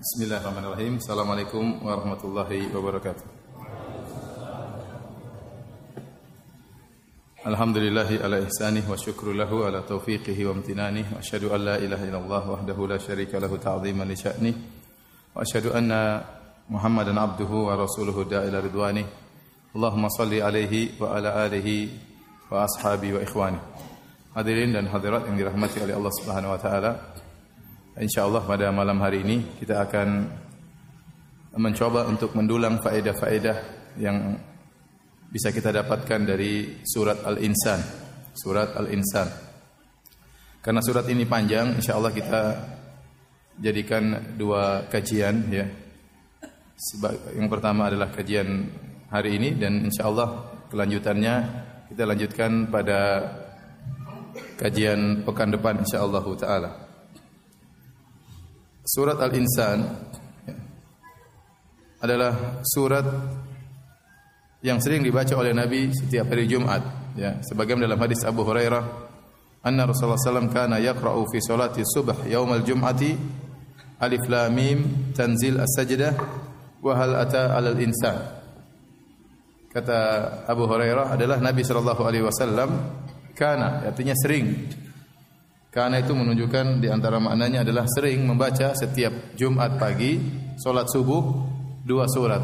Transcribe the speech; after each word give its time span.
Bismillahirrahmanirrahim. 0.00 0.96
Assalamualaikum 0.96 1.84
warahmatullahi 1.84 2.72
wabarakatuh. 2.72 3.20
Alhamdulillahi 7.44 8.24
ala 8.24 8.40
ihsanih 8.40 8.80
wa 8.88 8.96
syukru 8.96 9.36
lahu 9.36 9.68
ala 9.68 9.84
taufiqihi 9.84 10.48
wa 10.48 10.56
amtinanih 10.56 11.04
wa 11.04 11.20
asyhadu 11.20 11.52
an 11.52 11.60
la 11.68 11.76
ilaha 11.76 12.04
illallah 12.08 12.42
wahdahu 12.48 12.88
la 12.88 12.96
syarika 12.96 13.36
lahu 13.36 13.60
ta'ziman 13.60 14.08
li 14.08 14.16
sya'nih 14.16 14.54
wa 15.36 15.44
asyhadu 15.44 15.76
anna 15.76 16.24
Muhammadan 16.72 17.20
abduhu 17.20 17.68
wa 17.68 17.76
rasuluhu 17.76 18.24
da'ila 18.24 18.64
ridwanih. 18.64 19.04
Allahumma 19.76 20.08
salli 20.08 20.40
alaihi 20.40 20.96
wa 20.96 21.12
ala 21.12 21.44
alihi 21.44 21.92
wa 22.48 22.64
ashabi 22.64 23.12
wa 23.12 23.20
ikhwani. 23.20 23.60
Hadirin 24.32 24.72
dan 24.72 24.88
hadirat 24.88 25.28
yang 25.28 25.36
dirahmati 25.36 25.84
oleh 25.84 25.92
Allah 25.92 26.12
Subhanahu 26.24 26.56
wa 26.56 26.60
taala. 26.62 27.20
InsyaAllah 28.00 28.48
pada 28.48 28.72
malam 28.72 28.96
hari 29.04 29.20
ini 29.20 29.60
kita 29.60 29.84
akan 29.84 30.08
mencoba 31.60 32.08
untuk 32.08 32.32
mendulang 32.32 32.80
faedah-faedah 32.80 33.56
yang 34.00 34.40
bisa 35.28 35.52
kita 35.52 35.68
dapatkan 35.68 36.24
dari 36.24 36.80
surat 36.80 37.20
Al-Insan. 37.28 37.80
Surat 38.32 38.72
Al-Insan. 38.72 39.28
Karena 40.64 40.80
surat 40.80 41.04
ini 41.12 41.28
panjang, 41.28 41.76
insyaallah 41.76 42.12
kita 42.16 42.40
jadikan 43.60 44.32
dua 44.32 44.88
kajian 44.88 45.52
ya. 45.52 45.68
Yang 47.36 47.48
pertama 47.52 47.92
adalah 47.92 48.08
kajian 48.08 48.64
hari 49.12 49.36
ini 49.36 49.60
dan 49.60 49.84
insyaallah 49.84 50.48
kelanjutannya 50.72 51.34
kita 51.92 52.02
lanjutkan 52.08 52.72
pada 52.72 53.28
kajian 54.56 55.20
pekan 55.20 55.52
depan 55.52 55.84
insyaallah 55.84 56.24
taala. 56.40 56.89
Surat 58.90 59.22
Al-Insan 59.22 59.86
adalah 62.02 62.58
surat 62.66 63.06
yang 64.66 64.82
sering 64.82 65.06
dibaca 65.06 65.30
oleh 65.38 65.54
Nabi 65.54 65.94
setiap 65.94 66.26
hari 66.26 66.50
Jumat 66.50 67.14
ya 67.14 67.38
sebagaimana 67.38 67.86
dalam 67.86 68.02
hadis 68.02 68.26
Abu 68.26 68.42
Hurairah 68.42 68.82
anna 69.62 69.86
Rasulullah 69.86 70.18
sallallahu 70.18 70.50
kana 70.50 70.82
yaqra'u 70.82 71.22
fi 71.30 71.38
salati 71.38 71.86
subh 71.86 72.26
yaumal 72.26 72.66
jum'ati 72.66 73.14
alif 74.02 74.26
lam 74.26 74.58
mim 74.58 74.78
tanzil 75.14 75.62
as-sajdah 75.62 76.18
wa 76.82 76.90
hal 76.98 77.14
ata 77.14 77.54
'alal 77.54 77.78
insan. 77.78 78.18
Kata 79.70 79.98
Abu 80.50 80.66
Hurairah 80.66 81.14
adalah 81.14 81.38
Nabi 81.38 81.62
sallallahu 81.62 82.02
alaihi 82.02 82.26
wasallam 82.26 82.74
kana 83.38 83.86
artinya 83.86 84.18
sering 84.18 84.66
karena 85.70 86.02
itu 86.02 86.10
menunjukkan 86.18 86.82
di 86.82 86.90
antara 86.90 87.22
maknanya 87.22 87.62
adalah 87.62 87.86
sering 87.86 88.26
membaca 88.26 88.74
setiap 88.74 89.38
Jumat 89.38 89.78
pagi 89.78 90.18
solat 90.58 90.90
subuh 90.90 91.22
dua 91.86 92.10
surat. 92.10 92.42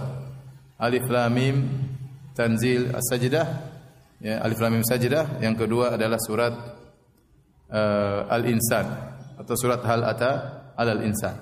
Alif 0.78 1.10
Lam 1.10 1.34
Mim 1.34 1.56
Tanzil 2.36 2.94
As-Sajdah 2.94 3.46
ya 4.22 4.38
Alif 4.46 4.62
Lam 4.62 4.78
Mim 4.78 4.84
Sajdah 4.86 5.42
yang 5.42 5.58
kedua 5.58 5.98
adalah 5.98 6.22
surat 6.22 6.54
uh, 7.66 8.30
Al-Insan 8.30 8.86
atau 9.42 9.54
surat 9.58 9.82
Hal 9.82 10.06
Ata 10.06 10.32
Al 10.78 11.02
Insan. 11.02 11.34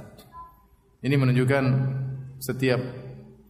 Ini 1.05 1.15
menunjukkan 1.21 1.65
setiap 2.41 2.81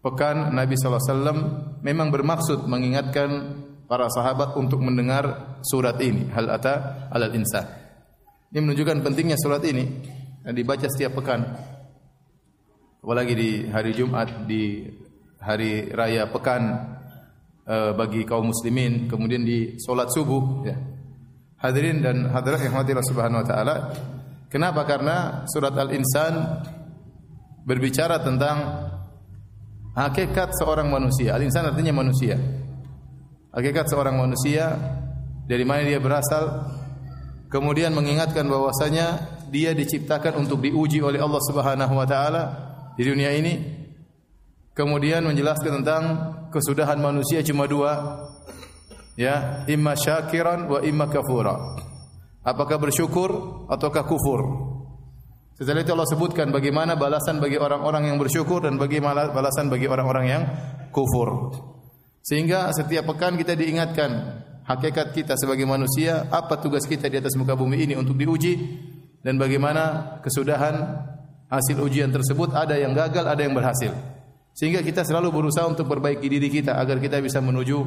pekan 0.03 0.51
Nabi 0.51 0.75
SAW 0.75 1.79
memang 1.87 2.11
bermaksud 2.11 2.67
mengingatkan 2.67 3.63
para 3.87 4.11
sahabat 4.11 4.59
untuk 4.59 4.83
mendengar 4.83 5.55
surat 5.63 6.03
ini 6.03 6.35
Hal 6.35 6.51
Ata 6.51 7.07
Al 7.15 7.31
Insan. 7.31 7.84
Ini 8.55 8.63
menunjukkan 8.63 9.03
pentingnya 9.03 9.35
surat 9.35 9.67
ini 9.67 9.83
dan 10.47 10.55
dibaca 10.55 10.87
setiap 10.87 11.19
pekan. 11.19 11.43
Apalagi 13.03 13.35
di 13.35 13.51
hari 13.67 13.91
Jumat, 13.91 14.47
di 14.47 14.87
hari 15.43 15.91
raya 15.91 16.31
pekan 16.31 16.63
e, 17.67 17.99
bagi 17.99 18.23
kaum 18.23 18.55
muslimin, 18.55 19.11
kemudian 19.11 19.43
di 19.43 19.75
solat 19.83 20.07
subuh. 20.15 20.71
Ya. 20.71 20.79
Hadirin 21.67 21.99
dan 21.99 22.31
hadirat 22.31 22.63
yang 22.63 22.79
Allah 22.79 23.03
Subhanahu 23.03 23.43
Wa 23.43 23.49
Taala. 23.51 23.77
Kenapa? 24.47 24.87
Karena 24.87 25.43
surat 25.51 25.75
Al-Insan 25.75 26.63
berbicara 27.67 28.23
tentang 28.23 28.87
hakikat 29.99 30.55
seorang 30.55 30.95
manusia. 30.95 31.35
Al-Insan 31.35 31.75
artinya 31.75 31.91
manusia. 31.91 32.39
Hakikat 33.51 33.91
seorang 33.91 34.15
manusia 34.15 34.79
dari 35.43 35.67
mana 35.67 35.83
dia 35.83 35.99
berasal, 35.99 36.71
kemudian 37.55 37.95
mengingatkan 37.95 38.51
bahwasanya 38.51 39.39
dia 39.55 39.71
diciptakan 39.71 40.43
untuk 40.43 40.59
diuji 40.59 40.99
oleh 40.99 41.23
Allah 41.23 41.39
Subhanahu 41.39 41.95
wa 41.95 42.03
taala 42.03 42.43
di 42.99 43.07
dunia 43.07 43.31
ini. 43.31 43.87
Kemudian 44.75 45.23
menjelaskan 45.23 45.87
tentang 45.87 46.03
kesudahan 46.51 46.99
manusia 46.99 47.47
cuma 47.47 47.71
dua. 47.71 48.27
Ya, 49.15 49.63
imma 49.71 49.95
syakiran 49.95 50.67
wa 50.67 50.83
imma 50.83 51.07
kafura. 51.07 51.79
Apakah 52.43 52.83
bersyukur 52.83 53.31
ataukah 53.71 54.03
kufur? 54.03 54.43
Setelah 55.55 55.87
itu 55.87 55.95
Allah 55.95 56.11
sebutkan 56.11 56.51
bagaimana 56.51 56.99
balasan 56.99 57.39
bagi 57.39 57.55
orang-orang 57.55 58.11
yang 58.11 58.19
bersyukur 58.19 58.67
dan 58.67 58.75
bagaimana 58.75 59.31
balasan 59.31 59.71
bagi 59.71 59.87
orang-orang 59.87 60.27
yang 60.27 60.43
kufur. 60.91 61.55
Sehingga 62.27 62.75
setiap 62.75 63.15
pekan 63.15 63.39
kita 63.39 63.55
diingatkan 63.55 64.43
hakikat 64.65 65.13
kita 65.13 65.37
sebagai 65.37 65.69
manusia, 65.69 66.29
apa 66.33 66.57
tugas 66.61 66.89
kita 66.89 67.09
di 67.09 67.21
atas 67.21 67.37
muka 67.37 67.53
bumi 67.53 67.85
ini 67.85 67.95
untuk 67.95 68.17
diuji 68.17 68.57
dan 69.25 69.41
bagaimana 69.41 70.17
kesudahan 70.21 71.05
hasil 71.49 71.81
ujian 71.81 72.13
tersebut 72.13 72.53
ada 72.53 72.77
yang 72.77 72.93
gagal, 72.93 73.25
ada 73.25 73.41
yang 73.41 73.57
berhasil. 73.57 73.93
Sehingga 74.55 74.81
kita 74.81 75.03
selalu 75.03 75.35
berusaha 75.35 75.67
untuk 75.67 75.89
perbaiki 75.91 76.31
diri 76.31 76.47
kita 76.49 76.79
agar 76.79 77.03
kita 77.03 77.19
bisa 77.19 77.43
menuju 77.43 77.79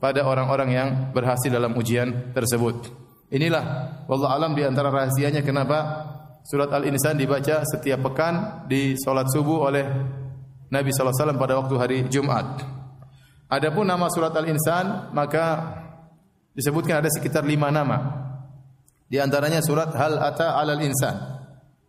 pada 0.00 0.24
orang-orang 0.24 0.68
yang 0.72 0.88
berhasil 1.12 1.48
dalam 1.48 1.76
ujian 1.76 2.32
tersebut. 2.32 2.88
Inilah 3.32 3.64
wallah 4.06 4.38
alam 4.38 4.54
di 4.54 4.62
antara 4.62 4.88
rahasianya 4.88 5.42
kenapa 5.42 6.06
surat 6.46 6.70
Al-Insan 6.70 7.18
dibaca 7.18 7.66
setiap 7.66 8.06
pekan 8.06 8.64
di 8.70 8.94
salat 8.96 9.26
subuh 9.28 9.66
oleh 9.66 9.84
Nabi 10.70 10.94
sallallahu 10.94 11.10
alaihi 11.10 11.20
wasallam 11.20 11.40
pada 11.42 11.54
waktu 11.58 11.74
hari 11.74 11.98
Jumat. 12.06 12.46
Adapun 13.50 13.86
nama 13.86 14.06
surat 14.08 14.30
Al-Insan 14.34 15.10
maka 15.10 15.74
disebutkan 16.56 17.04
ada 17.04 17.12
sekitar 17.12 17.44
lima 17.44 17.68
nama. 17.68 18.24
Di 19.06 19.20
antaranya 19.20 19.62
surat 19.62 19.92
Hal 19.94 20.18
Ata 20.18 20.56
Alal 20.58 20.82
Insan. 20.82 21.14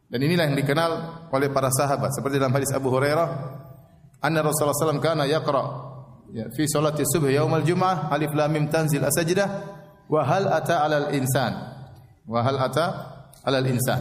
Dan 0.07 0.19
inilah 0.21 0.51
yang 0.51 0.57
dikenal 0.59 0.91
oleh 1.31 1.49
para 1.49 1.71
sahabat. 1.71 2.13
Seperti 2.13 2.37
dalam 2.37 2.53
hadis 2.53 2.71
Abu 2.75 2.91
Hurairah 2.91 3.27
anna 4.21 4.39
Rasulullah 4.43 4.75
SAW 4.75 5.03
kana 5.03 5.27
yaqra 5.27 5.63
ya, 6.31 6.47
fi 6.51 6.63
salati 6.65 7.05
subh 7.05 7.27
yaumal 7.27 7.61
jum'ah 7.61 8.09
alif 8.09 8.33
lam 8.33 8.49
mim 8.49 8.65
tanzil 8.71 9.03
asajdah 9.03 9.47
wa 10.07 10.21
hal 10.23 10.47
ata 10.47 10.83
alal 10.83 11.11
insan. 11.11 11.51
Wa 12.23 12.39
hal 12.43 12.55
ata 12.59 12.85
alal 13.43 13.67
insan. 13.67 13.99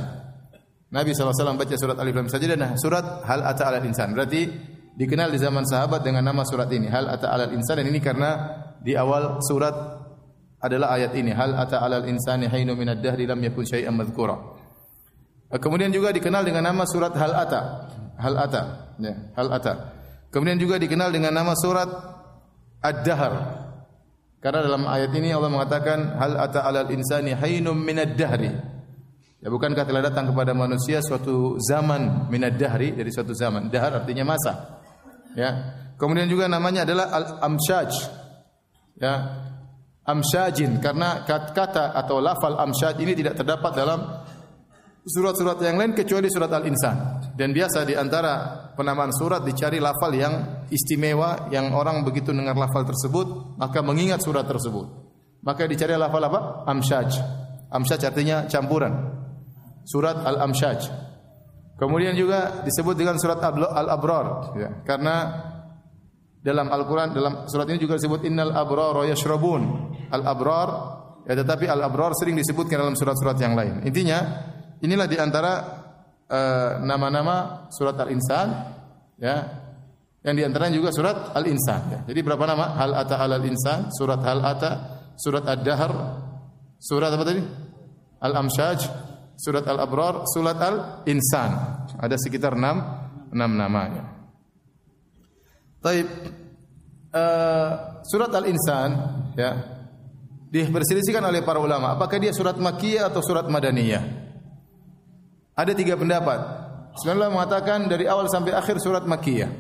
Nabi 0.87 1.10
SAW 1.10 1.59
baca 1.59 1.75
surat 1.75 1.98
alif 1.98 2.15
lam 2.15 2.31
sajdah. 2.31 2.54
Nah 2.54 2.78
surat 2.78 3.27
hal 3.27 3.43
ata 3.43 3.66
alal 3.66 3.83
insan. 3.83 4.15
Berarti 4.15 4.47
dikenal 4.94 5.34
di 5.34 5.38
zaman 5.43 5.66
sahabat 5.66 6.06
dengan 6.06 6.22
nama 6.22 6.47
surat 6.47 6.71
ini 6.71 6.87
hal 6.87 7.10
ata 7.10 7.34
alal 7.34 7.50
insan. 7.50 7.83
Dan 7.83 7.91
ini 7.91 7.98
karena 7.98 8.62
di 8.78 8.94
awal 8.94 9.43
surat 9.43 10.06
adalah 10.61 10.97
ayat 10.97 11.12
ini 11.15 11.33
hal 11.37 11.53
ata 11.53 11.84
alal 11.84 12.05
insani 12.09 12.49
hainu 12.49 12.72
minad 12.72 13.00
dahri 13.05 13.28
lam 13.28 13.39
yakun 13.41 13.65
syai'an 13.65 13.93
madhkura. 13.93 14.37
Kemudian 15.53 15.94
juga 15.94 16.11
dikenal 16.11 16.43
dengan 16.43 16.67
nama 16.67 16.83
surat 16.89 17.15
hal 17.15 17.33
ata. 17.33 17.61
Hal 18.17 18.34
ata, 18.34 18.62
ya, 18.97 19.15
hal 19.37 19.49
ata. 19.53 19.72
Kemudian 20.33 20.56
juga 20.56 20.81
dikenal 20.81 21.12
dengan 21.12 21.37
nama 21.37 21.53
surat 21.55 21.87
ad-dahr. 22.81 23.34
Karena 24.41 24.61
dalam 24.65 24.89
ayat 24.89 25.12
ini 25.12 25.33
Allah 25.33 25.53
mengatakan 25.53 26.16
hal 26.16 26.33
ata 26.41 26.65
alal 26.65 26.89
insani 26.91 27.37
hainum 27.37 27.77
minad 27.77 28.16
dahri. 28.16 28.53
Ya 29.45 29.49
bukankah 29.53 29.84
telah 29.84 30.03
datang 30.03 30.33
kepada 30.33 30.56
manusia 30.56 31.05
suatu 31.05 31.61
zaman 31.61 32.27
minad 32.33 32.56
dahri 32.56 32.97
dari 32.97 33.12
suatu 33.12 33.37
zaman. 33.37 33.69
Dahar 33.69 34.03
artinya 34.03 34.25
masa. 34.27 34.80
Ya. 35.36 35.77
Kemudian 35.97 36.28
juga 36.28 36.48
namanya 36.48 36.84
adalah 36.84 37.13
al-amshaj. 37.13 37.92
Ya, 38.97 39.13
amsyajin 40.06 40.78
karena 40.78 41.26
kata 41.26 41.92
atau 41.92 42.22
lafal 42.22 42.56
amsyaj 42.62 42.97
ini 43.03 43.12
tidak 43.18 43.42
terdapat 43.42 43.72
dalam 43.74 44.00
surat-surat 45.06 45.58
yang 45.62 45.78
lain 45.78 45.94
kecuali 45.94 46.26
surat 46.26 46.50
Al-Insan. 46.50 47.22
Dan 47.36 47.54
biasa 47.54 47.86
di 47.86 47.94
antara 47.94 48.66
penamaan 48.74 49.14
surat 49.14 49.42
dicari 49.47 49.78
lafal 49.78 50.10
yang 50.14 50.66
istimewa 50.70 51.50
yang 51.50 51.70
orang 51.74 52.03
begitu 52.03 52.34
dengar 52.34 52.58
lafal 52.58 52.82
tersebut 52.82 53.58
maka 53.58 53.82
mengingat 53.82 54.22
surat 54.22 54.47
tersebut. 54.47 54.86
Maka 55.47 55.66
dicari 55.70 55.94
lafal 55.94 56.26
apa? 56.26 56.66
Amsyaj. 56.66 57.10
Amsyaj 57.70 58.03
artinya 58.03 58.50
campuran. 58.50 59.14
Surat 59.86 60.18
Al-Amsyaj. 60.26 61.06
Kemudian 61.78 62.18
juga 62.18 62.66
disebut 62.66 62.98
dengan 62.98 63.14
surat 63.20 63.38
Al-Abrar 63.47 64.58
ya. 64.58 64.70
Karena 64.82 65.14
dalam 66.47 66.70
Al-Quran 66.70 67.10
dalam 67.10 67.34
surat 67.50 67.66
ini 67.74 67.82
juga 67.82 67.98
disebut 67.98 68.22
innal 68.22 68.54
abrar 68.54 69.03
yashrabun 69.03 69.91
al-abrar 70.10 70.68
ya 71.26 71.34
tetapi 71.34 71.66
al-abrar 71.66 72.14
sering 72.14 72.38
disebutkan 72.38 72.82
dalam 72.82 72.94
surat-surat 72.94 73.38
yang 73.38 73.58
lain 73.58 73.82
intinya 73.82 74.18
inilah 74.80 75.06
di 75.08 75.16
antara 75.16 75.53
eh, 76.26 76.70
nama-nama 76.82 77.68
surat 77.70 77.97
Al-Insan 77.97 78.48
ya. 79.20 79.36
Yang 80.26 80.34
di 80.34 80.42
antaranya 80.42 80.74
juga 80.74 80.91
surat 80.91 81.16
Al-Insan 81.38 81.80
ya. 81.86 82.00
Jadi 82.03 82.20
berapa 82.26 82.42
nama? 82.50 82.74
Hal 82.74 82.92
ata 82.98 83.22
alal 83.22 83.47
insan, 83.47 83.94
surat 83.94 84.18
hal 84.26 84.42
ata, 84.42 84.70
surat 85.14 85.47
Ad-Dahr, 85.47 85.92
surat 86.82 87.14
apa 87.14 87.22
tadi? 87.22 87.42
Al-Amsyaj, 88.18 88.80
surat 89.38 89.62
Al-Abrar, 89.70 90.26
surat 90.26 90.58
Al-Insan. 90.58 91.50
Ada 92.03 92.18
sekitar 92.18 92.58
6 92.58 93.30
6 93.30 93.38
namanya. 93.38 94.03
Taib 95.78 96.10
uh, 97.14 98.03
surat 98.03 98.32
Al-Insan 98.34 98.91
ya 99.38 99.76
diperselisihkan 100.51 101.22
oleh 101.27 101.43
para 101.43 101.59
ulama 101.59 101.95
apakah 101.95 102.16
dia 102.22 102.31
surat 102.31 102.54
Makkiyah 102.57 103.10
atau 103.10 103.21
surat 103.22 103.47
Madaniyah. 103.51 104.04
Ada 105.57 105.72
tiga 105.72 105.97
pendapat. 105.97 106.39
Sebenarnya 106.97 107.33
mengatakan 107.33 107.89
dari 107.89 108.09
awal 108.09 108.28
sampai 108.28 108.53
akhir 108.57 108.81
surat 108.81 109.04
Makkiyah. 109.04 109.51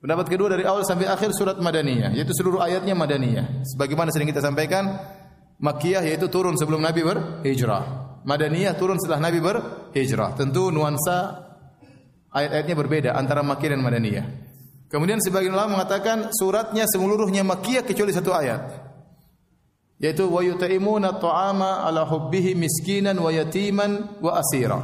Pendapat 0.00 0.26
kedua 0.32 0.48
dari 0.56 0.64
awal 0.64 0.80
sampai 0.80 1.06
akhir 1.12 1.36
surat 1.36 1.60
Madaniyah, 1.60 2.16
yaitu 2.16 2.32
seluruh 2.32 2.64
ayatnya 2.64 2.96
Madaniyah. 2.96 3.68
Sebagaimana 3.68 4.08
sering 4.08 4.32
kita 4.32 4.40
sampaikan, 4.40 4.96
Makkiyah 5.60 6.00
yaitu 6.08 6.32
turun 6.32 6.56
sebelum 6.56 6.80
Nabi 6.80 7.04
berhijrah. 7.04 7.84
Madaniyah 8.24 8.80
turun 8.80 8.96
setelah 8.96 9.28
Nabi 9.28 9.44
berhijrah. 9.44 10.32
Tentu 10.40 10.72
nuansa 10.72 11.44
ayat-ayatnya 12.32 12.74
berbeda 12.80 13.10
antara 13.12 13.44
Makkiyah 13.44 13.76
dan 13.76 13.82
Madaniyah. 13.84 14.26
Kemudian 14.88 15.20
sebagian 15.20 15.52
ulama 15.52 15.78
mengatakan 15.78 16.32
suratnya 16.32 16.88
seluruhnya 16.88 17.44
Makkiyah 17.44 17.84
kecuali 17.84 18.16
satu 18.16 18.32
ayat. 18.32 18.79
Yaitu 20.00 20.32
wa 20.32 20.40
yut'imuna 20.40 21.20
ta'ama 21.20 21.84
ala 21.84 22.08
hubbihi 22.08 22.56
miskinan 22.56 23.20
wa 23.20 23.28
yatiman 23.28 24.16
wa 24.24 24.40
asira. 24.40 24.80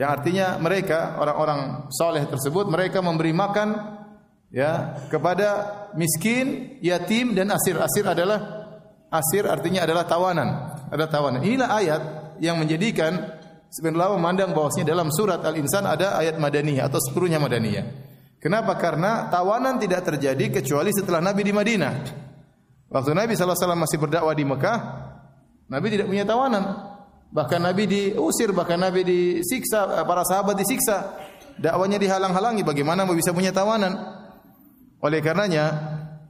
Yang 0.00 0.08
artinya 0.08 0.46
mereka 0.56 1.20
orang-orang 1.20 1.92
soleh 1.92 2.24
tersebut 2.24 2.64
mereka 2.72 3.04
memberi 3.04 3.36
makan 3.36 3.76
ya 4.48 4.96
kepada 5.12 5.48
miskin, 6.00 6.80
yatim 6.80 7.36
dan 7.36 7.52
asir. 7.52 7.76
Asir 7.76 8.08
adalah 8.08 8.40
asir 9.12 9.44
artinya 9.44 9.84
adalah 9.84 10.08
tawanan, 10.08 10.48
ada 10.88 11.04
tawanan. 11.12 11.44
Inilah 11.44 11.68
ayat 11.68 12.02
yang 12.40 12.56
menjadikan 12.56 13.36
ulama 13.80 14.16
memandang 14.16 14.56
bahwasanya 14.56 14.96
dalam 14.96 15.08
surat 15.12 15.44
Al-Insan 15.44 15.84
ada 15.84 16.16
ayat 16.16 16.40
madaniyah 16.40 16.88
atau 16.88 17.00
seluruhnya 17.00 17.36
madaniyah. 17.36 17.84
Kenapa? 18.40 18.74
Karena 18.80 19.28
tawanan 19.28 19.78
tidak 19.78 20.02
terjadi 20.08 20.60
kecuali 20.60 20.90
setelah 20.90 21.20
Nabi 21.22 21.46
di 21.46 21.52
Madinah. 21.54 21.92
Waktu 22.92 23.16
Nabi 23.16 23.32
SAW 23.32 23.72
masih 23.72 23.96
berdakwah 23.96 24.36
di 24.36 24.44
Mekah, 24.44 24.78
Nabi 25.72 25.86
tidak 25.88 26.12
punya 26.12 26.28
tawanan. 26.28 26.92
Bahkan 27.32 27.60
Nabi 27.64 27.88
diusir, 27.88 28.52
bahkan 28.52 28.76
Nabi 28.76 29.00
disiksa, 29.08 30.04
para 30.04 30.20
sahabat 30.28 30.60
disiksa. 30.60 31.16
Dakwanya 31.56 31.96
dihalang-halangi, 31.96 32.60
bagaimana 32.60 33.08
mau 33.08 33.16
bisa 33.16 33.32
punya 33.32 33.48
tawanan? 33.48 33.96
Oleh 35.00 35.24
karenanya, 35.24 35.72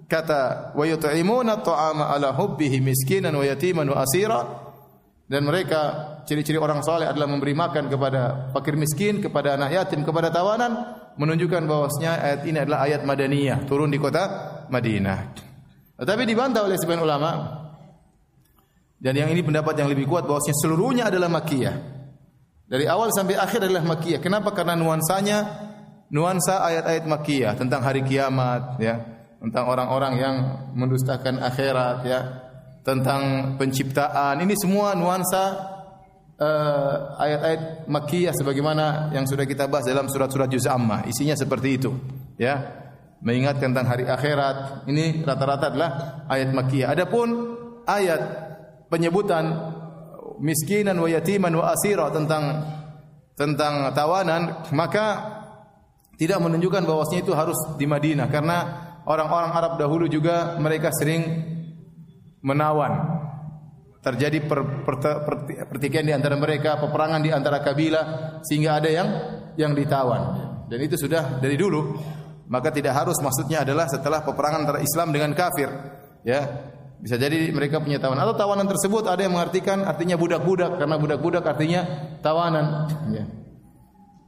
kata 0.06 0.70
wa 0.78 0.84
yut'imuna 0.86 1.58
ta'ama 1.58 2.14
ala 2.14 2.30
hubbihi 2.30 2.78
miskinan 2.78 3.34
wa 3.34 3.42
yatiman 3.42 3.90
wa 3.90 3.98
asira 4.06 4.40
dan 5.26 5.48
mereka 5.48 5.80
ciri-ciri 6.28 6.60
orang 6.60 6.84
saleh 6.84 7.08
adalah 7.08 7.24
memberi 7.24 7.56
makan 7.56 7.88
kepada 7.88 8.52
fakir 8.52 8.76
miskin, 8.76 9.18
kepada 9.24 9.56
anak 9.56 9.72
yatim, 9.72 10.04
kepada 10.04 10.28
tawanan, 10.28 10.76
menunjukkan 11.16 11.64
bahwasanya 11.64 12.12
ayat 12.20 12.40
ini 12.44 12.58
adalah 12.60 12.84
ayat 12.84 13.00
madaniyah, 13.02 13.64
turun 13.64 13.88
di 13.88 13.96
kota 13.96 14.22
Madinah. 14.68 15.51
Tetapi 15.96 16.22
dibantah 16.24 16.64
oleh 16.64 16.76
sebagian 16.80 17.04
ulama 17.04 17.62
dan 19.02 19.18
yang 19.18 19.34
ini 19.34 19.42
pendapat 19.42 19.74
yang 19.82 19.90
lebih 19.90 20.06
kuat 20.06 20.30
bahwasanya 20.30 20.56
seluruhnya 20.62 21.04
adalah 21.10 21.26
makiyah. 21.26 21.74
Dari 22.70 22.86
awal 22.86 23.10
sampai 23.10 23.34
akhir 23.34 23.66
adalah 23.66 23.82
makiyah. 23.82 24.22
Kenapa? 24.22 24.54
Karena 24.54 24.78
nuansanya 24.78 25.42
nuansa 26.14 26.62
ayat-ayat 26.62 27.04
makiyah 27.10 27.52
tentang 27.58 27.82
hari 27.82 28.06
kiamat 28.06 28.78
ya, 28.78 29.02
tentang 29.42 29.66
orang-orang 29.66 30.14
yang 30.22 30.36
mendustakan 30.78 31.42
akhirat 31.42 31.98
ya, 32.06 32.20
tentang 32.86 33.54
penciptaan. 33.58 34.38
Ini 34.38 34.54
semua 34.54 34.94
nuansa 34.94 35.44
uh, 36.38 36.94
ayat-ayat 37.18 37.90
Makkiyah 37.90 38.34
sebagaimana 38.38 39.10
yang 39.14 39.26
sudah 39.26 39.46
kita 39.46 39.66
bahas 39.66 39.86
dalam 39.86 40.06
surat-surat 40.06 40.46
juz 40.50 40.66
amma. 40.70 41.02
Isinya 41.06 41.34
seperti 41.34 41.68
itu, 41.78 41.90
ya. 42.38 42.81
Mengingat 43.22 43.62
tentang 43.62 43.86
hari 43.86 44.02
akhirat. 44.02 44.86
Ini 44.90 45.22
rata-rata 45.22 45.70
adalah 45.70 45.90
ayat 46.26 46.50
Makkiyah. 46.50 46.90
Adapun 46.90 47.28
ayat 47.86 48.20
penyebutan 48.90 49.46
miskinan 50.42 50.98
wa 50.98 51.06
yatiman 51.06 51.54
wa 51.54 51.70
asira 51.70 52.10
tentang 52.10 52.66
tentang 53.38 53.94
tawanan, 53.94 54.66
maka 54.74 55.06
tidak 56.18 56.38
menunjukkan 56.42 56.84
bahwasanya 56.84 57.22
itu 57.24 57.32
harus 57.32 57.58
di 57.78 57.86
Madinah 57.88 58.28
karena 58.28 58.58
orang-orang 59.08 59.50
Arab 59.54 59.72
dahulu 59.78 60.06
juga 60.10 60.58
mereka 60.58 60.90
sering 60.92 61.22
menawan. 62.42 63.22
Terjadi 64.02 64.42
per, 64.50 64.82
per, 64.82 64.98
per, 64.98 65.34
pertikaian 65.70 66.02
di 66.02 66.10
antara 66.10 66.34
mereka, 66.34 66.74
peperangan 66.74 67.22
di 67.22 67.30
antara 67.30 67.62
kabilah 67.62 68.38
sehingga 68.42 68.82
ada 68.82 68.90
yang 68.90 69.08
yang 69.54 69.72
ditawan. 69.78 70.22
Dan 70.66 70.82
itu 70.82 70.98
sudah 70.98 71.38
dari 71.38 71.54
dulu. 71.54 71.94
Maka 72.52 72.68
tidak 72.68 72.92
harus 72.92 73.16
maksudnya 73.24 73.64
adalah 73.64 73.88
setelah 73.88 74.20
peperangan 74.20 74.68
antara 74.68 74.84
Islam 74.84 75.08
dengan 75.08 75.32
kafir. 75.32 75.72
Ya, 76.20 76.68
bisa 77.00 77.16
jadi 77.16 77.48
mereka 77.48 77.80
punya 77.80 77.96
tawanan 77.96 78.28
atau 78.28 78.36
tawanan 78.36 78.68
tersebut 78.68 79.08
ada 79.08 79.24
yang 79.24 79.32
mengartikan 79.32 79.88
artinya 79.88 80.20
budak-budak 80.20 80.76
karena 80.76 81.00
budak-budak 81.00 81.42
artinya 81.48 81.80
tawanan. 82.20 82.92
Ya. 83.08 83.24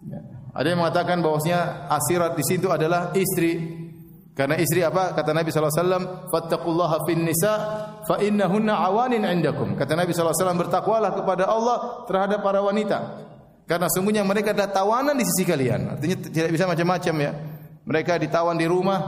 Ya. 0.09 0.21
Ada 0.56 0.67
yang 0.73 0.81
mengatakan 0.81 1.21
bahwasanya 1.21 1.93
asirat 1.93 2.32
di 2.32 2.44
situ 2.49 2.73
adalah 2.73 3.12
istri 3.12 3.85
karena 4.35 4.59
istri 4.59 4.82
apa? 4.82 5.15
Kata 5.15 5.31
Nabi 5.31 5.55
SAW, 5.55 6.26
Fattakullaha 6.26 7.06
fin 7.06 7.23
nisa, 7.23 7.55
fa 8.03 8.19
innahunna 8.19 8.75
awanin 8.75 9.23
indakum. 9.23 9.79
Kata 9.79 9.94
Nabi 9.94 10.11
SAW, 10.11 10.35
bertakwalah 10.59 11.15
kepada 11.15 11.47
Allah 11.47 12.03
terhadap 12.11 12.43
para 12.43 12.59
wanita. 12.59 13.31
Karena 13.71 13.87
sungguhnya 13.87 14.26
mereka 14.26 14.50
adalah 14.50 14.75
tawanan 14.75 15.15
di 15.15 15.23
sisi 15.23 15.47
kalian. 15.47 15.94
Artinya 15.94 16.17
tidak 16.26 16.50
bisa 16.50 16.67
macam-macam 16.67 17.15
ya. 17.23 17.32
Mereka 17.84 18.16
ditawan 18.16 18.56
di 18.56 18.64
rumah, 18.64 19.00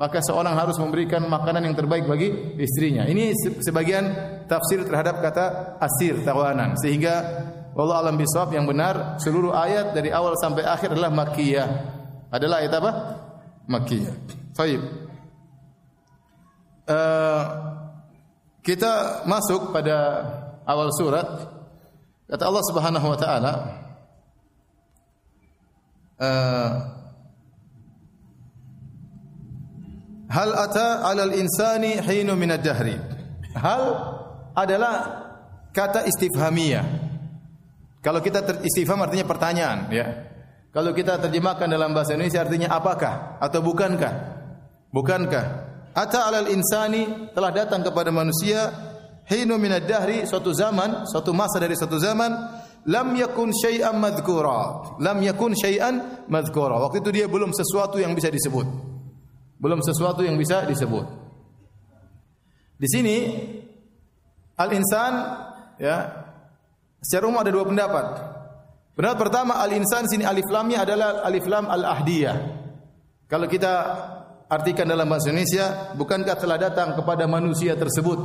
maka 0.00 0.24
seorang 0.24 0.56
harus 0.56 0.80
memberikan 0.80 1.20
makanan 1.28 1.68
yang 1.68 1.76
terbaik 1.76 2.08
bagi 2.08 2.56
istrinya. 2.56 3.04
Ini 3.04 3.36
sebagian 3.60 4.04
tafsir 4.48 4.82
terhadap 4.88 5.20
kata 5.20 5.76
asir, 5.84 6.16
tawanan. 6.24 6.74
Sehingga 6.80 7.14
Allah 7.76 7.96
alam 8.04 8.16
bisawab 8.16 8.56
yang 8.56 8.64
benar, 8.64 9.20
seluruh 9.20 9.52
ayat 9.52 9.92
dari 9.92 10.08
awal 10.12 10.36
sampai 10.40 10.64
akhir 10.64 10.96
adalah 10.96 11.12
makiyah. 11.12 11.68
Adalah 12.32 12.64
ayat 12.64 12.72
apa? 12.72 12.92
Makiyah. 13.68 14.14
Baik. 14.56 14.80
Uh, 16.88 17.42
kita 18.64 19.24
masuk 19.28 19.76
pada 19.76 19.96
awal 20.64 20.88
surat. 20.96 21.28
Kata 22.28 22.42
Allah 22.48 22.64
Subhanahu 22.64 23.06
wa 23.12 23.18
taala 23.20 23.52
uh, 26.16 26.70
Hal 30.32 30.56
ata 30.56 31.04
'alal 31.04 31.36
insani 31.36 32.00
hinu 32.00 32.32
min 32.32 32.56
ad-dahri. 32.56 32.96
Hal 33.52 33.82
adalah 34.56 34.94
kata 35.76 36.08
istifhamiyah. 36.08 36.84
Kalau 38.00 38.24
kita 38.24 38.64
istifham 38.64 38.98
artinya 39.04 39.28
pertanyaan, 39.28 39.92
ya. 39.92 40.32
Kalau 40.72 40.96
kita 40.96 41.20
terjemahkan 41.20 41.68
dalam 41.68 41.92
bahasa 41.92 42.16
Indonesia 42.16 42.40
artinya 42.40 42.72
apakah 42.72 43.36
atau 43.44 43.60
bukankah? 43.60 44.12
Bukankah 44.88 45.44
ata 45.92 46.32
alal 46.32 46.48
insani 46.48 47.28
telah 47.36 47.52
datang 47.52 47.84
kepada 47.84 48.08
manusia 48.08 48.72
hinu 49.28 49.60
minad 49.60 49.84
dahri 49.84 50.24
suatu 50.24 50.56
zaman, 50.56 51.04
suatu 51.04 51.36
masa 51.36 51.60
dari 51.60 51.76
suatu 51.76 52.00
zaman 52.00 52.32
lam 52.88 53.08
yakun 53.14 53.52
syai'an 53.52 54.00
madhkura. 54.00 54.96
Lam 54.96 55.20
yakun 55.20 55.52
syai'an 55.52 56.24
madhkura. 56.32 56.80
Waktu 56.88 57.04
itu 57.04 57.20
dia 57.20 57.26
belum 57.28 57.52
sesuatu 57.52 58.00
yang 58.00 58.16
bisa 58.16 58.32
disebut. 58.32 58.91
Belum 59.62 59.78
sesuatu 59.78 60.26
yang 60.26 60.34
bisa 60.34 60.66
disebut. 60.66 61.06
Di 62.82 62.88
sini 62.90 63.16
al-insan 64.58 65.12
ya 65.78 66.26
secara 66.98 67.30
umum 67.30 67.38
ada 67.46 67.54
dua 67.54 67.62
pendapat. 67.62 68.06
Pendapat 68.98 69.18
pertama 69.22 69.62
al-insan 69.62 70.10
sini 70.10 70.26
alif 70.26 70.50
lamnya 70.50 70.82
adalah 70.82 71.22
alif 71.22 71.46
lam 71.46 71.70
al-ahdiyah. 71.70 72.36
Kalau 73.30 73.46
kita 73.46 73.72
artikan 74.50 74.84
dalam 74.84 75.06
bahasa 75.06 75.30
Indonesia, 75.30 75.94
bukankah 75.94 76.36
telah 76.36 76.58
datang 76.58 76.98
kepada 76.98 77.24
manusia 77.30 77.78
tersebut 77.78 78.18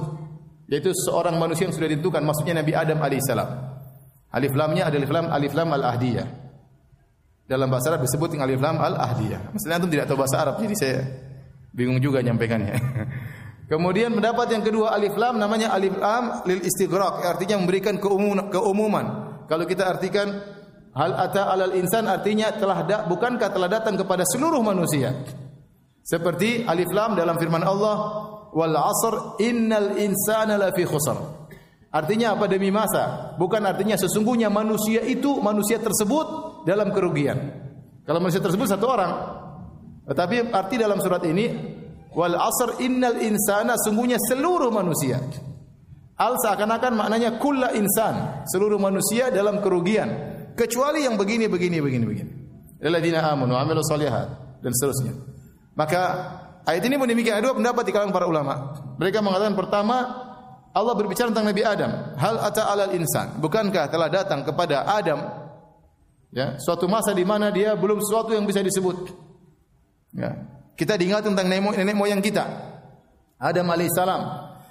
yaitu 0.67 0.91
seorang 0.91 1.39
manusia 1.39 1.63
yang 1.63 1.71
sudah 1.71 1.87
ditentukan 1.87 2.25
maksudnya 2.25 2.59
Nabi 2.59 2.75
Adam 2.75 2.99
alaihissalam. 2.99 3.49
Alif 4.35 4.51
lamnya 4.57 4.91
adalah 4.91 5.05
alif 5.05 5.11
lam 5.13 5.25
alif 5.31 5.53
lam 5.55 5.69
al 5.71 5.83
ahdiyah. 5.85 6.27
Dalam 7.47 7.71
bahasa 7.71 7.95
Arab 7.95 8.03
disebut 8.03 8.35
dengan 8.35 8.51
alif 8.51 8.59
lam 8.59 8.75
al 8.77 8.99
ahdiyah. 8.99 9.55
Maksudnya 9.55 9.75
antum 9.79 9.91
tidak 9.91 10.05
tahu 10.11 10.19
bahasa 10.19 10.35
Arab 10.43 10.59
jadi 10.59 10.75
saya 10.75 10.97
bingung 11.71 12.03
juga 12.03 12.19
nyampaikannya. 12.19 12.75
Kemudian 13.71 14.11
pendapat 14.15 14.51
yang 14.51 14.63
kedua 14.63 14.91
alif 14.91 15.15
lam 15.15 15.39
namanya 15.39 15.71
alif 15.71 15.95
lam 15.95 16.43
lil 16.43 16.59
istighraq 16.59 17.23
artinya 17.23 17.55
memberikan 17.55 17.95
keumuman 17.99 18.51
keumuman. 18.51 19.05
Kalau 19.47 19.63
kita 19.63 19.87
artikan 19.87 20.27
Hal 20.97 21.13
ata 21.13 21.53
alal 21.53 21.77
insan 21.77 22.09
artinya 22.09 22.49
telah 22.57 22.81
da, 22.81 22.97
bukankah 23.05 23.53
telah 23.53 23.69
datang 23.69 24.01
kepada 24.01 24.25
seluruh 24.25 24.65
manusia. 24.65 25.13
Seperti 26.01 26.65
alif 26.65 26.89
lam 26.89 27.13
dalam 27.13 27.37
firman 27.37 27.61
Allah 27.61 27.95
wal 28.49 28.73
asr 28.73 29.37
innal 29.45 29.93
insana 30.01 30.57
lafi 30.57 30.89
khusr. 30.89 31.36
Artinya 31.97 32.37
apa 32.37 32.45
demi 32.45 32.69
masa? 32.69 33.33
Bukan 33.41 33.65
artinya 33.65 33.97
sesungguhnya 33.97 34.53
manusia 34.53 35.01
itu 35.01 35.41
manusia 35.41 35.81
tersebut 35.81 36.61
dalam 36.69 36.93
kerugian. 36.93 37.37
Kalau 38.05 38.21
manusia 38.21 38.37
tersebut 38.37 38.69
satu 38.69 38.85
orang. 38.85 39.11
Tetapi 40.05 40.53
arti 40.53 40.77
dalam 40.77 41.01
surat 41.01 41.25
ini 41.25 41.49
wal 42.13 42.37
asr 42.37 42.77
innal 42.85 43.17
insana 43.17 43.73
sungguhnya 43.81 44.21
seluruh 44.21 44.69
manusia. 44.69 45.17
Al 46.21 46.37
seakan-akan 46.37 46.93
maknanya 46.93 47.41
kulla 47.41 47.73
insan, 47.73 48.45
seluruh 48.45 48.77
manusia 48.77 49.33
dalam 49.33 49.61
kerugian 49.61 50.37
kecuali 50.53 51.01
yang 51.01 51.17
begini 51.17 51.49
begini 51.49 51.81
begini 51.81 52.05
begini. 52.05 52.31
Alladzina 52.77 53.25
amanu 53.25 53.57
wa 53.57 53.65
amilus 53.65 53.89
solihat 53.89 54.61
dan 54.61 54.69
seterusnya. 54.69 55.13
Maka 55.73 56.01
ayat 56.61 56.85
ini 56.85 56.97
pun 56.97 57.09
demikian 57.09 57.41
ada 57.41 57.49
dua 57.49 57.57
pendapat 57.57 57.89
di 57.89 57.91
kalangan 57.93 58.13
para 58.13 58.25
ulama. 58.29 58.53
Mereka 59.01 59.21
mengatakan 59.21 59.53
pertama 59.57 60.26
Allah 60.77 60.93
berbicara 60.93 61.33
tentang 61.33 61.49
Nabi 61.49 61.65
Adam. 61.65 61.89
Hal 62.21 62.37
ata 62.37 62.69
alal 62.69 62.93
insan. 62.93 63.41
Bukankah 63.41 63.89
telah 63.89 64.13
datang 64.13 64.45
kepada 64.45 64.85
Adam 64.85 65.25
ya, 66.29 66.61
suatu 66.61 66.85
masa 66.85 67.17
di 67.17 67.25
mana 67.25 67.49
dia 67.49 67.73
belum 67.73 67.97
sesuatu 67.97 68.37
yang 68.37 68.45
bisa 68.45 68.61
disebut. 68.61 69.09
Ya. 70.13 70.37
Kita 70.77 70.93
diingat 70.93 71.25
tentang 71.25 71.49
nenek, 71.49 71.97
moyang 71.97 72.21
kita. 72.21 72.45
Adam 73.41 73.65
alaihissalam. 73.73 74.21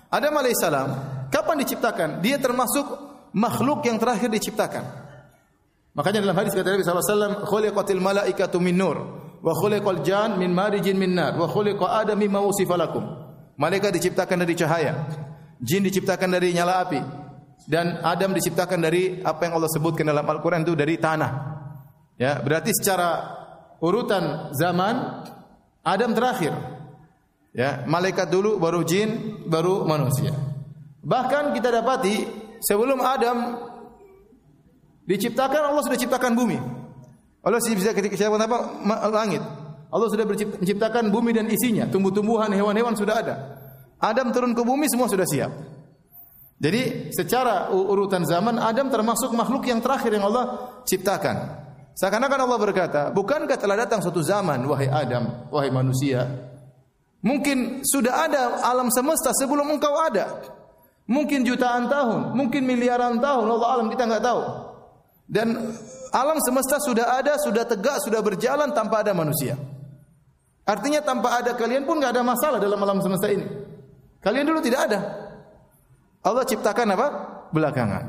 Adam 0.06 0.34
alaihissalam 0.38 0.88
kapan 1.34 1.66
diciptakan? 1.66 2.08
Dia 2.22 2.38
termasuk 2.38 2.86
makhluk 3.34 3.82
yang 3.82 3.98
terakhir 3.98 4.30
diciptakan. 4.30 4.86
Makanya 5.98 6.22
dalam 6.22 6.36
hadis 6.38 6.54
kata 6.54 6.76
Nabi 6.76 6.86
SAW, 6.86 7.48
khuliqatil 7.50 7.98
malaikatu 7.98 8.62
min 8.62 8.78
nur, 8.78 8.96
wa 9.42 9.52
khuliqal 9.58 10.04
jan 10.06 10.38
min 10.38 10.54
marijin 10.54 10.94
min 10.94 11.18
nar, 11.18 11.34
wa 11.34 11.50
khuliqa 11.50 11.98
adam 12.04 12.20
mimma. 12.20 12.46
Malaikat 13.56 13.90
diciptakan 13.96 14.44
dari 14.44 14.52
cahaya, 14.52 14.92
jin 15.62 15.82
diciptakan 15.84 16.32
dari 16.36 16.52
nyala 16.56 16.84
api, 16.86 17.00
dan 17.66 18.00
Adam 18.04 18.32
diciptakan 18.32 18.78
dari 18.80 19.20
apa 19.20 19.48
yang 19.48 19.58
Allah 19.60 19.70
sebutkan 19.72 20.06
dalam 20.06 20.24
Al-Quran 20.24 20.62
itu 20.64 20.74
dari 20.76 20.96
tanah. 21.00 21.30
Ya, 22.16 22.40
berarti 22.40 22.72
secara 22.72 23.36
urutan 23.80 24.52
zaman 24.56 25.24
Adam 25.84 26.16
terakhir. 26.16 26.52
Ya, 27.56 27.84
malaikat 27.88 28.28
dulu, 28.28 28.60
baru 28.60 28.84
jin, 28.84 29.40
baru 29.48 29.88
manusia. 29.88 30.32
Bahkan 31.00 31.56
kita 31.56 31.72
dapati 31.72 32.28
sebelum 32.60 33.00
Adam 33.00 33.66
Diciptakan 35.06 35.70
Allah 35.70 35.82
sudah 35.86 35.98
ciptakan 35.98 36.34
bumi. 36.34 36.58
Allah 37.46 37.62
sudah 37.62 37.78
bisa 37.78 37.90
ketika 37.94 38.26
apa? 38.26 38.58
Langit. 39.14 39.38
Allah 39.86 40.10
sudah 40.10 40.26
menciptakan 40.26 41.14
bumi 41.14 41.30
dan 41.30 41.46
isinya, 41.46 41.86
tumbuh-tumbuhan, 41.86 42.50
hewan-hewan 42.50 42.98
sudah 42.98 43.22
ada. 43.22 43.34
Adam 44.00 44.28
turun 44.32 44.52
ke 44.52 44.60
bumi 44.60 44.86
semua 44.88 45.08
sudah 45.08 45.24
siap. 45.24 45.52
Jadi 46.56 47.12
secara 47.12 47.68
urutan 47.68 48.24
zaman 48.24 48.56
Adam 48.56 48.88
termasuk 48.88 49.28
makhluk 49.36 49.68
yang 49.68 49.84
terakhir 49.84 50.08
yang 50.16 50.24
Allah 50.32 50.72
ciptakan. 50.88 51.36
Seakan-akan 51.96 52.40
Allah 52.44 52.60
berkata, 52.60 53.02
bukankah 53.12 53.56
telah 53.56 53.76
datang 53.76 54.04
suatu 54.04 54.20
zaman 54.20 54.64
wahai 54.68 54.88
Adam, 54.88 55.48
wahai 55.48 55.72
manusia? 55.72 56.28
Mungkin 57.24 57.84
sudah 57.84 58.28
ada 58.28 58.60
alam 58.68 58.92
semesta 58.92 59.32
sebelum 59.32 59.68
engkau 59.72 59.96
ada. 59.96 60.44
Mungkin 61.08 61.44
jutaan 61.44 61.88
tahun, 61.88 62.36
mungkin 62.36 62.68
miliaran 62.68 63.16
tahun, 63.16 63.46
Allah 63.48 63.68
alam 63.80 63.86
kita 63.88 64.04
nggak 64.04 64.24
tahu. 64.24 64.42
Dan 65.24 65.72
alam 66.12 66.38
semesta 66.44 66.76
sudah 66.78 67.16
ada, 67.16 67.40
sudah 67.40 67.64
tegak, 67.64 67.98
sudah 68.04 68.20
berjalan 68.20 68.70
tanpa 68.76 69.00
ada 69.00 69.16
manusia. 69.16 69.56
Artinya 70.66 71.00
tanpa 71.00 71.40
ada 71.40 71.54
kalian 71.54 71.88
pun 71.88 71.96
nggak 72.02 72.12
ada 72.12 72.22
masalah 72.26 72.58
dalam 72.60 72.76
alam 72.76 73.00
semesta 73.00 73.30
ini. 73.32 73.65
Kalian 74.20 74.44
dulu 74.46 74.60
tidak 74.64 74.90
ada. 74.90 75.00
Allah 76.26 76.42
ciptakan 76.42 76.86
apa? 76.98 77.06
Belakangan. 77.54 78.04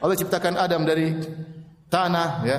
Allah 0.00 0.16
ciptakan 0.16 0.54
Adam 0.56 0.86
dari 0.86 1.12
tanah, 1.90 2.28
ya. 2.46 2.58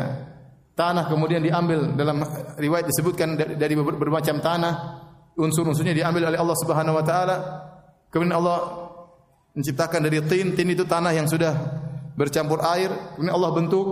Tanah 0.71 1.07
kemudian 1.07 1.43
diambil 1.43 1.93
dalam 1.93 2.23
riwayat 2.55 2.88
disebutkan 2.88 3.35
dari 3.38 3.73
bermacam 3.75 4.39
tanah. 4.39 4.73
Unsur-unsurnya 5.35 5.95
diambil 5.95 6.27
oleh 6.27 6.39
Allah 6.39 6.57
Subhanahu 6.59 6.95
wa 7.00 7.05
taala. 7.05 7.38
Kemudian 8.11 8.35
Allah 8.35 8.59
menciptakan 9.55 10.03
dari 10.03 10.19
tin, 10.27 10.55
tin 10.55 10.67
itu 10.71 10.83
tanah 10.83 11.11
yang 11.15 11.27
sudah 11.27 11.55
bercampur 12.15 12.59
air, 12.63 12.91
kemudian 13.15 13.35
Allah 13.35 13.51
bentuk. 13.55 13.88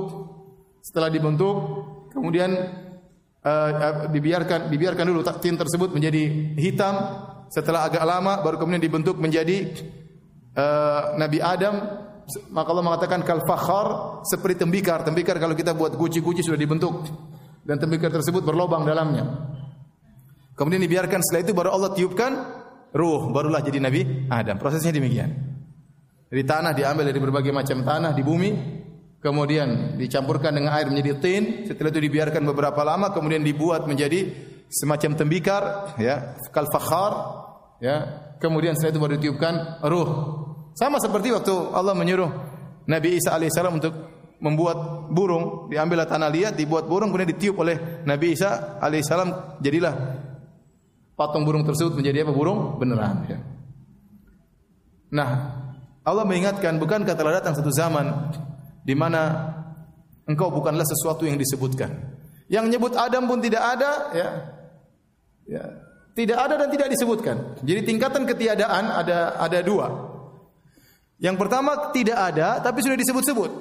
Setelah 0.80 1.12
dibentuk, 1.12 1.56
kemudian 2.16 2.56
uh, 3.44 4.08
dibiarkan 4.08 4.72
dibiarkan 4.72 5.06
dulu 5.08 5.22
tin 5.44 5.60
tersebut 5.60 5.92
menjadi 5.92 6.56
hitam. 6.56 6.96
Setelah 7.50 7.90
agak 7.90 8.06
lama 8.06 8.46
baru 8.46 8.62
kemudian 8.62 8.82
dibentuk 8.82 9.18
menjadi 9.18 9.74
uh, 10.54 11.18
Nabi 11.18 11.42
Adam. 11.42 12.08
Maka 12.54 12.68
Allah 12.70 12.86
mengatakan 12.86 13.26
kal 13.26 13.42
fakhar 13.42 14.22
seperti 14.22 14.62
tembikar. 14.62 15.02
Tembikar 15.02 15.42
kalau 15.42 15.58
kita 15.58 15.74
buat 15.74 15.98
guci-guci 15.98 16.46
sudah 16.46 16.62
dibentuk 16.62 17.10
dan 17.66 17.82
tembikar 17.82 18.14
tersebut 18.14 18.46
berlobang 18.46 18.86
dalamnya. 18.86 19.50
Kemudian 20.54 20.78
dibiarkan 20.86 21.26
setelah 21.26 21.42
itu 21.42 21.54
baru 21.58 21.74
Allah 21.74 21.90
tiupkan 21.98 22.32
ruh, 22.94 23.34
barulah 23.34 23.66
jadi 23.66 23.82
Nabi 23.82 24.30
Adam. 24.30 24.62
Prosesnya 24.62 24.94
demikian. 24.94 25.34
Dari 26.30 26.44
tanah 26.46 26.78
diambil 26.78 27.10
dari 27.10 27.18
berbagai 27.18 27.50
macam 27.50 27.82
tanah 27.82 28.14
di 28.14 28.22
bumi, 28.22 28.50
kemudian 29.18 29.98
dicampurkan 29.98 30.54
dengan 30.54 30.78
air 30.78 30.86
menjadi 30.86 31.18
tin, 31.18 31.44
setelah 31.66 31.90
itu 31.90 32.02
dibiarkan 32.06 32.46
beberapa 32.46 32.86
lama 32.86 33.10
kemudian 33.10 33.42
dibuat 33.42 33.90
menjadi 33.90 34.30
semacam 34.70 35.18
tembikar 35.18 35.64
ya, 35.98 36.38
kal 36.54 36.70
fakhar 36.70 37.14
ya. 37.82 37.96
Kemudian 38.40 38.78
setelah 38.78 38.94
itu 38.96 39.02
baru 39.02 39.14
ditiupkan 39.20 39.84
ruh. 39.84 40.10
Sama 40.78 41.02
seperti 41.04 41.36
waktu 41.36 41.52
Allah 41.76 41.92
menyuruh 41.92 42.32
Nabi 42.88 43.20
Isa 43.20 43.36
alaihissalam 43.36 43.84
untuk 43.84 43.94
membuat 44.40 45.12
burung, 45.12 45.68
diambil 45.68 46.08
tanah 46.08 46.32
liat, 46.32 46.54
dibuat 46.56 46.88
burung 46.88 47.12
kemudian 47.12 47.36
ditiup 47.36 47.60
oleh 47.60 48.06
Nabi 48.08 48.40
Isa 48.40 48.80
alaihissalam 48.80 49.60
jadilah 49.60 49.92
patung 51.20 51.44
burung 51.44 51.68
tersebut 51.68 52.00
menjadi 52.00 52.24
apa 52.24 52.32
burung 52.32 52.80
beneran 52.80 53.28
ya. 53.28 53.38
Nah, 55.12 55.30
Allah 56.08 56.24
mengingatkan 56.24 56.80
bukankah 56.80 57.18
telah 57.18 57.44
datang 57.44 57.60
satu 57.60 57.74
zaman 57.76 58.32
di 58.88 58.96
mana 58.96 59.52
engkau 60.24 60.48
bukanlah 60.48 60.88
sesuatu 60.88 61.28
yang 61.28 61.36
disebutkan. 61.36 61.92
Yang 62.48 62.66
nyebut 62.78 62.94
Adam 62.96 63.28
pun 63.28 63.44
tidak 63.44 63.62
ada 63.62 63.92
ya. 64.16 64.30
Ya, 65.50 65.66
tidak 66.14 66.38
ada 66.38 66.62
dan 66.62 66.70
tidak 66.70 66.94
disebutkan. 66.94 67.58
Jadi 67.66 67.82
tingkatan 67.90 68.30
ketiadaan 68.30 68.94
ada 68.94 69.34
ada 69.42 69.60
dua. 69.66 69.88
Yang 71.18 71.36
pertama 71.42 71.90
tidak 71.90 72.18
ada 72.22 72.62
tapi 72.62 72.86
sudah 72.86 72.94
disebut-sebut. 72.94 73.52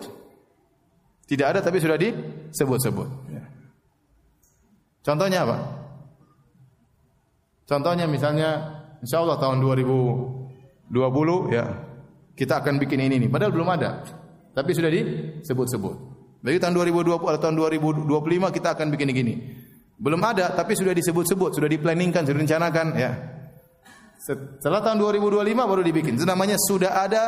Tidak 1.28 1.46
ada 1.48 1.60
tapi 1.64 1.80
sudah 1.80 1.96
disebut-sebut. 1.96 3.08
Ya. 3.32 3.44
Contohnya 5.00 5.48
apa? 5.48 5.56
Contohnya 7.68 8.04
misalnya 8.04 8.80
Insya 9.00 9.22
Allah 9.22 9.38
tahun 9.38 9.62
2020 9.64 10.92
ya 11.54 11.64
kita 12.34 12.60
akan 12.60 12.78
bikin 12.82 13.00
ini 13.06 13.26
nih. 13.26 13.30
Padahal 13.30 13.52
belum 13.54 13.68
ada. 13.70 14.02
Tapi 14.52 14.70
sudah 14.74 14.90
disebut-sebut. 14.90 15.96
Dari 16.42 16.58
tahun 16.62 16.74
2020 16.74 17.18
atau 17.18 17.40
tahun 17.50 17.56
2025 17.58 18.56
kita 18.56 18.68
akan 18.74 18.86
bikin 18.94 19.10
gini. 19.10 19.34
Belum 19.98 20.22
ada, 20.22 20.54
tapi 20.54 20.78
sudah 20.78 20.94
disebut-sebut, 20.94 21.58
sudah 21.58 21.66
diplanningkan, 21.66 22.22
sudah 22.22 22.38
direncanakan 22.38 22.86
ya. 22.94 23.10
Setelah 24.18 24.78
tahun 24.82 24.98
2025 25.02 25.42
baru 25.58 25.82
dibikin. 25.82 26.14
Itu 26.14 26.26
namanya 26.26 26.54
sudah 26.58 27.02
ada 27.02 27.24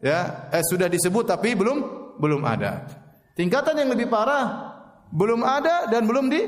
ya, 0.00 0.48
eh 0.48 0.64
sudah 0.64 0.88
disebut 0.88 1.28
tapi 1.28 1.52
belum 1.52 1.78
belum 2.16 2.40
ada. 2.44 2.88
Tingkatan 3.36 3.84
yang 3.84 3.92
lebih 3.92 4.08
parah 4.08 4.74
belum 5.12 5.44
ada 5.44 5.90
dan 5.92 6.08
belum 6.08 6.32
di 6.32 6.40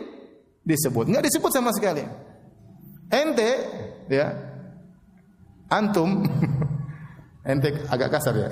disebut. 0.64 1.12
Enggak 1.12 1.28
disebut 1.28 1.50
sama 1.52 1.70
sekali. 1.76 2.02
Ente 3.12 3.50
ya 4.10 4.34
antum 5.70 6.26
Ente 7.50 7.86
agak 7.86 8.18
kasar 8.18 8.34
ya. 8.34 8.48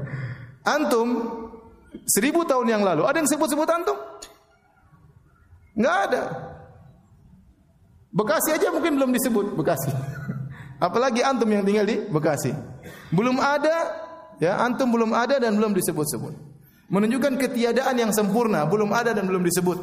antum 0.76 1.08
seribu 2.04 2.44
tahun 2.44 2.68
yang 2.68 2.82
lalu 2.84 3.08
ada 3.08 3.16
yang 3.20 3.28
sebut-sebut 3.28 3.68
antum? 3.68 3.96
Enggak 5.78 5.98
ada. 6.10 6.22
Bekasi 8.10 8.50
aja 8.50 8.74
mungkin 8.74 8.98
belum 8.98 9.14
disebut 9.14 9.54
Bekasi. 9.54 9.94
Apalagi 10.86 11.22
antum 11.22 11.46
yang 11.46 11.62
tinggal 11.62 11.86
di 11.86 12.02
Bekasi. 12.10 12.50
Belum 13.14 13.38
ada 13.38 13.94
ya 14.42 14.58
antum 14.58 14.90
belum 14.90 15.14
ada 15.14 15.38
dan 15.38 15.54
belum 15.54 15.70
disebut-sebut. 15.78 16.34
Menunjukkan 16.88 17.36
ketiadaan 17.36 18.00
yang 18.00 18.10
sempurna, 18.10 18.64
belum 18.66 18.90
ada 18.90 19.14
dan 19.14 19.28
belum 19.28 19.44
disebut. 19.44 19.78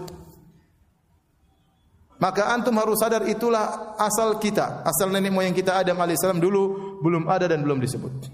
Maka 2.16 2.50
antum 2.50 2.74
harus 2.80 2.98
sadar 2.98 3.28
itulah 3.28 3.96
asal 4.00 4.40
kita, 4.40 4.82
asal 4.88 5.12
nenek 5.12 5.36
moyang 5.36 5.54
kita 5.54 5.76
Adam 5.76 6.00
alaihissalam 6.00 6.40
dulu 6.40 6.98
belum 7.04 7.28
ada 7.28 7.46
dan 7.46 7.62
belum 7.62 7.78
disebut. 7.84 8.32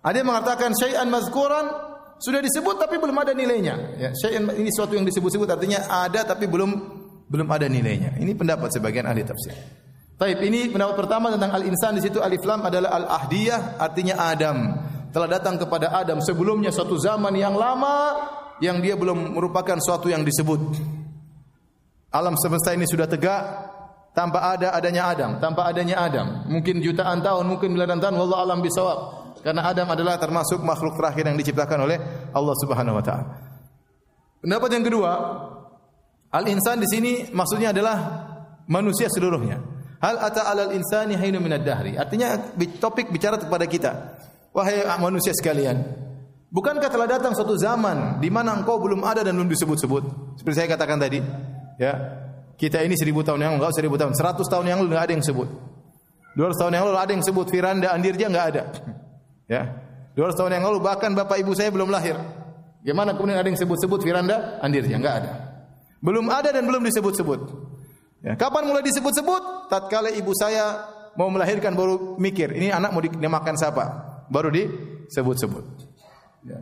Ada 0.00 0.16
yang 0.22 0.28
mengatakan 0.30 0.70
syai'an 0.78 1.10
mazkuran 1.10 1.93
sudah 2.18 2.40
disebut 2.40 2.76
tapi 2.78 2.96
belum 2.98 3.16
ada 3.18 3.32
nilainya. 3.34 3.74
Ya, 3.98 4.10
syai'an 4.14 4.50
ini 4.54 4.70
suatu 4.70 4.94
yang 4.94 5.06
disebut-sebut 5.06 5.48
artinya 5.50 5.86
ada 5.90 6.22
tapi 6.22 6.46
belum 6.46 6.70
belum 7.28 7.48
ada 7.50 7.66
nilainya. 7.66 8.18
Ini 8.20 8.32
pendapat 8.36 8.70
sebagian 8.70 9.08
ahli 9.08 9.26
tafsir. 9.26 9.54
Taib 10.14 10.38
ini 10.46 10.70
pendapat 10.70 10.94
pertama 10.94 11.34
tentang 11.34 11.50
al-insan 11.50 11.98
di 11.98 12.02
situ 12.06 12.22
alif 12.22 12.46
lam 12.46 12.62
adalah 12.62 12.94
al-ahdiyah 13.02 13.82
artinya 13.82 14.14
Adam. 14.30 14.58
Telah 15.10 15.28
datang 15.30 15.58
kepada 15.58 15.94
Adam 15.94 16.22
sebelumnya 16.22 16.70
suatu 16.74 16.98
zaman 16.98 17.34
yang 17.34 17.54
lama 17.54 18.18
yang 18.62 18.78
dia 18.78 18.94
belum 18.94 19.34
merupakan 19.34 19.78
suatu 19.82 20.06
yang 20.10 20.22
disebut. 20.22 20.78
Alam 22.14 22.38
semesta 22.38 22.70
ini 22.70 22.86
sudah 22.86 23.10
tegak 23.10 23.42
tanpa 24.14 24.54
ada 24.54 24.70
adanya 24.70 25.10
Adam, 25.10 25.42
tanpa 25.42 25.66
adanya 25.66 25.98
Adam. 25.98 26.46
Mungkin 26.46 26.78
jutaan 26.78 27.18
tahun, 27.18 27.50
mungkin 27.50 27.74
miliaran 27.74 27.98
tahun, 27.98 28.14
wallahu 28.14 28.42
alam 28.46 28.62
bisawab. 28.62 29.23
Karena 29.44 29.68
Adam 29.68 29.92
adalah 29.92 30.16
termasuk 30.16 30.64
makhluk 30.64 30.96
terakhir 30.96 31.28
yang 31.28 31.36
diciptakan 31.36 31.84
oleh 31.84 32.00
Allah 32.32 32.56
Subhanahu 32.64 32.96
wa 32.96 33.04
taala. 33.04 33.24
Pendapat 34.40 34.70
yang 34.72 34.84
kedua, 34.88 35.12
al-insan 36.32 36.80
di 36.80 36.88
sini 36.88 37.12
maksudnya 37.28 37.76
adalah 37.76 37.96
manusia 38.64 39.12
seluruhnya. 39.12 39.60
Hal 40.00 40.16
ata 40.16 40.48
alal 40.48 40.72
insani 40.72 41.12
hainu 41.16 41.44
minad 41.44 41.60
dahri. 41.60 41.96
Artinya 42.00 42.56
topik 42.80 43.12
bicara 43.12 43.36
kepada 43.36 43.68
kita. 43.68 43.92
Wahai 44.56 44.86
manusia 44.96 45.34
sekalian, 45.36 45.82
bukankah 46.48 46.86
telah 46.86 47.10
datang 47.10 47.34
suatu 47.34 47.58
zaman 47.58 48.22
di 48.22 48.30
mana 48.30 48.54
engkau 48.54 48.78
belum 48.80 49.02
ada 49.04 49.26
dan 49.26 49.36
belum 49.36 49.50
disebut-sebut? 49.50 50.02
Seperti 50.40 50.56
saya 50.56 50.68
katakan 50.72 50.96
tadi, 50.96 51.20
ya. 51.76 51.92
Kita 52.54 52.78
ini 52.86 52.94
seribu 52.94 53.26
tahun 53.26 53.42
yang 53.42 53.58
enggak 53.58 53.74
seribu 53.74 53.98
tahun, 53.98 54.14
seratus 54.14 54.46
tahun 54.46 54.70
yang 54.70 54.78
lalu 54.78 54.94
enggak 54.94 55.04
ada 55.10 55.14
yang 55.18 55.26
sebut. 55.26 55.48
Dua 56.38 56.46
ratus 56.46 56.58
tahun 56.62 56.72
yang 56.78 56.84
lalu 56.86 56.98
ada 57.02 57.10
yang 57.18 57.24
sebut 57.26 57.46
Firanda 57.50 57.90
Andirja 57.90 58.30
enggak 58.30 58.46
ada. 58.54 58.62
Ya. 59.48 59.80
200 60.14 60.38
tahun 60.38 60.52
yang 60.60 60.64
lalu 60.70 60.78
bahkan 60.78 61.10
bapak 61.10 61.42
ibu 61.42 61.52
saya 61.58 61.74
belum 61.74 61.90
lahir. 61.90 62.14
Gimana 62.84 63.16
kemudian 63.16 63.40
ada 63.40 63.48
yang 63.48 63.58
sebut-sebut 63.58 64.04
Firanda 64.04 64.60
Andirja? 64.62 64.94
Enggak 64.94 65.24
ada. 65.24 65.32
Belum 66.04 66.28
ada 66.28 66.52
dan 66.52 66.68
belum 66.68 66.84
disebut-sebut. 66.84 67.40
Ya. 68.20 68.36
Kapan 68.36 68.68
mulai 68.68 68.84
disebut-sebut? 68.84 69.72
Tatkala 69.72 70.12
ibu 70.12 70.30
saya 70.36 70.84
mau 71.16 71.32
melahirkan 71.32 71.72
baru 71.72 72.20
mikir, 72.20 72.52
ini 72.54 72.70
anak 72.70 72.90
mau 72.92 73.00
dinamakan 73.00 73.54
siapa? 73.56 73.84
Baru 74.28 74.52
disebut-sebut. 74.52 75.64
Ya. 76.44 76.60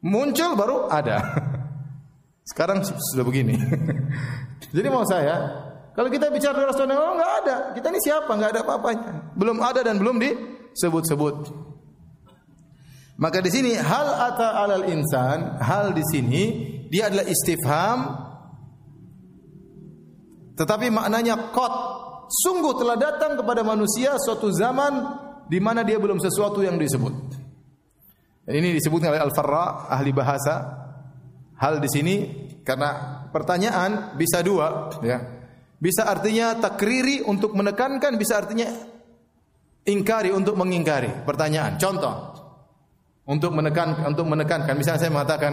Muncul 0.00 0.56
baru 0.56 0.88
ada. 0.88 1.20
Sekarang 2.50 2.84
sudah 2.84 3.24
begini. 3.24 3.56
Jadi 4.76 4.88
mau 4.92 5.04
saya, 5.08 5.48
kalau 5.96 6.08
kita 6.08 6.28
bicara 6.28 6.56
200 6.56 6.76
tahun 6.76 6.90
yang 6.92 7.00
lalu 7.00 7.12
enggak 7.20 7.32
ada. 7.44 7.56
Kita 7.72 7.86
ini 7.92 8.00
siapa? 8.04 8.30
Enggak 8.32 8.50
ada 8.56 8.60
apa-apanya. 8.66 9.10
Belum 9.36 9.58
ada 9.60 9.80
dan 9.80 9.96
belum 9.96 10.16
disebut-sebut. 10.20 11.36
Maka 13.14 13.38
di 13.38 13.50
sini 13.50 13.78
hal 13.78 14.08
ata 14.10 14.58
alal 14.58 14.90
insan, 14.90 15.62
hal 15.62 15.94
di 15.94 16.02
sini 16.02 16.42
dia 16.90 17.06
adalah 17.06 17.26
istifham 17.30 17.98
tetapi 20.54 20.90
maknanya 20.90 21.50
qad. 21.50 21.74
Sungguh 22.24 22.72
telah 22.80 22.96
datang 22.96 23.36
kepada 23.36 23.60
manusia 23.60 24.16
suatu 24.16 24.48
zaman 24.48 24.92
di 25.44 25.60
mana 25.60 25.84
dia 25.84 26.00
belum 26.00 26.16
sesuatu 26.18 26.64
yang 26.64 26.80
disebut. 26.80 27.12
Ini 28.48 28.72
disebutkan 28.72 29.12
oleh 29.12 29.22
Al-Farra 29.22 29.92
ahli 29.92 30.10
bahasa. 30.10 30.54
Hal 31.54 31.78
di 31.78 31.86
sini 31.86 32.14
karena 32.66 33.22
pertanyaan 33.30 34.16
bisa 34.18 34.40
dua 34.40 34.90
ya. 35.04 35.20
Bisa 35.78 36.08
artinya 36.08 36.56
takriri 36.56 37.20
untuk 37.28 37.52
menekankan, 37.52 38.16
bisa 38.16 38.40
artinya 38.40 38.72
ingkari 39.84 40.32
untuk 40.32 40.56
mengingkari 40.56 41.28
pertanyaan. 41.28 41.76
Contoh, 41.76 42.43
untuk 43.24 43.56
menekan 43.56 44.04
untuk 44.04 44.28
menekankan 44.28 44.76
misalnya 44.76 45.00
saya 45.00 45.12
mengatakan 45.12 45.52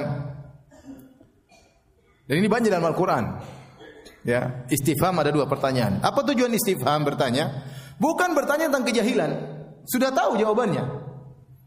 dan 2.32 2.40
ini 2.40 2.48
banyak 2.48 2.72
dalam 2.72 2.88
Al-Qur'an. 2.88 3.44
Ya, 4.24 4.63
istifham 4.72 5.20
ada 5.20 5.36
dua 5.36 5.51
pertanyaan. 5.51 6.00
Apa 6.00 6.24
tujuan 6.32 6.48
istifham 6.56 7.03
bertanya? 7.03 7.68
Bukan 8.00 8.31
bertanya 8.31 8.72
tentang 8.72 8.88
kejahilan. 8.88 9.31
Sudah 9.84 10.16
tahu 10.16 10.40
jawabannya. 10.40 10.79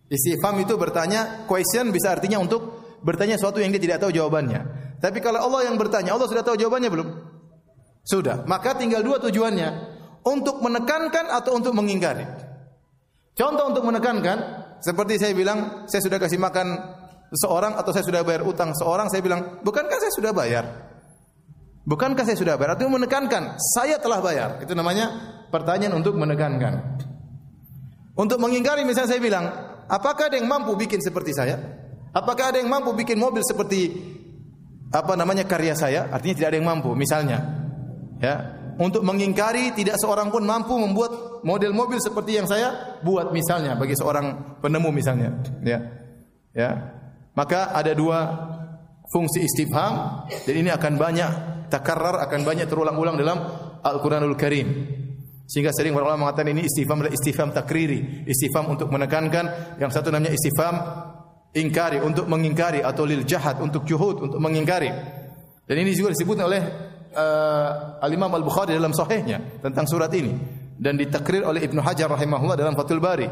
Istifham 0.09 0.57
itu 0.65 0.81
bertanya, 0.81 1.45
question 1.45 1.93
bisa 1.93 2.17
artinya 2.17 2.41
untuk 2.41 2.81
bertanya 3.05 3.37
sesuatu 3.37 3.61
yang 3.61 3.77
dia 3.77 3.83
tidak 3.85 4.09
tahu 4.09 4.17
jawabannya. 4.17 4.61
Tapi 5.05 5.21
kalau 5.21 5.45
Allah 5.45 5.69
yang 5.69 5.77
bertanya, 5.77 6.17
Allah 6.17 6.33
sudah 6.33 6.41
tahu 6.41 6.57
jawabannya 6.57 6.89
belum? 6.89 7.09
Sudah. 8.01 8.49
Maka 8.49 8.73
tinggal 8.81 9.05
dua 9.05 9.21
tujuannya. 9.21 9.93
Untuk 10.25 10.65
menekankan 10.65 11.29
atau 11.29 11.61
untuk 11.61 11.77
mengingkari. 11.77 12.25
Contoh 13.37 13.69
untuk 13.69 13.85
menekankan, 13.85 14.64
seperti 14.85 15.17
saya 15.17 15.33
bilang, 15.33 15.89
saya 15.89 16.05
sudah 16.05 16.21
kasih 16.21 16.37
makan 16.37 16.77
seorang 17.33 17.81
atau 17.81 17.89
saya 17.89 18.05
sudah 18.05 18.21
bayar 18.21 18.45
utang 18.45 18.77
seorang, 18.77 19.09
saya 19.09 19.25
bilang, 19.25 19.65
bukankah 19.65 19.97
saya 19.97 20.13
sudah 20.13 20.37
bayar? 20.37 20.65
Bukankah 21.89 22.25
saya 22.25 22.37
sudah 22.37 22.61
bayar? 22.61 22.77
Artinya 22.77 23.01
menekankan, 23.01 23.57
saya 23.57 23.97
telah 23.97 24.21
bayar. 24.21 24.61
Itu 24.61 24.77
namanya 24.77 25.09
pertanyaan 25.49 25.97
untuk 25.97 26.17
menekankan. 26.21 27.01
Untuk 28.15 28.37
mengingkari 28.41 28.85
misalnya 28.85 29.17
saya 29.17 29.23
bilang, 29.25 29.45
apakah 29.89 30.29
ada 30.29 30.37
yang 30.37 30.49
mampu 30.49 30.77
bikin 30.77 31.01
seperti 31.01 31.33
saya? 31.33 31.57
Apakah 32.15 32.55
ada 32.55 32.63
yang 32.63 32.71
mampu 32.71 32.95
bikin 32.95 33.19
mobil 33.19 33.43
seperti 33.43 33.91
apa 34.95 35.19
namanya 35.19 35.49
karya 35.49 35.75
saya? 35.75 36.07
Artinya 36.13 36.35
tidak 36.39 36.49
ada 36.55 36.57
yang 36.63 36.69
mampu. 36.71 36.95
Misalnya, 36.95 37.43
ya, 38.23 38.54
untuk 38.79 39.07
mengingkari 39.07 39.71
tidak 39.77 40.01
seorang 40.03 40.31
pun 40.35 40.43
mampu 40.43 40.75
membuat 40.75 41.43
model 41.47 41.71
mobil 41.77 42.01
seperti 42.03 42.39
yang 42.39 42.47
saya 42.49 42.99
buat 43.05 43.31
misalnya 43.31 43.79
bagi 43.79 43.95
seorang 43.95 44.59
penemu 44.59 44.91
misalnya. 44.91 45.31
Ya. 45.63 45.79
Ya. 46.55 46.71
Maka 47.35 47.75
ada 47.75 47.93
dua 47.95 48.19
fungsi 49.11 49.43
istifham 49.47 50.27
dan 50.27 50.55
ini 50.55 50.71
akan 50.71 50.93
banyak 50.95 51.31
takarrar 51.69 52.23
akan 52.27 52.41
banyak 52.47 52.67
terulang-ulang 52.71 53.19
dalam 53.19 53.39
Al-Qur'anul 53.83 54.39
Karim. 54.39 54.69
Sehingga 55.45 55.77
sering 55.77 55.93
para 55.93 56.09
ulama 56.09 56.31
mengatakan 56.31 56.57
ini 56.57 56.65
istifham 56.65 57.05
adalah 57.05 57.13
istifham 57.13 57.49
takriri 57.53 58.25
istifham 58.25 58.71
untuk 58.71 58.89
menekankan. 58.89 59.77
Yang 59.77 59.91
satu 60.01 60.09
namanya 60.09 60.33
istifham 60.33 60.75
ingkari 61.55 62.01
untuk 62.01 62.27
mengingkari 62.27 62.81
atau 62.81 63.05
lil 63.07 63.23
jahat 63.29 63.61
untuk 63.61 63.85
juhud 63.85 64.25
untuk 64.25 64.41
mengingkari. 64.41 64.89
Dan 65.65 65.77
ini 65.81 65.97
juga 65.97 66.13
disebut 66.13 66.37
oleh 66.45 66.63
uh, 67.15 68.03
Al-Imam 68.03 68.29
Al-Bukhari 68.35 68.75
dalam 68.75 68.93
sahihnya 68.93 69.63
tentang 69.63 69.87
surat 69.87 70.11
ini. 70.13 70.35
Dan 70.75 70.99
ditakrir 70.99 71.47
oleh 71.47 71.63
Ibnu 71.65 71.79
Hajar 71.79 72.11
rahimahullah 72.11 72.59
dalam 72.59 72.75
Fathul 72.75 72.99
Bari. 72.99 73.31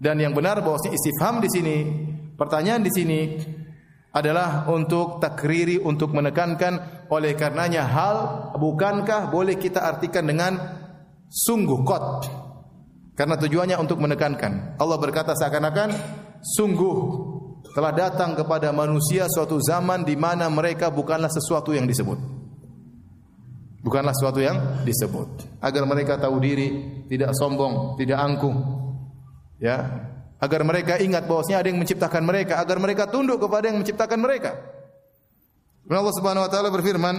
Dan 0.00 0.18
yang 0.18 0.32
benar 0.32 0.64
bahwasanya 0.64 0.96
istifham 0.96 1.38
di 1.38 1.48
sini, 1.52 1.76
pertanyaan 2.34 2.82
di 2.82 2.90
sini 2.90 3.20
adalah 4.14 4.66
untuk 4.72 5.20
takriri 5.20 5.78
untuk 5.78 6.16
menekankan 6.16 7.06
oleh 7.12 7.36
karenanya 7.36 7.84
hal 7.84 8.16
bukankah 8.56 9.28
boleh 9.28 9.60
kita 9.60 9.84
artikan 9.84 10.24
dengan 10.24 10.56
sungguh 11.28 11.78
kot? 11.84 12.08
Karena 13.14 13.38
tujuannya 13.38 13.76
untuk 13.78 14.02
menekankan. 14.02 14.80
Allah 14.80 14.98
berkata 14.98 15.36
seakan-akan 15.38 15.88
sungguh 16.42 16.96
telah 17.74 17.92
datang 17.94 18.38
kepada 18.38 18.70
manusia 18.70 19.26
suatu 19.30 19.58
zaman 19.62 20.06
di 20.06 20.14
mana 20.14 20.46
mereka 20.50 20.90
bukanlah 20.94 21.30
sesuatu 21.30 21.74
yang 21.74 21.86
disebut 21.86 22.43
bukanlah 23.84 24.16
sesuatu 24.16 24.40
yang 24.40 24.80
disebut. 24.88 25.60
Agar 25.60 25.84
mereka 25.84 26.16
tahu 26.16 26.40
diri 26.40 26.68
tidak 27.12 27.36
sombong 27.36 28.00
tidak 28.00 28.16
angkuh. 28.16 28.56
Ya. 29.60 30.08
Agar 30.40 30.64
mereka 30.64 30.96
ingat 30.96 31.28
bahwasanya 31.28 31.60
ada 31.60 31.68
yang 31.68 31.78
menciptakan 31.78 32.24
mereka. 32.24 32.56
Agar 32.58 32.80
mereka 32.80 33.04
tunduk 33.06 33.44
kepada 33.44 33.68
yang 33.68 33.84
menciptakan 33.84 34.18
mereka. 34.18 34.56
Allah 35.84 36.14
Subhanahu 36.16 36.48
wa 36.48 36.50
taala 36.50 36.72
berfirman 36.72 37.16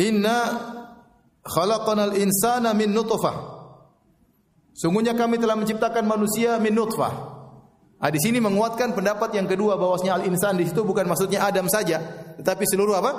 Inna 0.00 0.38
khalaqanal 1.44 2.16
insana 2.16 2.72
min 2.72 2.96
nutfah. 2.96 3.56
Sungguhnya 4.76 5.16
kami 5.16 5.40
telah 5.40 5.56
menciptakan 5.56 6.04
manusia 6.04 6.60
min 6.60 6.76
nutfah 6.76 7.35
Nah, 7.96 8.12
di 8.12 8.20
sini 8.20 8.38
menguatkan 8.44 8.92
pendapat 8.92 9.32
yang 9.32 9.48
kedua 9.48 9.80
bahwasanya 9.80 10.20
al-insan 10.20 10.60
di 10.60 10.68
situ 10.68 10.84
bukan 10.84 11.08
maksudnya 11.08 11.48
Adam 11.48 11.64
saja, 11.64 11.96
tetapi 12.36 12.64
seluruh 12.68 12.96
apa? 13.00 13.12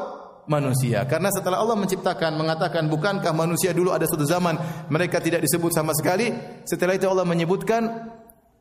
manusia. 0.47 1.03
Karena 1.05 1.29
setelah 1.29 1.61
Allah 1.61 1.75
menciptakan 1.75 2.39
mengatakan 2.39 2.87
bukankah 2.87 3.35
manusia 3.35 3.75
dulu 3.75 3.91
ada 3.91 4.07
suatu 4.07 4.23
zaman 4.23 4.55
mereka 4.87 5.19
tidak 5.19 5.43
disebut 5.43 5.75
sama 5.75 5.91
sekali, 5.93 6.31
setelah 6.63 6.95
itu 6.95 7.05
Allah 7.05 7.27
menyebutkan 7.27 8.15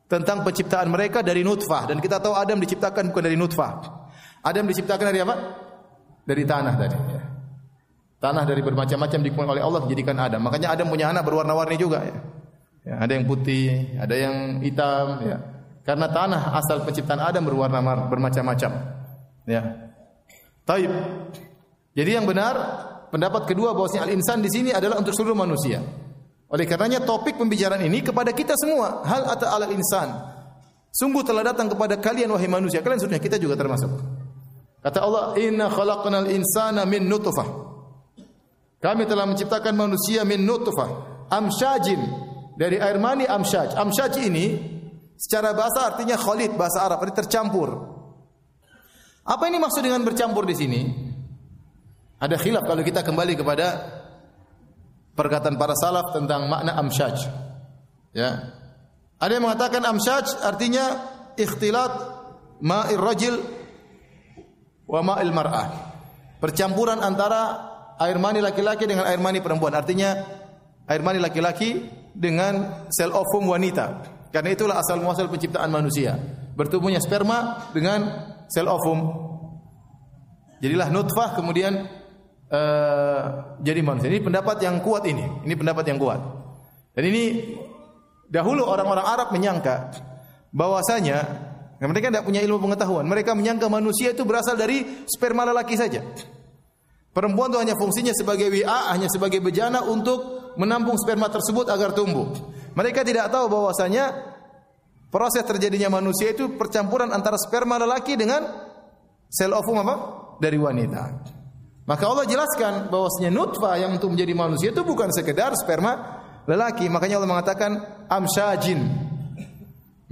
tentang 0.07 0.43
penciptaan 0.43 0.87
mereka 0.87 1.23
dari 1.23 1.43
nutfah 1.43 1.87
dan 1.87 1.99
kita 1.99 2.19
tahu 2.19 2.35
Adam 2.35 2.59
diciptakan 2.59 3.11
bukan 3.11 3.23
dari 3.23 3.39
nutfah. 3.39 3.71
Adam 4.43 4.67
diciptakan 4.67 5.05
dari 5.11 5.19
apa? 5.23 5.35
Dari 6.27 6.43
tanah 6.43 6.73
tadi 6.75 6.97
ya. 7.11 7.21
Tanah 8.17 8.43
dari 8.49 8.61
bermacam-macam 8.65 9.19
dikumpulkan 9.23 9.51
oleh 9.55 9.63
Allah 9.63 9.79
dijadikan 9.85 10.17
Adam. 10.17 10.41
Makanya 10.43 10.73
Adam 10.73 10.89
punya 10.89 11.11
anak 11.11 11.23
berwarna-warni 11.23 11.77
juga 11.77 12.01
ya. 12.03 12.17
ya. 12.83 12.95
Ada 12.99 13.11
yang 13.13 13.25
putih, 13.29 13.93
ada 13.99 14.15
yang 14.15 14.35
hitam 14.59 15.21
ya. 15.23 15.37
Karena 15.87 16.11
tanah 16.11 16.51
asal 16.59 16.83
penciptaan 16.83 17.23
Adam 17.23 17.47
berwarna 17.47 17.79
bermacam-macam. 18.11 18.71
Ya. 19.47 19.87
Taib. 20.67 20.91
Jadi 21.95 22.11
yang 22.11 22.27
benar 22.27 22.59
pendapat 23.07 23.47
kedua 23.47 23.71
bahwasanya 23.71 24.11
al-insan 24.11 24.43
di 24.43 24.51
sini 24.51 24.75
adalah 24.75 24.99
untuk 24.99 25.15
seluruh 25.15 25.39
manusia. 25.39 25.79
Oleh 26.51 26.67
karenanya 26.67 27.07
topik 27.07 27.39
pembicaraan 27.39 27.79
ini 27.87 28.03
kepada 28.03 28.35
kita 28.35 28.59
semua, 28.59 28.99
hal 29.07 29.31
atau 29.31 29.47
alal 29.47 29.71
insan. 29.71 30.11
Sungguh 30.91 31.23
telah 31.23 31.55
datang 31.55 31.71
kepada 31.71 31.95
kalian 31.95 32.35
wahai 32.35 32.51
manusia. 32.51 32.83
Kalian 32.83 33.07
sudah 33.07 33.19
kita 33.23 33.39
juga 33.39 33.55
termasuk. 33.55 33.87
Kata 34.83 34.99
Allah, 34.99 35.39
"Inna 35.39 35.71
khalaqnal 35.71 36.27
insana 36.27 36.83
min 36.83 37.07
nutfah." 37.07 37.47
Kami 38.83 39.07
telah 39.07 39.23
menciptakan 39.23 39.71
manusia 39.71 40.27
min 40.27 40.43
nutfah, 40.43 41.23
amsyajin 41.31 41.99
dari 42.59 42.75
air 42.75 42.99
mani 42.99 43.23
amsyaj. 43.23 43.75
Amsyaj 43.75 44.13
ini 44.19 44.76
secara 45.17 45.51
bahasa 45.57 45.89
artinya 45.89 46.15
khalid, 46.15 46.53
bahasa 46.53 46.85
Arab, 46.85 47.01
arti 47.01 47.25
tercampur. 47.25 47.97
Apa 49.27 49.49
ini 49.51 49.59
maksud 49.59 49.83
dengan 49.83 50.05
bercampur 50.07 50.47
di 50.47 50.55
sini? 50.55 50.81
Ada 52.17 52.39
khilaf 52.39 52.63
kalau 52.63 52.81
kita 52.81 53.03
kembali 53.03 53.33
kepada 53.35 53.67
perkataan 55.17 55.57
para 55.57 55.75
salaf 55.75 56.15
tentang 56.15 56.47
makna 56.47 56.77
amsyaj. 56.79 57.27
Ya. 58.15 58.55
Ada 59.17 59.37
yang 59.37 59.45
mengatakan 59.49 59.81
amsyaj 59.83 60.45
artinya 60.45 60.85
ikhtilat 61.35 61.93
ma'ir 62.61 63.01
rajul 63.01 63.35
wa 64.87 65.01
ma'il 65.03 65.33
mar'ah. 65.33 65.67
Percampuran 66.37 67.01
antara 67.01 67.41
air 67.97 68.17
mani 68.21 68.41
laki-laki 68.41 68.85
dengan 68.85 69.09
air 69.09 69.17
mani 69.17 69.41
perempuan. 69.41 69.73
Artinya 69.73 70.13
air 70.85 71.01
mani 71.01 71.17
laki-laki 71.17 71.89
dengan 72.13 72.85
sel 72.93 73.13
ovum 73.13 73.49
wanita. 73.49 74.16
Karena 74.37 74.53
itulah 74.53 74.77
asal 74.77 75.01
muasal 75.01 75.33
penciptaan 75.33 75.65
manusia. 75.73 76.13
Bertumbuhnya 76.53 77.01
sperma 77.01 77.73
dengan 77.73 78.05
sel 78.45 78.69
ovum. 78.69 79.25
Jadilah 80.61 80.93
nutfah 80.93 81.33
kemudian 81.33 81.73
uh, 82.53 83.57
jadi 83.65 83.81
manusia. 83.81 84.13
Ini 84.13 84.21
pendapat 84.21 84.61
yang 84.61 84.77
kuat 84.85 85.09
ini. 85.09 85.25
Ini 85.41 85.57
pendapat 85.57 85.89
yang 85.89 85.97
kuat. 85.97 86.21
Dan 86.93 87.09
ini 87.09 87.57
dahulu 88.29 88.61
orang-orang 88.61 89.09
Arab 89.09 89.33
menyangka 89.33 89.89
bahwasanya 90.53 91.17
mereka 91.81 92.13
tidak 92.13 92.29
punya 92.29 92.45
ilmu 92.45 92.61
pengetahuan. 92.61 93.09
Mereka 93.09 93.33
menyangka 93.33 93.73
manusia 93.73 94.13
itu 94.13 94.21
berasal 94.21 94.53
dari 94.53 94.85
sperma 95.09 95.49
lelaki 95.49 95.73
saja. 95.73 96.05
Perempuan 97.09 97.49
itu 97.49 97.57
hanya 97.57 97.73
fungsinya 97.73 98.13
sebagai 98.13 98.53
WA, 98.53 98.93
hanya 98.93 99.09
sebagai 99.09 99.41
bejana 99.41 99.81
untuk 99.81 100.53
menampung 100.61 100.93
sperma 100.93 101.25
tersebut 101.25 101.73
agar 101.73 101.97
tumbuh. 101.97 102.56
Mereka 102.77 103.01
tidak 103.01 103.33
tahu 103.33 103.49
bahwasanya 103.49 104.37
proses 105.09 105.41
terjadinya 105.41 105.97
manusia 105.97 106.29
itu 106.29 106.53
percampuran 106.53 107.09
antara 107.09 107.33
sperma 107.41 107.81
lelaki 107.81 108.13
dengan 108.13 108.45
sel 109.25 109.49
ovum 109.49 109.81
apa? 109.81 109.95
dari 110.37 110.61
wanita. 110.61 111.33
Maka 111.89 112.03
Allah 112.05 112.29
jelaskan 112.29 112.93
bahwasanya 112.93 113.33
nutfah 113.33 113.73
yang 113.81 113.97
untuk 113.97 114.13
menjadi 114.13 114.37
manusia 114.37 114.69
itu 114.69 114.85
bukan 114.85 115.09
sekedar 115.09 115.57
sperma 115.57 116.21
lelaki. 116.45 116.85
Makanya 116.85 117.17
Allah 117.17 117.31
mengatakan 117.31 117.71
amsyajin. 118.05 118.79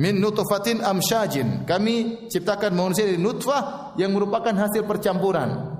Min 0.01 0.17
nutfatin 0.17 0.81
amsyajin. 0.81 1.69
Kami 1.69 2.25
ciptakan 2.31 2.73
manusia 2.73 3.05
dari 3.05 3.21
nutfah 3.21 3.93
yang 4.01 4.09
merupakan 4.15 4.55
hasil 4.55 4.87
percampuran. 4.87 5.77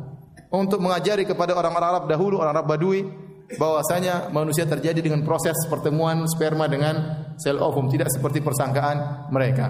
Untuk 0.54 0.78
mengajari 0.84 1.26
kepada 1.26 1.58
orang-orang 1.58 1.90
Arab 1.98 2.06
dahulu, 2.06 2.38
orang 2.38 2.54
Arab 2.60 2.68
Badui, 2.70 3.25
bahwasanya 3.54 4.34
manusia 4.34 4.66
terjadi 4.66 5.06
dengan 5.06 5.22
proses 5.22 5.54
pertemuan 5.70 6.26
sperma 6.26 6.66
dengan 6.66 7.26
sel 7.38 7.62
ovum, 7.62 7.86
tidak 7.94 8.10
seperti 8.10 8.42
persangkaan 8.42 9.30
mereka. 9.30 9.70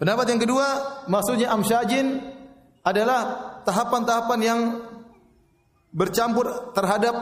Pendapat 0.00 0.26
yang 0.32 0.40
kedua, 0.40 0.66
maksudnya 1.06 1.52
amsyajin 1.52 2.18
adalah 2.84 3.20
tahapan-tahapan 3.62 4.40
yang 4.42 4.60
bercampur 5.94 6.74
terhadap 6.74 7.14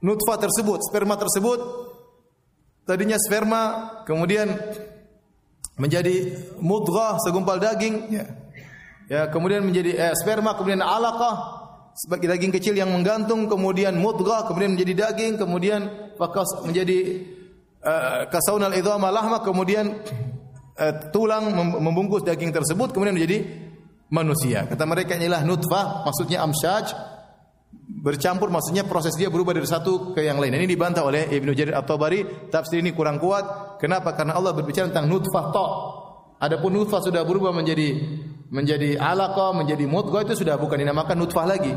nutfah 0.00 0.40
tersebut, 0.40 0.80
sperma 0.88 1.18
tersebut. 1.20 1.60
Tadinya 2.86 3.18
sperma, 3.18 3.62
kemudian 4.06 4.54
menjadi 5.76 6.38
mudghah 6.62 7.18
segumpal 7.20 7.58
daging, 7.58 8.08
ya. 8.14 8.24
ya 9.10 9.22
kemudian 9.28 9.66
menjadi 9.66 10.10
eh, 10.10 10.14
sperma, 10.16 10.54
kemudian 10.54 10.80
alaqah 10.80 11.55
sebagai 11.96 12.28
daging 12.28 12.52
kecil 12.52 12.74
yang 12.76 12.92
menggantung, 12.92 13.48
kemudian 13.48 13.96
mudghah, 13.96 14.44
kemudian 14.44 14.76
menjadi 14.76 15.08
daging, 15.08 15.40
kemudian 15.40 16.12
fakas 16.20 16.60
menjadi 16.68 17.24
uh, 17.80 18.28
kasaunal 18.28 18.76
idhama 18.76 19.08
lahma, 19.08 19.40
kemudian 19.40 19.96
uh, 20.76 20.92
tulang 21.08 21.56
membungkus 21.56 22.20
daging 22.20 22.52
tersebut, 22.52 22.92
kemudian 22.92 23.16
menjadi 23.16 23.48
manusia. 24.12 24.68
Kata 24.68 24.84
mereka 24.84 25.16
inilah 25.16 25.40
nutfah, 25.48 26.04
maksudnya 26.04 26.44
amsyaj, 26.44 26.92
bercampur 27.86 28.52
maksudnya 28.52 28.84
proses 28.84 29.16
dia 29.16 29.32
berubah 29.32 29.56
dari 29.56 29.66
satu 29.66 30.12
ke 30.12 30.20
yang 30.20 30.36
lain. 30.36 30.52
Ini 30.52 30.68
dibantah 30.68 31.00
oleh 31.00 31.32
Ibnu 31.32 31.56
Jarir 31.56 31.80
At-Tabari, 31.80 32.52
tafsir 32.52 32.84
ini 32.84 32.92
kurang 32.92 33.16
kuat. 33.16 33.78
Kenapa? 33.80 34.12
Karena 34.12 34.36
Allah 34.36 34.52
berbicara 34.52 34.92
tentang 34.92 35.08
nutfah 35.08 35.48
to. 35.48 35.66
Adapun 36.36 36.76
nutfah 36.76 37.00
sudah 37.00 37.24
berubah 37.24 37.56
menjadi 37.56 37.96
menjadi 38.56 38.96
alaqah, 38.96 39.52
menjadi 39.52 39.84
mudghah 39.84 40.24
itu 40.24 40.40
sudah 40.40 40.56
bukan 40.56 40.80
dinamakan 40.80 41.20
nutfah 41.20 41.44
lagi. 41.44 41.76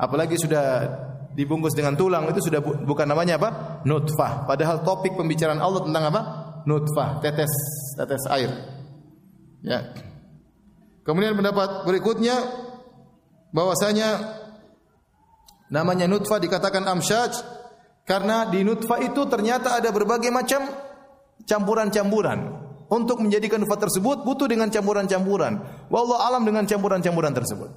Apalagi 0.00 0.40
sudah 0.40 0.88
dibungkus 1.36 1.76
dengan 1.76 1.92
tulang 1.92 2.24
itu 2.32 2.48
sudah 2.48 2.64
bu, 2.64 2.80
bukan 2.88 3.04
namanya 3.04 3.36
apa? 3.36 3.82
Nutfah. 3.84 4.48
Padahal 4.48 4.80
topik 4.80 5.12
pembicaraan 5.20 5.60
Allah 5.60 5.84
tentang 5.84 6.08
apa? 6.08 6.20
Nutfah, 6.64 7.20
tetes 7.20 7.52
tetes 8.00 8.24
air. 8.32 8.48
Ya. 9.60 9.92
Kemudian 11.04 11.36
pendapat 11.36 11.84
berikutnya 11.84 12.36
bahwasanya 13.52 14.08
namanya 15.68 16.08
nutfah 16.08 16.40
dikatakan 16.40 16.88
amsyaj 16.88 17.32
karena 18.08 18.48
di 18.48 18.64
nutfah 18.64 19.04
itu 19.04 19.28
ternyata 19.28 19.76
ada 19.76 19.92
berbagai 19.92 20.32
macam 20.32 20.64
campuran-campuran. 21.44 22.66
Untuk 22.88 23.20
menjadikan 23.20 23.60
nutfah 23.60 23.76
tersebut 23.76 24.24
butuh 24.24 24.48
dengan 24.48 24.72
campuran-campuran. 24.72 25.77
Wallahu 25.88 26.20
alam 26.20 26.42
dengan 26.44 26.64
campuran-campuran 26.68 27.32
tersebut. 27.32 27.70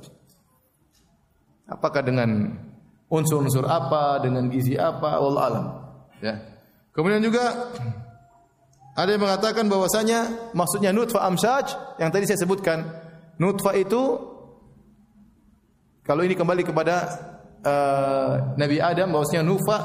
Apakah 1.67 2.03
dengan 2.03 2.59
unsur-unsur 3.07 3.67
apa, 3.67 4.19
dengan 4.19 4.51
gizi 4.51 4.75
apa, 4.75 5.19
wallahu 5.19 5.45
alam. 5.47 5.65
Ya. 6.19 6.39
Kemudian 6.91 7.23
juga 7.23 7.71
ada 8.95 9.09
yang 9.15 9.23
mengatakan 9.23 9.71
bahwasanya 9.71 10.51
maksudnya 10.51 10.91
nutfah 10.91 11.23
amsyaj 11.31 11.97
yang 11.99 12.11
tadi 12.11 12.27
saya 12.27 12.43
sebutkan 12.43 12.83
Nutfah 13.41 13.73
itu 13.73 14.21
kalau 16.05 16.21
ini 16.21 16.37
kembali 16.37 16.61
kepada 16.61 16.95
uh, 17.65 18.53
Nabi 18.53 18.77
Adam 18.77 19.17
bahwasanya 19.17 19.41
nutfah 19.41 19.81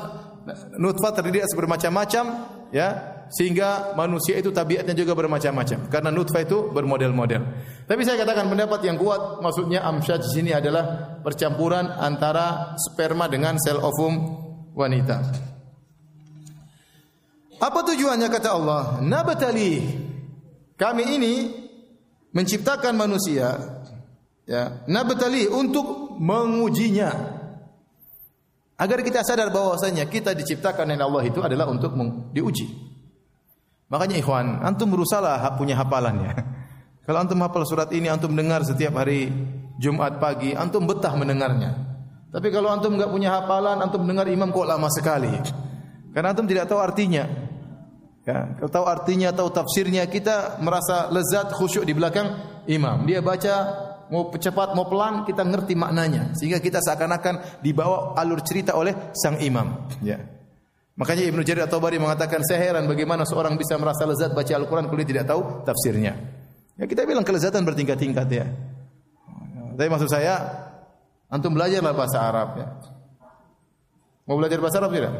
nutfah 0.76 1.16
terdiri 1.16 1.40
atas 1.40 1.56
bermacam-macam 1.56 2.24
ya 2.68 3.15
sehingga 3.32 3.94
manusia 3.98 4.38
itu 4.38 4.54
tabiatnya 4.54 4.94
juga 4.94 5.18
bermacam-macam 5.18 5.90
karena 5.90 6.10
nutfah 6.14 6.46
itu 6.46 6.70
bermodel-model. 6.70 7.42
Tapi 7.86 8.00
saya 8.06 8.22
katakan 8.22 8.46
pendapat 8.46 8.80
yang 8.86 8.96
kuat 8.96 9.42
maksudnya 9.42 9.82
amsyaj 9.82 10.22
di 10.22 10.30
sini 10.30 10.50
adalah 10.54 11.18
percampuran 11.22 11.90
antara 11.90 12.78
sperma 12.78 13.26
dengan 13.26 13.58
sel 13.58 13.82
ovum 13.82 14.14
wanita. 14.76 15.16
Apa 17.56 17.80
tujuannya 17.88 18.28
kata 18.28 18.48
Allah? 18.52 18.82
Nabatali. 19.00 20.04
Kami 20.76 21.04
ini 21.16 21.34
menciptakan 22.36 22.92
manusia 22.92 23.56
ya 24.44 24.84
nabtali 24.86 25.48
untuk 25.48 26.14
mengujinya 26.20 27.10
agar 28.76 29.00
kita 29.00 29.24
sadar 29.24 29.48
bahwasanya 29.48 30.04
kita 30.06 30.36
diciptakan 30.36 30.92
oleh 30.92 31.00
Allah 31.00 31.22
itu 31.24 31.40
adalah 31.40 31.66
untuk 31.66 31.96
diuji 32.36 32.85
makanya 33.88 34.16
ikhwan 34.18 34.62
antum 34.62 34.90
berusaha 34.90 35.46
punya 35.56 35.78
hafalannya 35.78 36.32
kalau 37.06 37.18
antum 37.22 37.38
hafal 37.42 37.62
surat 37.66 37.90
ini 37.94 38.10
antum 38.10 38.34
dengar 38.34 38.62
setiap 38.66 38.98
hari 38.98 39.30
Jumat 39.76 40.18
pagi 40.18 40.56
antum 40.56 40.88
betah 40.88 41.12
mendengarnya 41.14 41.72
tapi 42.30 42.50
kalau 42.50 42.68
antum 42.68 42.98
enggak 42.98 43.10
punya 43.10 43.32
hafalan 43.32 43.80
antum 43.80 44.02
dengar 44.04 44.26
imam 44.26 44.50
kok 44.50 44.66
lama 44.66 44.88
sekali 44.90 45.32
karena 46.10 46.32
antum 46.32 46.48
tidak 46.48 46.66
tahu 46.68 46.80
artinya 46.80 47.46
Ya, 48.26 48.58
kalau 48.58 48.66
tahu 48.66 48.86
artinya, 48.90 49.30
tahu 49.30 49.54
tafsirnya, 49.54 50.02
kita 50.10 50.58
merasa 50.58 51.06
lezat 51.14 51.54
khusyuk 51.54 51.86
di 51.86 51.94
belakang 51.94 52.26
imam. 52.66 53.06
Dia 53.06 53.22
baca 53.22 53.54
mau 54.10 54.34
cepat 54.34 54.74
mau 54.74 54.86
pelan 54.86 55.26
kita 55.26 55.42
ngerti 55.42 55.74
maknanya 55.74 56.34
sehingga 56.38 56.62
kita 56.62 56.78
seakan-akan 56.78 57.62
dibawa 57.62 58.14
alur 58.18 58.42
cerita 58.42 58.74
oleh 58.74 59.14
sang 59.14 59.38
imam. 59.38 59.86
Ya. 60.02 60.18
Makanya 60.96 61.28
Ibnu 61.28 61.44
Jarir 61.44 61.68
atau 61.68 61.76
Bari 61.76 62.00
mengatakan 62.00 62.40
saya 62.40 62.72
heran 62.72 62.88
bagaimana 62.88 63.28
seorang 63.28 63.60
bisa 63.60 63.76
merasa 63.76 64.08
lezat 64.08 64.32
baca 64.32 64.48
Al-Qur'an 64.56 64.88
dia 64.88 65.04
tidak 65.04 65.24
tahu 65.28 65.60
tafsirnya. 65.68 66.16
Ya 66.80 66.84
kita 66.88 67.04
bilang 67.04 67.24
kelezatan 67.24 67.68
bertingkat-tingkat 67.68 68.28
ya. 68.32 68.48
Tapi 69.76 69.88
maksud 69.92 70.08
saya 70.08 70.40
antum 71.28 71.52
belajarlah 71.52 71.92
bahasa 71.92 72.18
Arab 72.24 72.48
ya. 72.56 72.68
Mau 74.24 74.40
belajar 74.40 74.56
bahasa 74.56 74.80
Arab 74.80 74.92
tidak? 74.96 75.14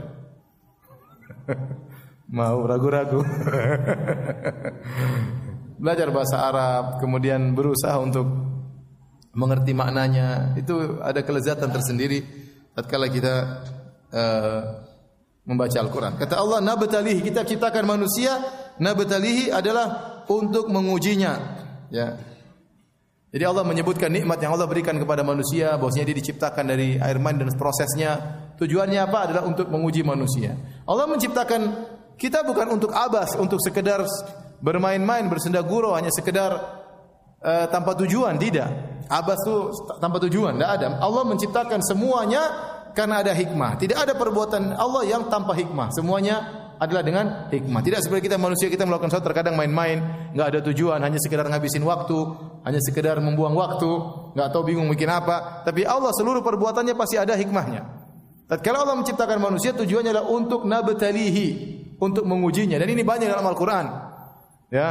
Mau 2.40 2.58
ragu-ragu. 2.66 3.20
Belajar 5.76 6.08
bahasa 6.08 6.40
Arab, 6.40 7.04
kemudian 7.04 7.52
berusaha 7.52 8.00
untuk 8.00 8.26
mengerti 9.36 9.76
maknanya. 9.76 10.56
Itu 10.56 11.04
ada 11.04 11.20
kelezatan 11.20 11.68
tersendiri 11.68 12.24
tatkala 12.72 13.06
kita 13.12 13.34
uh, 14.10 14.85
membaca 15.46 15.78
Al-Quran. 15.78 16.18
Kata 16.18 16.34
Allah, 16.42 16.58
nabtalihi, 16.58 17.22
kita 17.22 17.46
ciptakan 17.46 17.86
manusia, 17.86 18.34
nabtalihi 18.82 19.54
adalah 19.54 20.20
untuk 20.26 20.66
mengujinya. 20.66 21.62
Ya. 21.88 22.18
Jadi 23.30 23.44
Allah 23.46 23.62
menyebutkan 23.62 24.10
nikmat 24.10 24.42
yang 24.42 24.58
Allah 24.58 24.66
berikan 24.66 24.98
kepada 24.98 25.22
manusia, 25.22 25.78
bahwasanya 25.78 26.10
dia 26.10 26.18
diciptakan 26.18 26.64
dari 26.66 26.98
air 26.98 27.18
mani 27.22 27.46
dan 27.46 27.54
prosesnya. 27.54 28.42
Tujuannya 28.58 29.00
apa? 29.06 29.18
Adalah 29.30 29.42
untuk 29.46 29.70
menguji 29.70 30.02
manusia. 30.02 30.56
Allah 30.88 31.06
menciptakan 31.06 31.60
kita 32.16 32.42
bukan 32.42 32.72
untuk 32.72 32.90
abas, 32.90 33.36
untuk 33.36 33.60
sekedar 33.62 34.02
bermain-main, 34.58 35.28
bersenda 35.28 35.60
gurau, 35.60 35.92
hanya 35.92 36.08
sekedar 36.08 36.56
uh, 37.44 37.66
tanpa 37.68 37.92
tujuan, 38.02 38.40
tidak. 38.40 38.72
Abas 39.06 39.38
itu 39.44 39.70
tanpa 40.00 40.18
tujuan, 40.26 40.56
tidak 40.56 40.70
ada. 40.80 40.86
Allah 40.98 41.22
menciptakan 41.28 41.84
semuanya 41.84 42.42
karena 42.96 43.20
ada 43.20 43.36
hikmah. 43.36 43.76
Tidak 43.76 43.92
ada 43.92 44.16
perbuatan 44.16 44.72
Allah 44.72 45.04
yang 45.04 45.28
tanpa 45.28 45.52
hikmah. 45.52 45.92
Semuanya 45.92 46.64
adalah 46.80 47.04
dengan 47.04 47.52
hikmah. 47.52 47.84
Tidak 47.84 48.00
seperti 48.00 48.32
kita 48.32 48.40
manusia 48.40 48.72
kita 48.72 48.88
melakukan 48.88 49.12
sesuatu 49.12 49.28
terkadang 49.32 49.52
main-main, 49.56 50.32
nggak 50.32 50.46
ada 50.48 50.60
tujuan, 50.72 51.00
hanya 51.04 51.20
sekedar 51.20 51.44
ngabisin 51.44 51.84
waktu, 51.84 52.16
hanya 52.64 52.80
sekedar 52.80 53.20
membuang 53.20 53.52
waktu, 53.52 53.90
nggak 54.32 54.48
tahu 54.48 54.72
bingung 54.72 54.88
bikin 54.88 55.12
apa. 55.12 55.60
Tapi 55.68 55.84
Allah 55.84 56.12
seluruh 56.16 56.40
perbuatannya 56.40 56.96
pasti 56.96 57.20
ada 57.20 57.36
hikmahnya. 57.36 57.84
Tatkala 58.46 58.86
Allah 58.86 58.96
menciptakan 58.96 59.42
manusia 59.42 59.74
tujuannya 59.74 60.16
adalah 60.16 60.30
untuk 60.30 60.64
nabtalihi, 60.64 61.48
untuk 62.00 62.24
mengujinya. 62.24 62.80
Dan 62.80 62.88
ini 62.92 63.02
banyak 63.02 63.28
dalam 63.28 63.44
Al-Qur'an. 63.44 63.86
Ya. 64.72 64.88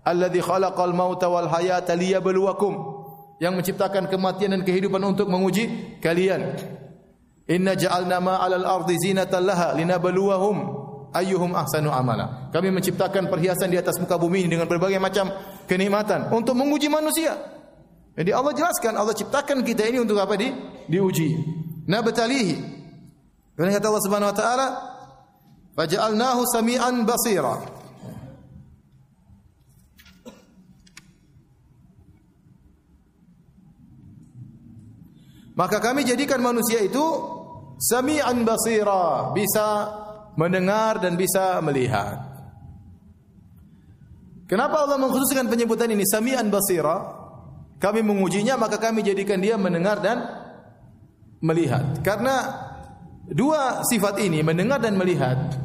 Alladzi 0.00 0.40
khalaqal 0.40 0.92
mauta 0.96 1.28
wal 1.30 1.46
hayata 1.46 1.94
liyabluwakum. 1.94 3.00
Yang 3.40 3.52
menciptakan 3.56 4.04
kematian 4.10 4.52
dan 4.52 4.62
kehidupan 4.66 5.00
untuk 5.00 5.30
menguji 5.30 5.96
kalian. 6.02 6.60
Inna 7.50 7.74
ja'alna 7.74 8.22
ma 8.22 8.38
'alal 8.38 8.62
ardi 8.62 8.94
zinatan 8.94 9.42
laha 9.42 9.74
linabluwahum 9.74 10.56
ayyuhum 11.10 11.50
ahsanu 11.58 11.90
amala. 11.90 12.50
Kami 12.54 12.70
menciptakan 12.70 13.26
perhiasan 13.26 13.74
di 13.74 13.78
atas 13.78 13.98
muka 13.98 14.14
bumi 14.14 14.46
ini 14.46 14.54
dengan 14.54 14.70
berbagai 14.70 15.02
macam 15.02 15.34
kenikmatan 15.66 16.30
untuk 16.30 16.54
menguji 16.54 16.86
manusia. 16.86 17.34
Jadi 18.14 18.30
Allah 18.30 18.54
jelaskan 18.54 18.94
Allah 18.94 19.14
ciptakan 19.14 19.66
kita 19.66 19.86
ini 19.90 19.98
untuk 19.98 20.18
apa 20.22 20.38
di 20.38 20.50
diuji. 20.86 21.34
Nabtalihi. 21.90 22.56
Dan 23.58 23.74
kata 23.74 23.86
Allah 23.90 24.04
Subhanahu 24.06 24.30
wa 24.30 24.36
taala, 24.38 24.66
"Faja'alnahu 25.74 26.40
sami'an 26.46 27.02
basira." 27.02 27.80
Maka 35.58 35.76
kami 35.76 36.08
jadikan 36.08 36.40
manusia 36.40 36.80
itu 36.80 37.04
sami'an 37.80 38.44
basira, 38.44 39.32
bisa 39.32 39.88
mendengar 40.36 41.00
dan 41.00 41.16
bisa 41.16 41.58
melihat. 41.64 42.28
Kenapa 44.44 44.84
Allah 44.84 45.00
mengkhususkan 45.00 45.48
penyebutan 45.48 45.88
ini 45.88 46.04
sami'an 46.04 46.52
basira? 46.52 47.16
Kami 47.80 48.04
mengujinya 48.04 48.60
maka 48.60 48.76
kami 48.76 49.00
jadikan 49.00 49.40
dia 49.40 49.56
mendengar 49.56 50.04
dan 50.04 50.20
melihat. 51.40 52.04
Karena 52.04 52.68
dua 53.24 53.80
sifat 53.88 54.20
ini 54.20 54.44
mendengar 54.44 54.82
dan 54.84 55.00
melihat 55.00 55.56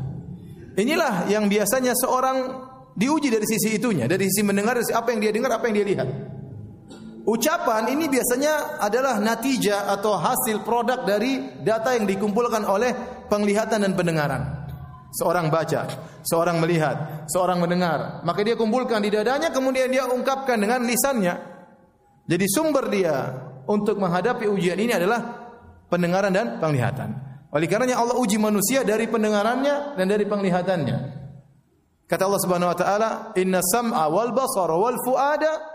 inilah 0.79 1.27
yang 1.27 1.51
biasanya 1.51 1.91
seorang 1.97 2.37
diuji 2.95 3.27
dari 3.27 3.43
sisi 3.43 3.75
itunya, 3.75 4.07
dari 4.07 4.23
sisi 4.31 4.47
mendengar 4.47 4.79
apa 4.79 5.07
yang 5.11 5.19
dia 5.19 5.31
dengar, 5.35 5.51
apa 5.59 5.67
yang 5.67 5.75
dia 5.83 5.87
lihat. 5.91 6.07
Ucapan 7.25 7.89
ini 7.89 8.05
biasanya 8.05 8.77
adalah 8.77 9.17
natijah 9.17 9.89
atau 9.97 10.13
hasil 10.13 10.61
produk 10.61 11.09
dari 11.09 11.57
data 11.65 11.97
yang 11.97 12.05
dikumpulkan 12.05 12.61
oleh 12.61 12.93
penglihatan 13.25 13.81
dan 13.81 13.97
pendengaran. 13.97 14.41
Seorang 15.09 15.49
baca, 15.49 15.89
seorang 16.21 16.61
melihat, 16.61 17.25
seorang 17.25 17.57
mendengar. 17.57 18.21
Maka 18.21 18.45
dia 18.45 18.53
kumpulkan 18.53 19.01
di 19.01 19.09
dadanya 19.09 19.49
kemudian 19.49 19.89
dia 19.89 20.05
ungkapkan 20.05 20.61
dengan 20.61 20.85
lisannya. 20.85 21.33
Jadi 22.29 22.45
sumber 22.45 22.93
dia 22.93 23.33
untuk 23.65 23.97
menghadapi 23.97 24.45
ujian 24.45 24.77
ini 24.77 24.93
adalah 24.93 25.49
pendengaran 25.89 26.29
dan 26.29 26.61
penglihatan. 26.61 27.09
Oleh 27.49 27.65
karenanya 27.65 28.05
Allah 28.05 28.21
uji 28.21 28.37
manusia 28.37 28.85
dari 28.85 29.09
pendengarannya 29.09 29.97
dan 29.97 30.05
dari 30.05 30.29
penglihatannya. 30.29 30.97
Kata 32.05 32.21
Allah 32.29 32.41
Subhanahu 32.45 32.69
wa 32.69 32.77
taala, 32.77 33.09
"Inna 33.33 33.65
sam'a 33.65 34.13
wal 34.13 34.29
basara 34.29 34.77
wal 34.77 34.99
fuada 35.01 35.74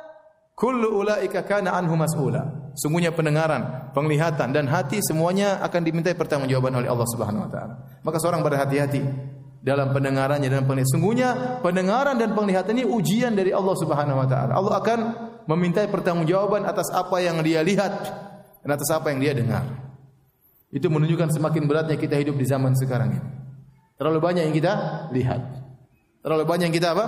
Kullu 0.61 1.01
ulaika 1.01 1.41
kana 1.49 1.73
anhu 1.73 1.97
mas'ula. 1.97 2.69
Semuanya 2.77 3.17
pendengaran, 3.17 3.89
penglihatan 3.97 4.53
dan 4.53 4.69
hati 4.69 5.01
semuanya 5.01 5.57
akan 5.65 5.81
dimintai 5.81 6.13
pertanggungjawaban 6.13 6.85
oleh 6.85 6.89
Allah 6.93 7.09
Subhanahu 7.09 7.49
wa 7.49 7.51
taala. 7.51 7.75
Maka 8.05 8.21
seorang 8.21 8.45
berhati-hati 8.45 9.01
dalam 9.65 9.89
pendengarannya 9.97 10.53
dan 10.53 10.69
penglihatan. 10.69 10.93
Sungguhnya 10.93 11.29
pendengaran 11.65 12.21
dan 12.21 12.37
penglihatan 12.37 12.77
ini 12.77 12.85
ujian 12.85 13.33
dari 13.33 13.57
Allah 13.57 13.73
Subhanahu 13.73 14.21
wa 14.21 14.29
taala. 14.29 14.53
Allah 14.53 14.75
akan 14.85 14.99
memintai 15.49 15.89
pertanggungjawaban 15.89 16.69
atas 16.69 16.93
apa 16.93 17.25
yang 17.25 17.41
dia 17.41 17.65
lihat 17.65 17.95
dan 18.61 18.71
atas 18.77 18.93
apa 18.93 19.17
yang 19.17 19.25
dia 19.25 19.33
dengar. 19.33 19.65
Itu 20.69 20.93
menunjukkan 20.93 21.41
semakin 21.41 21.65
beratnya 21.65 21.97
kita 21.97 22.21
hidup 22.21 22.37
di 22.37 22.45
zaman 22.45 22.77
sekarang 22.77 23.17
ini. 23.17 23.29
Terlalu 23.97 24.21
banyak 24.21 24.43
yang 24.45 24.55
kita 24.55 24.73
lihat. 25.09 25.41
Terlalu 26.21 26.45
banyak 26.45 26.65
yang 26.69 26.77
kita 26.77 26.93
apa? 26.93 27.05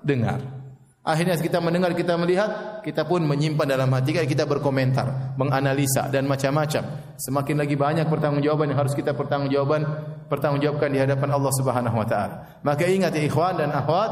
Dengar. 0.00 0.63
Akhirnya 1.04 1.36
kita 1.36 1.60
mendengar, 1.60 1.92
kita 1.92 2.16
melihat, 2.16 2.80
kita 2.80 3.04
pun 3.04 3.20
menyimpan 3.28 3.76
dalam 3.76 3.92
hati 3.92 4.16
kita, 4.24 4.48
berkomentar, 4.48 5.36
menganalisa 5.36 6.08
dan 6.08 6.24
macam-macam. 6.24 7.12
Semakin 7.20 7.60
lagi 7.60 7.76
banyak 7.76 8.08
pertanggungjawaban 8.08 8.72
yang 8.72 8.80
harus 8.80 8.96
kita 8.96 9.12
pertanggungjawaban, 9.12 9.84
pertanggungjawabkan 10.32 10.88
di 10.88 10.98
hadapan 11.04 11.28
Allah 11.36 11.52
Subhanahu 11.60 11.96
wa 12.00 12.08
taala. 12.08 12.56
Maka 12.64 12.88
ingat 12.88 13.12
ya 13.12 13.20
ikhwan 13.20 13.60
dan 13.60 13.76
akhwat, 13.76 14.10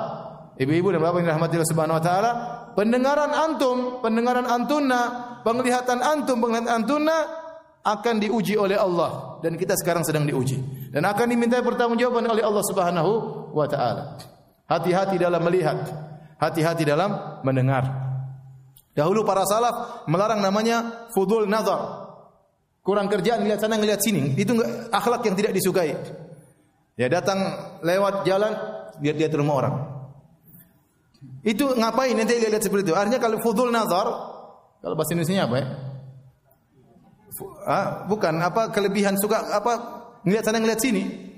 ibu-ibu 0.61 0.92
dan 0.92 1.00
bapak 1.00 1.24
yang 1.24 1.33
dirahmati 1.33 1.55
Allah 1.57 1.70
Subhanahu 1.72 1.96
wa 1.96 2.05
taala, 2.05 2.31
pendengaran 2.76 3.33
antum, 3.33 3.76
pendengaran 4.05 4.44
antuna, 4.44 5.00
penglihatan 5.48 5.96
antum, 6.05 6.44
penglihatan 6.44 6.76
antuna 6.76 7.16
akan 7.88 8.14
diuji 8.20 8.61
oleh 8.61 8.76
Allah 8.76 9.40
dan 9.40 9.57
kita 9.57 9.81
sekarang 9.81 10.05
sedang 10.05 10.28
diuji 10.28 10.92
dan 10.92 11.09
akan 11.09 11.24
diminta 11.24 11.57
pertanggungjawaban 11.64 12.28
oleh 12.28 12.44
Allah 12.44 12.64
Subhanahu 12.68 13.12
wa 13.57 13.64
taala. 13.64 14.20
Hati-hati 14.68 15.16
dalam 15.16 15.40
melihat, 15.40 16.12
hati-hati 16.42 16.83
dalam 16.83 17.38
mendengar. 17.46 17.87
Dahulu 18.98 19.22
para 19.22 19.46
salaf 19.46 20.05
melarang 20.11 20.42
namanya 20.42 21.07
fudul 21.14 21.46
nazar. 21.46 22.02
Kurang 22.83 23.07
kerjaan 23.07 23.46
lihat 23.46 23.62
sana 23.62 23.78
ngelihat 23.78 24.02
sini. 24.02 24.35
Itu 24.35 24.59
enggak 24.59 24.90
akhlak 24.90 25.22
yang 25.22 25.38
tidak 25.38 25.55
disukai. 25.55 25.94
Ya 26.98 27.07
datang 27.07 27.38
lewat 27.87 28.26
jalan 28.26 28.52
lihat-lihat 28.98 29.33
rumah 29.38 29.55
orang. 29.62 29.74
Itu 31.46 31.78
ngapain 31.78 32.18
nanti 32.18 32.42
lihat-lihat 32.42 32.66
seperti 32.66 32.90
itu? 32.90 32.94
Artinya 32.98 33.22
kalau 33.22 33.38
fudul 33.38 33.70
nazar 33.70 34.11
kalau 34.83 34.98
bahasa 34.98 35.14
Indonesia 35.14 35.46
apa 35.46 35.57
ya? 35.57 35.66
Ah, 37.64 37.87
bukan 38.11 38.35
apa 38.42 38.74
kelebihan 38.74 39.14
suka 39.16 39.57
apa 39.57 39.72
ngelihat 40.26 40.42
sana 40.42 40.59
ngelihat 40.59 40.83
sini. 40.83 41.32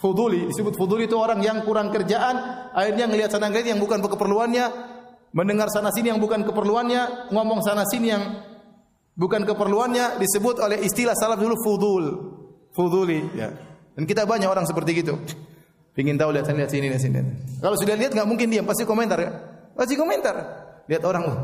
Fuduli 0.00 0.48
disebut 0.48 0.80
fuduli 0.80 1.04
itu 1.04 1.12
orang 1.20 1.44
yang 1.44 1.60
kurang 1.60 1.92
kerjaan, 1.92 2.72
akhirnya 2.72 3.04
ngelihat 3.04 3.36
sana 3.36 3.52
ngelihat 3.52 3.76
yang 3.76 3.80
bukan 3.84 4.00
keperluannya, 4.00 4.64
mendengar 5.36 5.68
sana 5.68 5.92
sini 5.92 6.08
yang 6.08 6.16
bukan 6.16 6.40
keperluannya, 6.40 7.28
ngomong 7.28 7.60
sana 7.60 7.84
sini 7.84 8.08
yang 8.08 8.40
bukan 9.12 9.44
keperluannya 9.44 10.16
disebut 10.16 10.56
oleh 10.64 10.80
istilah 10.80 11.12
salaf 11.12 11.36
dulu 11.36 11.52
fudul. 11.60 12.04
Fuduli 12.72 13.20
ya. 13.36 13.52
Dan 13.92 14.08
kita 14.08 14.24
banyak 14.24 14.48
orang 14.48 14.64
seperti 14.64 15.04
gitu. 15.04 15.20
Pingin 15.92 16.16
tahu 16.16 16.32
lihat 16.32 16.48
sana 16.48 16.64
lihat 16.64 16.72
sini 16.72 16.88
lihat 16.88 17.02
sini. 17.04 17.20
Kalau 17.60 17.76
sudah 17.76 17.92
lihat 17.92 18.16
nggak 18.16 18.24
mungkin 18.24 18.48
diam, 18.48 18.64
pasti 18.64 18.88
komentar 18.88 19.20
ya. 19.20 19.30
Pasti 19.76 20.00
komentar. 20.00 20.32
Lihat 20.88 21.04
orang, 21.04 21.22
oh, 21.28 21.38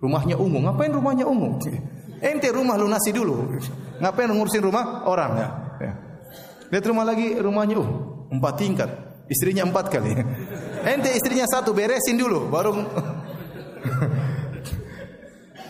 rumahnya 0.00 0.40
ungu. 0.40 0.64
Ngapain 0.64 0.88
rumahnya 0.96 1.28
ungu? 1.28 1.60
Ente 2.24 2.48
rumah 2.56 2.80
lunasi 2.80 3.12
dulu. 3.12 3.52
Ngapain 4.00 4.32
ngurusin 4.32 4.64
rumah 4.64 5.04
orang 5.04 5.30
ya? 5.36 5.48
ya. 5.84 5.92
Lihat 6.70 6.84
rumah 6.86 7.02
lagi, 7.02 7.34
rumahnya 7.34 7.82
uh, 7.82 7.88
empat 8.30 8.54
tingkat. 8.54 8.90
Istrinya 9.26 9.66
empat 9.66 9.90
kali. 9.90 10.10
Ente 10.86 11.10
istrinya 11.14 11.46
satu, 11.46 11.74
beresin 11.74 12.18
dulu, 12.18 12.50
baru. 12.50 12.74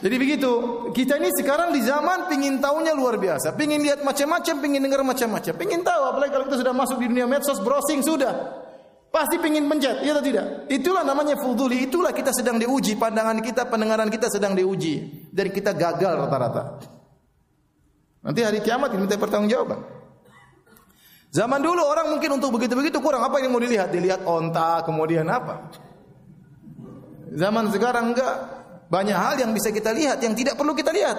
Jadi 0.01 0.17
begitu. 0.17 0.53
Kita 0.97 1.21
ini 1.21 1.29
sekarang 1.37 1.77
di 1.77 1.85
zaman 1.85 2.25
pingin 2.29 2.57
tahunya 2.57 2.97
luar 2.97 3.21
biasa. 3.21 3.53
Pingin 3.53 3.85
lihat 3.85 4.01
macam-macam, 4.01 4.55
pingin 4.65 4.81
dengar 4.81 5.05
macam-macam. 5.05 5.53
Pingin 5.61 5.85
tahu, 5.85 6.03
apalagi 6.09 6.33
kalau 6.33 6.45
kita 6.49 6.57
sudah 6.65 6.73
masuk 6.73 6.97
di 7.05 7.07
dunia 7.13 7.29
medsos, 7.29 7.61
browsing 7.61 8.01
sudah. 8.01 8.33
Pasti 9.11 9.37
pingin 9.43 9.67
pencet, 9.67 10.07
iya 10.07 10.15
atau 10.15 10.23
tidak? 10.23 10.71
Itulah 10.71 11.03
namanya 11.03 11.35
fuduli, 11.35 11.83
itulah 11.85 12.15
kita 12.15 12.31
sedang 12.31 12.63
diuji, 12.63 12.95
pandangan 12.95 13.43
kita, 13.43 13.67
pendengaran 13.67 14.07
kita 14.07 14.31
sedang 14.31 14.57
diuji. 14.57 15.29
Dan 15.35 15.53
kita 15.53 15.77
gagal 15.77 16.17
rata-rata. 16.17 16.81
Nanti 18.25 18.41
hari 18.41 18.65
kiamat 18.65 18.95
kita 18.95 19.01
minta 19.01 19.17
pertanggungjawaban. 19.21 20.00
Zaman 21.31 21.63
dulu 21.63 21.83
orang 21.87 22.11
mungkin 22.11 22.43
untuk 22.43 22.59
begitu-begitu 22.59 22.99
kurang 22.99 23.23
apa 23.23 23.39
yang 23.39 23.55
mau 23.55 23.63
dilihat? 23.63 23.95
Dilihat 23.95 24.27
onta, 24.27 24.83
kemudian 24.83 25.31
apa? 25.31 25.71
Zaman 27.31 27.71
sekarang 27.71 28.11
enggak. 28.11 28.35
Banyak 28.91 29.15
hal 29.15 29.35
yang 29.39 29.55
bisa 29.55 29.71
kita 29.71 29.95
lihat 29.95 30.19
yang 30.19 30.35
tidak 30.35 30.59
perlu 30.59 30.75
kita 30.75 30.91
lihat 30.91 31.15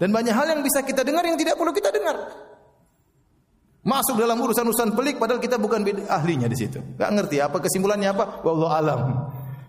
dan 0.00 0.08
banyak 0.08 0.32
hal 0.32 0.48
yang 0.48 0.64
bisa 0.64 0.80
kita 0.80 1.04
dengar 1.04 1.20
yang 1.20 1.36
tidak 1.36 1.60
perlu 1.60 1.68
kita 1.76 1.92
dengar. 1.92 2.16
Masuk 3.84 4.16
dalam 4.16 4.40
urusan-urusan 4.40 4.96
pelik 4.96 5.20
padahal 5.20 5.36
kita 5.36 5.60
bukan 5.60 5.84
ahlinya 6.08 6.48
di 6.48 6.56
situ. 6.56 6.80
Enggak 6.80 7.10
ngerti 7.12 7.36
apa 7.44 7.60
kesimpulannya 7.60 8.08
apa? 8.08 8.40
Wallahu 8.40 8.72
alam. 8.72 9.00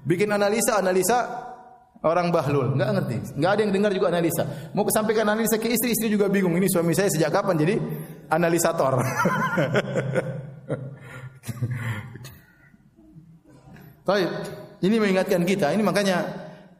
Bikin 0.07 0.31
analisa-analisa 0.31 1.17
orang 2.07 2.31
bahlul, 2.31 2.79
enggak 2.79 2.89
ngerti. 2.95 3.17
Enggak 3.35 3.51
ada 3.51 3.61
yang 3.67 3.73
dengar 3.75 3.91
juga 3.91 4.07
analisa. 4.15 4.43
Mau 4.71 4.87
kesampaikan 4.87 5.27
analisa 5.27 5.59
ke 5.59 5.67
istri, 5.67 5.91
istri 5.91 6.07
juga 6.07 6.31
bingung. 6.31 6.55
Ini 6.55 6.71
suami 6.71 6.95
saya 6.95 7.11
sejak 7.11 7.35
kapan 7.35 7.55
jadi 7.59 7.75
analisator. 8.31 9.03
Baik, 14.07 14.29
ini 14.81 14.95
mengingatkan 14.97 15.43
kita. 15.45 15.75
Ini 15.75 15.83
makanya 15.83 16.25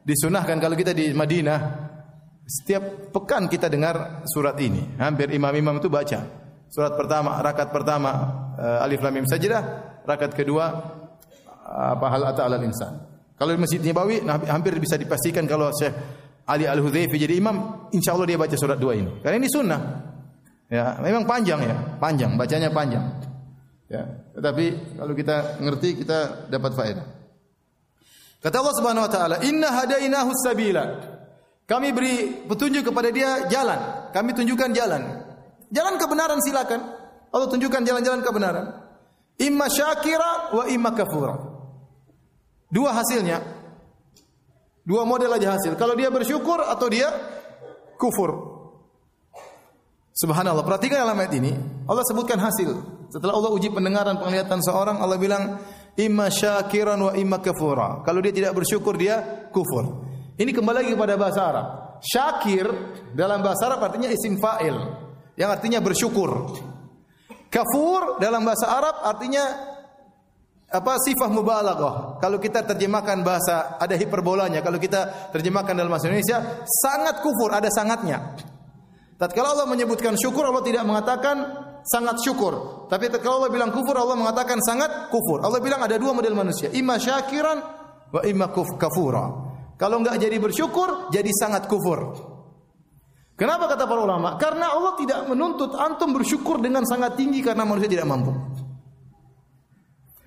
disunahkan 0.02 0.58
kalau 0.58 0.74
kita 0.74 0.90
di 0.96 1.14
Madinah 1.14 1.60
setiap 2.42 3.14
pekan 3.14 3.46
kita 3.46 3.70
dengar 3.70 4.26
surat 4.26 4.58
ini. 4.58 4.98
Hampir 4.98 5.30
imam-imam 5.30 5.78
itu 5.78 5.86
baca. 5.86 6.20
Surat 6.72 6.96
pertama, 6.96 7.36
rakaat 7.38 7.70
pertama 7.70 8.10
uh, 8.56 8.84
Alif 8.84 9.04
Lam 9.04 9.20
Mim 9.20 9.26
Sajdah, 9.28 9.62
rakaat 10.08 10.32
kedua 10.32 10.72
apa 11.62 12.06
hal 12.10 12.22
ata 12.26 12.48
alal 12.48 12.64
insan. 12.64 12.96
Kalau 13.38 13.54
di 13.54 13.60
Masjid 13.60 13.80
Nabawi 13.80 14.22
nah, 14.22 14.38
hampir 14.50 14.76
bisa 14.78 14.98
dipastikan 14.98 15.46
kalau 15.48 15.70
Syekh 15.72 15.94
Ali 16.46 16.66
Al-Hudzaifi 16.66 17.16
jadi 17.16 17.38
imam, 17.38 17.88
insya 17.94 18.18
Allah 18.18 18.26
dia 18.34 18.38
baca 18.38 18.56
surat 18.58 18.76
dua 18.76 18.98
ini. 18.98 19.22
Karena 19.22 19.36
ini 19.38 19.48
sunnah. 19.50 19.80
Ya, 20.72 20.96
memang 21.04 21.28
panjang 21.28 21.60
ya, 21.60 21.76
panjang, 22.00 22.32
bacanya 22.40 22.72
panjang. 22.72 23.04
Ya, 23.92 24.08
tetapi 24.32 24.96
kalau 24.96 25.12
kita 25.12 25.60
ngerti 25.60 26.00
kita 26.00 26.48
dapat 26.48 26.72
faedah. 26.72 27.04
Kata 28.40 28.56
Allah 28.56 28.74
Subhanahu 28.80 29.04
wa 29.04 29.12
taala, 29.12 29.36
"Inna 29.44 29.68
hadainahu 29.68 30.32
sabila." 30.32 31.12
Kami 31.68 31.88
beri 31.92 32.44
petunjuk 32.48 32.88
kepada 32.88 33.12
dia 33.12 33.44
jalan. 33.52 34.08
Kami 34.16 34.32
tunjukkan 34.32 34.70
jalan. 34.72 35.02
Jalan 35.68 35.94
kebenaran 36.00 36.40
silakan. 36.40 36.80
Allah 37.32 37.48
tunjukkan 37.52 37.80
jalan-jalan 37.84 38.20
kebenaran. 38.24 38.66
Imma 39.40 39.68
syakira 39.68 40.56
wa 40.56 40.64
imma 40.68 40.92
kafura. 40.92 41.36
Dua 42.72 42.92
hasilnya. 42.96 43.40
Dua 44.84 45.04
model 45.04 45.32
aja 45.32 45.56
hasil. 45.56 45.76
Kalau 45.76 45.96
dia 45.96 46.12
bersyukur 46.12 46.60
atau 46.60 46.88
dia 46.92 47.08
kufur. 47.96 48.51
Subhanallah. 50.22 50.62
Perhatikan 50.62 51.02
dalam 51.02 51.18
ayat 51.18 51.34
ini. 51.34 51.50
Allah 51.90 52.06
sebutkan 52.06 52.38
hasil. 52.38 52.70
Setelah 53.10 53.34
Allah 53.34 53.50
uji 53.58 53.74
pendengaran 53.74 54.22
penglihatan 54.22 54.62
seorang, 54.62 55.02
Allah 55.02 55.18
bilang, 55.18 55.58
imma 55.98 56.30
syakiran 56.30 57.10
wa 57.10 57.12
imma 57.18 57.42
kafura. 57.42 58.06
Kalau 58.06 58.22
dia 58.22 58.30
tidak 58.30 58.54
bersyukur, 58.54 58.94
dia 58.94 59.50
kufur. 59.50 60.06
Ini 60.38 60.54
kembali 60.54 60.76
lagi 60.78 60.90
kepada 60.94 61.18
bahasa 61.18 61.40
Arab. 61.42 61.66
Syakir 61.98 62.66
dalam 63.18 63.42
bahasa 63.42 63.66
Arab 63.66 63.82
artinya 63.82 64.06
isim 64.14 64.38
fa'il. 64.38 64.78
Yang 65.34 65.50
artinya 65.58 65.82
bersyukur. 65.82 66.30
Kafur 67.50 68.22
dalam 68.22 68.46
bahasa 68.46 68.70
Arab 68.70 69.02
artinya 69.02 69.44
apa 70.72 71.02
sifat 71.02 71.28
mubalaghah. 71.34 72.16
Kalau 72.22 72.38
kita 72.40 72.64
terjemahkan 72.64 73.20
bahasa 73.20 73.76
ada 73.76 73.92
hiperbolanya, 73.92 74.64
kalau 74.64 74.80
kita 74.80 75.30
terjemahkan 75.34 75.76
dalam 75.76 75.92
bahasa 75.92 76.08
Indonesia 76.08 76.64
sangat 76.64 77.20
kufur, 77.20 77.52
ada 77.52 77.68
sangatnya. 77.68 78.51
Tatkala 79.22 79.54
Allah 79.54 79.70
menyebutkan 79.70 80.18
syukur, 80.18 80.42
Allah 80.42 80.66
tidak 80.66 80.82
mengatakan 80.82 81.46
sangat 81.86 82.18
syukur. 82.26 82.86
Tapi 82.90 83.06
tatkala 83.06 83.38
Allah 83.38 83.54
bilang 83.54 83.70
kufur, 83.70 83.94
Allah 83.94 84.18
mengatakan 84.18 84.58
sangat 84.58 85.14
kufur. 85.14 85.46
Allah 85.46 85.62
bilang 85.62 85.78
ada 85.78 85.94
dua 85.94 86.10
model 86.10 86.34
manusia, 86.34 86.74
imma 86.74 86.98
syakiran 86.98 87.62
wa 88.10 88.18
imma 88.26 88.50
kafura. 88.50 89.24
Kalau 89.78 90.02
enggak 90.02 90.18
jadi 90.18 90.42
bersyukur, 90.42 91.14
jadi 91.14 91.30
sangat 91.38 91.70
kufur. 91.70 92.18
Kenapa 93.38 93.70
kata 93.70 93.86
para 93.86 94.02
ulama? 94.02 94.34
Karena 94.42 94.74
Allah 94.74 94.98
tidak 94.98 95.22
menuntut 95.30 95.70
antum 95.78 96.10
bersyukur 96.10 96.58
dengan 96.58 96.82
sangat 96.82 97.14
tinggi 97.14 97.46
karena 97.46 97.62
manusia 97.62 97.86
tidak 97.86 98.10
mampu. 98.10 98.34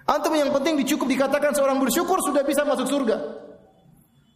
Antum 0.08 0.40
yang 0.40 0.56
penting 0.56 0.80
dicukup 0.80 1.12
dikatakan 1.12 1.52
seorang 1.52 1.84
bersyukur 1.84 2.24
sudah 2.24 2.48
bisa 2.48 2.64
masuk 2.64 2.88
surga. 2.88 3.18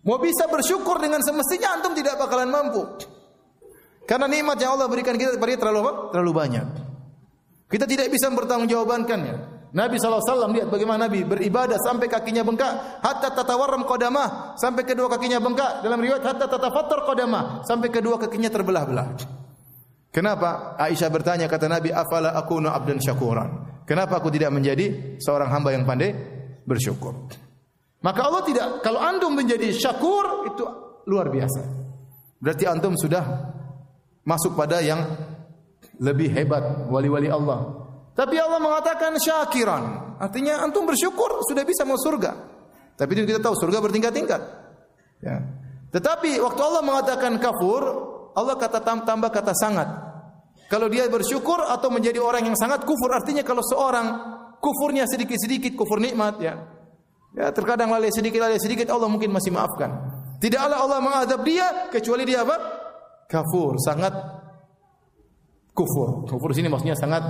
Mau 0.03 0.19
bisa 0.19 0.51
bersyukur 0.51 0.99
dengan 0.99 1.23
semestinya 1.23 1.79
antum 1.79 1.95
tidak 1.95 2.19
bakalan 2.19 2.51
mampu. 2.51 2.83
Karena 4.09 4.25
nikmat 4.25 4.57
yang 4.57 4.73
Allah 4.73 4.89
berikan 4.89 5.13
kita 5.13 5.37
kepada 5.37 5.69
terlalu 5.69 5.85
apa? 5.85 5.91
Terlalu 6.17 6.31
banyak. 6.33 6.65
Kita 7.69 7.85
tidak 7.85 8.09
bisa 8.09 8.33
bertanggungjawabkannya. 8.33 9.61
Nabi 9.69 10.01
SAW 10.01 10.49
lihat 10.49 10.73
bagaimana 10.73 11.05
Nabi 11.05 11.21
beribadah 11.21 11.77
sampai 11.77 12.09
kakinya 12.09 12.41
bengkak 12.41 13.05
hatta 13.05 13.29
tatawarram 13.37 13.85
qadamah 13.85 14.57
sampai 14.57 14.81
kedua 14.81 15.05
kakinya 15.13 15.37
bengkak 15.37 15.85
dalam 15.85 16.01
riwayat 16.01 16.25
hatta 16.25 16.49
tatafattar 16.49 17.05
qadamah 17.05 17.61
sampai 17.61 17.93
kedua 17.93 18.17
kakinya 18.17 18.49
terbelah-belah. 18.49 19.13
Kenapa? 20.09 20.73
Aisyah 20.81 21.09
bertanya 21.13 21.45
kata 21.45 21.69
Nabi 21.69 21.93
afala 21.93 22.33
akunu 22.33 22.65
abdan 22.73 22.97
syakuran. 22.97 23.85
Kenapa 23.85 24.17
aku 24.17 24.33
tidak 24.33 24.49
menjadi 24.49 25.21
seorang 25.21 25.53
hamba 25.53 25.69
yang 25.77 25.85
pandai 25.85 26.17
bersyukur? 26.65 27.29
Maka 28.01 28.21
Allah 28.25 28.41
tidak 28.41 28.81
kalau 28.81 28.97
antum 28.97 29.37
menjadi 29.37 29.69
syakur 29.69 30.49
itu 30.49 30.65
luar 31.05 31.29
biasa. 31.29 31.61
Berarti 32.41 32.65
antum 32.65 32.97
sudah 32.97 33.21
masuk 34.29 34.53
pada 34.53 34.77
yang 34.85 35.01
lebih 35.97 36.29
hebat 36.29 36.85
wali-wali 36.85 37.33
Allah. 37.33 37.89
Tapi 38.13 38.37
Allah 38.37 38.61
mengatakan 38.61 39.17
syakiran, 39.17 40.15
artinya 40.21 40.61
antum 40.61 40.85
bersyukur 40.85 41.41
sudah 41.49 41.65
bisa 41.65 41.81
masuk 41.89 42.13
surga. 42.13 42.31
Tapi 42.93 43.09
itu 43.17 43.23
kita 43.25 43.41
tahu 43.41 43.55
surga 43.57 43.81
bertingkat-tingkat. 43.81 44.41
Ya. 45.25 45.41
Tetapi 45.89 46.37
waktu 46.37 46.61
Allah 46.61 46.83
mengatakan 46.85 47.41
kafur, 47.41 47.83
Allah 48.37 48.55
kata 48.59 48.83
tambah 48.83 49.31
kata 49.33 49.55
sangat. 49.57 49.87
Kalau 50.69 50.85
dia 50.85 51.09
bersyukur 51.09 51.65
atau 51.65 51.89
menjadi 51.89 52.21
orang 52.21 52.45
yang 52.45 52.57
sangat 52.59 52.85
kufur, 52.85 53.09
artinya 53.09 53.41
kalau 53.41 53.65
seorang 53.65 54.07
kufurnya 54.61 55.09
sedikit-sedikit 55.09 55.73
kufur 55.73 55.97
nikmat 55.97 56.37
ya. 56.37 56.55
Ya, 57.33 57.49
terkadang 57.49 57.89
lalai 57.89 58.13
sedikit 58.13 58.41
lalai 58.41 58.61
sedikit 58.61 58.93
Allah 58.93 59.09
mungkin 59.09 59.33
masih 59.33 59.49
maafkan. 59.49 59.89
Tidaklah 60.37 60.77
Allah 60.77 60.99
mengadab 61.01 61.41
dia 61.41 61.89
kecuali 61.89 62.23
dia 62.27 62.45
apa? 62.45 62.78
Kafur, 63.29 63.77
sangat 63.77 64.11
kufur. 65.77 66.25
Kufur 66.25 66.49
sini 66.51 66.67
maksudnya 66.67 66.97
sangat 66.97 67.21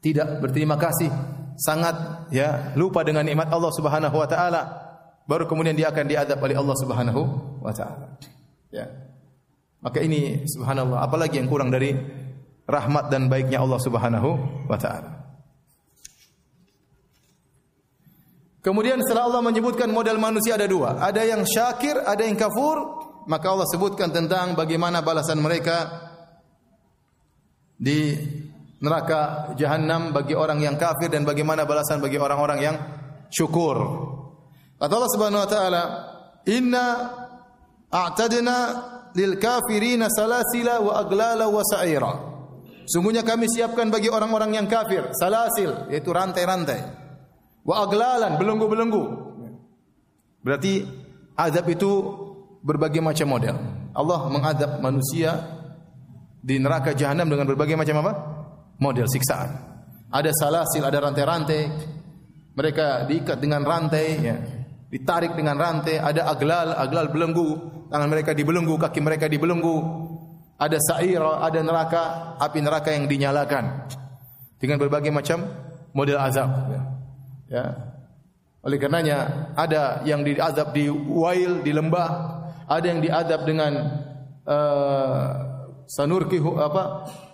tidak 0.00 0.40
berterima 0.40 0.80
kasih, 0.80 1.12
sangat 1.60 2.26
ya 2.32 2.72
lupa 2.74 3.04
dengan 3.04 3.28
nikmat 3.28 3.52
Allah 3.52 3.70
Subhanahu 3.76 4.16
wa 4.16 4.24
taala. 4.24 4.62
Baru 5.28 5.44
kemudian 5.44 5.76
dia 5.76 5.92
akan 5.92 6.04
diadab 6.08 6.40
oleh 6.40 6.56
Allah 6.56 6.76
Subhanahu 6.80 7.20
wa 7.60 7.70
taala. 7.76 8.16
Ya. 8.72 8.88
Maka 9.80 10.00
ini 10.04 10.44
subhanallah, 10.44 11.00
apalagi 11.00 11.40
yang 11.40 11.48
kurang 11.48 11.72
dari 11.72 11.96
rahmat 12.68 13.08
dan 13.08 13.32
baiknya 13.32 13.60
Allah 13.60 13.80
Subhanahu 13.80 14.28
wa 14.68 14.76
taala. 14.80 15.20
Kemudian 18.60 19.00
setelah 19.00 19.24
Allah 19.24 19.40
menyebutkan 19.40 19.88
model 19.88 20.20
manusia 20.20 20.60
ada 20.60 20.68
dua, 20.68 21.00
ada 21.00 21.24
yang 21.24 21.48
syakir, 21.48 21.96
ada 21.96 22.20
yang 22.28 22.36
kafur 22.36 23.08
maka 23.26 23.46
Allah 23.52 23.68
sebutkan 23.68 24.14
tentang 24.14 24.56
bagaimana 24.56 25.04
balasan 25.04 25.40
mereka 25.42 26.08
di 27.80 28.16
neraka 28.80 29.52
jahanam 29.56 30.12
bagi 30.12 30.32
orang 30.32 30.60
yang 30.60 30.76
kafir 30.80 31.12
dan 31.12 31.24
bagaimana 31.24 31.68
balasan 31.68 32.00
bagi 32.00 32.16
orang-orang 32.16 32.58
yang 32.60 32.76
syukur. 33.28 33.76
Kata 34.80 34.92
Allah 34.96 35.12
Subhanahu 35.12 35.44
wa 35.44 35.50
taala, 35.50 35.82
"Inna 36.48 36.86
a'tadna 37.92 38.58
lil 39.12 39.36
kafirina 39.36 40.08
salasila 40.08 40.80
wa 40.80 40.92
aglala 40.96 41.48
wa 41.52 41.60
sa'ira." 41.60 42.12
Sungguhnya 42.88 43.22
kami 43.22 43.46
siapkan 43.46 43.92
bagi 43.92 44.10
orang-orang 44.10 44.56
yang 44.56 44.66
kafir 44.66 45.12
salasil 45.14 45.92
yaitu 45.92 46.10
rantai-rantai. 46.10 46.80
Wa 47.62 47.86
aglalan 47.86 48.40
belenggu-belenggu. 48.40 49.04
Berarti 50.40 50.82
azab 51.36 51.68
itu 51.68 51.92
berbagai 52.60 53.00
macam 53.00 53.26
model. 53.28 53.56
Allah 53.96 54.20
mengadab 54.30 54.70
manusia 54.78 55.36
di 56.40 56.56
neraka 56.56 56.96
jahanam 56.96 57.28
dengan 57.28 57.44
berbagai 57.48 57.76
macam 57.76 58.00
apa? 58.04 58.12
Model 58.80 59.04
siksaan. 59.08 59.50
Ada 60.10 60.30
salasil, 60.32 60.82
ada 60.82 60.98
rantai-rantai. 61.00 61.62
Mereka 62.50 63.06
diikat 63.06 63.38
dengan 63.38 63.62
rantai, 63.62 64.06
ya. 64.18 64.36
ditarik 64.90 65.36
dengan 65.36 65.56
rantai. 65.56 66.00
Ada 66.00 66.26
aglal, 66.28 66.74
aglal 66.74 67.06
belenggu. 67.12 67.48
Tangan 67.90 68.08
mereka 68.08 68.32
dibelenggu, 68.32 68.74
kaki 68.80 69.00
mereka 69.02 69.26
dibelenggu. 69.28 69.76
Ada 70.60 70.76
sa'ira, 70.76 71.40
ada 71.40 71.60
neraka, 71.64 72.36
api 72.36 72.58
neraka 72.60 72.92
yang 72.92 73.08
dinyalakan. 73.08 73.88
Dengan 74.60 74.76
berbagai 74.76 75.08
macam 75.08 75.40
model 75.96 76.20
azab. 76.20 76.50
Ya. 76.68 76.82
ya. 77.48 77.64
Oleh 78.60 78.76
karenanya 78.76 79.48
ada 79.56 80.04
yang 80.04 80.20
diazab 80.20 80.76
di 80.76 80.90
wail, 80.92 81.64
di 81.64 81.72
lembah, 81.72 82.39
ada 82.70 82.86
yang 82.86 83.02
diadab 83.02 83.40
dengan 83.42 83.72
uh, 84.46 85.30
apa 85.90 86.82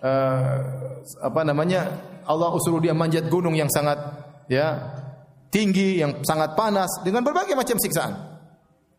uh, 0.01 0.57
apa 1.21 1.41
namanya 1.45 1.93
Allah 2.25 2.57
usul 2.57 2.81
dia 2.81 2.97
manjat 2.97 3.29
gunung 3.29 3.53
yang 3.53 3.69
sangat 3.69 4.01
ya 4.49 4.81
tinggi 5.53 6.01
yang 6.01 6.25
sangat 6.25 6.57
panas 6.57 6.89
dengan 7.05 7.21
berbagai 7.21 7.53
macam 7.53 7.77
siksaan. 7.77 8.35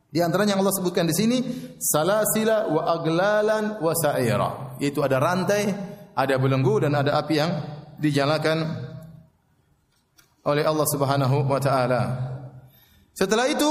Di 0.08 0.24
antaranya 0.24 0.56
yang 0.56 0.64
Allah 0.64 0.78
sebutkan 0.78 1.04
di 1.04 1.16
sini 1.18 1.38
salasila 1.82 2.72
wa 2.72 2.82
aglalan 2.96 3.84
wa 3.84 3.92
sa'ira. 3.92 4.80
Itu 4.80 5.04
ada 5.04 5.20
rantai, 5.20 5.68
ada 6.16 6.36
belenggu 6.40 6.88
dan 6.88 6.96
ada 6.96 7.20
api 7.20 7.36
yang 7.36 7.52
dijalakan 8.00 8.64
oleh 10.48 10.64
Allah 10.64 10.88
Subhanahu 10.88 11.44
wa 11.44 11.60
taala. 11.60 12.02
Setelah 13.12 13.52
itu 13.52 13.68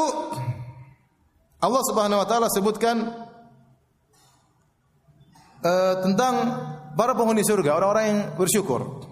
Allah 1.66 1.82
Subhanahu 1.82 2.22
wa 2.22 2.26
taala 2.30 2.46
sebutkan 2.46 2.96
uh, 5.66 5.94
tentang 6.06 6.34
para 6.94 7.12
penghuni 7.18 7.42
surga, 7.42 7.74
orang-orang 7.74 8.04
yang 8.06 8.20
bersyukur. 8.38 9.02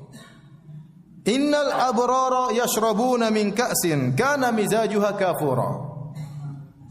Innal 1.24 1.72
abrara 1.72 2.52
yashrabuna 2.54 3.32
min 3.34 3.50
ka'sin 3.56 4.14
kana 4.14 4.54
mizajuha 4.54 5.18
kafura. 5.18 5.92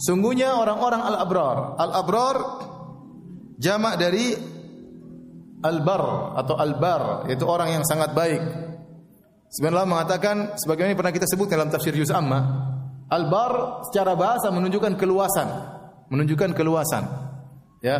Sungguhnya 0.03 0.57
orang-orang 0.57 1.01
al-abrar. 1.05 1.57
Al-abrar 1.79 2.37
jamak 3.55 3.95
dari 3.95 4.35
al-bar 5.63 6.35
atau 6.43 6.59
al-bar, 6.59 7.29
yaitu 7.31 7.45
orang 7.47 7.71
yang 7.71 7.83
sangat 7.87 8.11
baik. 8.11 8.41
Sebenarnya 9.53 9.85
mengatakan 9.85 10.35
sebagaimana 10.57 10.97
pernah 10.97 11.13
kita 11.13 11.29
sebut 11.29 11.45
dalam 11.47 11.69
tafsir 11.69 11.93
juz 11.93 12.09
amma, 12.09 12.72
al-bar 13.09 13.83
secara 13.89 14.13
bahasa 14.13 14.53
menunjukkan 14.53 14.95
keluasan, 14.95 15.47
menunjukkan 16.07 16.51
keluasan. 16.55 17.03
Ya. 17.83 17.97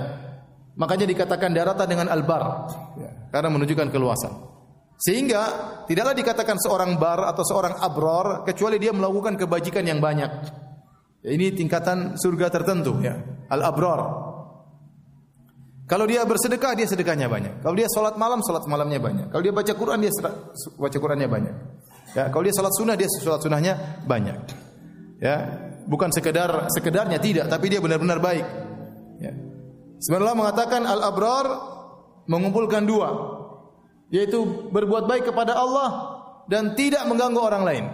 Makanya 0.73 1.05
dikatakan 1.05 1.53
daratan 1.53 1.85
dengan 1.85 2.07
al-bar, 2.09 2.65
ya, 2.97 3.29
karena 3.29 3.53
menunjukkan 3.53 3.93
keluasan. 3.93 4.33
Sehingga 4.97 5.41
tidaklah 5.85 6.17
dikatakan 6.17 6.57
seorang 6.57 6.97
bar 6.97 7.29
atau 7.29 7.45
seorang 7.45 7.77
abror 7.77 8.41
kecuali 8.41 8.81
dia 8.81 8.89
melakukan 8.89 9.37
kebajikan 9.37 9.85
yang 9.85 10.01
banyak. 10.01 10.31
Ya, 11.21 11.29
ini 11.29 11.53
tingkatan 11.53 12.17
surga 12.17 12.49
tertentu 12.49 12.97
ya, 13.05 13.21
al-abror. 13.53 14.33
Kalau 15.85 16.09
dia 16.09 16.25
bersedekah 16.25 16.73
dia 16.73 16.89
sedekahnya 16.89 17.29
banyak. 17.29 17.61
Kalau 17.61 17.75
dia 17.77 17.85
salat 17.91 18.17
malam 18.17 18.41
salat 18.41 18.65
malamnya 18.65 18.97
banyak. 18.97 19.27
Kalau 19.29 19.43
dia 19.45 19.53
baca 19.53 19.73
Quran 19.77 19.99
dia 20.01 20.11
baca 20.79 20.97
Qurannya 20.97 21.29
banyak. 21.29 21.55
Ya, 22.17 22.33
kalau 22.33 22.43
dia 22.47 22.55
salat 22.55 22.73
sunnah 22.73 22.97
dia 22.97 23.05
salat 23.21 23.45
sunnahnya 23.45 24.01
banyak. 24.09 24.62
Ya, 25.23 25.55
bukan 25.87 26.11
sekedar 26.11 26.67
sekedarnya 26.67 27.15
tidak, 27.15 27.47
tapi 27.47 27.71
dia 27.71 27.79
benar-benar 27.79 28.19
baik. 28.19 28.43
Ya. 29.23 29.31
Sebenarnya 30.03 30.35
mengatakan 30.35 30.83
al-abrar 30.83 31.47
mengumpulkan 32.27 32.83
dua, 32.83 33.07
yaitu 34.11 34.43
berbuat 34.67 35.07
baik 35.07 35.31
kepada 35.31 35.55
Allah 35.55 36.19
dan 36.51 36.75
tidak 36.75 37.07
mengganggu 37.07 37.39
orang 37.39 37.63
lain. 37.63 37.85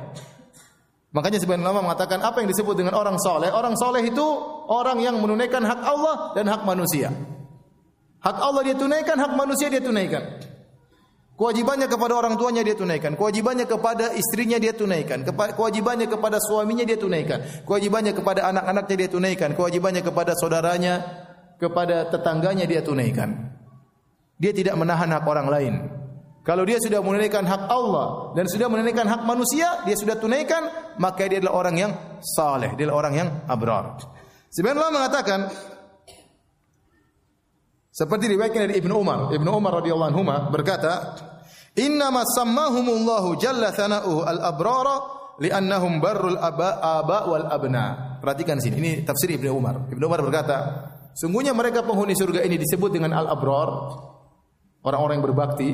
Makanya 1.13 1.41
sebagian 1.41 1.65
ulama 1.65 1.89
mengatakan 1.89 2.21
apa 2.21 2.41
yang 2.41 2.49
disebut 2.49 2.77
dengan 2.77 2.97
orang 2.97 3.17
soleh? 3.21 3.49
Orang 3.53 3.77
soleh 3.77 4.05
itu 4.05 4.25
orang 4.69 4.97
yang 5.01 5.17
menunaikan 5.21 5.61
hak 5.61 5.81
Allah 5.85 6.33
dan 6.33 6.49
hak 6.49 6.65
manusia. 6.65 7.13
Hak 8.25 8.37
Allah 8.41 8.61
dia 8.65 8.75
tunaikan, 8.77 9.17
hak 9.17 9.33
manusia 9.37 9.69
dia 9.69 9.81
tunaikan. 9.81 10.21
Kewajibannya 11.39 11.87
kepada 11.87 12.19
orang 12.19 12.35
tuanya 12.35 12.67
dia 12.67 12.75
tunaikan, 12.75 13.15
kewajibannya 13.15 13.63
kepada 13.63 14.11
istrinya 14.11 14.59
dia 14.59 14.75
tunaikan, 14.75 15.23
kewajibannya 15.55 16.11
kepada 16.11 16.35
suaminya 16.35 16.83
dia 16.83 16.99
tunaikan, 16.99 17.63
kewajibannya 17.63 18.11
kepada 18.11 18.51
anak-anaknya 18.51 18.95
dia 18.99 19.09
tunaikan, 19.09 19.49
kewajibannya 19.55 20.03
kepada 20.03 20.35
saudaranya, 20.35 20.99
kepada 21.55 22.11
tetangganya 22.11 22.67
dia 22.67 22.83
tunaikan. 22.83 23.55
Dia 24.35 24.51
tidak 24.51 24.75
menahan 24.75 25.07
hak 25.15 25.23
orang 25.23 25.47
lain. 25.47 25.73
Kalau 26.43 26.67
dia 26.67 26.75
sudah 26.75 26.99
menunaikan 26.99 27.47
hak 27.47 27.71
Allah 27.71 28.35
dan 28.35 28.43
sudah 28.51 28.67
menunaikan 28.67 29.07
hak 29.07 29.23
manusia, 29.23 29.87
dia 29.87 29.95
sudah 29.95 30.19
tunaikan, 30.19 30.67
maka 30.99 31.23
dia 31.23 31.39
adalah 31.39 31.55
orang 31.55 31.75
yang 31.79 31.91
saleh, 32.19 32.75
dia 32.75 32.83
adalah 32.83 33.07
orang 33.07 33.13
yang 33.15 33.29
abrar. 33.47 33.95
Sebenarnya 34.51 34.75
Allah 34.83 34.91
mengatakan 34.91 35.39
seperti 37.89 38.29
riwayatnya 38.29 38.69
dari 38.69 38.75
Ibnu 38.79 38.93
Umar. 38.93 39.33
Ibnu 39.33 39.49
Umar 39.49 39.81
radhiyallahu 39.81 40.09
anhu 40.13 40.23
berkata, 40.53 41.17
"Inna 41.77 42.13
ma 42.13 42.23
sammahumullahu 42.23 43.37
jalla 43.41 43.73
thana'uhu 43.73 44.25
al-abrara 44.25 44.95
li'annahum 45.41 45.99
barrul 45.99 46.37
aba, 46.37 46.79
aba 46.79 47.27
wal 47.27 47.45
abna." 47.49 48.17
Perhatikan 48.19 48.59
sini, 48.61 48.75
ini 48.79 48.91
tafsir 49.03 49.31
Ibnu 49.35 49.49
Umar. 49.51 49.89
Ibnu 49.89 50.03
Umar 50.05 50.21
berkata, 50.21 50.57
sungguhnya 51.15 51.55
mereka 51.55 51.81
penghuni 51.83 52.13
surga 52.13 52.45
ini 52.45 52.59
disebut 52.59 52.91
dengan 52.93 53.15
al-abrar, 53.15 53.69
orang-orang 54.83 55.19
yang 55.19 55.27
berbakti 55.27 55.71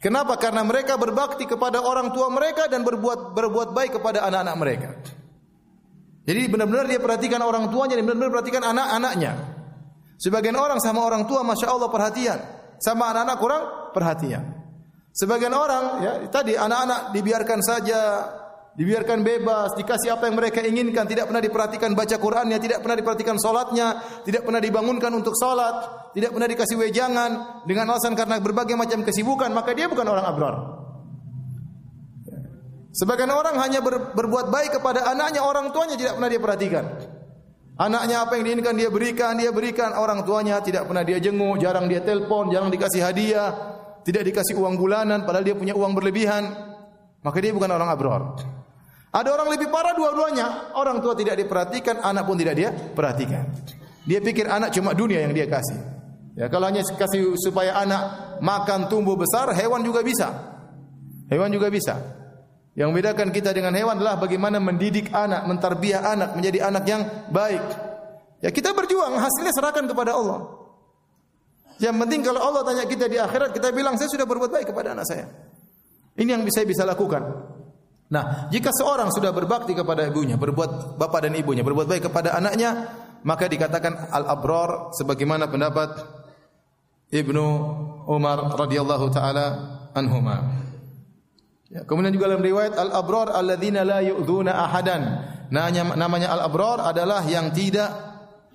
Kenapa? 0.00 0.40
Karena 0.40 0.64
mereka 0.64 0.96
berbakti 0.96 1.44
kepada 1.44 1.84
orang 1.84 2.16
tua 2.16 2.32
mereka 2.32 2.72
dan 2.72 2.80
berbuat 2.88 3.36
berbuat 3.36 3.76
baik 3.76 4.00
kepada 4.00 4.24
anak-anak 4.24 4.56
mereka. 4.56 4.90
Jadi 6.24 6.40
benar-benar 6.48 6.88
dia 6.88 6.96
perhatikan 6.96 7.44
orang 7.44 7.68
tuanya 7.68 8.00
dan 8.00 8.08
benar-benar 8.08 8.32
perhatikan 8.32 8.64
anak-anaknya. 8.64 9.32
Sebagian 10.20 10.52
orang 10.52 10.76
sama 10.84 11.00
orang 11.00 11.24
tua 11.24 11.40
masya 11.40 11.72
Allah 11.72 11.88
perhatian, 11.88 12.38
sama 12.76 13.08
anak-anak 13.08 13.36
kurang 13.40 13.62
perhatian. 13.96 14.44
Sebagian 15.16 15.56
orang 15.56 15.84
ya 16.04 16.12
tadi 16.28 16.54
anak-anak 16.60 17.16
dibiarkan 17.16 17.60
saja 17.64 18.00
dibiarkan 18.76 19.26
bebas, 19.26 19.74
dikasih 19.74 20.14
apa 20.14 20.30
yang 20.30 20.36
mereka 20.38 20.62
inginkan, 20.62 21.04
tidak 21.04 21.28
pernah 21.28 21.42
diperhatikan 21.42 21.90
baca 21.92 22.16
Qur'annya, 22.16 22.58
tidak 22.62 22.80
pernah 22.80 22.96
diperhatikan 22.96 23.36
salatnya, 23.36 23.98
tidak 24.22 24.46
pernah 24.46 24.60
dibangunkan 24.62 25.10
untuk 25.10 25.34
salat, 25.34 26.08
tidak 26.14 26.30
pernah 26.30 26.48
dikasih 26.48 26.76
wejangan 26.78 27.30
dengan 27.66 27.90
alasan 27.90 28.14
karena 28.14 28.38
berbagai 28.38 28.78
macam 28.78 29.02
kesibukan, 29.02 29.50
maka 29.50 29.74
dia 29.74 29.90
bukan 29.90 30.06
orang 30.06 30.24
abrar. 30.24 30.54
Sebagian 32.90 33.30
orang 33.30 33.54
hanya 33.58 33.84
ber, 33.84 34.14
berbuat 34.14 34.50
baik 34.50 34.80
kepada 34.80 35.06
anaknya, 35.12 35.42
orang 35.42 35.70
tuanya 35.70 35.94
tidak 35.94 36.18
pernah 36.18 36.30
dia 36.30 36.40
perhatikan. 36.42 36.84
Anaknya 37.80 38.28
apa 38.28 38.36
yang 38.36 38.44
diinginkan 38.44 38.76
dia 38.76 38.92
berikan, 38.92 39.40
dia 39.40 39.48
berikan. 39.48 39.96
Orang 39.96 40.20
tuanya 40.28 40.60
tidak 40.60 40.84
pernah 40.84 41.00
dia 41.00 41.16
jenguk, 41.16 41.56
jarang 41.56 41.88
dia 41.88 42.04
telepon, 42.04 42.52
jarang 42.52 42.68
dikasih 42.68 43.00
hadiah, 43.00 43.48
tidak 44.04 44.28
dikasih 44.28 44.52
uang 44.60 44.76
bulanan 44.76 45.24
padahal 45.24 45.48
dia 45.48 45.56
punya 45.56 45.72
uang 45.72 45.96
berlebihan. 45.96 46.44
Maka 47.24 47.36
dia 47.40 47.56
bukan 47.56 47.72
orang 47.72 47.88
abrar. 47.88 48.22
Ada 49.16 49.32
orang 49.32 49.48
lebih 49.56 49.72
parah 49.72 49.96
dua-duanya. 49.96 50.76
Orang 50.76 51.00
tua 51.00 51.16
tidak 51.16 51.40
diperhatikan, 51.40 52.04
anak 52.04 52.28
pun 52.28 52.36
tidak 52.36 52.54
dia 52.60 52.68
perhatikan. 52.68 53.48
Dia 54.04 54.20
pikir 54.20 54.44
anak 54.44 54.76
cuma 54.76 54.92
dunia 54.92 55.24
yang 55.24 55.32
dia 55.32 55.48
kasih. 55.48 55.80
Ya, 56.36 56.52
kalau 56.52 56.68
hanya 56.68 56.84
kasih 56.84 57.32
supaya 57.40 57.80
anak 57.80 58.36
makan 58.44 58.92
tumbuh 58.92 59.16
besar, 59.16 59.56
hewan 59.56 59.80
juga 59.80 60.04
bisa. 60.04 60.28
Hewan 61.32 61.48
juga 61.48 61.72
bisa. 61.72 62.19
Yang 62.80 62.96
membedakan 62.96 63.28
kita 63.28 63.52
dengan 63.52 63.76
hewan 63.76 64.00
adalah 64.00 64.16
bagaimana 64.16 64.56
mendidik 64.56 65.12
anak, 65.12 65.44
mentarbiah 65.44 66.00
anak 66.00 66.32
menjadi 66.32 66.64
anak 66.64 66.84
yang 66.88 67.04
baik. 67.28 67.60
Ya 68.40 68.48
kita 68.48 68.72
berjuang, 68.72 69.20
hasilnya 69.20 69.52
serahkan 69.52 69.84
kepada 69.84 70.16
Allah. 70.16 70.48
Yang 71.76 71.96
penting 72.00 72.20
kalau 72.24 72.40
Allah 72.40 72.64
tanya 72.64 72.88
kita 72.88 73.04
di 73.04 73.20
akhirat, 73.20 73.52
kita 73.52 73.68
bilang 73.76 74.00
saya 74.00 74.08
sudah 74.08 74.24
berbuat 74.24 74.48
baik 74.48 74.72
kepada 74.72 74.96
anak 74.96 75.04
saya. 75.04 75.28
Ini 76.16 76.40
yang 76.40 76.40
bisa 76.40 76.64
bisa 76.64 76.88
lakukan. 76.88 77.20
Nah, 78.16 78.48
jika 78.48 78.72
seorang 78.72 79.12
sudah 79.12 79.28
berbakti 79.28 79.76
kepada 79.76 80.08
ibunya, 80.08 80.40
berbuat 80.40 80.96
bapak 80.96 81.28
dan 81.28 81.36
ibunya, 81.36 81.60
berbuat 81.60 81.84
baik 81.84 82.08
kepada 82.08 82.32
anaknya, 82.32 82.96
maka 83.28 83.44
dikatakan 83.44 84.08
al-abrar 84.08 84.96
sebagaimana 84.96 85.52
pendapat 85.52 86.00
Ibnu 87.12 87.44
Umar 88.08 88.56
radhiyallahu 88.56 89.06
taala 89.12 89.46
anhuma. 89.92 90.69
Ya, 91.70 91.86
kemudian 91.86 92.10
juga 92.10 92.26
dalam 92.26 92.42
riwayat 92.42 92.74
al-abrar 92.74 93.30
alladzina 93.30 93.86
la 93.86 94.02
yu'dzuna 94.02 94.50
ahadan. 94.50 95.02
Namanya, 95.54 95.94
namanya 95.94 96.28
al-abrar 96.34 96.82
adalah 96.82 97.22
yang 97.30 97.54
tidak 97.54 97.94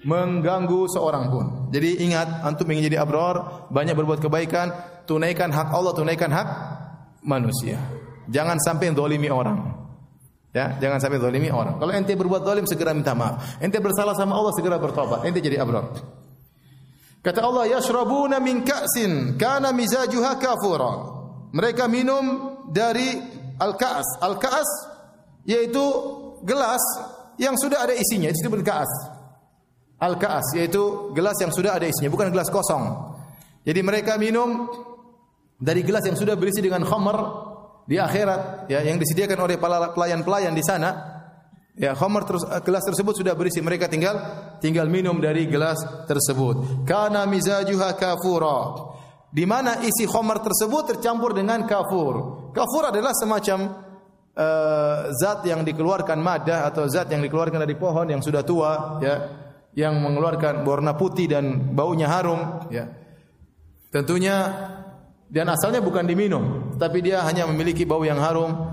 mengganggu 0.04 0.92
seorang 0.92 1.32
pun. 1.32 1.46
Jadi 1.72 2.04
ingat, 2.04 2.44
antum 2.44 2.68
ingin 2.76 2.92
jadi 2.92 3.08
abrar, 3.08 3.68
banyak 3.72 3.96
berbuat 3.96 4.20
kebaikan, 4.20 4.68
tunaikan 5.08 5.48
hak 5.48 5.72
Allah, 5.72 5.96
tunaikan 5.96 6.28
hak 6.28 6.48
manusia. 7.24 7.80
Jangan 8.28 8.60
sampai 8.60 8.92
dolimi 8.92 9.32
orang. 9.32 9.64
Ya, 10.52 10.76
jangan 10.80 11.00
sampai 11.00 11.20
dolimi 11.20 11.48
orang. 11.52 11.80
Kalau 11.80 11.92
ente 11.96 12.16
berbuat 12.16 12.44
dolim 12.44 12.68
segera 12.68 12.92
minta 12.92 13.16
maaf. 13.16 13.60
Ente 13.64 13.80
bersalah 13.80 14.16
sama 14.16 14.36
Allah 14.36 14.52
segera 14.56 14.76
bertobat. 14.76 15.24
Ente 15.24 15.40
jadi 15.40 15.60
abrar. 15.64 15.88
Kata 17.24 17.40
Allah, 17.44 17.80
yashrabuna 17.80 18.44
min 18.44 18.64
ka'sin 18.64 19.40
kana 19.40 19.72
mizajuha 19.72 20.36
kafura. 20.36 20.94
Mereka 21.56 21.88
minum 21.92 22.55
dari 22.70 23.18
al-ka'as. 23.60 24.22
Al-ka'as 24.22 24.70
yaitu 25.46 25.84
gelas 26.42 26.82
yang 27.38 27.60
sudah 27.60 27.86
ada 27.86 27.94
isinya, 27.94 28.32
itu 28.32 28.42
disebut 28.42 28.62
ka'as. 28.66 28.92
Al-ka'as 30.02 30.56
yaitu 30.58 31.12
gelas 31.16 31.38
yang 31.42 31.52
sudah 31.54 31.78
ada 31.78 31.86
isinya, 31.86 32.10
bukan 32.12 32.32
gelas 32.32 32.50
kosong. 32.50 33.14
Jadi 33.66 33.82
mereka 33.82 34.16
minum 34.22 34.70
dari 35.58 35.82
gelas 35.82 36.06
yang 36.06 36.20
sudah 36.20 36.36
berisi 36.38 36.62
dengan 36.62 36.84
khamar 36.86 37.18
di 37.86 38.02
akhirat 38.02 38.66
ya 38.70 38.82
yang 38.82 38.98
disediakan 38.98 39.46
oleh 39.46 39.58
pelayan-pelayan 39.94 40.54
di 40.58 40.64
sana 40.66 41.16
ya 41.78 41.94
khamar 41.94 42.26
terus 42.26 42.44
eh, 42.50 42.62
gelas 42.66 42.82
tersebut 42.82 43.14
sudah 43.14 43.38
berisi 43.38 43.62
mereka 43.62 43.86
tinggal 43.86 44.16
tinggal 44.58 44.90
minum 44.90 45.22
dari 45.22 45.46
gelas 45.46 45.78
tersebut 46.10 46.88
kana 46.88 47.30
mizajuha 47.30 47.94
kafura 47.94 48.60
di 49.36 49.44
mana 49.44 49.84
isi 49.84 50.08
khamar 50.08 50.40
tersebut 50.40 50.96
tercampur 50.96 51.36
dengan 51.36 51.68
kafur 51.68 52.48
kafur 52.56 52.88
adalah 52.88 53.12
semacam 53.12 53.84
uh, 54.32 55.12
zat 55.12 55.44
yang 55.44 55.68
dikeluarkan 55.68 56.16
madah 56.16 56.64
atau 56.72 56.88
zat 56.88 57.12
yang 57.12 57.20
dikeluarkan 57.20 57.60
dari 57.60 57.76
pohon 57.76 58.08
yang 58.08 58.24
sudah 58.24 58.48
tua 58.48 59.04
ya 59.04 59.16
yang 59.76 60.00
mengeluarkan 60.00 60.64
warna 60.64 60.96
putih 60.96 61.28
dan 61.28 61.76
baunya 61.76 62.08
harum 62.08 62.72
ya 62.72 62.88
tentunya 63.92 64.36
dan 65.28 65.52
asalnya 65.52 65.84
bukan 65.84 66.08
diminum 66.08 66.72
tapi 66.80 67.04
dia 67.04 67.28
hanya 67.28 67.44
memiliki 67.44 67.84
bau 67.84 68.08
yang 68.08 68.24
harum 68.24 68.72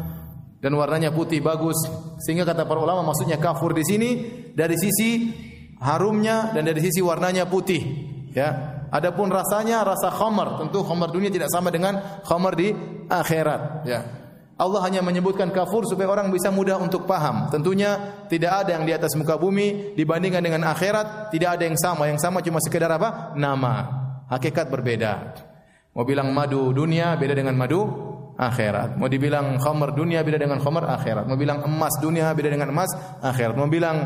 dan 0.62 0.72
warnanya 0.78 1.10
putih 1.10 1.42
bagus. 1.42 1.76
Sehingga 2.22 2.46
kata 2.46 2.64
para 2.64 2.78
ulama 2.78 3.02
maksudnya 3.02 3.36
kafur 3.42 3.74
di 3.74 3.82
sini 3.82 4.10
dari 4.54 4.78
sisi 4.78 5.34
harumnya 5.82 6.54
dan 6.54 6.62
dari 6.62 6.78
sisi 6.78 7.02
warnanya 7.02 7.50
putih. 7.50 7.82
Ya. 8.30 8.71
Adapun 8.92 9.32
rasanya 9.32 9.80
rasa 9.88 10.12
khamar, 10.12 10.60
tentu 10.60 10.84
khamar 10.84 11.08
dunia 11.08 11.32
tidak 11.32 11.48
sama 11.48 11.72
dengan 11.72 12.20
khamar 12.28 12.52
di 12.52 12.76
akhirat. 13.08 13.88
Ya. 13.88 14.04
Allah 14.60 14.84
hanya 14.84 15.00
menyebutkan 15.00 15.48
kafur 15.48 15.88
supaya 15.88 16.12
orang 16.12 16.28
bisa 16.28 16.52
mudah 16.52 16.76
untuk 16.76 17.08
paham. 17.08 17.48
Tentunya 17.48 18.22
tidak 18.28 18.62
ada 18.62 18.76
yang 18.76 18.84
di 18.84 18.92
atas 18.92 19.16
muka 19.16 19.40
bumi 19.40 19.96
dibandingkan 19.96 20.44
dengan 20.44 20.68
akhirat, 20.68 21.32
tidak 21.32 21.56
ada 21.56 21.64
yang 21.64 21.78
sama. 21.80 22.06
Yang 22.06 22.20
sama 22.20 22.44
cuma 22.44 22.60
sekedar 22.60 22.92
apa? 22.92 23.32
Nama. 23.34 23.74
Hakikat 24.28 24.68
berbeda. 24.68 25.12
Mau 25.96 26.04
bilang 26.04 26.30
madu 26.30 26.70
dunia 26.76 27.16
beda 27.16 27.32
dengan 27.32 27.56
madu 27.56 27.80
akhirat. 28.36 28.96
Mau 29.00 29.08
dibilang 29.08 29.56
khamar 29.56 29.96
dunia 29.96 30.20
beda 30.20 30.38
dengan 30.40 30.60
khamar 30.60 30.88
akhirat. 30.88 31.24
Mau 31.28 31.36
bilang 31.40 31.64
emas 31.64 31.96
dunia 32.00 32.32
beda 32.32 32.48
dengan 32.52 32.68
emas 32.72 32.92
akhirat. 33.24 33.56
Mau 33.56 33.68
bilang 33.72 33.96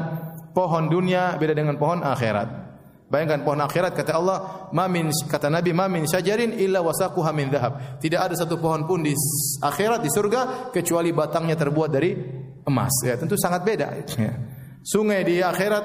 pohon 0.54 0.88
dunia 0.88 1.36
beda 1.36 1.52
dengan 1.52 1.74
pohon 1.76 2.00
akhirat. 2.06 2.65
Bayangkan 3.06 3.46
pohon 3.46 3.62
akhirat 3.62 3.94
kata 3.94 4.18
Allah, 4.18 4.66
mamin 4.74 5.14
kata 5.30 5.46
Nabi 5.46 5.70
mamin 5.70 6.10
syajarin 6.10 6.58
illa 6.58 6.82
wasaquha 6.82 7.30
min 7.30 7.54
dhahab. 7.54 8.02
Tidak 8.02 8.18
ada 8.18 8.34
satu 8.34 8.58
pohon 8.58 8.82
pun 8.82 8.98
di 8.98 9.14
akhirat 9.62 10.02
di 10.02 10.10
surga 10.10 10.74
kecuali 10.74 11.14
batangnya 11.14 11.54
terbuat 11.54 11.86
dari 11.86 12.18
emas. 12.66 12.90
Ya, 13.06 13.14
tentu 13.14 13.38
sangat 13.38 13.62
beda. 13.62 13.88
Ya. 14.18 14.34
Sungai 14.82 15.22
di 15.22 15.38
akhirat 15.38 15.84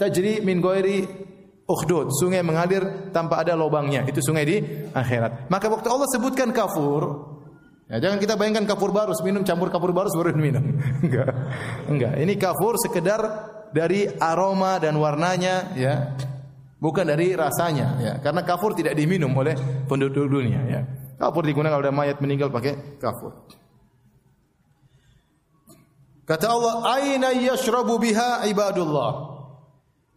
tajri 0.00 0.40
min 0.40 0.64
ghairi 0.64 1.04
ukhdud. 1.68 2.08
Sungai 2.16 2.40
mengalir 2.40 3.12
tanpa 3.12 3.44
ada 3.44 3.52
lubangnya. 3.52 4.08
Itu 4.08 4.24
sungai 4.24 4.44
di 4.48 4.56
akhirat. 4.96 5.52
Maka 5.52 5.68
waktu 5.68 5.88
Allah 5.92 6.08
sebutkan 6.08 6.56
kafur, 6.56 7.32
Ya, 7.92 8.00
jangan 8.00 8.16
kita 8.16 8.40
bayangkan 8.40 8.64
kafur 8.64 8.88
barus 8.88 9.20
minum 9.20 9.44
campur 9.44 9.68
kafur 9.68 9.92
barus 9.92 10.16
baru 10.16 10.32
minum. 10.32 10.64
Enggak. 11.04 11.28
Enggak. 11.92 12.14
Ini 12.24 12.32
kafur 12.40 12.80
sekedar 12.80 13.20
dari 13.68 14.08
aroma 14.16 14.80
dan 14.80 14.96
warnanya 14.96 15.76
ya 15.76 16.16
bukan 16.82 17.06
dari 17.06 17.38
rasanya 17.38 17.88
ya. 18.02 18.12
Karena 18.18 18.42
kafur 18.42 18.74
tidak 18.74 18.98
diminum 18.98 19.30
oleh 19.38 19.54
penduduk 19.86 20.26
dunia 20.26 20.60
ya. 20.66 20.80
Kafur 21.14 21.46
digunakan 21.46 21.78
ada 21.78 21.94
mayat 21.94 22.18
meninggal 22.18 22.50
pakai 22.50 22.98
kafur. 22.98 23.46
Kata 26.26 26.46
Allah 26.50 26.74
aina 26.98 27.30
yashrabu 27.30 28.02
biha 28.02 28.42
ibadullah? 28.50 29.30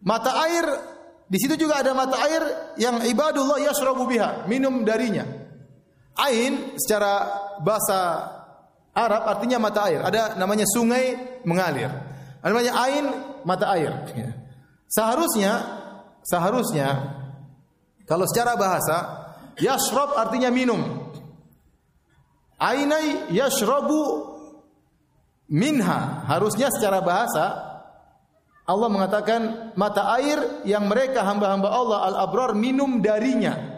Mata 0.02 0.42
air 0.42 0.66
di 1.26 1.38
situ 1.38 1.54
juga 1.54 1.82
ada 1.82 1.94
mata 1.94 2.18
air 2.26 2.42
yang 2.78 2.98
ibadullah 3.06 3.62
yashrabu 3.62 4.02
biha 4.10 4.50
minum 4.50 4.82
darinya. 4.82 5.22
Ain 6.18 6.74
secara 6.80 7.28
bahasa 7.62 8.34
Arab 8.96 9.28
artinya 9.28 9.60
mata 9.60 9.86
air. 9.86 10.00
Ada 10.02 10.34
namanya 10.40 10.64
sungai 10.66 11.38
mengalir. 11.44 11.92
Ada 12.40 12.50
namanya 12.50 12.74
ain 12.82 13.04
mata 13.44 13.66
air 13.76 13.92
ya. 14.16 14.30
seharusnya 14.88 15.52
seharusnya 16.26 17.22
kalau 18.06 18.26
secara 18.26 18.58
bahasa 18.58 18.96
yashrab 19.58 20.14
artinya 20.18 20.50
minum. 20.50 20.82
Ainai 22.58 23.30
yashrabu 23.34 24.34
minha. 25.50 26.24
Harusnya 26.26 26.72
secara 26.72 27.02
bahasa 27.02 27.66
Allah 28.66 28.88
mengatakan 28.90 29.72
mata 29.78 30.10
air 30.18 30.66
yang 30.66 30.90
mereka 30.90 31.22
hamba-hamba 31.22 31.68
Allah 31.70 31.98
al-abrar 32.10 32.50
minum 32.54 32.98
darinya. 32.98 33.74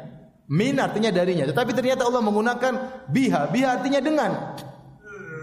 Min 0.48 0.80
artinya 0.80 1.12
darinya. 1.12 1.44
Tetapi 1.44 1.76
ternyata 1.76 2.08
Allah 2.08 2.24
menggunakan 2.24 3.04
biha. 3.12 3.52
Biha 3.52 3.68
artinya 3.80 4.00
dengan. 4.00 4.56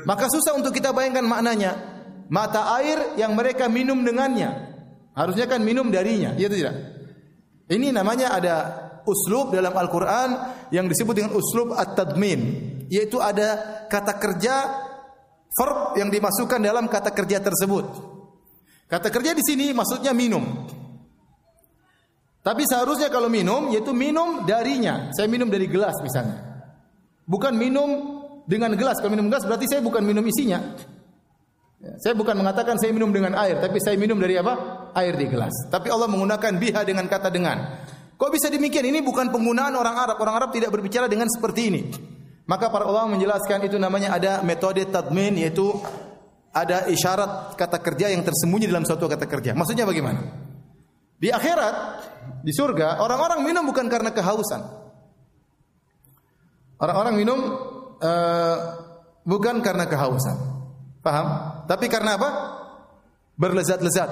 Maka 0.05 0.25
susah 0.29 0.57
untuk 0.57 0.73
kita 0.73 0.93
bayangkan 0.93 1.25
maknanya. 1.25 1.77
Mata 2.25 2.73
air 2.81 3.13
yang 3.17 3.37
mereka 3.37 3.69
minum 3.69 4.01
dengannya. 4.01 4.74
Harusnya 5.15 5.47
kan 5.47 5.63
minum 5.63 5.87
darinya. 5.87 6.35
Iya 6.35 6.51
tidak? 6.51 6.75
Ini 7.71 7.95
namanya 7.95 8.35
ada 8.35 8.55
uslub 9.07 9.55
dalam 9.55 9.71
Al-Quran 9.71 10.29
yang 10.75 10.85
disebut 10.91 11.15
dengan 11.15 11.31
uslub 11.33 11.71
at-tadmin. 11.71 12.41
Yaitu 12.91 13.17
ada 13.17 13.81
kata 13.89 14.19
kerja 14.21 14.55
verb 15.55 15.97
yang 15.97 16.11
dimasukkan 16.11 16.59
dalam 16.59 16.85
kata 16.91 17.15
kerja 17.15 17.39
tersebut. 17.41 17.85
Kata 18.85 19.09
kerja 19.09 19.33
di 19.33 19.41
sini 19.41 19.73
maksudnya 19.73 20.13
minum. 20.13 20.43
Tapi 22.45 22.61
seharusnya 22.69 23.09
kalau 23.09 23.25
minum 23.25 23.73
yaitu 23.73 23.89
minum 23.95 24.45
darinya. 24.45 25.09
Saya 25.15 25.25
minum 25.25 25.49
dari 25.49 25.65
gelas 25.65 25.97
misalnya. 26.03 26.43
Bukan 27.25 27.57
minum 27.57 28.21
dengan 28.45 28.77
gelas. 28.77 29.01
Kalau 29.01 29.15
minum 29.15 29.31
gelas 29.31 29.47
berarti 29.47 29.65
saya 29.65 29.81
bukan 29.81 30.05
minum 30.05 30.21
isinya. 30.27 30.61
Ya, 31.81 31.93
saya 32.01 32.13
bukan 32.13 32.37
mengatakan 32.37 32.77
saya 32.77 32.93
minum 32.95 33.09
dengan 33.09 33.35
air, 33.37 33.59
tapi 33.61 33.77
saya 33.83 33.97
minum 33.99 34.17
dari 34.17 34.37
apa? 34.39 34.74
Air 34.95 35.19
di 35.19 35.27
gelas. 35.27 35.51
Tapi 35.67 35.91
Allah 35.91 36.07
menggunakan 36.07 36.55
biha 36.55 36.87
dengan 36.87 37.05
kata 37.11 37.27
dengan. 37.27 37.83
Kok 38.15 38.31
bisa 38.31 38.47
demikian? 38.47 38.87
Ini 38.87 39.03
bukan 39.03 39.27
penggunaan 39.27 39.75
orang 39.75 39.95
Arab. 39.99 40.17
Orang 40.23 40.35
Arab 40.39 40.49
tidak 40.55 40.71
berbicara 40.71 41.11
dengan 41.11 41.27
seperti 41.27 41.61
ini. 41.67 41.81
Maka 42.47 42.71
para 42.71 42.87
ulama 42.87 43.17
menjelaskan 43.17 43.67
itu 43.67 43.75
namanya 43.75 44.15
ada 44.15 44.39
metode 44.45 44.87
tadmin 44.87 45.35
yaitu 45.35 45.67
ada 46.55 46.87
isyarat 46.87 47.59
kata 47.59 47.83
kerja 47.83 48.07
yang 48.07 48.23
tersembunyi 48.23 48.71
dalam 48.71 48.87
suatu 48.87 49.11
kata 49.11 49.27
kerja. 49.27 49.51
Maksudnya 49.51 49.83
bagaimana? 49.83 50.23
Di 51.19 51.27
akhirat, 51.27 51.75
di 52.45 52.53
surga, 52.55 53.03
orang-orang 53.03 53.43
minum 53.43 53.67
bukan 53.67 53.91
karena 53.91 54.15
kehausan. 54.15 54.61
Orang-orang 56.79 57.13
minum 57.17 57.39
uh, 57.99 58.57
bukan 59.25 59.59
karena 59.59 59.89
kehausan. 59.89 60.37
Paham? 61.01 61.27
Tapi 61.65 61.85
karena 61.89 62.15
apa? 62.15 62.29
Berlezat-lezat. 63.35 64.11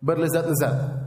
Berlezat-lezat. 0.00 1.06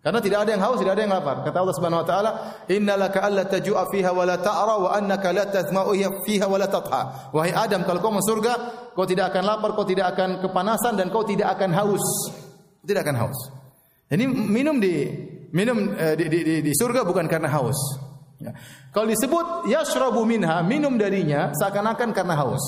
Karena 0.00 0.16
tidak 0.24 0.48
ada 0.48 0.50
yang 0.56 0.64
haus, 0.64 0.80
tidak 0.80 0.96
ada 0.96 1.02
yang 1.04 1.12
lapar. 1.12 1.44
Kata 1.44 1.60
Allah 1.60 1.76
Subhanahu 1.76 2.00
wa 2.00 2.08
taala, 2.08 2.30
"Innalaka 2.72 3.20
alla 3.20 3.44
tajua 3.44 3.84
fiha 3.92 4.16
wa 4.16 4.24
la 4.24 4.40
ta'ra 4.40 4.80
wa 4.80 4.96
annaka 4.96 5.28
la 5.28 5.44
tazma'u 5.44 5.92
fiha 6.24 6.48
wa 6.48 6.56
la 6.56 6.72
tatha." 6.72 7.28
Wahai 7.36 7.52
Adam, 7.52 7.84
kalau 7.84 8.00
kau 8.00 8.08
masuk 8.08 8.40
surga, 8.40 8.52
kau 8.96 9.04
tidak 9.04 9.28
akan 9.28 9.44
lapar, 9.44 9.76
kau 9.76 9.84
tidak 9.84 10.16
akan 10.16 10.40
kepanasan 10.40 10.96
dan 10.96 11.12
kau 11.12 11.20
tidak 11.20 11.52
akan 11.52 11.76
haus. 11.76 12.32
Tidak 12.80 12.96
akan 13.04 13.16
haus. 13.20 13.38
Ini 14.08 14.24
minum 14.24 14.80
di 14.80 15.04
minum 15.52 15.92
eh, 15.92 16.16
di, 16.16 16.32
di, 16.32 16.38
di, 16.48 16.54
di 16.64 16.72
surga 16.72 17.04
bukan 17.04 17.28
karena 17.28 17.52
haus. 17.52 17.76
Ya. 18.40 18.56
Kalau 18.96 19.04
disebut 19.04 19.68
yashrabu 19.68 20.24
minha, 20.24 20.64
minum 20.64 20.96
darinya 20.96 21.52
seakan-akan 21.52 22.16
karena 22.16 22.40
haus. 22.40 22.64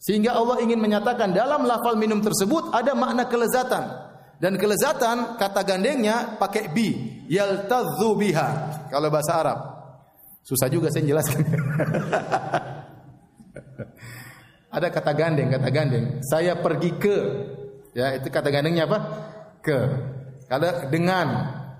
Sehingga 0.00 0.34
Allah 0.40 0.64
ingin 0.64 0.80
menyatakan 0.80 1.36
dalam 1.36 1.68
lafal 1.68 2.00
minum 2.00 2.24
tersebut 2.24 2.72
ada 2.72 2.96
makna 2.96 3.28
kelezatan. 3.28 4.11
Dan 4.42 4.58
kelezatan 4.58 5.38
kata 5.38 5.62
gandengnya 5.62 6.34
pakai 6.34 6.66
bi, 6.74 7.22
yaltadzu 7.30 8.18
biha 8.18 8.48
kalau 8.90 9.06
bahasa 9.06 9.38
Arab. 9.38 9.58
Susah 10.42 10.66
juga 10.66 10.90
saya 10.90 11.06
jelaskan. 11.06 11.46
ada 14.74 14.90
kata 14.90 15.14
gandeng, 15.14 15.46
kata 15.46 15.68
gandeng. 15.70 16.18
Saya 16.26 16.58
pergi 16.58 16.90
ke 16.98 17.16
ya 17.94 18.18
itu 18.18 18.26
kata 18.26 18.50
gandengnya 18.50 18.90
apa? 18.90 18.98
Ke. 19.62 19.78
Kalau 20.50 20.90
dengan 20.90 21.26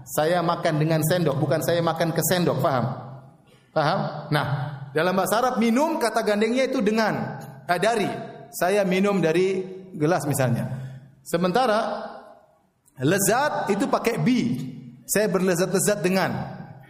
saya 0.07 0.39
makan 0.47 0.79
dengan 0.79 1.03
sendok, 1.03 1.43
bukan 1.43 1.67
saya 1.67 1.83
makan 1.83 2.15
ke 2.15 2.23
sendok, 2.23 2.63
paham? 2.63 2.95
Paham? 3.75 4.01
Nah, 4.31 4.47
dalam 4.95 5.19
bahasa 5.19 5.43
Arab 5.43 5.59
minum 5.59 5.99
kata 5.99 6.23
gandengnya 6.23 6.71
itu 6.71 6.79
dengan 6.79 7.43
eh, 7.67 7.81
dari 7.83 8.07
saya 8.55 8.87
minum 8.87 9.19
dari 9.19 9.67
gelas 9.99 10.23
misalnya. 10.31 10.79
Sementara 11.27 12.12
lezat 13.01 13.73
itu 13.73 13.89
pakai 13.89 14.21
bi. 14.21 14.41
Saya 15.09 15.29
berlezat-lezat 15.33 16.05
dengan. 16.05 16.31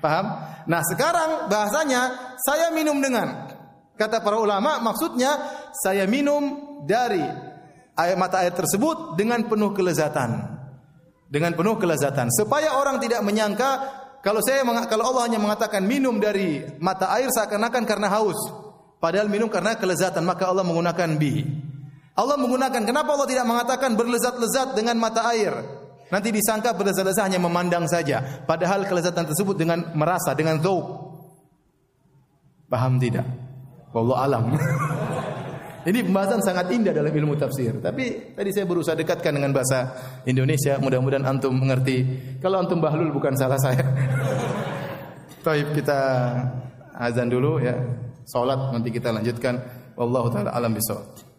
Paham? 0.02 0.26
Nah, 0.66 0.82
sekarang 0.82 1.46
bahasanya 1.46 2.34
saya 2.42 2.74
minum 2.74 2.98
dengan. 2.98 3.50
Kata 3.94 4.18
para 4.18 4.40
ulama 4.40 4.82
maksudnya 4.82 5.38
saya 5.70 6.08
minum 6.10 6.42
dari 6.82 7.22
air 7.94 8.16
mata 8.18 8.42
air 8.42 8.50
tersebut 8.50 9.14
dengan 9.14 9.46
penuh 9.46 9.70
kelezatan. 9.70 10.58
Dengan 11.32 11.56
penuh 11.56 11.80
kelezatan 11.80 12.28
supaya 12.28 12.76
orang 12.76 13.00
tidak 13.00 13.24
menyangka 13.24 13.70
kalau 14.22 14.38
saya 14.38 14.62
kalau 14.86 15.10
Allah 15.10 15.26
hanya 15.26 15.40
mengatakan 15.42 15.82
minum 15.82 16.22
dari 16.22 16.62
mata 16.78 17.10
air 17.10 17.26
seakan-akan 17.32 17.82
karena 17.82 18.06
haus. 18.12 18.38
Padahal 19.02 19.26
minum 19.26 19.50
karena 19.50 19.74
kelezatan, 19.74 20.22
maka 20.22 20.46
Allah 20.46 20.62
menggunakan 20.62 21.18
bi. 21.18 21.42
Allah 22.14 22.38
menggunakan, 22.38 22.86
kenapa 22.86 23.18
Allah 23.18 23.26
tidak 23.26 23.46
mengatakan 23.50 23.98
berlezat-lezat 23.98 24.78
dengan 24.78 24.94
mata 25.02 25.26
air? 25.26 25.50
Nanti 26.12 26.28
disangka 26.28 26.76
berlezat-lezat 26.76 27.32
hanya 27.32 27.40
memandang 27.40 27.88
saja. 27.88 28.44
Padahal 28.44 28.84
kelezatan 28.84 29.24
tersebut 29.24 29.56
dengan 29.56 29.96
merasa, 29.96 30.36
dengan 30.36 30.60
zauq. 30.60 30.84
Paham 32.68 33.00
tidak? 33.00 33.24
Wallahu 33.96 34.20
alam. 34.20 34.44
Ini 35.88 35.98
pembahasan 36.06 36.44
sangat 36.44 36.70
indah 36.70 36.94
dalam 36.94 37.10
ilmu 37.10 37.34
tafsir. 37.34 37.74
Tapi 37.80 38.36
tadi 38.38 38.54
saya 38.54 38.68
berusaha 38.68 38.94
dekatkan 38.94 39.34
dengan 39.34 39.50
bahasa 39.50 39.90
Indonesia. 40.28 40.78
Mudah-mudahan 40.78 41.26
antum 41.26 41.56
mengerti. 41.56 42.04
Kalau 42.38 42.62
antum 42.62 42.78
bahlul 42.78 43.10
bukan 43.10 43.34
salah 43.34 43.58
saya. 43.58 43.82
Baik, 45.44 45.74
kita 45.74 45.98
azan 46.94 47.26
dulu 47.26 47.58
ya. 47.58 47.74
salat 48.22 48.70
nanti 48.70 48.94
kita 48.94 49.10
lanjutkan 49.10 49.58
wallahu 49.98 50.30
taala 50.30 50.54
alam 50.54 50.70
bisawab. 50.70 51.31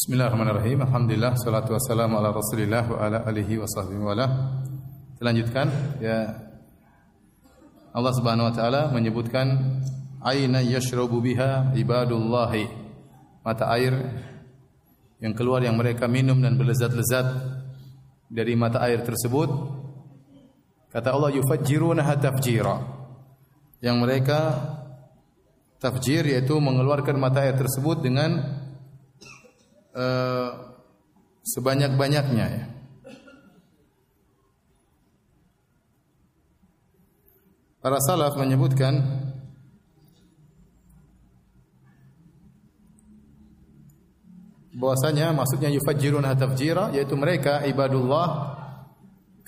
Bismillahirrahmanirrahim. 0.00 0.80
Alhamdulillah 0.80 1.36
salatu 1.36 1.76
wassalamu 1.76 2.16
ala 2.16 2.32
Rasulillah 2.32 2.88
wa 2.88 3.04
ala 3.04 3.20
alihi 3.20 3.60
wa 3.60 3.68
sahbihi 3.68 4.00
wa 4.00 4.16
ya. 6.00 6.40
Allah 7.92 8.12
Subhanahu 8.16 8.48
wa 8.48 8.54
taala 8.56 8.88
menyebutkan 8.96 9.60
aina 10.24 10.64
yashrabu 10.64 11.20
biha 11.20 11.76
ibadullahi. 11.76 12.64
Mata 13.44 13.68
air 13.76 13.92
yang 15.20 15.36
keluar 15.36 15.60
yang 15.60 15.76
mereka 15.76 16.08
minum 16.08 16.40
dan 16.40 16.56
berlezat-lezat 16.56 17.36
dari 18.32 18.56
mata 18.56 18.80
air 18.80 19.04
tersebut 19.04 19.52
kata 20.96 21.12
Allah 21.12 21.36
yufajjirunaha 21.36 22.16
tafjira. 22.16 22.88
Yang 23.84 23.96
mereka 24.00 24.40
tafjir 25.76 26.24
yaitu 26.24 26.56
mengeluarkan 26.56 27.20
mata 27.20 27.44
air 27.44 27.52
tersebut 27.52 28.00
dengan 28.00 28.64
uh, 29.94 30.48
sebanyak-banyaknya 31.46 32.46
ya. 32.46 32.64
Para 37.80 37.96
salaf 38.04 38.36
menyebutkan 38.36 39.00
bahwasanya 44.76 45.32
maksudnya 45.32 45.72
yufajjirun 45.72 46.28
tafjira 46.36 46.92
yaitu 46.92 47.16
mereka 47.16 47.64
ibadullah 47.64 48.59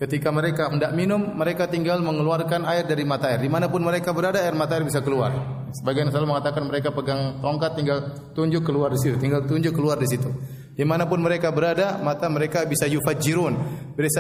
ketika 0.03 0.35
mereka 0.35 0.67
hendak 0.67 0.91
minum 0.99 1.39
mereka 1.39 1.71
tinggal 1.71 2.03
mengeluarkan 2.03 2.67
air 2.67 2.83
dari 2.83 3.07
mata 3.07 3.31
air. 3.31 3.39
Di 3.39 3.47
mana 3.47 3.71
pun 3.71 3.87
mereka 3.87 4.11
berada 4.11 4.43
air 4.43 4.51
mata 4.59 4.75
air 4.75 4.83
bisa 4.83 4.99
keluar. 4.99 5.31
Sebagian 5.71 6.11
salaf 6.11 6.27
mengatakan 6.27 6.67
mereka 6.67 6.91
pegang 6.91 7.39
tongkat 7.39 7.79
tinggal 7.79 7.99
tunjuk 8.35 8.67
keluar 8.67 8.91
di 8.91 8.99
situ 8.99 9.17
tinggal 9.17 9.47
tunjuk 9.47 9.71
keluar 9.71 9.95
di 9.95 10.11
situ. 10.11 10.27
Di 10.75 10.83
mana 10.83 11.07
pun 11.07 11.23
mereka 11.23 11.55
berada 11.55 12.03
mata 12.03 12.27
mereka 12.27 12.67
bisa 12.67 12.91
yufajjirun 12.91 13.55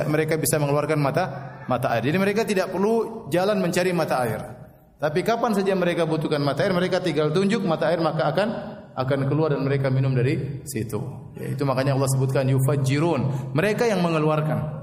mereka 0.07 0.39
bisa 0.39 0.63
mengeluarkan 0.63 1.03
mata 1.03 1.25
mata 1.67 1.91
air. 1.99 2.07
Jadi 2.07 2.19
mereka 2.21 2.47
tidak 2.47 2.71
perlu 2.71 3.27
jalan 3.35 3.59
mencari 3.59 3.91
mata 3.91 4.23
air. 4.23 4.41
Tapi 5.03 5.27
kapan 5.27 5.51
saja 5.51 5.75
mereka 5.75 6.07
butuhkan 6.07 6.39
mata 6.39 6.63
air 6.63 6.71
mereka 6.71 7.03
tinggal 7.03 7.35
tunjuk 7.35 7.67
mata 7.67 7.91
air 7.91 7.99
maka 7.99 8.31
akan 8.31 8.49
akan 8.93 9.21
keluar 9.27 9.51
dan 9.51 9.67
mereka 9.67 9.91
minum 9.91 10.15
dari 10.15 10.63
situ. 10.63 11.01
Ya, 11.35 11.51
itu 11.51 11.67
makanya 11.67 11.99
Allah 11.99 12.07
sebutkan 12.07 12.47
yufajjirun 12.47 13.51
mereka 13.57 13.89
yang 13.89 13.99
mengeluarkan 13.99 14.82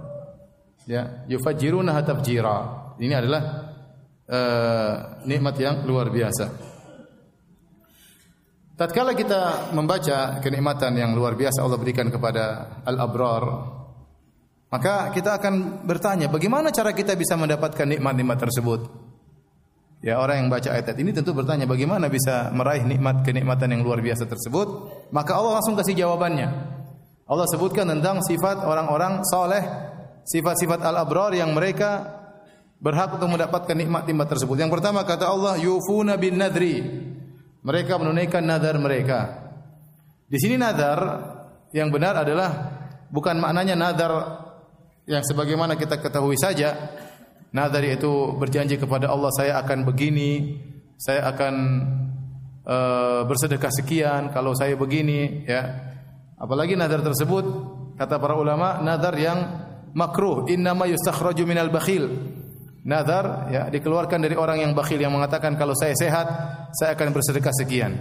ya 0.90 1.30
yufajjiruna 1.30 1.94
tafjira 2.02 2.58
ini 2.98 3.14
adalah 3.14 3.42
uh, 4.26 4.94
nikmat 5.30 5.56
yang 5.62 5.86
luar 5.86 6.10
biasa 6.10 6.70
Tatkala 8.80 9.12
kita 9.12 9.76
membaca 9.76 10.40
kenikmatan 10.40 10.96
yang 10.96 11.12
luar 11.12 11.36
biasa 11.36 11.68
Allah 11.68 11.76
berikan 11.76 12.08
kepada 12.08 12.80
al-abrar, 12.88 13.44
maka 14.72 15.12
kita 15.12 15.36
akan 15.36 15.84
bertanya, 15.84 16.32
bagaimana 16.32 16.72
cara 16.72 16.96
kita 16.96 17.20
bisa 17.20 17.36
mendapatkan 17.36 17.84
nikmat-nikmat 17.84 18.40
tersebut? 18.40 18.88
Ya, 20.00 20.16
orang 20.16 20.46
yang 20.46 20.48
baca 20.48 20.72
ayat 20.72 20.96
ini 20.96 21.12
tentu 21.12 21.36
bertanya, 21.36 21.68
bagaimana 21.68 22.08
bisa 22.08 22.56
meraih 22.56 22.88
nikmat 22.88 23.28
kenikmatan 23.28 23.76
yang 23.76 23.84
luar 23.84 24.00
biasa 24.00 24.24
tersebut? 24.24 24.68
Maka 25.12 25.36
Allah 25.36 25.60
langsung 25.60 25.76
kasih 25.76 26.00
jawabannya. 26.00 26.48
Allah 27.28 27.48
sebutkan 27.52 27.84
tentang 27.84 28.24
sifat 28.24 28.64
orang-orang 28.64 29.28
soleh, 29.28 29.60
sifat-sifat 30.30 30.86
al-abrar 30.86 31.34
yang 31.34 31.50
mereka 31.58 32.22
berhak 32.78 33.18
untuk 33.18 33.34
mendapatkan 33.34 33.74
nikmat-nikmat 33.74 34.28
tersebut. 34.30 34.56
Yang 34.62 34.80
pertama 34.80 35.02
kata 35.04 35.26
Allah, 35.26 35.58
yufuna 35.58 36.16
bin 36.16 36.38
nadri 36.38 36.86
mereka 37.66 38.00
menunaikan 38.00 38.46
nazar 38.46 38.78
mereka. 38.80 39.50
Di 40.30 40.38
sini 40.38 40.56
nazar 40.56 41.00
yang 41.76 41.90
benar 41.90 42.24
adalah 42.24 42.50
bukan 43.10 43.42
maknanya 43.42 43.76
nazar 43.76 44.12
yang 45.10 45.26
sebagaimana 45.26 45.76
kita 45.76 46.00
ketahui 46.00 46.38
saja. 46.38 46.78
Nazar 47.50 47.82
itu 47.82 48.38
berjanji 48.38 48.78
kepada 48.78 49.10
Allah 49.10 49.34
saya 49.34 49.58
akan 49.66 49.82
begini, 49.82 50.62
saya 51.02 51.26
akan 51.34 51.54
uh, 52.62 53.22
bersedekah 53.26 53.74
sekian 53.74 54.30
kalau 54.30 54.54
saya 54.54 54.78
begini 54.78 55.50
ya. 55.50 55.90
Apalagi 56.40 56.78
nazar 56.78 57.02
tersebut 57.02 57.44
kata 57.98 58.22
para 58.22 58.38
ulama 58.38 58.80
nazar 58.80 59.18
yang 59.18 59.69
makruh 59.94 60.50
innama 60.50 60.86
yustakhraju 60.90 61.44
minal 61.46 61.70
bakhil 61.70 62.10
Nazar 62.80 63.52
ya 63.52 63.68
dikeluarkan 63.68 64.24
dari 64.24 64.40
orang 64.40 64.64
yang 64.64 64.72
bakhil 64.72 64.98
yang 65.04 65.12
mengatakan 65.12 65.60
kalau 65.60 65.76
saya 65.76 65.92
sehat 66.00 66.28
saya 66.72 66.96
akan 66.96 67.12
bersedekah 67.12 67.52
sekian. 67.52 67.92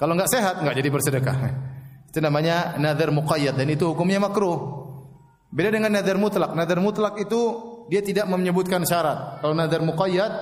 Kalau 0.00 0.16
enggak 0.16 0.32
sehat 0.32 0.64
enggak 0.64 0.80
jadi 0.80 0.88
bersedekah. 0.88 1.36
Itu 2.08 2.18
namanya 2.24 2.80
nazar 2.80 3.12
muqayyad 3.12 3.60
dan 3.60 3.68
itu 3.68 3.92
hukumnya 3.92 4.18
makruh. 4.18 4.88
Beda 5.52 5.68
dengan 5.68 5.92
nazar 5.92 6.16
mutlak. 6.16 6.56
Nazar 6.56 6.80
mutlak 6.80 7.20
itu 7.20 7.40
dia 7.92 8.00
tidak 8.00 8.24
menyebutkan 8.26 8.82
syarat. 8.88 9.44
Kalau 9.44 9.52
nazar 9.52 9.84
muqayyad 9.84 10.32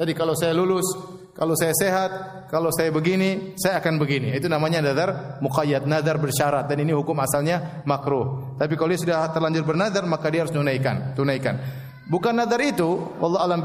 tadi 0.00 0.12
kalau 0.16 0.32
saya 0.32 0.56
lulus, 0.56 0.88
kalau 1.34 1.58
saya 1.58 1.74
sehat, 1.74 2.10
kalau 2.46 2.70
saya 2.70 2.94
begini, 2.94 3.58
saya 3.58 3.82
akan 3.82 3.98
begini. 3.98 4.38
Itu 4.38 4.46
namanya 4.46 4.78
nazar 4.78 5.42
muqayyad, 5.42 5.82
nazar 5.82 6.22
bersyarat 6.22 6.70
dan 6.70 6.78
ini 6.78 6.94
hukum 6.94 7.18
asalnya 7.18 7.82
makruh. 7.82 8.54
Tapi 8.54 8.78
kalau 8.78 8.94
dia 8.94 9.02
sudah 9.02 9.26
terlanjur 9.34 9.66
bernazar 9.66 10.06
maka 10.06 10.30
dia 10.30 10.46
harus 10.46 10.54
tunaikan, 10.54 11.10
tunaikan. 11.18 11.58
Bukan 12.06 12.38
nazar 12.38 12.62
itu, 12.62 13.18
Allah 13.18 13.50
alam 13.50 13.58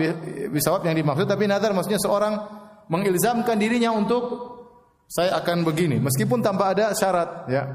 bisawab 0.49 0.81
yang 0.81 0.97
dimaksud, 0.97 1.29
tapi 1.29 1.45
nazar 1.45 1.69
maksudnya 1.77 2.01
seorang 2.01 2.41
mengilzamkan 2.89 3.53
dirinya 3.61 3.93
untuk 3.93 4.49
saya 5.05 5.37
akan 5.37 5.61
begini, 5.61 6.01
meskipun 6.01 6.41
tanpa 6.41 6.73
ada 6.73 6.89
syarat, 6.97 7.45
ya. 7.53 7.69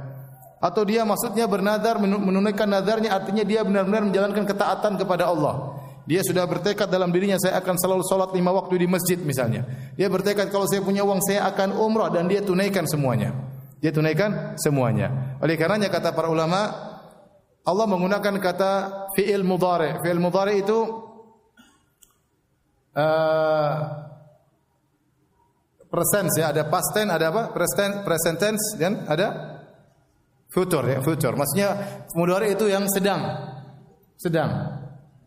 Atau 0.59 0.83
dia 0.89 1.05
maksudnya 1.05 1.45
bernazar 1.47 2.01
menunaikan 2.01 2.67
nazarnya 2.67 3.13
artinya 3.15 3.45
dia 3.47 3.63
benar-benar 3.63 4.11
menjalankan 4.11 4.43
ketaatan 4.49 4.97
kepada 4.97 5.29
Allah. 5.29 5.84
Dia 6.05 6.21
sudah 6.21 6.45
bertekad 6.45 6.93
dalam 6.93 7.09
dirinya 7.09 7.41
saya 7.41 7.57
akan 7.65 7.81
selalu 7.81 8.05
sholat 8.05 8.29
lima 8.37 8.53
waktu 8.53 8.85
di 8.85 8.87
masjid 8.89 9.17
misalnya. 9.17 9.65
Dia 9.97 10.13
bertekad 10.13 10.53
kalau 10.53 10.69
saya 10.69 10.85
punya 10.85 11.01
uang 11.01 11.25
saya 11.25 11.49
akan 11.49 11.73
umrah 11.81 12.13
dan 12.13 12.29
dia 12.29 12.45
tunaikan 12.45 12.85
semuanya. 12.85 13.33
Dia 13.81 13.89
tunaikan 13.89 14.57
semuanya. 14.61 15.37
Oleh 15.41 15.57
karenanya 15.57 15.89
kata 15.89 16.13
para 16.13 16.29
ulama 16.29 16.73
Allah 17.65 17.87
menggunakan 17.89 18.37
kata 18.37 18.73
fi'il 19.17 19.45
mudhari. 19.45 19.97
Fi'il 20.05 20.21
mudhari 20.21 20.61
itu 20.61 20.79
uh, 22.93 23.77
present 25.89 26.29
ya, 26.37 26.53
ada 26.53 26.69
past 26.69 26.93
tense, 26.93 27.13
ada 27.13 27.33
apa? 27.33 27.43
Present 27.57 28.05
present 28.05 28.37
tense 28.37 28.77
dan 28.77 29.09
ada 29.09 29.61
future 30.53 30.85
ya, 30.85 30.99
future. 31.01 31.33
Maksudnya 31.33 31.69
mudhari 32.13 32.53
itu 32.53 32.69
yang 32.69 32.85
sedang. 32.93 33.21
Sedang. 34.21 34.74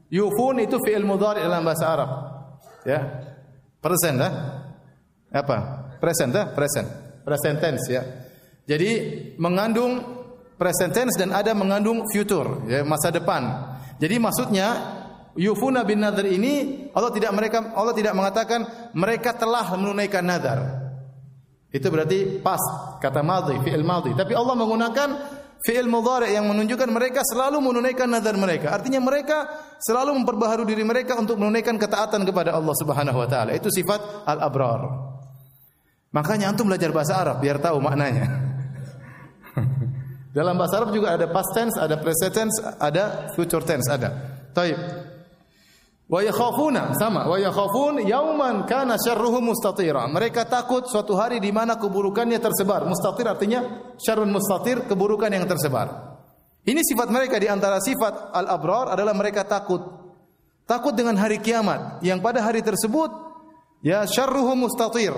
Yufun 0.07 0.63
itu 0.63 0.79
fi'il 0.79 1.03
mudhari 1.03 1.43
dalam 1.43 1.63
bahasa 1.67 1.85
Arab. 1.87 2.09
Ya. 2.87 2.99
Present 3.83 4.17
ya. 4.19 4.29
Apa? 5.35 5.57
Present 5.99 6.31
ya, 6.31 6.43
present. 6.55 6.87
Present 7.27 7.57
tense 7.59 7.87
ya. 7.91 8.03
Jadi 8.67 8.89
mengandung 9.39 9.99
present 10.55 10.91
tense 10.91 11.15
dan 11.15 11.31
ada 11.31 11.51
mengandung 11.55 12.03
future, 12.07 12.67
ya, 12.67 12.83
masa 12.83 13.11
depan. 13.11 13.43
Jadi 13.99 14.15
maksudnya 14.19 14.67
yufuna 15.37 15.83
bin 15.83 16.01
nadar 16.03 16.25
ini 16.25 16.87
Allah 16.91 17.11
tidak 17.13 17.31
mereka 17.31 17.71
Allah 17.77 17.93
tidak 17.93 18.13
mengatakan 18.17 18.91
mereka 18.95 19.35
telah 19.35 19.63
menunaikan 19.75 20.23
nadar. 20.23 20.59
Itu 21.67 21.91
berarti 21.91 22.39
pas 22.39 22.59
kata 23.03 23.21
madhi 23.21 23.59
fi'il 23.59 23.83
madhi. 23.83 24.15
Tapi 24.15 24.33
Allah 24.33 24.55
menggunakan 24.55 25.09
fi'il 25.65 25.87
mudhari 25.89 26.33
yang 26.33 26.45
menunjukkan 26.49 26.89
mereka 26.89 27.21
selalu 27.25 27.61
menunaikan 27.61 28.09
nadar 28.09 28.35
mereka. 28.37 28.73
Artinya 28.73 29.01
mereka 29.01 29.47
selalu 29.81 30.21
memperbaharui 30.21 30.67
diri 30.67 30.83
mereka 30.85 31.17
untuk 31.17 31.39
menunaikan 31.39 31.77
ketaatan 31.77 32.25
kepada 32.25 32.53
Allah 32.53 32.75
Subhanahu 32.77 33.17
wa 33.17 33.27
taala. 33.29 33.53
Itu 33.53 33.71
sifat 33.71 34.27
al-abrar. 34.27 34.81
Makanya 36.13 36.49
antum 36.49 36.65
belajar 36.67 36.89
bahasa 36.89 37.13
Arab 37.19 37.43
biar 37.43 37.61
tahu 37.61 37.77
maknanya. 37.77 38.25
Dalam 40.37 40.53
bahasa 40.57 40.81
Arab 40.81 40.93
juga 40.93 41.17
ada 41.17 41.25
past 41.29 41.51
tense, 41.53 41.75
ada 41.77 41.95
present 41.97 42.33
tense, 42.33 42.57
ada 42.61 43.33
future 43.33 43.63
tense, 43.65 43.89
ada. 43.89 44.09
Taib. 44.53 44.77
Wa 46.07 46.23
yakhafuna 46.23 46.95
sama, 46.95 47.27
wa 47.27 47.35
yakhafun 47.35 47.99
yauman 48.07 48.63
kana 48.63 48.95
syarruhu 48.95 49.43
mustatira. 49.43 50.07
Mereka 50.07 50.47
takut 50.47 50.87
suatu 50.87 51.19
hari 51.19 51.43
di 51.43 51.51
mana 51.51 51.75
keburukannya 51.75 52.39
tersebar. 52.39 52.87
Mustatir 52.87 53.27
artinya 53.27 53.91
syarrun 53.99 54.31
mustatir, 54.31 54.87
keburukan 54.87 55.27
yang 55.27 55.43
tersebar. 55.43 56.15
Ini 56.63 56.79
sifat 56.79 57.11
mereka 57.11 57.35
di 57.35 57.51
antara 57.51 57.83
sifat 57.83 58.31
al-abrar 58.31 58.95
adalah 58.95 59.11
mereka 59.11 59.43
takut. 59.43 59.83
Takut 60.63 60.95
dengan 60.95 61.19
hari 61.19 61.43
kiamat 61.43 61.99
yang 62.03 62.23
pada 62.23 62.39
hari 62.43 62.63
tersebut 62.63 63.11
ya 63.83 64.07
syarruhu 64.07 64.55
mustatir. 64.55 65.11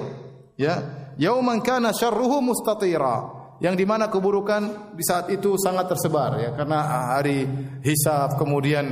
Ya, 0.58 1.10
yauman 1.22 1.62
kana 1.62 1.94
syarruhu 1.94 2.42
mustatira 2.42 3.30
yang 3.62 3.78
di 3.78 3.86
mana 3.86 4.10
keburukan 4.10 4.96
di 4.98 5.04
saat 5.06 5.30
itu 5.30 5.54
sangat 5.60 5.92
tersebar 5.92 6.40
ya 6.40 6.50
karena 6.56 6.80
hari 7.14 7.44
hisab 7.84 8.40
kemudian 8.40 8.88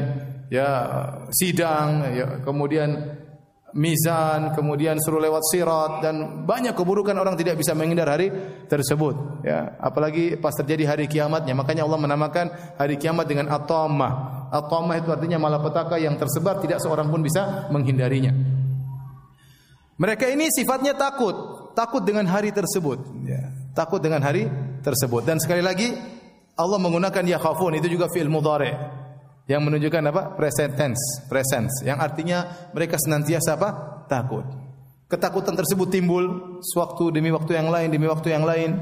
ya 0.47 0.69
sidang 1.31 2.07
ya 2.15 2.27
kemudian 2.43 3.17
mizan, 3.77 4.55
kemudian 4.57 4.97
suruh 4.97 5.19
lewat 5.19 5.43
sirat 5.53 5.91
dan 6.01 6.47
banyak 6.47 6.73
keburukan 6.73 7.13
orang 7.13 7.35
tidak 7.35 7.59
bisa 7.61 7.75
menghindar 7.75 8.07
hari 8.07 8.31
tersebut. 8.65 9.43
Ya, 9.45 9.77
apalagi 9.77 10.39
pas 10.39 10.55
terjadi 10.57 10.97
hari 10.97 11.05
kiamatnya. 11.05 11.53
Makanya 11.53 11.83
Allah 11.83 11.99
menamakan 12.01 12.45
hari 12.79 12.95
kiamat 12.95 13.27
dengan 13.27 13.51
at-tammah. 13.51 14.49
At-tammah 14.49 14.95
itu 14.97 15.13
artinya 15.13 15.37
malapetaka 15.37 15.99
yang 15.99 16.15
tersebar 16.15 16.57
tidak 16.63 16.79
seorang 16.79 17.11
pun 17.11 17.19
bisa 17.19 17.67
menghindarinya. 17.69 18.31
Mereka 19.97 20.29
ini 20.29 20.49
sifatnya 20.53 20.93
takut, 20.93 21.73
takut 21.73 22.05
dengan 22.05 22.29
hari 22.29 22.53
tersebut. 22.53 23.01
Ya, 23.29 23.53
takut 23.77 24.01
dengan 24.01 24.25
hari 24.25 24.49
tersebut. 24.81 25.25
Dan 25.25 25.37
sekali 25.37 25.61
lagi 25.61 25.93
Allah 26.57 26.79
menggunakan 26.81 27.25
yakhafun 27.37 27.77
itu 27.77 27.93
juga 27.93 28.09
fi'il 28.09 28.29
mudhari 28.29 28.73
yang 29.47 29.63
menunjukkan 29.63 30.03
apa? 30.11 30.35
present 30.35 30.75
tense, 30.75 31.23
presence 31.31 31.81
yang 31.87 31.97
artinya 31.97 32.69
mereka 32.75 32.99
senantiasa 32.99 33.55
apa? 33.55 33.69
takut. 34.11 34.43
Ketakutan 35.07 35.55
tersebut 35.55 35.87
timbul 35.87 36.23
sewaktu 36.59 37.15
demi 37.15 37.31
waktu 37.31 37.55
yang 37.55 37.71
lain 37.71 37.87
demi 37.87 38.05
waktu 38.11 38.35
yang 38.35 38.43
lain. 38.43 38.75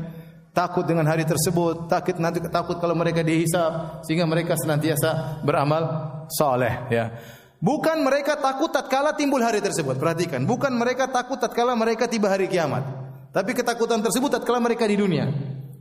Takut 0.56 0.88
dengan 0.88 1.04
hari 1.04 1.28
tersebut, 1.28 1.92
takut 1.92 2.16
nanti 2.16 2.40
takut 2.48 2.80
kalau 2.80 2.96
mereka 2.96 3.20
dihisap 3.20 4.02
sehingga 4.08 4.24
mereka 4.24 4.56
senantiasa 4.56 5.44
beramal 5.44 5.84
saleh 6.32 6.88
ya. 6.88 7.12
Bukan 7.60 8.00
mereka 8.00 8.40
takut 8.40 8.72
tatkala 8.72 9.12
timbul 9.20 9.44
hari 9.44 9.60
tersebut. 9.60 10.00
Perhatikan, 10.00 10.48
bukan 10.48 10.72
mereka 10.72 11.12
takut 11.12 11.36
tatkala 11.36 11.76
mereka 11.76 12.08
tiba 12.08 12.32
hari 12.32 12.48
kiamat. 12.48 12.88
Tapi 13.36 13.52
ketakutan 13.52 14.00
tersebut 14.00 14.32
tatkala 14.32 14.64
mereka 14.64 14.88
di 14.88 14.96
dunia. 14.96 15.28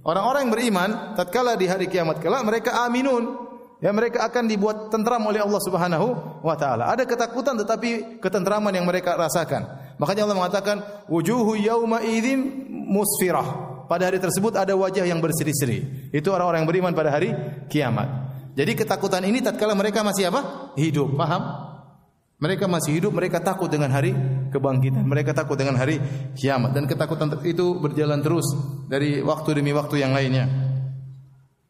Orang-orang 0.03 0.51
yang 0.51 0.53
beriman 0.53 0.91
tatkala 1.15 1.55
di 1.55 1.71
hari 1.71 1.87
kiamat 1.87 2.19
kelak 2.19 2.43
mereka 2.43 2.83
aminun, 2.83 3.54
ya 3.83 3.91
mereka 3.91 4.27
akan 4.27 4.45
dibuat 4.47 4.91
tentram 4.91 5.23
oleh 5.27 5.43
Allah 5.43 5.61
Subhanahu 5.63 6.07
wa 6.43 6.55
taala. 6.59 6.91
Ada 6.91 7.07
ketakutan 7.09 7.59
tetapi 7.59 8.21
ketentraman 8.23 8.75
yang 8.75 8.87
mereka 8.87 9.15
rasakan. 9.19 9.67
Makanya 9.99 10.27
Allah 10.27 10.39
mengatakan 10.39 10.77
wujuhu 11.07 11.59
yauma 11.59 12.03
idzin 12.03 12.71
musfirah. 12.71 13.73
Pada 13.85 14.09
hari 14.09 14.19
tersebut 14.19 14.57
ada 14.57 14.73
wajah 14.75 15.05
yang 15.05 15.21
berseri-seri. 15.21 16.11
Itu 16.11 16.33
orang-orang 16.33 16.65
yang 16.65 16.71
beriman 16.71 16.93
pada 16.97 17.13
hari 17.13 17.37
kiamat. 17.69 18.09
Jadi 18.55 18.73
ketakutan 18.79 19.23
ini 19.27 19.43
tatkala 19.43 19.75
mereka 19.75 20.01
masih 20.01 20.31
apa? 20.31 20.73
Hidup, 20.79 21.15
paham? 21.19 21.43
Mereka 22.39 22.67
masih 22.67 22.99
hidup, 22.99 23.15
mereka 23.15 23.39
takut 23.39 23.71
dengan 23.71 23.95
hari 23.95 24.11
kebangkitan, 24.51 25.07
mereka 25.07 25.31
takut 25.33 25.55
dengan 25.55 25.79
hari 25.79 26.03
kiamat 26.35 26.75
dan 26.75 26.85
ketakutan 26.85 27.31
itu 27.47 27.79
berjalan 27.79 28.21
terus 28.21 28.45
dari 28.91 29.23
waktu 29.23 29.63
demi 29.63 29.71
waktu 29.71 30.03
yang 30.03 30.13
lainnya. 30.13 30.45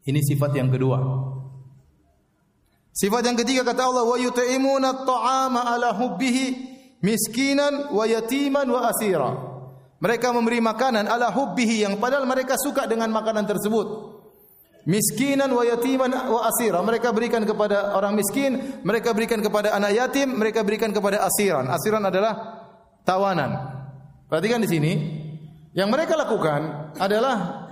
Ini 0.05 0.19
sifat 0.21 0.53
yang 0.57 0.69
kedua. 0.69 0.97
Sifat 2.95 3.27
yang 3.27 3.35
ketiga 3.35 3.67
kata 3.67 3.91
Allah 3.91 4.07
wa 4.07 4.15
yut'imuna 4.15 4.95
at-ta'ama 4.95 5.67
ala 5.67 5.91
hubbihi 5.99 6.45
miskinan 7.03 7.91
wa 7.91 8.07
yatiman 8.07 8.63
wa 8.71 8.87
asira. 8.87 9.35
Mereka 9.99 10.31
memberi 10.31 10.63
makanan 10.63 11.03
ala 11.03 11.27
hubbihi 11.27 11.83
yang 11.83 11.99
padahal 11.99 12.23
mereka 12.23 12.55
suka 12.55 12.87
dengan 12.87 13.11
makanan 13.11 13.43
tersebut. 13.43 14.15
Miskinan 14.87 15.51
wa 15.51 15.67
yatiman 15.67 16.07
wa 16.07 16.47
asira. 16.47 16.79
Mereka 16.79 17.11
berikan 17.11 17.43
kepada 17.43 17.99
orang 17.99 18.15
miskin, 18.15 18.79
mereka 18.87 19.11
berikan 19.11 19.43
kepada 19.43 19.75
anak 19.75 19.91
yatim, 19.91 20.31
mereka 20.31 20.63
berikan 20.63 20.95
kepada 20.95 21.19
asiran. 21.27 21.67
Asiran 21.67 22.05
adalah 22.07 22.63
tawanan. 23.03 23.75
Perhatikan 24.31 24.63
di 24.63 24.71
sini, 24.71 24.91
yang 25.75 25.91
mereka 25.91 26.15
lakukan 26.15 26.95
adalah 26.95 27.64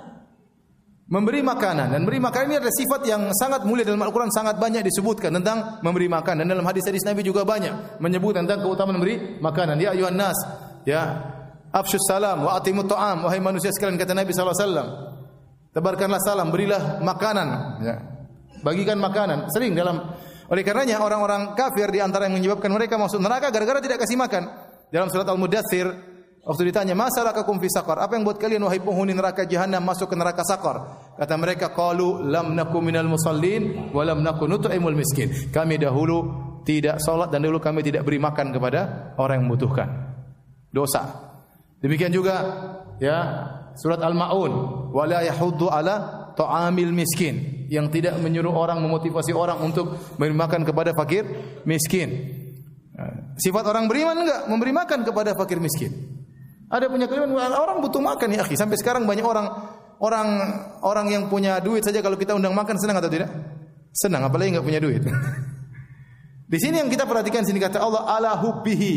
memberi 1.07 1.43
makanan. 1.43 1.91
Dan 1.91 2.07
memberi 2.07 2.19
makanan 2.23 2.45
ini 2.53 2.57
adalah 2.59 2.75
sifat 2.75 3.01
yang 3.07 3.21
sangat 3.35 3.67
mulia 3.67 3.83
dalam 3.83 3.99
Al-Qur'an 4.03 4.31
sangat 4.31 4.55
banyak 4.59 4.85
disebutkan 4.85 5.35
tentang 5.35 5.83
memberi 5.83 6.07
makan 6.07 6.43
dan 6.43 6.47
dalam 6.47 6.63
hadis-hadis 6.63 7.03
Nabi 7.03 7.25
juga 7.25 7.43
banyak 7.43 7.99
menyebut 7.99 8.37
tentang 8.37 8.63
keutamaan 8.63 8.99
memberi 8.99 9.39
makanan. 9.39 9.75
Ya 9.81 9.91
ayuhan 9.91 10.15
nas 10.15 10.37
ya 10.87 11.19
afsyus 11.73 12.05
salam 12.07 12.47
wa 12.47 12.55
atimut 12.55 12.87
ta'am. 12.87 13.27
Wahai 13.27 13.43
manusia 13.43 13.73
sekalian 13.73 13.99
kata 13.99 14.15
Nabi 14.15 14.31
wasallam 14.31 14.87
tebarkanlah 15.73 16.21
salam 16.23 16.47
berilah 16.53 17.01
makanan 17.03 17.47
ya. 17.83 17.95
Bagikan 18.63 18.95
makanan. 18.95 19.51
Sering 19.51 19.75
dalam 19.75 20.15
oleh 20.47 20.63
karenanya 20.63 21.03
orang-orang 21.03 21.51
kafir 21.55 21.91
di 21.91 21.99
antara 21.99 22.31
yang 22.31 22.39
menyebabkan 22.39 22.71
mereka 22.71 22.95
masuk 22.95 23.19
neraka 23.19 23.51
gara-gara 23.51 23.83
tidak 23.83 23.99
kasih 24.07 24.15
makan. 24.15 24.47
Dalam 24.93 25.09
surat 25.09 25.25
Al-Mudathir 25.25 26.12
Waktu 26.43 26.75
ditanya, 26.75 26.91
"Masalakakum 26.91 27.55
fi 27.55 27.71
saqar?" 27.71 28.03
Apa 28.03 28.19
yang 28.19 28.27
buat 28.27 28.35
kalian 28.35 28.67
wahai 28.67 28.83
penghuni 28.83 29.15
neraka 29.15 29.47
jahanam 29.47 29.79
masuk 29.79 30.11
ke 30.11 30.15
neraka 30.19 30.43
saqar? 30.43 30.75
Kata 31.15 31.39
mereka, 31.39 31.71
"Qalu 31.71 32.27
lam 32.27 32.51
nakum 32.51 32.83
minal 32.83 33.07
musallin 33.07 33.95
wa 33.95 34.03
lam 34.03 34.19
nakun 34.19 34.51
miskin." 34.91 35.31
Kami 35.55 35.79
dahulu 35.79 36.51
tidak 36.67 36.99
salat 36.99 37.31
dan 37.31 37.47
dahulu 37.47 37.63
kami 37.63 37.79
tidak 37.79 38.03
beri 38.03 38.19
makan 38.19 38.51
kepada 38.51 39.15
orang 39.15 39.39
yang 39.39 39.45
membutuhkan. 39.47 39.87
Dosa. 40.67 41.31
Demikian 41.79 42.11
juga 42.11 42.35
ya 42.99 43.47
surat 43.79 44.03
Al-Maun, 44.03 44.51
"Wa 44.91 45.07
la 45.07 45.23
yahuddu 45.23 45.71
ala 45.71 46.27
ta'amil 46.35 46.91
miskin." 46.91 47.63
Yang 47.71 47.99
tidak 47.99 48.19
menyuruh 48.19 48.51
orang 48.51 48.83
memotivasi 48.83 49.31
orang 49.31 49.63
untuk 49.63 49.95
memberi 50.19 50.35
makan 50.35 50.61
kepada 50.67 50.91
fakir 50.91 51.23
miskin. 51.63 52.35
Sifat 53.39 53.63
orang 53.65 53.87
beriman 53.87 54.13
enggak 54.27 54.41
memberi 54.51 54.75
makan 54.75 55.07
kepada 55.07 55.33
fakir 55.33 55.57
miskin. 55.57 56.12
Ada 56.73 56.89
punya 56.89 57.05
kelebihan 57.05 57.53
orang 57.53 57.85
butuh 57.85 58.01
makan 58.01 58.33
ya 58.33 58.41
akhi. 58.41 58.57
Sampai 58.57 58.81
sekarang 58.81 59.05
banyak 59.05 59.21
orang 59.21 59.45
orang 60.01 60.27
orang 60.81 61.05
yang 61.13 61.23
punya 61.29 61.61
duit 61.61 61.85
saja 61.85 62.01
kalau 62.01 62.17
kita 62.17 62.33
undang 62.33 62.57
makan 62.57 62.81
senang 62.81 62.97
atau 62.97 63.13
tidak? 63.13 63.29
Senang 63.93 64.25
apalagi 64.25 64.57
enggak 64.57 64.65
punya 64.65 64.81
duit. 64.81 65.05
Di 66.51 66.57
sini 66.57 66.81
yang 66.81 66.89
kita 66.89 67.05
perhatikan 67.05 67.45
sini 67.45 67.61
kata 67.61 67.77
Allah 67.77 68.09
ala 68.09 68.31
hubbihi. 68.41 68.93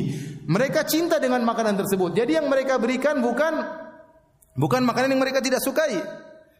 Mereka 0.48 0.88
cinta 0.88 1.20
dengan 1.20 1.44
makanan 1.44 1.76
tersebut. 1.76 2.16
Jadi 2.16 2.40
yang 2.40 2.48
mereka 2.48 2.80
berikan 2.80 3.20
bukan 3.20 3.60
bukan 4.56 4.80
makanan 4.80 5.12
yang 5.12 5.20
mereka 5.20 5.44
tidak 5.44 5.60
sukai. 5.60 6.00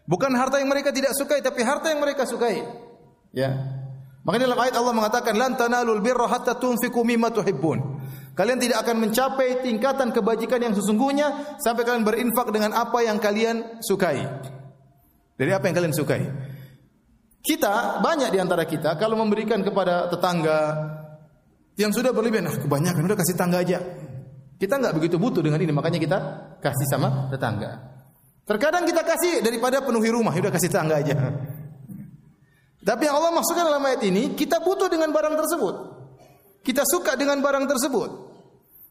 Bukan 0.04 0.30
harta 0.36 0.60
yang 0.60 0.68
mereka 0.68 0.92
tidak 0.92 1.16
sukai 1.16 1.40
tapi 1.40 1.64
harta 1.64 1.88
yang 1.88 2.04
mereka 2.04 2.28
sukai. 2.28 2.60
Ya. 3.32 3.56
Makanya 4.20 4.52
dalam 4.52 4.60
ayat 4.60 4.74
Allah 4.76 4.94
mengatakan 4.94 5.34
lan 5.38 5.56
tanalul 5.56 6.04
birra 6.04 6.28
hatta 6.28 6.60
tunfiqu 6.60 7.00
mimma 7.00 7.32
tuhibbun. 7.32 7.95
Kalian 8.36 8.60
tidak 8.60 8.84
akan 8.84 9.08
mencapai 9.08 9.64
tingkatan 9.64 10.12
kebajikan 10.12 10.60
yang 10.60 10.76
sesungguhnya 10.76 11.56
sampai 11.56 11.88
kalian 11.88 12.04
berinfak 12.04 12.52
dengan 12.52 12.76
apa 12.76 13.00
yang 13.00 13.16
kalian 13.16 13.80
sukai. 13.80 14.20
Dari 15.40 15.50
apa 15.56 15.64
yang 15.64 15.76
kalian 15.80 15.96
sukai. 15.96 16.20
Kita 17.40 18.04
banyak 18.04 18.28
di 18.28 18.36
antara 18.36 18.68
kita 18.68 19.00
kalau 19.00 19.16
memberikan 19.16 19.64
kepada 19.64 20.12
tetangga 20.12 20.58
yang 21.80 21.96
sudah 21.96 22.12
berlebihan, 22.12 22.52
nah 22.52 22.56
kebanyakan 22.60 23.08
udah 23.08 23.18
kasih 23.24 23.36
tangga 23.40 23.64
aja. 23.64 23.80
Kita 24.60 24.84
nggak 24.84 24.92
begitu 25.00 25.16
butuh 25.16 25.40
dengan 25.40 25.60
ini, 25.60 25.72
makanya 25.72 25.96
kita 25.96 26.18
kasih 26.60 26.88
sama 26.92 27.32
tetangga. 27.32 27.80
Terkadang 28.44 28.84
kita 28.84 29.00
kasih 29.00 29.40
daripada 29.40 29.80
penuhi 29.80 30.12
rumah, 30.12 30.36
udah 30.36 30.52
kasih 30.52 30.68
tangga 30.68 31.00
aja. 31.00 31.16
Tapi 32.84 33.02
yang 33.08 33.16
Allah 33.16 33.32
maksudkan 33.32 33.64
dalam 33.64 33.80
ayat 33.80 34.04
ini, 34.04 34.36
kita 34.36 34.60
butuh 34.60 34.92
dengan 34.92 35.08
barang 35.08 35.40
tersebut. 35.40 35.95
Kita 36.66 36.82
suka 36.82 37.14
dengan 37.14 37.38
barang 37.38 37.70
tersebut. 37.70 38.10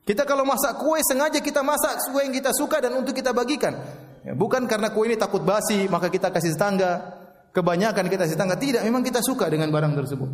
Kita 0.07 0.23
kalau 0.23 0.47
masak 0.47 0.79
kue 0.79 1.01
sengaja 1.03 1.43
kita 1.43 1.59
masak 1.59 2.07
kue 2.07 2.23
yang 2.23 2.31
kita 2.31 2.55
suka 2.55 2.79
dan 2.79 2.95
untuk 2.95 3.11
kita 3.11 3.35
bagikan. 3.35 3.75
Ya, 4.23 4.31
bukan 4.31 4.63
karena 4.63 4.95
kue 4.95 5.11
ini 5.11 5.19
takut 5.19 5.43
basi 5.43 5.91
maka 5.91 6.07
kita 6.07 6.31
kasih 6.31 6.55
tetangga. 6.55 7.03
Kebanyakan 7.51 8.07
kita 8.07 8.23
kasih 8.23 8.39
tetangga 8.39 8.55
tidak, 8.55 8.81
memang 8.87 9.03
kita 9.03 9.19
suka 9.19 9.51
dengan 9.51 9.67
barang 9.75 9.91
tersebut. 9.91 10.29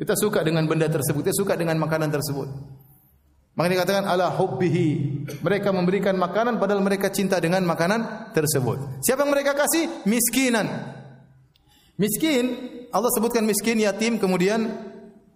Kita 0.00 0.14
suka 0.16 0.40
dengan 0.40 0.64
benda 0.64 0.88
tersebut, 0.88 1.28
kita 1.28 1.36
suka 1.36 1.60
dengan 1.60 1.76
makanan 1.76 2.08
tersebut. 2.08 2.48
Maka 3.54 3.68
dikatakan 3.70 4.04
ala 4.08 4.32
hubbihi. 4.34 4.88
Mereka 5.44 5.70
memberikan 5.70 6.18
makanan 6.18 6.58
padahal 6.58 6.82
mereka 6.82 7.12
cinta 7.12 7.38
dengan 7.38 7.62
makanan 7.62 8.32
tersebut. 8.34 8.98
Siapa 9.04 9.22
yang 9.22 9.32
mereka 9.32 9.54
kasih? 9.54 10.08
Miskinan. 10.08 10.66
Miskin, 11.94 12.44
Allah 12.90 13.06
sebutkan 13.14 13.46
miskin, 13.46 13.78
yatim, 13.78 14.18
kemudian 14.18 14.66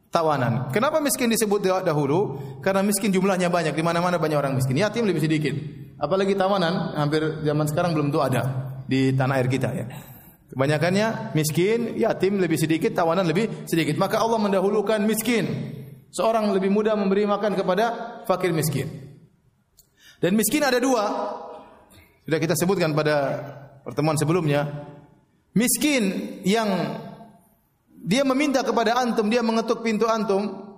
tawanan. 0.09 0.73
Kenapa 0.73 1.01
miskin 1.01 1.29
disebut 1.29 1.65
dahulu? 1.85 2.41
Karena 2.65 2.81
miskin 2.85 3.13
jumlahnya 3.13 3.53
banyak, 3.53 3.77
di 3.77 3.85
mana-mana 3.85 4.17
banyak 4.17 4.39
orang 4.39 4.57
miskin. 4.57 4.77
Yatim 4.77 5.05
lebih 5.05 5.23
sedikit. 5.25 5.55
Apalagi 5.99 6.39
tawanan, 6.39 6.95
hampir 6.97 7.43
zaman 7.45 7.67
sekarang 7.69 7.93
belum 7.93 8.09
tuh 8.15 8.23
ada 8.23 8.43
di 8.89 9.13
tanah 9.13 9.35
air 9.41 9.49
kita 9.51 9.69
ya. 9.75 9.87
Kebanyakannya 10.49 11.37
miskin, 11.37 12.01
yatim 12.01 12.41
lebih 12.41 12.57
sedikit, 12.57 12.97
tawanan 12.97 13.29
lebih 13.29 13.69
sedikit. 13.69 14.01
Maka 14.01 14.17
Allah 14.17 14.41
mendahulukan 14.41 15.05
miskin. 15.05 15.77
Seorang 16.09 16.49
lebih 16.57 16.73
mudah 16.73 16.97
memberi 16.97 17.29
makan 17.29 17.53
kepada 17.53 17.85
fakir 18.25 18.49
miskin. 18.57 18.89
Dan 20.25 20.35
miskin 20.41 20.65
ada 20.65 20.81
dua. 20.81 21.05
Sudah 22.25 22.41
kita 22.41 22.57
sebutkan 22.57 22.97
pada 22.97 23.45
pertemuan 23.85 24.17
sebelumnya. 24.17 24.89
Miskin 25.53 26.41
yang 26.49 26.69
dia 28.05 28.23
meminta 28.23 28.63
kepada 28.63 28.99
antum, 28.99 29.27
dia 29.27 29.43
mengetuk 29.43 29.83
pintu 29.83 30.07
antum. 30.07 30.69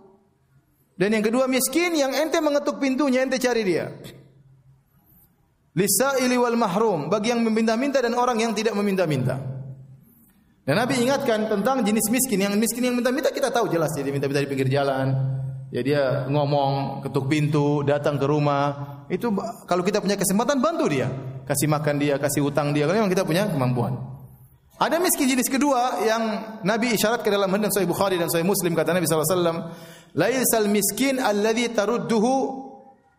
Dan 0.96 1.16
yang 1.16 1.24
kedua 1.24 1.48
miskin 1.48 1.96
yang 1.96 2.12
ente 2.12 2.36
mengetuk 2.44 2.76
pintunya, 2.76 3.24
ente 3.24 3.40
cari 3.40 3.64
dia. 3.64 3.88
Lisaili 5.72 6.36
wal 6.36 6.58
mahrum, 6.58 7.08
bagi 7.08 7.32
yang 7.32 7.40
meminta-minta 7.40 8.02
dan 8.02 8.12
orang 8.18 8.36
yang 8.42 8.52
tidak 8.52 8.76
meminta-minta. 8.76 9.38
Dan 10.66 10.76
Nabi 10.76 11.00
ingatkan 11.00 11.48
tentang 11.48 11.80
jenis 11.86 12.12
miskin. 12.12 12.44
Yang 12.44 12.60
miskin 12.60 12.84
yang 12.84 12.96
minta-minta 12.98 13.32
kita 13.32 13.48
tahu 13.48 13.72
jelas 13.72 13.90
dia 13.96 14.04
minta-minta 14.06 14.44
di 14.44 14.50
pinggir 14.50 14.68
jalan. 14.68 15.14
Ya 15.70 15.80
dia 15.86 16.02
ngomong, 16.26 17.06
ketuk 17.06 17.30
pintu, 17.30 17.86
datang 17.86 18.18
ke 18.18 18.26
rumah. 18.26 19.00
Itu 19.06 19.30
kalau 19.70 19.86
kita 19.86 20.02
punya 20.02 20.18
kesempatan 20.18 20.58
bantu 20.58 20.90
dia. 20.90 21.08
Kasih 21.46 21.70
makan 21.70 21.96
dia, 21.96 22.18
kasih 22.18 22.42
utang 22.46 22.74
dia. 22.74 22.90
Kalau 22.90 22.98
memang 22.98 23.10
kita 23.10 23.22
punya 23.22 23.46
kemampuan. 23.46 24.09
Ada 24.80 24.96
miskin 24.96 25.28
jenis 25.28 25.52
kedua 25.52 26.00
yang 26.08 26.22
Nabi 26.64 26.96
isyarat 26.96 27.20
ke 27.20 27.28
dalam 27.28 27.52
hadis 27.52 27.76
Sahih 27.76 27.84
Bukhari 27.84 28.16
dan 28.16 28.32
Sahih 28.32 28.48
Muslim 28.48 28.72
kata 28.72 28.96
Nabi 28.96 29.04
wasallam, 29.04 29.76
"Laisal 30.16 30.72
miskin 30.72 31.20
alladhi 31.20 31.68
tarudduhu 31.68 32.34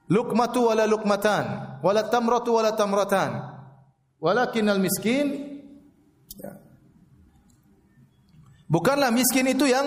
lukmatu 0.10 0.74
wala 0.74 0.90
lukmatan, 0.90 1.78
wala 1.86 2.02
tamratu 2.10 2.58
wala 2.58 2.74
tamratan. 2.74 3.30
Walakinnal 4.18 4.82
miskin 4.82 5.52
Bukanlah 8.72 9.12
miskin 9.12 9.52
itu 9.52 9.68
yang 9.68 9.84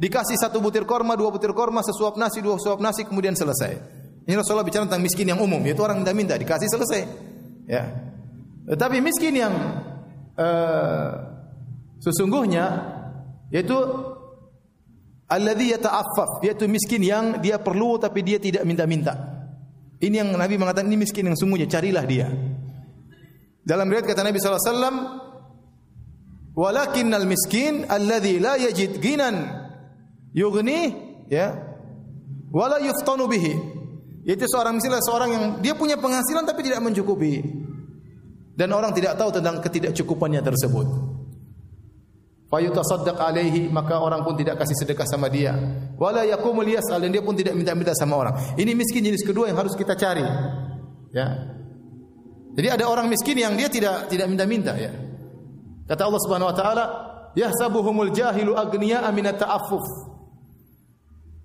dikasih 0.00 0.40
satu 0.40 0.64
butir 0.64 0.88
korma, 0.88 1.12
dua 1.12 1.28
butir 1.28 1.52
korma, 1.52 1.84
sesuap 1.84 2.16
nasi, 2.16 2.40
dua 2.40 2.56
suap 2.56 2.80
nasi, 2.80 3.04
kemudian 3.04 3.36
selesai. 3.36 3.76
Ini 4.24 4.32
Rasulullah 4.32 4.64
bicara 4.64 4.88
tentang 4.88 5.04
miskin 5.04 5.28
yang 5.28 5.36
umum, 5.44 5.60
yaitu 5.60 5.84
orang 5.84 6.00
minta-minta, 6.00 6.32
dikasih 6.40 6.72
selesai. 6.72 7.02
Ya. 7.68 7.84
Tetapi 8.64 9.04
miskin 9.04 9.36
yang 9.36 9.52
uh, 10.38 11.10
sesungguhnya 11.98 12.66
yaitu 13.50 13.76
alladhi 15.28 15.74
yata'affaf, 15.76 16.40
yaitu 16.46 16.64
miskin 16.70 17.04
yang 17.04 17.42
dia 17.42 17.60
perlu 17.60 18.00
tapi 18.00 18.24
dia 18.24 18.40
tidak 18.40 18.64
minta-minta. 18.64 19.36
Ini 19.98 20.22
yang 20.24 20.30
Nabi 20.32 20.56
mengatakan 20.56 20.86
ini 20.86 21.02
miskin 21.02 21.26
yang 21.26 21.34
sungguhnya, 21.34 21.66
carilah 21.66 22.06
dia. 22.06 22.30
Dalam 23.66 23.90
riwayat 23.90 24.06
kata 24.06 24.22
Nabi 24.22 24.38
sallallahu 24.38 24.62
alaihi 24.62 24.72
wasallam, 24.72 24.96
Walakinnal 26.58 27.22
miskin 27.22 27.86
alladhi 27.86 28.42
la 28.42 28.58
yajid 28.58 28.98
ginan 28.98 29.46
yughni 30.34 30.90
ya 31.30 31.54
wala 32.50 32.82
yuftanu 32.82 33.30
bihi. 33.30 33.54
Itu 34.26 34.42
seorang 34.42 34.82
miskin 34.82 34.98
seorang 34.98 35.30
yang 35.30 35.44
dia 35.62 35.78
punya 35.78 35.94
penghasilan 35.94 36.42
tapi 36.42 36.66
tidak 36.66 36.82
mencukupi. 36.82 37.46
Dan 38.58 38.74
orang 38.74 38.90
tidak 38.90 39.14
tahu 39.14 39.30
tentang 39.30 39.62
ketidakcukupannya 39.62 40.42
tersebut. 40.42 40.86
Fayutasaddaq 42.50 43.20
alaihi 43.22 43.70
maka 43.70 44.02
orang 44.02 44.26
pun 44.26 44.34
tidak 44.34 44.58
kasih 44.58 44.74
sedekah 44.82 45.06
sama 45.06 45.30
dia. 45.30 45.54
Wala 45.94 46.26
yaqumul 46.26 46.66
yas'al 46.66 46.98
dan 46.98 47.14
dia 47.14 47.22
pun 47.22 47.38
tidak 47.38 47.54
minta-minta 47.54 47.94
sama 47.94 48.18
orang. 48.18 48.34
Ini 48.58 48.74
miskin 48.74 49.06
jenis 49.06 49.22
kedua 49.22 49.46
yang 49.46 49.62
harus 49.62 49.78
kita 49.78 49.94
cari. 49.94 50.26
Ya. 51.14 51.54
Jadi 52.58 52.68
ada 52.72 52.90
orang 52.90 53.06
miskin 53.06 53.38
yang 53.38 53.54
dia 53.54 53.70
tidak 53.70 54.10
tidak 54.10 54.26
minta-minta 54.26 54.74
ya. 54.74 54.90
Kata 55.86 56.10
Allah 56.10 56.20
Subhanahu 56.26 56.50
wa 56.50 56.56
taala, 56.56 56.84
"Yahsabuhumul 57.38 58.10
jahilu 58.10 58.58
agniya'a 58.58 59.06
minat 59.14 59.38
ta'affuf." 59.38 59.86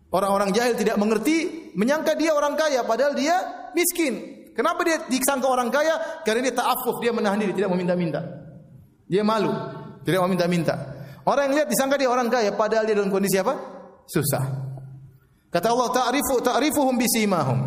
Orang-orang 0.09 0.49
jahil 0.49 0.73
tidak 0.73 0.97
mengerti, 0.97 1.69
menyangka 1.77 2.17
dia 2.17 2.33
orang 2.33 2.57
kaya 2.57 2.81
padahal 2.81 3.13
dia 3.13 3.37
miskin. 3.77 4.42
Kenapa 4.53 4.85
dia 4.85 5.01
disangka 5.09 5.49
orang 5.49 5.73
kaya? 5.73 6.21
Karena 6.21 6.49
dia 6.49 6.53
ta'affuf, 6.53 7.01
dia 7.01 7.09
menahan 7.09 7.41
diri, 7.41 7.57
tidak 7.57 7.73
meminta-minta. 7.73 8.21
Dia 9.09 9.25
malu, 9.25 9.49
tidak 10.05 10.21
mau 10.21 10.29
minta-minta. 10.29 10.73
Orang 11.25 11.49
yang 11.49 11.63
lihat 11.63 11.69
disangka 11.73 11.97
dia 11.97 12.09
orang 12.11 12.29
kaya 12.29 12.53
padahal 12.53 12.85
dia 12.85 12.93
dalam 12.93 13.09
kondisi 13.09 13.39
apa? 13.41 13.55
Susah. 14.05 14.43
Kata 15.49 15.67
Allah, 15.71 15.89
"Ta'rifu 15.89 16.41
ta'rifuhum 16.43 16.95
bisimahum." 16.97 17.59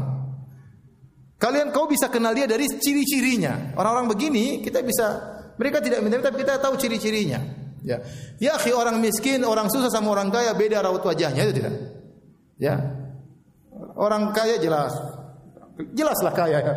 Kalian 1.36 1.68
kau 1.68 1.84
bisa 1.84 2.08
kenal 2.08 2.32
dia 2.32 2.48
dari 2.48 2.64
ciri-cirinya. 2.64 3.76
Orang-orang 3.76 4.08
begini 4.08 4.64
kita 4.64 4.80
bisa 4.80 5.36
mereka 5.60 5.84
tidak 5.84 6.00
minta, 6.00 6.20
tapi 6.20 6.44
kita 6.44 6.60
tahu 6.60 6.76
ciri-cirinya. 6.80 7.40
Ya, 7.86 8.02
ya 8.42 8.58
akhi 8.58 8.74
orang 8.74 8.98
miskin, 8.98 9.44
orang 9.46 9.70
susah 9.70 9.92
sama 9.92 10.10
orang 10.10 10.32
kaya 10.32 10.56
beda 10.56 10.82
raut 10.82 11.04
wajahnya 11.04 11.46
itu 11.46 11.62
tidak. 11.62 11.74
Ya, 12.58 12.82
orang 13.94 14.32
kaya 14.34 14.58
jelas, 14.58 14.90
jelaslah 15.92 16.32
kaya. 16.32 16.58
Ya. 16.62 16.74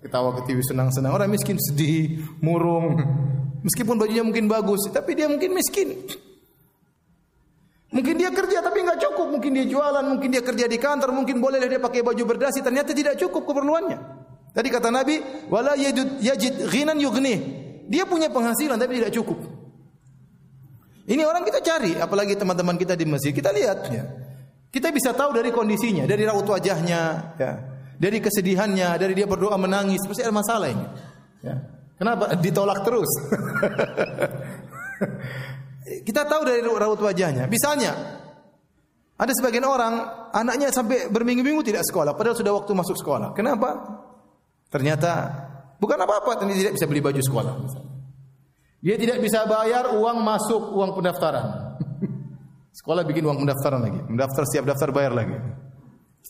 Ketawa 0.00 0.32
ke 0.40 0.48
TV 0.48 0.64
senang-senang. 0.64 1.12
Orang 1.12 1.28
miskin 1.28 1.60
sedih, 1.60 2.24
murung. 2.40 2.96
Meskipun 3.60 4.00
bajunya 4.00 4.24
mungkin 4.24 4.48
bagus, 4.48 4.88
tapi 4.88 5.12
dia 5.12 5.28
mungkin 5.28 5.52
miskin. 5.52 5.92
Mungkin 7.90 8.14
dia 8.16 8.30
kerja 8.32 8.62
tapi 8.62 8.86
nggak 8.86 9.02
cukup, 9.02 9.28
mungkin 9.34 9.50
dia 9.52 9.66
jualan, 9.66 10.06
mungkin 10.06 10.30
dia 10.30 10.40
kerja 10.40 10.64
di 10.70 10.78
kantor, 10.78 11.10
mungkin 11.12 11.42
boleh 11.42 11.60
dia 11.66 11.82
pakai 11.82 12.00
baju 12.06 12.22
berdasi, 12.22 12.62
ternyata 12.62 12.94
tidak 12.94 13.18
cukup 13.18 13.44
keperluannya. 13.50 13.98
Tadi 14.54 14.68
kata 14.70 14.88
Nabi, 14.94 15.20
wala 15.50 15.76
yajid, 15.76 16.70
ghinan 16.70 16.96
yughni. 17.02 17.34
Dia 17.90 18.06
punya 18.06 18.30
penghasilan 18.30 18.78
tapi 18.78 19.02
tidak 19.02 19.12
cukup. 19.12 19.42
Ini 21.10 21.26
orang 21.26 21.42
kita 21.42 21.58
cari, 21.60 21.98
apalagi 21.98 22.38
teman-teman 22.38 22.78
kita 22.78 22.94
di 22.94 23.04
masjid, 23.04 23.34
kita 23.34 23.50
lihat 23.50 23.78
ya. 23.90 24.06
Kita 24.70 24.94
bisa 24.94 25.10
tahu 25.10 25.34
dari 25.34 25.50
kondisinya, 25.50 26.06
dari 26.06 26.22
raut 26.22 26.46
wajahnya, 26.46 27.34
ya. 27.36 27.69
Dari 28.00 28.18
kesedihannya, 28.24 28.96
dari 28.96 29.12
dia 29.12 29.28
berdoa 29.28 29.60
menangis, 29.60 30.00
pasti 30.08 30.24
ada 30.24 30.32
masalah 30.32 30.72
ini. 30.72 30.86
Ya. 31.44 31.60
Kenapa 32.00 32.32
ditolak 32.40 32.80
terus? 32.80 33.10
kita 36.08 36.24
tahu 36.24 36.48
dari 36.48 36.64
raut 36.64 36.96
wajahnya. 36.96 37.44
Misalnya, 37.44 37.92
ada 39.20 39.32
sebagian 39.36 39.68
orang 39.68 40.00
anaknya 40.32 40.72
sampai 40.72 41.12
berminggu-minggu 41.12 41.60
tidak 41.60 41.84
sekolah, 41.84 42.16
padahal 42.16 42.40
sudah 42.40 42.56
waktu 42.56 42.72
masuk 42.72 42.96
sekolah. 42.96 43.36
Kenapa? 43.36 44.00
Ternyata 44.72 45.12
Bukan 45.80 45.96
apa-apa, 45.96 46.44
tapi 46.44 46.52
tidak 46.60 46.76
bisa 46.76 46.84
beli 46.84 47.00
baju 47.00 47.20
sekolah. 47.24 47.54
Dia 48.84 49.00
tidak 49.00 49.24
bisa 49.24 49.48
bayar 49.48 49.96
uang 49.96 50.20
masuk, 50.20 50.76
uang 50.76 50.92
pendaftaran. 50.92 51.80
sekolah 52.78 53.02
bikin 53.08 53.24
uang 53.24 53.40
pendaftaran 53.40 53.80
lagi. 53.80 54.00
Mendaftar 54.04 54.44
setiap 54.44 54.68
daftar 54.68 54.92
bayar 54.92 55.16
lagi. 55.16 55.40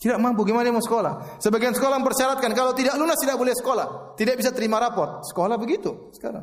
Tidak 0.01 0.17
mampu, 0.17 0.41
gimana 0.49 0.65
dia 0.65 0.73
mau 0.73 0.81
sekolah? 0.81 1.37
Sebagian 1.37 1.77
sekolah 1.77 2.01
mempersyaratkan 2.01 2.57
kalau 2.57 2.73
tidak 2.73 2.97
lunas 2.97 3.21
tidak 3.21 3.37
boleh 3.37 3.53
sekolah. 3.53 4.17
Tidak 4.17 4.33
bisa 4.33 4.49
terima 4.49 4.81
raport. 4.81 5.21
Sekolah 5.29 5.61
begitu 5.61 6.09
sekarang. 6.17 6.41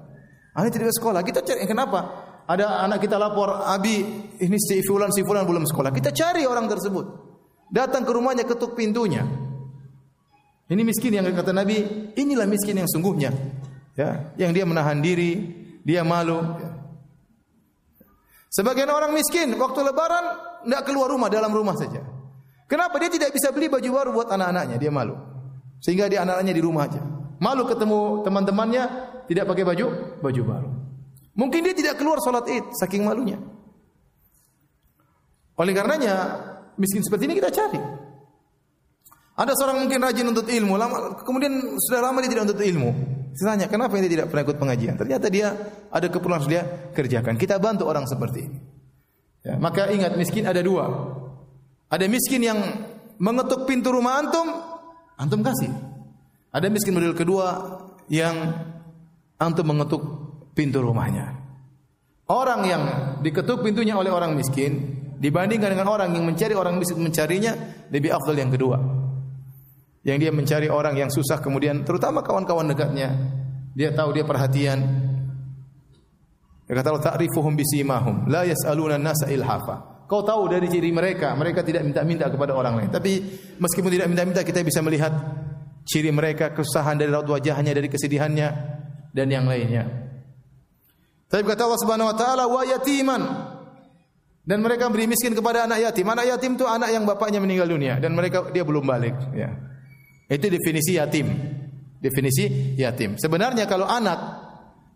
Anak 0.54 0.70
tidak 0.70 0.94
sekolah. 0.94 1.26
Kita 1.26 1.42
cari 1.42 1.66
kenapa? 1.66 2.00
Ada 2.46 2.86
anak 2.86 3.02
kita 3.02 3.18
lapor, 3.18 3.66
Abi, 3.66 4.00
ini 4.38 4.56
si 4.62 4.78
Fulan, 4.86 5.10
si 5.10 5.26
Fulan 5.26 5.42
belum 5.42 5.66
sekolah. 5.66 5.90
Kita 5.90 6.14
cari 6.14 6.46
orang 6.46 6.70
tersebut. 6.70 7.06
Datang 7.66 8.06
ke 8.06 8.14
rumahnya, 8.14 8.46
ketuk 8.46 8.78
pintunya. 8.78 9.26
Ini 10.70 10.82
miskin 10.86 11.18
yang 11.18 11.26
kata 11.28 11.50
Nabi, 11.52 11.82
inilah 12.14 12.46
miskin 12.46 12.78
yang 12.78 12.88
sungguhnya. 12.88 13.34
Ya, 13.98 14.32
yang 14.38 14.54
dia 14.54 14.62
menahan 14.62 15.02
diri, 15.02 15.34
dia 15.82 16.06
malu. 16.06 16.40
Sebagian 18.48 18.88
orang 18.88 19.12
miskin 19.12 19.52
waktu 19.58 19.82
lebaran 19.84 20.24
tidak 20.62 20.82
keluar 20.88 21.10
rumah 21.10 21.28
dalam 21.28 21.52
rumah 21.52 21.76
saja. 21.76 22.17
Kenapa 22.68 23.00
dia 23.00 23.08
tidak 23.08 23.32
bisa 23.32 23.48
beli 23.48 23.72
baju 23.72 23.88
baru 23.88 24.10
buat 24.12 24.28
anak-anaknya? 24.28 24.76
Dia 24.76 24.92
malu. 24.92 25.16
Sehingga 25.80 26.04
dia 26.12 26.20
anak-anaknya 26.22 26.54
di 26.54 26.62
rumah 26.62 26.84
aja. 26.84 27.00
Malu 27.40 27.64
ketemu 27.64 28.20
teman-temannya 28.28 28.82
tidak 29.24 29.44
pakai 29.48 29.64
baju 29.64 29.86
baju 30.20 30.42
baru. 30.44 30.70
Mungkin 31.32 31.60
dia 31.64 31.74
tidak 31.74 31.94
keluar 31.96 32.20
sholat 32.20 32.44
id 32.50 32.76
saking 32.76 33.08
malunya. 33.08 33.40
Oleh 35.58 35.72
karenanya 35.72 36.14
miskin 36.76 37.00
seperti 37.00 37.24
ini 37.30 37.40
kita 37.40 37.50
cari. 37.50 37.80
Ada 39.38 39.54
seorang 39.54 39.86
mungkin 39.86 40.02
rajin 40.02 40.26
untuk 40.26 40.50
ilmu, 40.50 40.74
lama, 40.74 41.22
kemudian 41.22 41.78
sudah 41.78 42.10
lama 42.10 42.18
dia 42.26 42.30
tidak 42.34 42.50
untuk 42.50 42.58
ilmu. 42.58 42.90
Saya 43.38 43.54
tanya, 43.54 43.66
kenapa 43.70 43.94
dia 44.02 44.10
tidak 44.10 44.26
pernah 44.34 44.42
ikut 44.50 44.58
pengajian? 44.58 44.98
Ternyata 44.98 45.26
dia 45.30 45.54
ada 45.94 46.06
keperluan 46.10 46.42
harus 46.42 46.50
dia 46.50 46.66
kerjakan. 46.90 47.38
Kita 47.38 47.54
bantu 47.62 47.86
orang 47.86 48.02
seperti 48.10 48.50
ini. 48.50 48.58
Ya, 49.46 49.54
maka 49.62 49.86
ingat 49.94 50.18
miskin 50.18 50.42
ada 50.42 50.58
dua. 50.58 50.90
Ada 51.88 52.04
miskin 52.04 52.44
yang 52.44 52.60
mengetuk 53.16 53.64
pintu 53.64 53.88
rumah 53.92 54.20
antum, 54.20 54.48
antum 55.16 55.40
kasih. 55.40 55.72
Ada 56.52 56.68
miskin 56.68 56.96
model 56.96 57.16
kedua 57.16 57.80
yang 58.12 58.36
antum 59.40 59.64
mengetuk 59.68 60.02
pintu 60.52 60.84
rumahnya. 60.84 61.36
Orang 62.28 62.60
yang 62.68 62.82
diketuk 63.24 63.64
pintunya 63.64 63.96
oleh 63.96 64.12
orang 64.12 64.36
miskin 64.36 64.98
dibandingkan 65.18 65.74
dengan 65.74 65.88
orang 65.90 66.14
yang 66.14 66.24
mencari 66.28 66.54
orang 66.54 66.78
miskin 66.78 67.02
mencarinya 67.02 67.52
lebih 67.90 68.14
afdal 68.14 68.38
yang 68.38 68.54
kedua 68.54 68.78
yang 70.06 70.16
dia 70.22 70.30
mencari 70.30 70.70
orang 70.70 70.94
yang 70.94 71.10
susah 71.10 71.42
kemudian 71.42 71.82
terutama 71.82 72.22
kawan-kawan 72.22 72.70
dekatnya 72.70 73.18
dia 73.74 73.90
tahu 73.90 74.14
dia 74.14 74.22
perhatian 74.22 74.78
dia 76.64 76.74
kata 76.78 76.86
Allah 76.94 77.06
ta'rifuhum 77.12 77.58
bisimahum 77.58 78.30
la 78.30 78.46
yas'aluna 78.46 78.94
an-nasa 78.94 79.26
ilhafa 79.26 79.97
kau 80.08 80.24
tahu 80.24 80.48
dari 80.48 80.66
ciri 80.72 80.88
mereka 80.88 81.36
mereka 81.36 81.60
tidak 81.60 81.84
minta-minta 81.84 82.32
kepada 82.32 82.56
orang 82.56 82.80
lain 82.80 82.90
tapi 82.90 83.20
meskipun 83.60 83.92
tidak 83.92 84.08
minta-minta 84.08 84.40
kita 84.40 84.64
bisa 84.64 84.80
melihat 84.80 85.12
ciri 85.84 86.08
mereka 86.08 86.56
kesusahan 86.56 86.96
dari 86.96 87.12
raut 87.12 87.28
wajahnya 87.28 87.76
dari 87.76 87.92
kesedihannya 87.92 88.48
dan 89.12 89.26
yang 89.28 89.44
lainnya 89.44 89.84
tapi 91.28 91.44
kata 91.44 91.68
Allah 91.68 91.80
Subhanahu 91.84 92.08
wa 92.08 92.16
taala 92.16 92.44
wa 92.48 92.64
yatiman 92.64 93.22
dan 94.48 94.64
mereka 94.64 94.88
beri 94.88 95.04
miskin 95.04 95.36
kepada 95.36 95.68
anak 95.68 95.84
yatim. 95.84 96.08
Anak 96.08 96.24
yatim 96.24 96.56
itu 96.56 96.64
anak 96.64 96.88
yang 96.88 97.04
bapaknya 97.04 97.36
meninggal 97.36 97.68
dunia 97.68 98.00
dan 98.00 98.16
mereka 98.16 98.48
dia 98.48 98.64
belum 98.64 98.80
balik, 98.80 99.12
ya. 99.36 99.52
Itu 100.24 100.48
definisi 100.48 100.96
yatim. 100.96 101.28
Definisi 102.00 102.72
yatim. 102.80 103.20
Sebenarnya 103.20 103.68
kalau 103.68 103.84
anak 103.84 104.16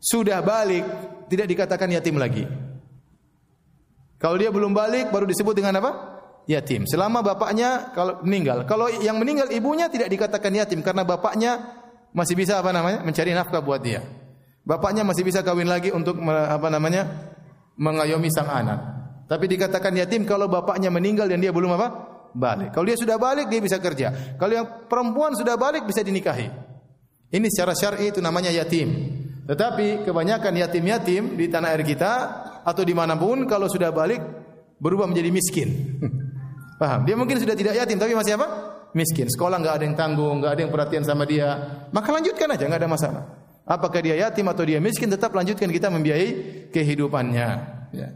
sudah 0.00 0.40
balik 0.40 0.84
tidak 1.28 1.52
dikatakan 1.52 1.92
yatim 1.92 2.16
lagi. 2.16 2.48
Kalau 4.22 4.38
dia 4.38 4.54
belum 4.54 4.70
balik 4.70 5.10
baru 5.10 5.26
disebut 5.26 5.58
dengan 5.58 5.82
apa? 5.82 6.12
yatim. 6.46 6.86
Selama 6.90 7.22
bapaknya 7.22 7.94
kalau 7.94 8.18
meninggal. 8.26 8.66
Kalau 8.66 8.90
yang 8.90 9.18
meninggal 9.18 9.50
ibunya 9.50 9.86
tidak 9.86 10.10
dikatakan 10.10 10.50
yatim 10.54 10.82
karena 10.82 11.06
bapaknya 11.06 11.58
masih 12.14 12.38
bisa 12.38 12.62
apa 12.62 12.70
namanya? 12.70 13.02
mencari 13.02 13.34
nafkah 13.34 13.62
buat 13.62 13.82
dia. 13.82 14.02
Bapaknya 14.62 15.02
masih 15.02 15.26
bisa 15.26 15.42
kawin 15.42 15.66
lagi 15.66 15.90
untuk 15.90 16.18
apa 16.26 16.70
namanya? 16.70 17.34
mengayomi 17.78 18.30
sang 18.30 18.46
anak. 18.46 18.78
Tapi 19.26 19.48
dikatakan 19.48 19.96
yatim 19.96 20.22
kalau 20.28 20.46
bapaknya 20.46 20.92
meninggal 20.92 21.26
dan 21.26 21.42
dia 21.42 21.50
belum 21.50 21.74
apa? 21.74 21.88
balik. 22.32 22.72
Kalau 22.72 22.88
dia 22.88 22.96
sudah 22.96 23.20
balik 23.20 23.52
dia 23.52 23.60
bisa 23.60 23.76
kerja. 23.76 24.36
Kalau 24.40 24.52
yang 24.52 24.66
perempuan 24.88 25.36
sudah 25.36 25.58
balik 25.60 25.84
bisa 25.84 26.00
dinikahi. 26.00 26.48
Ini 27.32 27.46
secara 27.48 27.72
syar'i 27.72 28.12
itu 28.12 28.20
namanya 28.20 28.52
yatim. 28.52 29.11
Tetapi 29.42 30.06
kebanyakan 30.06 30.54
yatim-yatim 30.54 31.34
di 31.34 31.50
tanah 31.50 31.74
air 31.74 31.82
kita 31.82 32.12
atau 32.62 32.82
di 32.86 32.94
mana 32.94 33.18
pun 33.18 33.42
kalau 33.50 33.66
sudah 33.66 33.90
balik 33.90 34.22
berubah 34.78 35.10
menjadi 35.10 35.30
miskin. 35.34 35.98
Paham? 36.82 37.06
Dia 37.06 37.14
mungkin 37.18 37.38
sudah 37.38 37.54
tidak 37.54 37.78
yatim 37.78 37.98
tapi 37.98 38.14
masih 38.14 38.38
apa? 38.38 38.46
Miskin. 38.94 39.26
Sekolah 39.30 39.58
nggak 39.58 39.74
ada 39.82 39.84
yang 39.86 39.96
tanggung, 39.98 40.42
nggak 40.42 40.52
ada 40.58 40.60
yang 40.66 40.72
perhatian 40.74 41.04
sama 41.06 41.26
dia. 41.26 41.58
Maka 41.90 42.08
lanjutkan 42.10 42.50
aja, 42.54 42.66
nggak 42.66 42.80
ada 42.82 42.90
masalah. 42.90 43.24
Apakah 43.62 44.02
dia 44.02 44.18
yatim 44.18 44.46
atau 44.50 44.66
dia 44.66 44.82
miskin, 44.82 45.06
tetap 45.06 45.30
lanjutkan 45.30 45.70
kita 45.70 45.86
membiayai 45.86 46.30
kehidupannya. 46.74 47.48
Ya. 47.94 48.08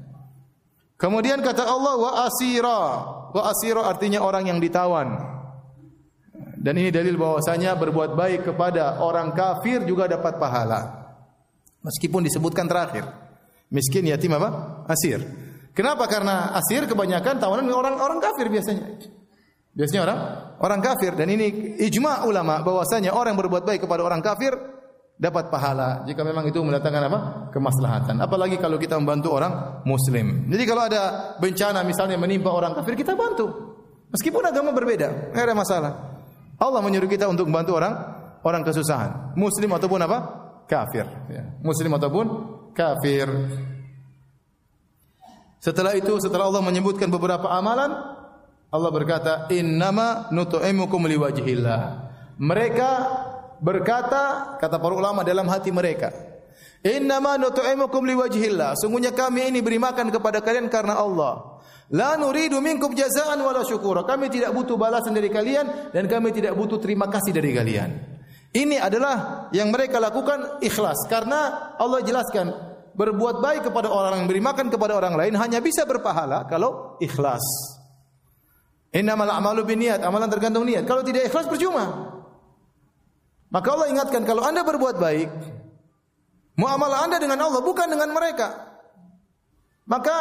Kemudian 0.99 1.39
kata 1.43 1.63
Allah 1.63 1.95
wa 1.95 2.11
asira. 2.27 2.83
Wa 3.31 3.43
asira 3.55 3.87
artinya 3.87 4.27
orang 4.27 4.51
yang 4.51 4.59
ditawan. 4.59 5.15
Dan 6.59 6.75
ini 6.83 6.91
dalil 6.91 7.15
bahwasanya 7.15 7.79
berbuat 7.79 8.19
baik 8.19 8.51
kepada 8.51 8.99
orang 8.99 9.31
kafir 9.31 9.87
juga 9.87 10.11
dapat 10.11 10.35
pahala. 10.43 11.06
Meskipun 11.87 12.27
disebutkan 12.27 12.67
terakhir. 12.67 13.07
Miskin, 13.71 14.11
yatim 14.11 14.35
apa? 14.35 14.83
Asir. 14.91 15.23
Kenapa? 15.71 16.11
Karena 16.11 16.57
asir 16.59 16.89
kebanyakan 16.89 17.39
tawanan 17.39 17.71
orang-orang 17.71 18.19
kafir 18.19 18.51
biasanya. 18.51 18.97
Biasanya 19.77 20.03
orang 20.09 20.19
orang 20.65 20.81
kafir 20.81 21.13
dan 21.13 21.29
ini 21.29 21.77
ijma 21.77 22.25
ulama 22.25 22.65
bahwasanya 22.65 23.13
orang 23.13 23.37
berbuat 23.37 23.69
baik 23.69 23.85
kepada 23.85 24.01
orang 24.09 24.25
kafir 24.25 24.57
dapat 25.21 25.53
pahala 25.53 26.01
jika 26.09 26.25
memang 26.25 26.49
itu 26.49 26.65
mendatangkan 26.65 27.03
apa? 27.13 27.19
kemaslahatan. 27.53 28.17
Apalagi 28.25 28.57
kalau 28.57 28.81
kita 28.81 28.97
membantu 28.97 29.37
orang 29.37 29.85
muslim. 29.85 30.49
Jadi 30.49 30.65
kalau 30.65 30.89
ada 30.89 31.37
bencana 31.37 31.85
misalnya 31.85 32.17
menimpa 32.17 32.49
orang 32.49 32.73
kafir 32.73 32.97
kita 32.97 33.13
bantu. 33.13 33.77
Meskipun 34.17 34.49
agama 34.49 34.73
berbeda, 34.73 35.37
enggak 35.37 35.45
ada 35.45 35.57
masalah. 35.57 35.93
Allah 36.57 36.81
menyuruh 36.81 37.11
kita 37.11 37.29
untuk 37.29 37.45
membantu 37.45 37.77
orang 37.77 37.93
orang 38.49 38.65
kesusahan, 38.65 39.37
muslim 39.37 39.77
ataupun 39.77 40.01
apa? 40.09 40.46
Kafir, 40.67 41.07
ya. 41.31 41.45
Muslim 41.63 41.95
ataupun 41.95 42.27
kafir. 42.77 43.27
Setelah 45.63 45.97
itu, 45.99 46.21
setelah 46.21 46.47
Allah 46.47 46.63
menyebutkan 46.63 47.11
beberapa 47.11 47.49
amalan, 47.51 47.91
Allah 48.71 48.91
berkata, 48.93 49.33
"Innama 49.51 50.31
nut'imukum 50.31 51.07
liwajhillah." 51.07 51.81
Mereka 52.37 52.91
berkata, 53.63 54.55
kata 54.61 54.77
para 54.77 54.95
ulama 54.95 55.25
dalam 55.25 55.49
hati 55.49 55.73
mereka, 55.73 56.13
"Innama 56.85 57.41
nut'imukum 57.41 58.05
liwajhillah." 58.05 58.77
Sungguhnya 58.77 59.17
kami 59.17 59.49
ini 59.49 59.65
beri 59.65 59.81
makan 59.81 60.13
kepada 60.13 60.45
kalian 60.45 60.69
karena 60.69 61.01
Allah. 61.01 61.57
La 61.95 62.19
nuridu 62.19 62.59
minkum 62.59 62.95
jazaan 62.99 63.39
wala 63.43 63.63
syukura. 63.63 64.03
Kami 64.03 64.27
tidak 64.27 64.51
butuh 64.51 64.75
balasan 64.75 65.15
dari 65.15 65.31
kalian 65.31 65.95
dan 65.95 66.11
kami 66.11 66.35
tidak 66.35 66.59
butuh 66.59 66.83
terima 66.83 67.07
kasih 67.07 67.31
dari 67.31 67.55
kalian. 67.55 68.16
Ini 68.57 68.81
adalah 68.81 69.49
yang 69.53 69.69
mereka 69.69 70.01
lakukan 70.01 70.65
ikhlas 70.65 71.05
karena 71.13 71.77
Allah 71.77 72.01
jelaskan 72.01 72.49
berbuat 72.97 73.45
baik 73.45 73.69
kepada 73.69 73.93
orang 73.93 74.25
yang 74.25 74.29
beri 74.33 74.41
makan 74.41 74.73
kepada 74.73 74.97
orang 74.97 75.13
lain 75.13 75.37
hanya 75.37 75.61
bisa 75.61 75.85
berpahala 75.85 76.49
kalau 76.49 76.97
ikhlas. 77.05 77.45
Innamal 78.97 79.29
a'malu 79.29 79.69
binniyat, 79.69 80.01
amalan 80.01 80.33
tergantung 80.33 80.65
niat. 80.65 80.89
Kalau 80.89 81.05
tidak 81.05 81.29
ikhlas 81.29 81.45
percuma. 81.45 82.17
Maka 83.53 83.69
Allah 83.77 83.93
ingatkan 83.93 84.25
kalau 84.25 84.41
Anda 84.41 84.65
berbuat 84.65 84.97
baik, 84.97 85.29
muamalah 86.57 87.05
Anda 87.05 87.21
dengan 87.21 87.45
Allah 87.45 87.61
bukan 87.61 87.93
dengan 87.93 88.09
mereka. 88.17 88.57
Maka 89.85 90.17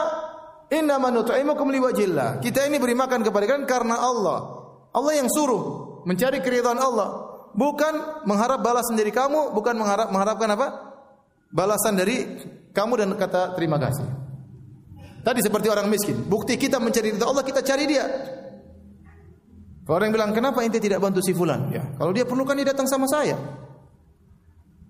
Inna 0.76 1.00
manut'imukum 1.00 1.72
liwajillah. 1.72 2.44
Kita 2.44 2.68
ini 2.68 2.84
beri 2.84 3.00
makan 3.00 3.24
kepada 3.24 3.48
kalian 3.48 3.64
karena 3.64 3.96
Allah. 3.96 4.40
Allah 4.92 5.14
yang 5.16 5.32
suruh 5.32 6.04
mencari 6.04 6.44
keridhaan 6.44 6.78
Allah, 6.78 7.25
bukan 7.56 8.24
mengharap 8.28 8.60
balasan 8.60 9.00
dari 9.00 9.10
kamu, 9.10 9.56
bukan 9.56 9.74
mengharap 9.80 10.12
mengharapkan 10.12 10.50
apa? 10.52 10.68
Balasan 11.50 11.96
dari 11.96 12.28
kamu 12.76 12.94
dan 13.00 13.10
kata 13.16 13.56
terima 13.56 13.80
kasih. 13.80 14.06
Tadi 15.26 15.40
seperti 15.42 15.72
orang 15.72 15.90
miskin, 15.90 16.22
bukti 16.28 16.54
kita 16.60 16.78
mencari 16.78 17.16
ridha 17.16 17.26
Allah 17.26 17.42
kita 17.42 17.66
cari 17.66 17.90
dia. 17.90 18.06
Kalau 19.86 20.02
orang 20.02 20.14
bilang, 20.14 20.32
kenapa 20.34 20.62
ente 20.62 20.78
tidak 20.82 21.02
bantu 21.02 21.22
si 21.22 21.34
fulan? 21.34 21.70
Ya, 21.74 21.82
kalau 21.98 22.14
dia 22.14 22.26
perlu 22.26 22.42
kan 22.46 22.58
dia 22.58 22.74
datang 22.74 22.90
sama 22.90 23.06
saya. 23.10 23.38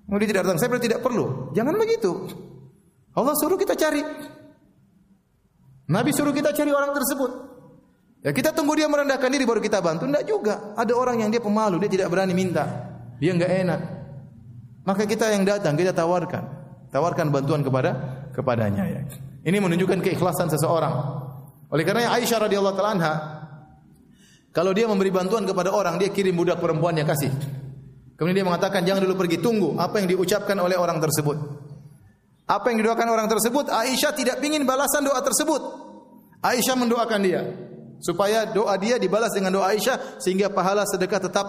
Kalau 0.07 0.17
dia 0.19 0.29
tidak 0.31 0.43
datang, 0.47 0.59
saya 0.59 0.71
berarti 0.71 0.87
tidak 0.87 1.03
perlu. 1.03 1.51
Jangan 1.51 1.75
begitu. 1.75 2.11
Allah 3.15 3.35
suruh 3.35 3.59
kita 3.59 3.75
cari. 3.75 4.03
Nabi 5.91 6.11
suruh 6.15 6.31
kita 6.31 6.51
cari 6.55 6.71
orang 6.71 6.95
tersebut. 6.95 7.31
Ya 8.25 8.33
kita 8.33 8.57
tunggu 8.57 8.73
dia 8.73 8.89
merendahkan 8.89 9.29
diri 9.29 9.45
baru 9.45 9.61
kita 9.61 9.85
bantu. 9.85 10.09
Tidak 10.09 10.25
juga. 10.25 10.73
Ada 10.73 10.97
orang 10.97 11.21
yang 11.21 11.29
dia 11.29 11.37
pemalu, 11.37 11.77
dia 11.85 11.93
tidak 11.93 12.09
berani 12.09 12.33
minta. 12.33 12.65
Dia 13.21 13.37
enggak 13.37 13.53
enak. 13.53 13.79
Maka 14.81 15.05
kita 15.05 15.29
yang 15.29 15.45
datang 15.45 15.77
kita 15.77 15.93
tawarkan. 15.93 16.41
Tawarkan 16.89 17.29
bantuan 17.29 17.61
kepada 17.61 17.93
kepadanya 18.33 18.83
ya. 18.89 19.01
Ini 19.45 19.61
menunjukkan 19.61 20.01
keikhlasan 20.01 20.49
seseorang. 20.49 21.21
Oleh 21.69 21.85
karena 21.85 22.17
Aisyah 22.17 22.49
radhiyallahu 22.49 22.73
taala 22.73 22.91
anha 22.97 23.13
kalau 24.49 24.73
dia 24.73 24.89
memberi 24.89 25.11
bantuan 25.11 25.45
kepada 25.45 25.69
orang, 25.69 25.99
dia 26.01 26.09
kirim 26.09 26.33
budak 26.33 26.63
perempuannya 26.63 27.03
kasih. 27.05 27.29
Kemudian 28.15 28.41
dia 28.41 28.47
mengatakan, 28.47 28.87
jangan 28.87 29.03
dulu 29.03 29.27
pergi, 29.27 29.43
tunggu 29.43 29.75
apa 29.75 29.99
yang 29.99 30.07
diucapkan 30.15 30.55
oleh 30.63 30.79
orang 30.79 30.97
tersebut. 31.03 31.35
Apa 32.47 32.71
yang 32.71 32.79
didoakan 32.79 33.07
orang 33.11 33.27
tersebut? 33.27 33.67
Aisyah 33.67 34.15
tidak 34.15 34.39
ingin 34.39 34.63
balasan 34.63 35.03
doa 35.03 35.19
tersebut. 35.19 35.59
Aisyah 36.39 36.75
mendoakan 36.79 37.19
dia 37.19 37.64
supaya 37.99 38.49
doa 38.49 38.75
dia 38.79 38.95
dibalas 38.99 39.31
dengan 39.35 39.59
doa 39.59 39.71
Aisyah 39.71 40.19
sehingga 40.19 40.51
pahala 40.51 40.83
sedekah 40.87 41.21
tetap 41.21 41.47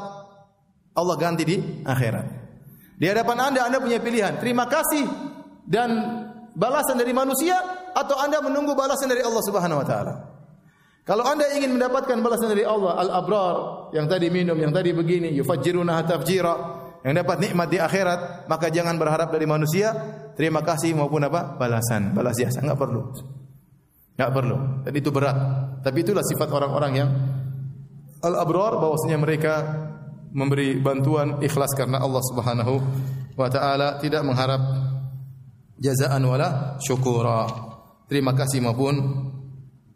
Allah 0.96 1.16
ganti 1.20 1.44
di 1.44 1.56
akhirat. 1.84 2.26
Di 2.96 3.04
hadapan 3.12 3.52
Anda 3.52 3.68
Anda 3.68 3.78
punya 3.78 4.00
pilihan, 4.00 4.40
terima 4.40 4.64
kasih 4.64 5.04
dan 5.68 5.90
balasan 6.56 6.96
dari 6.96 7.12
manusia 7.12 7.54
atau 7.92 8.16
Anda 8.16 8.40
menunggu 8.40 8.72
balasan 8.72 9.12
dari 9.12 9.20
Allah 9.20 9.42
Subhanahu 9.44 9.82
wa 9.84 9.86
taala. 9.86 10.14
Kalau 11.06 11.22
Anda 11.22 11.46
ingin 11.54 11.78
mendapatkan 11.78 12.18
balasan 12.18 12.50
dari 12.50 12.66
Allah, 12.66 12.98
al-abrar 12.98 13.56
yang 13.94 14.10
tadi 14.10 14.26
minum, 14.26 14.58
yang 14.58 14.74
tadi 14.74 14.90
begini, 14.90 15.30
yufajjiruna 15.38 16.02
tafjira, 16.02 16.54
yang 17.06 17.14
dapat 17.14 17.38
nikmat 17.38 17.70
di 17.70 17.78
akhirat, 17.78 18.50
maka 18.50 18.66
jangan 18.74 18.98
berharap 18.98 19.30
dari 19.30 19.46
manusia 19.46 19.94
terima 20.34 20.66
kasih 20.66 20.98
maupun 20.98 21.22
apa? 21.30 21.54
balasan, 21.54 22.10
balas 22.10 22.34
jasa, 22.34 22.58
enggak 22.58 22.82
perlu. 22.82 23.14
Enggak 24.16 24.30
perlu. 24.32 24.56
Dan 24.80 24.92
itu 24.96 25.12
berat. 25.12 25.36
Tapi 25.84 25.98
itulah 26.00 26.24
sifat 26.24 26.48
orang-orang 26.48 26.92
yang 26.96 27.10
al-abrar 28.24 28.80
bahwasanya 28.80 29.18
mereka 29.20 29.54
memberi 30.32 30.80
bantuan 30.80 31.40
ikhlas 31.44 31.76
karena 31.76 32.00
Allah 32.00 32.22
Subhanahu 32.32 32.74
wa 33.36 33.48
taala 33.52 34.00
tidak 34.00 34.24
mengharap 34.24 34.60
jazaan 35.76 36.24
wala 36.24 36.80
syukura. 36.80 37.44
Terima 38.08 38.32
kasih 38.32 38.64
maupun 38.64 38.94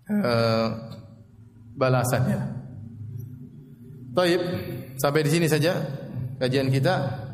uh, 0.05 0.69
balasannya. 1.75 2.61
Taib, 4.11 4.43
sampai 5.01 5.21
di 5.25 5.31
sini 5.31 5.47
saja 5.49 5.81
kajian 6.37 6.69
kita. 6.69 7.25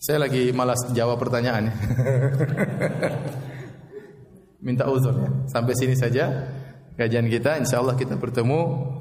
Saya 0.00 0.22
lagi 0.22 0.54
malas 0.54 0.86
jawab 0.94 1.18
pertanyaan. 1.18 1.66
Minta 4.61 4.85
uzur 4.85 5.17
ya. 5.17 5.29
Sampai 5.49 5.73
sini 5.73 5.97
saja 5.97 6.29
kajian 6.93 7.25
kita. 7.25 7.57
Insyaallah 7.57 7.97
kita 7.97 8.13
bertemu 8.21 8.59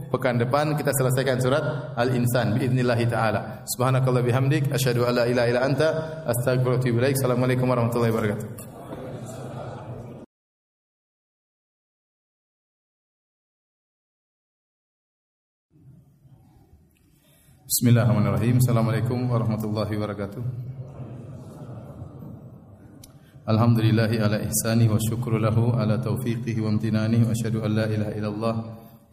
pekan 0.09 0.41
depan 0.41 0.73
kita 0.75 0.91
selesaikan 0.97 1.37
surat 1.39 1.95
Al-Insan 2.01 2.57
باذنillah 2.57 3.01
taala. 3.07 3.41
Subhanakallah 3.69 4.25
bihamdik 4.25 4.73
asyhadu 4.73 5.05
an 5.05 5.21
la 5.21 5.25
ilaha 5.29 5.47
illa 5.53 5.61
anta 5.61 5.89
astaghfiruka 6.25 6.77
wa 6.77 6.81
atubu 6.81 6.99
ilaik. 7.05 7.15
Assalamualaikum 7.21 7.67
warahmatullahi 7.69 8.13
wabarakatuh. 8.13 8.49
Bismillahirrahmanirrahim. 17.71 18.59
Assalamualaikum 18.59 19.31
warahmatullahi 19.31 19.95
wabarakatuh. 19.95 20.74
Alhamdulillahi 23.46 24.18
ala 24.26 24.42
ihsani 24.42 24.90
wa 24.90 24.98
syukru 24.98 25.38
lahu 25.38 25.78
ala 25.78 26.02
taufiqihi 26.02 26.66
wa 26.66 26.74
amtinani 26.74 27.22
wa 27.22 27.30
asyhadu 27.30 27.62
an 27.62 27.78
la 27.78 27.86
ilaha 27.86 28.18
illallah 28.18 28.56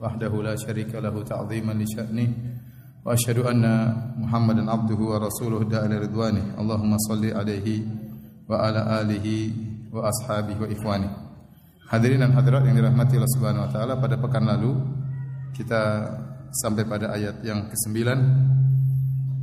wahdahu 0.00 0.40
la 0.40 0.56
syarika 0.56 1.04
lahu 1.04 1.20
ta'ziman 1.20 1.76
li 1.76 1.84
sya'ni 1.84 2.26
wa 3.04 3.12
asyhadu 3.12 3.44
anna 3.44 3.92
Muhammadan 4.16 4.72
abduhu 4.72 5.12
wa 5.12 5.20
rasuluhu 5.20 5.68
da'ala 5.68 6.00
ridwani. 6.00 6.56
Allahumma 6.56 6.96
salli 7.04 7.28
alaihi 7.28 7.84
wa 8.48 8.56
ala 8.56 9.04
alihi 9.04 9.52
wa 9.92 10.08
ashabihi 10.08 10.64
wa 10.64 10.68
ikhwani. 10.80 11.12
Hadirin 11.92 12.24
dan 12.24 12.32
hadirat 12.32 12.64
yang 12.64 12.80
dirahmati 12.80 13.20
Allah 13.20 13.32
Subhanahu 13.36 13.68
wa 13.68 13.70
taala, 13.70 14.00
pada 14.00 14.16
pekan 14.16 14.48
lalu 14.48 14.80
kita 15.52 16.08
sampai 16.64 16.88
pada 16.88 17.12
ayat 17.12 17.44
yang 17.44 17.68
ke-9 17.68 18.00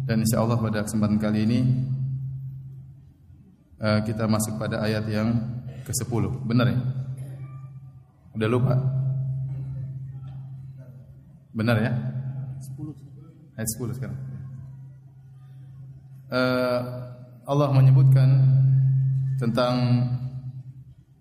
dan 0.10 0.18
insyaallah 0.26 0.58
pada 0.58 0.82
kesempatan 0.82 1.22
kali 1.22 1.46
ini 1.46 1.60
uh, 3.80 4.00
kita 4.04 4.28
masuk 4.28 4.60
pada 4.60 4.84
ayat 4.84 5.08
yang 5.08 5.36
ke-10. 5.88 6.24
Benar 6.46 6.68
ya? 6.70 6.80
Udah 8.36 8.50
lupa? 8.52 8.76
Benar 11.56 11.76
ya? 11.82 11.92
10. 12.78 13.58
Ayat 13.58 13.70
10 13.76 13.98
sekarang. 13.98 14.20
Uh, 16.30 16.80
Allah 17.50 17.74
menyebutkan 17.74 18.30
tentang 19.42 19.76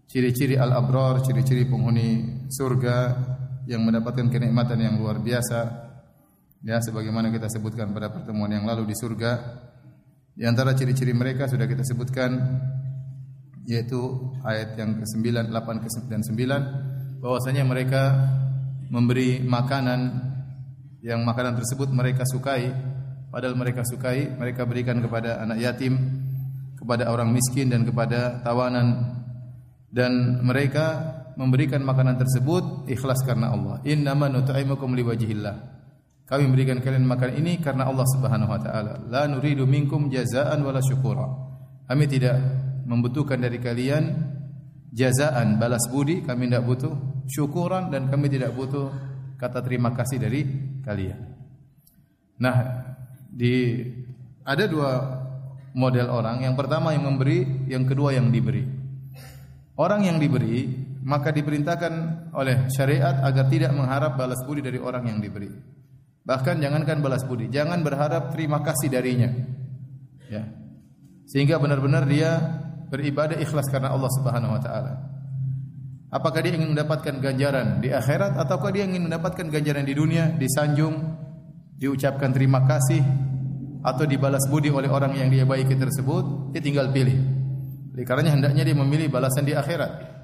ciri-ciri 0.04 0.60
al-abrar, 0.60 1.24
ciri-ciri 1.24 1.64
penghuni 1.64 2.44
surga 2.52 2.96
yang 3.64 3.84
mendapatkan 3.84 4.28
kenikmatan 4.28 4.80
yang 4.80 4.94
luar 5.00 5.20
biasa. 5.20 5.88
Ya, 6.64 6.82
sebagaimana 6.82 7.30
kita 7.30 7.46
sebutkan 7.48 7.94
pada 7.94 8.10
pertemuan 8.10 8.50
yang 8.50 8.66
lalu 8.66 8.90
di 8.90 8.96
surga, 8.98 9.32
di 10.38 10.46
antara 10.46 10.70
ciri-ciri 10.70 11.10
mereka 11.10 11.50
sudah 11.50 11.66
kita 11.66 11.82
sebutkan 11.82 12.30
yaitu 13.66 13.98
ayat 14.46 14.78
yang 14.78 15.02
ke-9, 15.02 15.50
8 15.50 16.06
dan 16.06 16.22
9 16.22 17.18
bahwasanya 17.18 17.66
mereka 17.66 18.14
memberi 18.86 19.42
makanan 19.42 20.30
yang 21.02 21.26
makanan 21.26 21.58
tersebut 21.58 21.90
mereka 21.90 22.22
sukai 22.22 22.70
padahal 23.34 23.58
mereka 23.58 23.82
sukai 23.82 24.30
mereka 24.30 24.62
berikan 24.62 25.02
kepada 25.02 25.42
anak 25.42 25.58
yatim 25.58 25.98
kepada 26.78 27.10
orang 27.10 27.34
miskin 27.34 27.68
dan 27.74 27.82
kepada 27.82 28.38
tawanan 28.46 29.18
dan 29.90 30.40
mereka 30.46 31.18
memberikan 31.34 31.82
makanan 31.82 32.18
tersebut 32.18 32.90
ikhlas 32.90 33.22
karena 33.22 33.54
Allah. 33.54 33.78
Innama 33.86 34.26
nut'imukum 34.26 34.94
liwajhillah. 34.94 35.77
Kami 36.28 36.44
memberikan 36.44 36.76
kalian 36.84 37.08
makan 37.08 37.40
ini 37.40 37.56
karena 37.56 37.88
Allah 37.88 38.04
Subhanahu 38.04 38.52
wa 38.52 38.60
taala. 38.60 39.00
La 39.08 39.24
nuridu 39.24 39.64
minkum 39.64 40.12
jazaan 40.12 40.60
wala 40.60 40.84
syukura. 40.84 41.24
Kami 41.88 42.04
tidak 42.04 42.36
membutuhkan 42.84 43.40
dari 43.40 43.56
kalian 43.56 44.28
jazaan 44.92 45.56
balas 45.56 45.88
budi, 45.88 46.20
kami 46.20 46.52
tidak 46.52 46.68
butuh 46.68 46.92
syukuran 47.32 47.88
dan 47.88 48.12
kami 48.12 48.28
tidak 48.28 48.52
butuh 48.52 48.92
kata 49.40 49.64
terima 49.64 49.96
kasih 49.96 50.20
dari 50.20 50.44
kalian. 50.84 51.16
Nah, 52.44 52.56
di 53.32 53.80
ada 54.44 54.68
dua 54.68 54.90
model 55.72 56.12
orang. 56.12 56.44
Yang 56.44 56.60
pertama 56.60 56.92
yang 56.92 57.08
memberi, 57.08 57.68
yang 57.72 57.88
kedua 57.88 58.12
yang 58.12 58.28
diberi. 58.28 58.68
Orang 59.80 60.04
yang 60.04 60.20
diberi 60.20 60.68
maka 61.08 61.32
diperintahkan 61.32 61.92
oleh 62.36 62.68
syariat 62.68 63.24
agar 63.24 63.48
tidak 63.48 63.72
mengharap 63.72 64.20
balas 64.20 64.44
budi 64.44 64.60
dari 64.60 64.76
orang 64.76 65.08
yang 65.08 65.24
diberi. 65.24 65.77
Bahkan 66.28 66.60
jangankan 66.60 67.00
balas 67.00 67.24
budi, 67.24 67.48
jangan 67.48 67.80
berharap 67.80 68.36
terima 68.36 68.60
kasih 68.60 68.92
darinya. 68.92 69.32
Ya. 70.28 70.44
Sehingga 71.24 71.56
benar-benar 71.56 72.04
dia 72.04 72.36
beribadah 72.92 73.40
ikhlas 73.40 73.64
karena 73.72 73.96
Allah 73.96 74.12
Subhanahu 74.12 74.52
wa 74.52 74.60
taala. 74.60 74.92
Apakah 76.12 76.44
dia 76.44 76.52
ingin 76.56 76.76
mendapatkan 76.76 77.16
ganjaran 77.20 77.80
di 77.80 77.88
akhirat 77.92 78.36
ataukah 78.36 78.72
dia 78.76 78.84
ingin 78.84 79.08
mendapatkan 79.08 79.48
ganjaran 79.48 79.88
di 79.88 79.96
dunia, 79.96 80.36
disanjung, 80.36 81.00
diucapkan 81.80 82.28
terima 82.32 82.64
kasih 82.68 83.00
atau 83.80 84.04
dibalas 84.04 84.44
budi 84.52 84.68
oleh 84.68 84.88
orang 84.92 85.16
yang 85.16 85.32
dia 85.32 85.48
baiki 85.48 85.80
tersebut, 85.80 86.52
dia 86.52 86.60
tinggal 86.60 86.92
pilih. 86.92 87.16
Oleh 87.96 88.04
karenanya 88.04 88.36
hendaknya 88.36 88.68
dia 88.68 88.76
memilih 88.76 89.08
balasan 89.08 89.48
di 89.48 89.56
akhirat. 89.56 90.20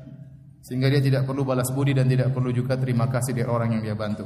Sehingga 0.64 0.88
dia 0.88 1.00
tidak 1.00 1.24
perlu 1.24 1.48
balas 1.48 1.68
budi 1.72 1.96
dan 1.96 2.08
tidak 2.08 2.32
perlu 2.32 2.52
juga 2.52 2.76
terima 2.76 3.08
kasih 3.08 3.36
dari 3.36 3.48
orang 3.48 3.76
yang 3.76 3.82
dia 3.84 3.96
bantu. 3.96 4.24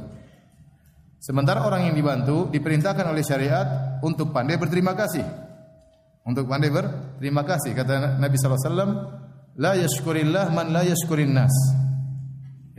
Sementara 1.19 1.67
orang 1.67 1.91
yang 1.91 1.95
dibantu 1.99 2.47
diperintahkan 2.47 3.03
oleh 3.11 3.23
syariat 3.27 3.99
untuk 3.99 4.31
pandai 4.31 4.55
berterima 4.55 4.95
kasih. 4.95 5.23
Untuk 6.23 6.47
pandai 6.47 6.71
berterima 6.71 7.43
kasih. 7.43 7.75
Kata 7.75 8.15
Nabi 8.15 8.35
SAW, 8.39 9.19
La 9.59 9.75
yashkurillah 9.75 10.55
man 10.55 10.71
la 10.71 10.87
yashkurin 10.87 11.35
nas. 11.35 11.51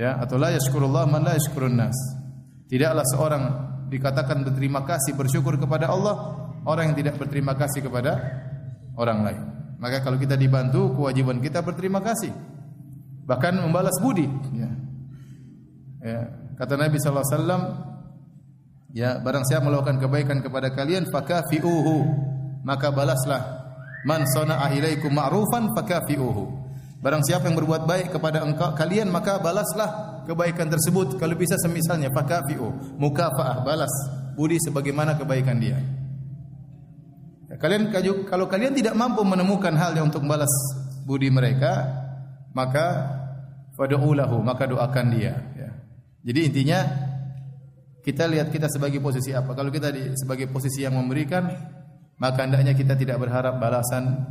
Ya, 0.01 0.17
atau 0.17 0.41
la 0.41 0.57
yashkurullah 0.57 1.05
man 1.05 1.29
la 1.29 1.37
yashkurun 1.37 1.77
nas. 1.77 1.97
Tidaklah 2.73 3.05
seorang 3.05 3.43
dikatakan 3.93 4.49
berterima 4.49 4.89
kasih, 4.89 5.13
bersyukur 5.13 5.61
kepada 5.61 5.93
Allah, 5.93 6.41
orang 6.65 6.95
yang 6.95 6.97
tidak 6.97 7.21
berterima 7.21 7.53
kasih 7.53 7.85
kepada 7.85 8.17
orang 8.97 9.19
lain. 9.21 9.43
Maka 9.77 10.01
kalau 10.01 10.17
kita 10.17 10.41
dibantu, 10.41 10.97
kewajiban 10.97 11.45
kita 11.45 11.61
berterima 11.61 12.01
kasih. 12.01 12.33
Bahkan 13.29 13.61
membalas 13.61 14.01
budi. 14.01 14.25
Ya. 14.57 14.71
Ya. 16.01 16.21
Kata 16.57 16.81
Nabi 16.81 16.97
sallallahu 16.97 17.25
alaihi 17.25 17.37
wasallam, 17.37 17.63
ya 18.95 19.19
barang 19.23 19.45
siapa 19.47 19.67
melakukan 19.67 19.99
kebaikan 20.03 20.39
kepada 20.43 20.73
kalian, 20.75 21.09
fakafiuhu, 21.11 22.07
maka 22.63 22.91
balaslah. 22.91 23.61
Man 24.07 24.25
sana'a 24.25 24.73
ilaikum 24.73 25.13
ma'rufan 25.13 25.77
fakafiuhu. 25.77 26.61
Barang 27.01 27.25
siapa 27.25 27.49
yang 27.49 27.57
berbuat 27.57 27.89
baik 27.89 28.13
kepada 28.13 28.45
engkau 28.45 28.77
kalian 28.77 29.09
maka 29.09 29.41
balaslah 29.41 30.23
kebaikan 30.29 30.69
tersebut. 30.69 31.17
Kalau 31.17 31.33
bisa 31.33 31.57
semisalnya 31.57 32.13
fakafiu, 32.13 32.73
mukafaah, 33.01 33.65
balas 33.65 33.93
budi 34.37 34.61
sebagaimana 34.61 35.17
kebaikan 35.17 35.57
dia. 35.57 35.81
Ya, 37.49 37.57
kalian 37.57 37.89
kalau 38.29 38.47
kalian 38.47 38.77
tidak 38.77 38.95
mampu 38.95 39.25
menemukan 39.25 39.73
hal 39.81 39.97
yang 39.97 40.13
untuk 40.13 40.23
membalas 40.23 40.53
budi 41.09 41.33
mereka, 41.33 41.89
maka 42.53 43.17
fad'ulahu, 43.81 44.45
maka 44.45 44.69
doakan 44.69 45.07
dia. 45.17 45.35
Ya. 45.57 45.71
Jadi 46.21 46.41
intinya 46.53 46.81
kita 48.11 48.27
lihat 48.27 48.51
kita 48.51 48.67
sebagai 48.67 48.99
posisi 48.99 49.31
apa. 49.31 49.55
Kalau 49.55 49.71
kita 49.71 49.95
di, 49.95 50.19
sebagai 50.19 50.51
posisi 50.51 50.83
yang 50.83 50.99
memberikan, 50.99 51.47
maka 52.19 52.43
hendaknya 52.43 52.75
kita 52.75 52.99
tidak 52.99 53.23
berharap 53.23 53.63
balasan 53.63 54.27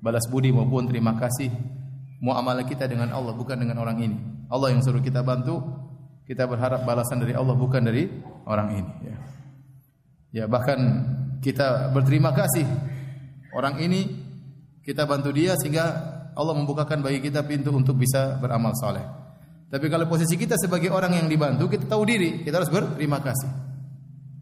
balas 0.00 0.24
budi 0.32 0.48
maupun 0.48 0.88
terima 0.88 1.12
kasih 1.20 1.52
muamalah 2.24 2.64
kita 2.64 2.88
dengan 2.88 3.12
Allah 3.12 3.36
bukan 3.36 3.60
dengan 3.60 3.76
orang 3.84 4.00
ini. 4.00 4.16
Allah 4.48 4.72
yang 4.72 4.80
suruh 4.80 5.04
kita 5.04 5.20
bantu, 5.20 5.60
kita 6.24 6.48
berharap 6.48 6.88
balasan 6.88 7.20
dari 7.20 7.36
Allah 7.36 7.52
bukan 7.52 7.84
dari 7.84 8.08
orang 8.48 8.68
ini. 8.80 8.92
Ya, 9.04 9.16
ya 10.32 10.44
bahkan 10.48 10.80
kita 11.44 11.92
berterima 11.92 12.32
kasih 12.32 12.64
orang 13.52 13.84
ini 13.84 14.08
kita 14.80 15.04
bantu 15.04 15.28
dia 15.36 15.60
sehingga 15.60 15.84
Allah 16.32 16.56
membukakan 16.56 17.04
bagi 17.04 17.20
kita 17.20 17.44
pintu 17.44 17.68
untuk 17.68 18.00
bisa 18.00 18.40
beramal 18.40 18.72
saleh. 18.80 19.19
Tapi 19.70 19.86
kalau 19.86 20.10
posisi 20.10 20.34
kita 20.34 20.58
sebagai 20.58 20.90
orang 20.90 21.14
yang 21.14 21.30
dibantu, 21.30 21.70
kita 21.70 21.86
tahu 21.86 22.02
diri, 22.02 22.42
kita 22.42 22.58
harus 22.58 22.70
berterima 22.74 23.22
kasih. 23.22 23.50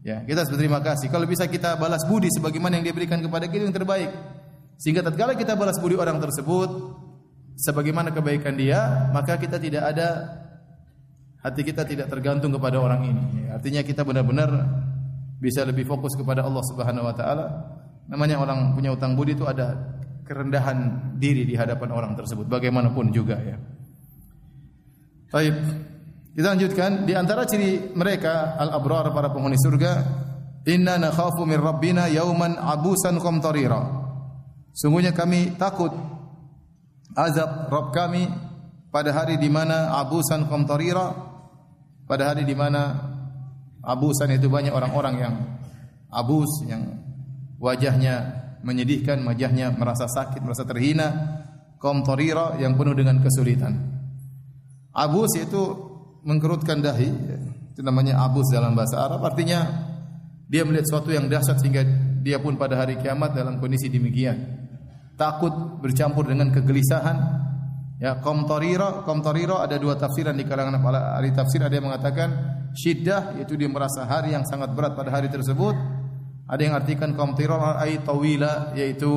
Ya, 0.01 0.25
kita 0.25 0.41
harus 0.41 0.49
berterima 0.49 0.81
kasih. 0.81 1.13
Kalau 1.13 1.29
bisa 1.29 1.45
kita 1.45 1.77
balas 1.77 2.01
budi 2.09 2.33
sebagaimana 2.33 2.81
yang 2.81 2.89
dia 2.89 2.95
berikan 2.97 3.21
kepada 3.21 3.45
kita 3.45 3.69
yang 3.69 3.75
terbaik. 3.75 4.09
Sehingga 4.81 5.05
tatkala 5.05 5.37
kita 5.37 5.53
balas 5.53 5.77
budi 5.77 5.93
orang 5.93 6.17
tersebut 6.17 6.69
sebagaimana 7.61 8.09
kebaikan 8.09 8.57
dia, 8.57 9.11
maka 9.13 9.37
kita 9.37 9.61
tidak 9.61 9.85
ada 9.85 10.07
hati 11.45 11.61
kita 11.61 11.85
tidak 11.85 12.09
tergantung 12.09 12.49
kepada 12.49 12.81
orang 12.81 13.13
ini. 13.13 13.53
Artinya 13.53 13.85
kita 13.85 14.01
benar-benar 14.01 14.49
bisa 15.37 15.61
lebih 15.61 15.85
fokus 15.85 16.17
kepada 16.17 16.41
Allah 16.41 16.63
Subhanahu 16.73 17.05
wa 17.05 17.13
taala. 17.13 17.45
Namanya 18.09 18.41
orang 18.41 18.73
punya 18.73 18.89
utang 18.89 19.13
budi 19.13 19.37
itu 19.37 19.45
ada 19.45 19.77
kerendahan 20.25 21.13
diri 21.21 21.45
di 21.45 21.53
hadapan 21.53 21.93
orang 21.93 22.11
tersebut 22.17 22.49
bagaimanapun 22.49 23.13
juga 23.13 23.37
ya. 23.37 23.57
Baik. 25.29 25.55
Kita 26.33 26.55
lanjutkan 26.55 27.03
di 27.03 27.13
antara 27.13 27.43
ciri 27.43 27.93
mereka 27.93 28.55
al-abrar 28.55 29.11
para 29.11 29.29
penghuni 29.33 29.59
surga, 29.59 29.93
inna 30.65 30.95
nakhafu 30.97 31.43
min 31.43 31.59
rabbina 31.59 32.07
yauman 32.07 32.55
abusan 32.55 33.19
qamtarira. 33.19 33.81
Sungguhnya 34.71 35.11
kami 35.11 35.59
takut 35.59 35.91
azab 37.17 37.67
Rabb 37.67 37.91
kami 37.91 38.29
pada 38.93 39.11
hari 39.11 39.35
di 39.41 39.51
mana 39.51 39.97
abusan 39.99 40.47
qamtarira 40.47 41.11
pada 42.07 42.31
hari 42.31 42.47
di 42.47 42.55
mana 42.55 43.09
Abusan 43.79 44.35
itu 44.35 44.51
banyak 44.51 44.75
orang-orang 44.75 45.15
yang 45.23 45.35
abus, 46.11 46.67
yang 46.67 46.99
wajahnya 47.63 48.43
menyedihkan, 48.59 49.23
wajahnya 49.23 49.71
merasa 49.71 50.03
sakit, 50.03 50.43
merasa 50.43 50.67
terhina, 50.67 51.07
kaum 51.79 52.03
torira 52.03 52.59
yang 52.59 52.75
penuh 52.75 52.91
dengan 52.91 53.23
kesulitan. 53.23 53.98
Abus 54.99 55.31
itu 55.39 55.63
mengkerutkan 56.27 56.83
dahi, 56.83 57.07
itu 57.71 57.79
namanya 57.79 58.19
abus 58.27 58.51
dalam 58.51 58.75
bahasa 58.75 58.99
Arab, 58.99 59.23
artinya 59.23 59.63
dia 60.51 60.67
melihat 60.67 60.91
sesuatu 60.91 61.15
yang 61.15 61.31
dahsyat 61.31 61.61
sehingga 61.63 61.87
dia 62.19 62.41
pun 62.43 62.59
pada 62.59 62.75
hari 62.75 62.99
kiamat 62.99 63.31
dalam 63.31 63.63
kondisi 63.63 63.87
demikian. 63.87 64.59
Takut 65.15 65.79
bercampur 65.79 66.27
dengan 66.27 66.51
kegelisahan. 66.51 67.47
Ya, 67.99 68.15
kaum 68.23 68.47
torira 68.47 69.03
ada 69.59 69.75
dua 69.75 69.99
tafsiran 69.99 70.35
di 70.35 70.47
kalangan 70.47 70.79
ahli 70.79 71.35
tafsir 71.35 71.59
ada 71.59 71.75
yang 71.75 71.91
mengatakan 71.91 72.31
syiddah 72.71 73.35
yaitu 73.35 73.59
dia 73.59 73.67
merasa 73.67 74.07
hari 74.07 74.31
yang 74.31 74.47
sangat 74.47 74.71
berat 74.71 74.95
pada 74.95 75.11
hari 75.11 75.27
tersebut. 75.27 75.75
Ada 76.47 76.61
yang 76.63 76.73
artikan 76.79 77.11
kaum 77.13 77.35
ay 77.35 77.99
tawila 78.01 78.71
yaitu 78.73 79.11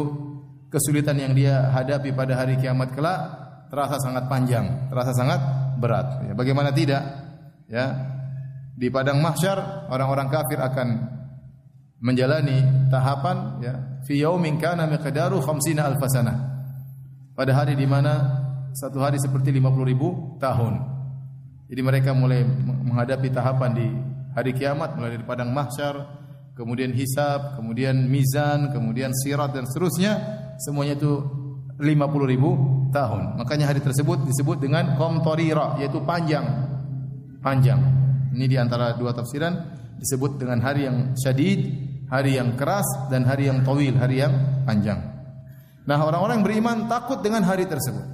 kesulitan 0.68 1.14
yang 1.16 1.32
dia 1.32 1.70
hadapi 1.70 2.10
pada 2.12 2.38
hari 2.38 2.58
kiamat 2.58 2.94
kelak. 2.94 3.40
terasa 3.72 3.96
sangat 4.04 4.28
panjang, 4.28 4.92
terasa 4.92 5.16
sangat 5.16 5.40
berat. 5.82 6.30
Ya, 6.30 6.32
bagaimana 6.38 6.70
tidak? 6.70 7.02
Ya, 7.66 7.86
di 8.78 8.86
padang 8.88 9.18
mahsyar 9.18 9.90
orang-orang 9.90 10.30
kafir 10.30 10.62
akan 10.62 10.88
menjalani 12.02 12.88
tahapan 12.90 13.62
ya 13.62 13.74
fi 14.02 14.18
yaumin 14.22 14.58
kana 14.58 14.86
miqdaru 14.86 15.42
50 15.42 15.78
alf. 15.82 16.02
Pada 17.32 17.52
hari 17.56 17.74
di 17.74 17.86
mana 17.88 18.42
satu 18.76 19.00
hari 19.00 19.18
seperti 19.18 19.50
50 19.50 19.90
ribu 19.90 20.36
tahun. 20.38 20.78
Jadi 21.72 21.80
mereka 21.80 22.12
mulai 22.12 22.44
menghadapi 22.44 23.32
tahapan 23.32 23.70
di 23.72 23.86
hari 24.36 24.52
kiamat 24.52 24.96
mulai 24.96 25.16
dari 25.16 25.24
padang 25.24 25.48
mahsyar, 25.52 25.94
kemudian 26.52 26.92
hisab, 26.92 27.56
kemudian 27.56 27.96
mizan, 28.08 28.68
kemudian 28.72 29.12
sirat 29.16 29.56
dan 29.56 29.64
seterusnya 29.64 30.12
semuanya 30.60 31.00
itu 31.00 31.12
50 31.80 32.32
ribu 32.32 32.50
tahun. 32.92 33.40
Makanya 33.40 33.72
hari 33.72 33.80
tersebut 33.80 34.28
disebut 34.28 34.60
dengan 34.60 34.94
qamtarira 35.00 35.80
yaitu 35.80 35.98
panjang. 36.04 36.44
Panjang. 37.40 37.80
Ini 38.32 38.46
di 38.46 38.56
antara 38.60 38.94
dua 38.94 39.16
tafsiran 39.16 39.56
disebut 39.98 40.38
dengan 40.38 40.60
hari 40.60 40.86
yang 40.86 41.16
syadid, 41.16 41.60
hari 42.12 42.36
yang 42.36 42.54
keras 42.54 42.86
dan 43.08 43.24
hari 43.24 43.48
yang 43.48 43.64
tawil, 43.64 43.96
hari 43.96 44.20
yang 44.20 44.62
panjang. 44.68 45.00
Nah, 45.82 45.98
orang-orang 45.98 46.44
beriman 46.46 46.86
takut 46.86 47.18
dengan 47.24 47.42
hari 47.42 47.66
tersebut. 47.66 48.06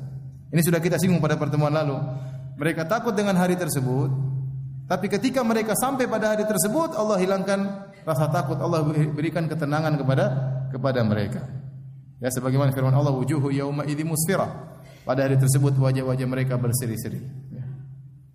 Ini 0.49 0.61
sudah 0.65 0.81
kita 0.81 0.97
singgung 0.97 1.21
pada 1.21 1.37
pertemuan 1.37 1.75
lalu. 1.75 2.01
Mereka 2.57 2.89
takut 2.89 3.13
dengan 3.13 3.37
hari 3.37 3.55
tersebut, 3.55 4.09
tapi 4.89 5.07
ketika 5.13 5.45
mereka 5.45 5.77
sampai 5.77 6.09
pada 6.09 6.33
hari 6.33 6.49
tersebut, 6.49 6.97
Allah 6.97 7.21
hilangkan 7.21 7.61
rasa 8.09 8.33
takut, 8.33 8.57
Allah 8.57 8.81
berikan 9.13 9.45
ketenangan 9.45 10.01
kepada 10.01 10.27
kepada 10.73 11.05
mereka. 11.05 11.58
Ya 12.19 12.35
sebagaimana 12.35 12.75
firman 12.75 12.95
Allah, 12.95 13.15
wujuhu 13.15 13.55
yauma 13.55 13.87
idzi 13.87 14.03
musfirah. 14.03 14.75
Pada 15.07 15.25
hari 15.25 15.39
tersebut 15.39 15.73
wajah-wajah 15.79 16.27
mereka 16.29 16.59
berseri-seri. 16.59 17.23
Ya. 17.55 17.65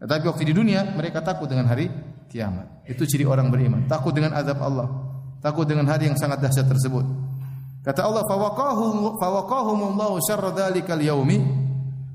Tetapi 0.02 0.26
waktu 0.26 0.44
di 0.50 0.54
dunia 0.56 0.88
mereka 0.96 1.22
takut 1.22 1.46
dengan 1.52 1.70
hari 1.70 1.92
kiamat. 2.32 2.88
Itu 2.90 3.06
ciri 3.06 3.28
orang 3.28 3.54
beriman, 3.54 3.86
takut 3.86 4.16
dengan 4.16 4.34
azab 4.34 4.58
Allah, 4.58 4.90
takut 5.44 5.70
dengan 5.70 5.86
hari 5.86 6.10
yang 6.10 6.18
sangat 6.18 6.42
dahsyat 6.42 6.66
tersebut. 6.66 7.06
Kata 7.84 8.08
Allah, 8.08 8.24
fawaqahum 8.26 9.20
fawaqahumullahu 9.20 10.16
syarra 10.24 10.56
dzalikal 10.56 11.04
yaumi 11.04 11.44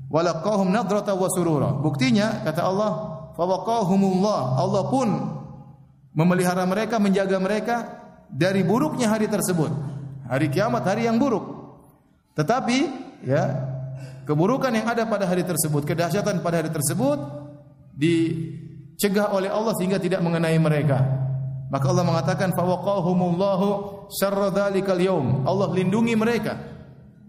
walaqahum 0.09 0.73
nadrata 0.73 1.13
wa 1.13 1.29
surura. 1.29 1.69
Buktinya 1.77 2.41
kata 2.43 2.65
Allah, 2.65 2.91
fawaqahumullah. 3.37 4.41
Allah 4.57 4.83
pun 4.89 5.07
memelihara 6.17 6.65
mereka, 6.65 6.97
menjaga 6.97 7.37
mereka 7.37 7.75
dari 8.27 8.65
buruknya 8.65 9.07
hari 9.07 9.29
tersebut. 9.29 9.71
Hari 10.29 10.49
kiamat 10.51 10.83
hari 10.83 11.05
yang 11.07 11.17
buruk. 11.21 11.58
Tetapi 12.39 12.77
ya, 13.27 13.43
keburukan 14.23 14.71
yang 14.71 14.87
ada 14.87 15.03
pada 15.03 15.27
hari 15.27 15.43
tersebut, 15.43 15.83
kedahsyatan 15.83 16.39
pada 16.39 16.63
hari 16.63 16.71
tersebut 16.71 17.19
dicegah 17.99 19.35
oleh 19.35 19.51
Allah 19.51 19.75
sehingga 19.75 19.99
tidak 19.99 20.23
mengenai 20.23 20.55
mereka. 20.55 21.03
Maka 21.67 21.85
Allah 21.91 22.07
mengatakan 22.07 22.55
fawaqahumullahu 22.55 23.67
syarra 24.07 24.55
dzalikal 24.55 24.97
yaum. 25.03 25.43
Allah 25.43 25.67
lindungi 25.75 26.15
mereka. 26.15 26.55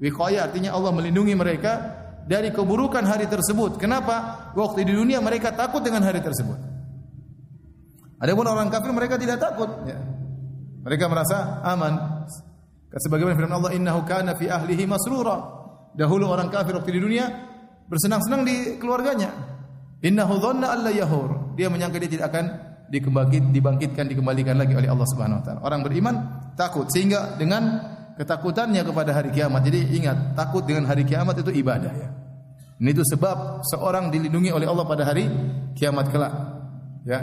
Wiqayah 0.01 0.49
artinya 0.49 0.73
Allah 0.73 0.95
melindungi 0.95 1.35
mereka 1.37 1.99
dari 2.24 2.55
keburukan 2.55 3.05
hari 3.05 3.27
tersebut. 3.27 3.77
Kenapa? 3.77 4.49
Waktu 4.57 4.87
di 4.87 4.95
dunia 4.97 5.19
mereka 5.20 5.53
takut 5.53 5.85
dengan 5.85 6.07
hari 6.07 6.23
tersebut. 6.24 6.57
Ada 8.16 8.32
pun 8.32 8.47
orang 8.47 8.70
kafir 8.73 8.95
mereka 8.95 9.19
tidak 9.19 9.43
takut. 9.43 9.69
Ya. 9.85 9.99
Mereka 10.87 11.05
merasa 11.11 11.61
aman. 11.66 12.19
Sebagaimana 12.90 13.38
firman 13.38 13.54
Allah, 13.54 13.72
Innahu 13.78 14.02
kana 14.02 14.34
fi 14.34 14.50
ahlihi 14.50 14.82
masrura. 14.90 15.38
Dahulu 15.94 16.26
orang 16.26 16.50
kafir 16.50 16.74
waktu 16.74 16.98
di 16.98 17.00
dunia 17.02 17.26
bersenang-senang 17.86 18.42
di 18.42 18.78
keluarganya. 18.82 19.30
Innahu 20.02 20.38
dhanna 20.42 20.74
alla 20.74 20.90
yahur. 20.90 21.54
Dia 21.54 21.70
menyangka 21.70 22.02
dia 22.02 22.10
tidak 22.10 22.34
akan 22.34 22.44
dikembangkit, 22.90 23.54
dibangkitkan, 23.54 24.04
dikembalikan 24.10 24.58
lagi 24.58 24.74
oleh 24.74 24.90
Allah 24.90 25.06
Subhanahu 25.06 25.38
wa 25.38 25.44
taala. 25.46 25.60
Orang 25.62 25.86
beriman 25.86 26.14
takut 26.58 26.90
sehingga 26.90 27.38
dengan 27.38 27.78
ketakutannya 28.18 28.82
kepada 28.82 29.14
hari 29.14 29.30
kiamat. 29.30 29.62
Jadi 29.66 29.94
ingat, 29.94 30.34
takut 30.34 30.66
dengan 30.66 30.90
hari 30.90 31.06
kiamat 31.06 31.38
itu 31.38 31.50
ibadah 31.54 31.92
ya. 31.94 32.08
Ini 32.80 32.96
itu 32.96 33.04
sebab 33.04 33.60
seorang 33.64 34.08
dilindungi 34.08 34.50
oleh 34.56 34.64
Allah 34.64 34.88
pada 34.88 35.04
hari 35.04 35.28
kiamat 35.76 36.08
kelak. 36.08 36.32
Ya. 37.04 37.20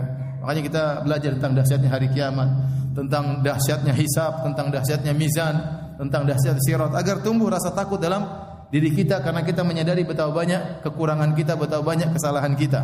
Makanya 0.48 0.64
kita 0.64 0.84
belajar 1.04 1.32
tentang 1.36 1.60
dahsyatnya 1.60 1.92
hari 1.92 2.08
kiamat, 2.08 2.48
tentang 2.96 3.44
dahsyatnya 3.44 3.92
hisab, 3.92 4.48
tentang 4.48 4.72
dahsyatnya 4.72 5.12
mizan, 5.12 5.60
tentang 6.00 6.24
dahsyat 6.24 6.56
sirat 6.64 6.96
agar 6.96 7.20
tumbuh 7.20 7.52
rasa 7.52 7.76
takut 7.76 8.00
dalam 8.00 8.24
diri 8.72 8.96
kita 8.96 9.20
karena 9.20 9.44
kita 9.44 9.68
menyadari 9.68 10.08
betapa 10.08 10.32
banyak 10.32 10.88
kekurangan 10.88 11.36
kita, 11.36 11.60
betapa 11.60 11.84
banyak 11.84 12.16
kesalahan 12.16 12.56
kita. 12.56 12.80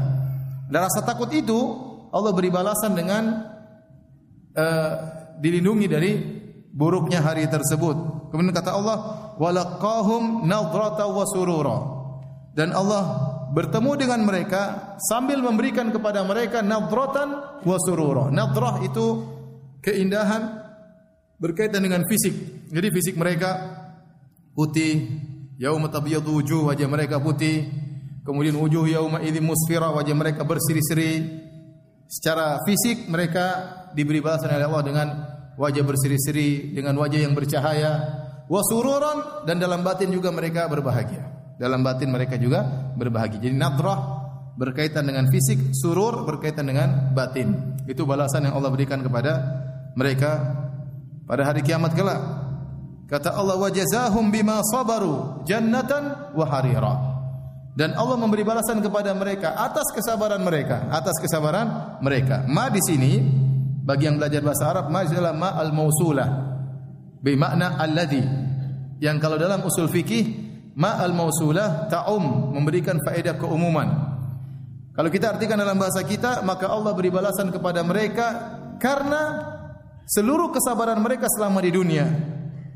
Dan 0.68 0.80
rasa 0.84 1.08
takut 1.08 1.32
itu 1.32 1.56
Allah 2.12 2.36
beri 2.36 2.52
balasan 2.52 3.00
dengan 3.00 3.48
uh, 4.60 4.92
dilindungi 5.40 5.88
dari 5.88 6.12
buruknya 6.68 7.24
hari 7.24 7.48
tersebut. 7.48 8.28
Kemudian 8.28 8.52
kata 8.52 8.76
Allah, 8.76 8.98
"Walaqahum 9.40 10.44
nadrata 10.44 11.08
wa 11.08 11.24
surura." 11.32 12.04
dan 12.54 12.70
Allah 12.72 13.33
bertemu 13.54 13.92
dengan 13.94 14.20
mereka 14.26 14.98
sambil 14.98 15.38
memberikan 15.46 15.94
kepada 15.94 16.26
mereka 16.26 16.66
nadratan 16.66 17.62
wa 17.62 17.78
surura. 17.78 18.34
Nadrah 18.34 18.82
itu 18.82 19.22
keindahan 19.86 20.58
berkaitan 21.38 21.86
dengan 21.86 22.02
fisik. 22.10 22.34
Jadi 22.74 22.88
fisik 22.90 23.16
mereka 23.16 23.62
putih, 24.58 25.06
yauma 25.62 25.94
tabyadu 25.94 26.42
wujuh, 26.42 26.74
wajah 26.74 26.90
mereka 26.90 27.22
putih. 27.22 27.70
Kemudian 28.26 28.58
wujuh 28.58 28.90
yauma 28.90 29.22
idzi 29.22 29.44
musfira, 29.44 29.94
wajah 29.94 30.16
mereka 30.18 30.42
berseri-seri. 30.42 31.44
Secara 32.10 32.58
fisik 32.66 33.06
mereka 33.06 33.46
diberi 33.94 34.18
balasan 34.18 34.50
oleh 34.50 34.66
Allah 34.66 34.84
dengan 34.86 35.08
wajah 35.62 35.84
berseri-seri, 35.86 36.74
dengan 36.74 36.98
wajah 36.98 37.20
yang 37.22 37.38
bercahaya. 37.38 37.92
Wa 38.50 38.62
sururan 38.66 39.46
dan 39.46 39.62
dalam 39.62 39.86
batin 39.86 40.10
juga 40.10 40.34
mereka 40.34 40.66
berbahagia. 40.72 41.43
Dalam 41.58 41.86
batin 41.86 42.10
mereka 42.10 42.36
juga 42.36 42.66
berbahagia. 42.98 43.38
Jadi 43.38 43.56
nadrah 43.56 44.24
berkaitan 44.58 45.06
dengan 45.06 45.30
fisik, 45.30 45.74
surur 45.74 46.26
berkaitan 46.26 46.66
dengan 46.70 47.14
batin. 47.14 47.78
Itu 47.86 48.06
balasan 48.06 48.50
yang 48.50 48.58
Allah 48.58 48.72
berikan 48.74 49.02
kepada 49.02 49.32
mereka 49.94 50.32
pada 51.30 51.46
hari 51.46 51.62
kiamat 51.62 51.94
kelak. 51.94 52.22
Kata 53.10 53.36
Allah 53.38 53.60
wa 53.60 53.70
jazahum 53.70 54.34
bima 54.34 54.64
sabaru 54.66 55.46
jannatan 55.46 56.34
wa 56.34 56.46
harira. 56.50 56.96
Dan 57.74 57.98
Allah 57.98 58.18
memberi 58.22 58.46
balasan 58.46 58.86
kepada 58.86 59.18
mereka 59.18 59.58
atas 59.58 59.90
kesabaran 59.98 60.46
mereka, 60.46 60.94
atas 60.94 61.18
kesabaran 61.18 61.98
mereka. 62.06 62.46
Ma 62.46 62.70
di 62.70 62.78
sini 62.86 63.18
bagi 63.82 64.06
yang 64.06 64.22
belajar 64.22 64.46
bahasa 64.46 64.64
Arab 64.70 64.86
ma 64.94 65.02
adalah 65.02 65.34
ma 65.34 65.50
al-mausulah 65.58 66.30
bi 67.18 67.34
makna 67.34 67.82
alladhi. 67.82 68.22
Yang 69.02 69.18
kalau 69.20 69.42
dalam 69.42 69.66
usul 69.66 69.90
fikih 69.90 70.53
ma 70.78 70.98
al 71.02 71.14
mausulah 71.14 71.90
ta'um 71.90 72.54
memberikan 72.54 72.98
faedah 73.02 73.38
keumuman. 73.38 73.90
Kalau 74.94 75.10
kita 75.10 75.34
artikan 75.34 75.58
dalam 75.58 75.82
bahasa 75.82 76.06
kita, 76.06 76.46
maka 76.46 76.70
Allah 76.70 76.94
beri 76.94 77.10
balasan 77.10 77.50
kepada 77.50 77.82
mereka 77.82 78.58
karena 78.78 79.42
seluruh 80.06 80.54
kesabaran 80.54 81.02
mereka 81.02 81.26
selama 81.34 81.66
di 81.66 81.74
dunia. 81.74 82.06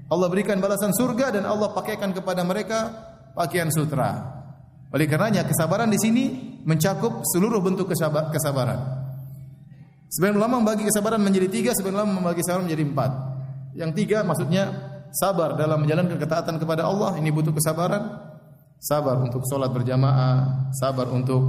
Allah 0.07 0.27
berikan 0.31 0.57
balasan 0.57 0.95
surga 0.95 1.35
dan 1.35 1.43
Allah 1.45 1.69
pakaikan 1.75 2.15
kepada 2.15 2.41
mereka 2.41 2.89
pakaian 3.37 3.69
sutra. 3.69 4.17
Oleh 4.89 5.05
karenanya 5.05 5.43
kesabaran 5.43 5.91
di 5.91 5.99
sini 5.99 6.23
mencakup 6.63 7.27
seluruh 7.27 7.59
bentuk 7.59 7.91
kesabaran. 7.91 8.79
Sebenarnya 10.07 10.39
ulama 10.39 10.63
membagi 10.63 10.87
kesabaran 10.87 11.19
menjadi 11.19 11.47
tiga, 11.51 11.71
sebenarnya 11.75 12.07
ulama 12.07 12.23
membagi 12.23 12.39
kesabaran 12.39 12.65
menjadi 12.71 12.83
empat. 12.87 13.11
Yang 13.77 13.91
tiga 13.99 14.17
maksudnya 14.23 14.63
sabar 15.11 15.55
dalam 15.55 15.83
menjalankan 15.83 16.17
ketaatan 16.19 16.55
kepada 16.59 16.87
Allah 16.87 17.15
ini 17.19 17.31
butuh 17.31 17.53
kesabaran. 17.53 18.25
Sabar 18.77 19.17
untuk 19.17 19.41
sholat 19.49 19.73
berjamaah 19.73 20.69
sabar 20.69 21.09
untuk 21.09 21.41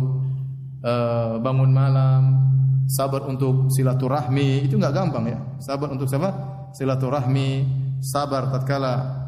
uh, 0.80 1.36
bangun 1.36 1.68
malam 1.68 2.22
sabar 2.88 3.28
untuk 3.28 3.68
silaturahmi 3.68 4.64
itu 4.64 4.80
nggak 4.80 4.94
gampang 4.96 5.24
ya. 5.28 5.38
Sabar 5.60 5.92
untuk 5.92 6.08
siapa? 6.08 6.32
Silaturahmi 6.72 7.48
sabar 8.00 8.48
tatkala 8.48 9.24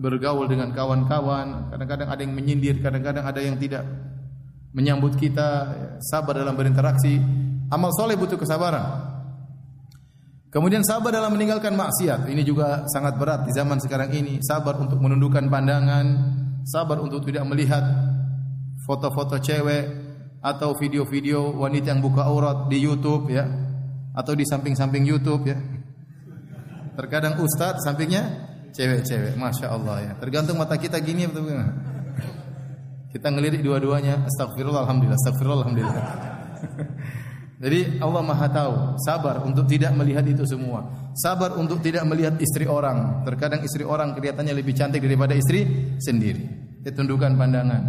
bergaul 0.00 0.48
dengan 0.48 0.72
kawan-kawan 0.72 1.72
kadang-kadang 1.72 2.08
ada 2.08 2.20
yang 2.24 2.34
menyindir 2.36 2.80
kadang-kadang 2.80 3.24
ada 3.24 3.40
yang 3.40 3.56
tidak 3.60 3.84
menyambut 4.72 5.16
kita 5.20 5.76
sabar 6.00 6.40
dalam 6.40 6.56
berinteraksi. 6.56 7.20
Amal 7.68 7.92
soleh 7.92 8.16
butuh 8.16 8.40
kesabaran 8.40 9.15
Kemudian 10.56 10.80
sabar 10.80 11.12
dalam 11.12 11.36
meninggalkan 11.36 11.76
maksiat. 11.76 12.32
Ini 12.32 12.40
juga 12.40 12.88
sangat 12.88 13.20
berat 13.20 13.44
di 13.44 13.52
zaman 13.52 13.76
sekarang 13.76 14.08
ini. 14.16 14.40
Sabar 14.40 14.80
untuk 14.80 14.96
menundukkan 15.04 15.52
pandangan, 15.52 16.06
sabar 16.64 16.96
untuk 17.04 17.28
tidak 17.28 17.44
melihat 17.44 17.84
foto-foto 18.88 19.36
cewek 19.36 19.84
atau 20.40 20.72
video-video 20.80 21.60
wanita 21.60 21.92
yang 21.92 22.00
buka 22.00 22.24
aurat 22.24 22.72
di 22.72 22.80
YouTube 22.80 23.28
ya 23.36 23.44
atau 24.16 24.32
di 24.32 24.48
samping-samping 24.48 25.04
YouTube 25.04 25.44
ya. 25.44 25.60
Terkadang 26.96 27.36
ustadz 27.44 27.84
sampingnya 27.84 28.24
cewek-cewek, 28.72 29.36
masya 29.36 29.76
Allah 29.76 30.08
ya. 30.08 30.12
Tergantung 30.16 30.56
mata 30.56 30.80
kita 30.80 30.96
gini 31.04 31.28
betul 31.28 31.52
Kita 33.12 33.28
ngelirik 33.28 33.60
dua-duanya, 33.60 34.24
astagfirullah 34.24 34.88
alhamdulillah, 34.88 35.20
astagfirullah 35.20 35.58
alhamdulillah. 35.68 36.04
Jadi 37.56 38.04
Allah 38.04 38.20
Maha 38.20 38.48
tahu, 38.52 38.74
sabar 39.00 39.40
untuk 39.40 39.64
tidak 39.64 39.96
melihat 39.96 40.20
itu 40.28 40.44
semua. 40.44 40.84
Sabar 41.16 41.56
untuk 41.56 41.80
tidak 41.80 42.04
melihat 42.04 42.36
istri 42.36 42.68
orang. 42.68 43.24
Terkadang 43.24 43.64
istri 43.64 43.80
orang 43.80 44.12
kelihatannya 44.12 44.52
lebih 44.52 44.76
cantik 44.76 45.00
daripada 45.00 45.32
istri 45.32 45.64
sendiri. 45.96 46.44
Ketundukan 46.84 47.32
pandangan. 47.32 47.82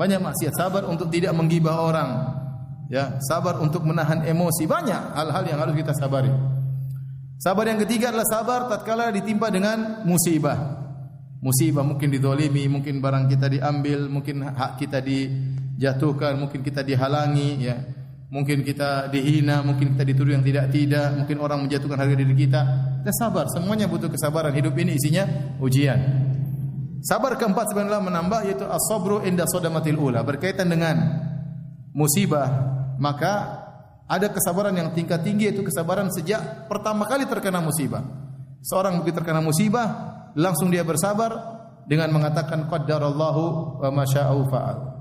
Banyak 0.00 0.20
maksiat, 0.24 0.56
sabar 0.56 0.88
untuk 0.88 1.12
tidak 1.12 1.36
menggibah 1.36 1.76
orang. 1.76 2.10
Ya, 2.88 3.20
sabar 3.28 3.60
untuk 3.60 3.84
menahan 3.84 4.24
emosi. 4.24 4.64
Banyak 4.64 5.02
hal-hal 5.12 5.44
yang 5.44 5.60
harus 5.60 5.76
kita 5.76 5.92
sabari. 5.92 6.32
Sabar 7.36 7.68
yang 7.68 7.76
ketiga 7.84 8.08
adalah 8.08 8.28
sabar 8.32 8.64
tatkala 8.64 9.12
ditimpa 9.12 9.52
dengan 9.52 10.08
musibah. 10.08 10.56
Musibah 11.44 11.84
mungkin 11.84 12.08
didolimi, 12.08 12.64
mungkin 12.64 13.04
barang 13.04 13.28
kita 13.28 13.52
diambil, 13.52 14.08
mungkin 14.08 14.40
hak 14.40 14.80
kita 14.80 15.04
dijatuhkan, 15.04 16.40
mungkin 16.40 16.64
kita 16.64 16.80
dihalangi, 16.80 17.60
ya 17.60 17.76
mungkin 18.26 18.66
kita 18.66 19.06
dihina, 19.10 19.62
mungkin 19.62 19.94
kita 19.94 20.04
dituduh 20.06 20.34
yang 20.34 20.44
tidak-tidak, 20.44 21.14
mungkin 21.14 21.36
orang 21.38 21.58
menjatuhkan 21.66 21.98
harga 21.98 22.16
diri 22.18 22.34
kita. 22.34 22.60
Kita 23.02 23.12
sabar, 23.14 23.46
semuanya 23.50 23.86
butuh 23.86 24.10
kesabaran. 24.10 24.50
Hidup 24.54 24.74
ini 24.78 24.98
isinya 24.98 25.24
ujian. 25.62 25.98
Sabar 27.06 27.38
keempat 27.38 27.70
sebenarnya 27.70 28.02
menambah 28.02 28.40
yaitu 28.50 28.66
as-sabru 28.66 29.22
inda 29.22 29.46
sodamatil 29.46 29.94
ula 29.94 30.26
berkaitan 30.26 30.66
dengan 30.66 30.96
musibah, 31.94 32.50
maka 32.98 33.62
ada 34.10 34.26
kesabaran 34.30 34.74
yang 34.74 34.90
tingkat 34.90 35.22
tinggi 35.22 35.50
yaitu 35.50 35.62
kesabaran 35.62 36.10
sejak 36.10 36.66
pertama 36.66 37.06
kali 37.06 37.30
terkena 37.30 37.62
musibah. 37.62 38.02
Seorang 38.66 38.98
begitu 38.98 39.22
terkena 39.22 39.38
musibah, 39.38 39.86
langsung 40.34 40.74
dia 40.74 40.82
bersabar 40.82 41.30
dengan 41.86 42.10
mengatakan 42.10 42.66
qaddarallahu 42.66 43.78
wa 43.78 43.90
masya'u 43.94 44.40
fa'al. 44.50 44.95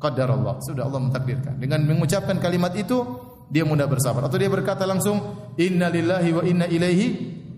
Qadar 0.00 0.32
Allah. 0.32 0.56
Sudah 0.64 0.88
Allah 0.88 0.98
mentakdirkan. 1.04 1.60
Dengan 1.60 1.84
mengucapkan 1.84 2.40
kalimat 2.40 2.72
itu, 2.72 3.04
dia 3.52 3.68
mudah 3.68 3.84
bersabar. 3.84 4.24
Atau 4.24 4.40
dia 4.40 4.48
berkata 4.48 4.88
langsung, 4.88 5.20
Inna 5.60 5.92
lillahi 5.92 6.30
wa 6.32 6.42
inna 6.42 6.66
ilaihi 6.66 7.06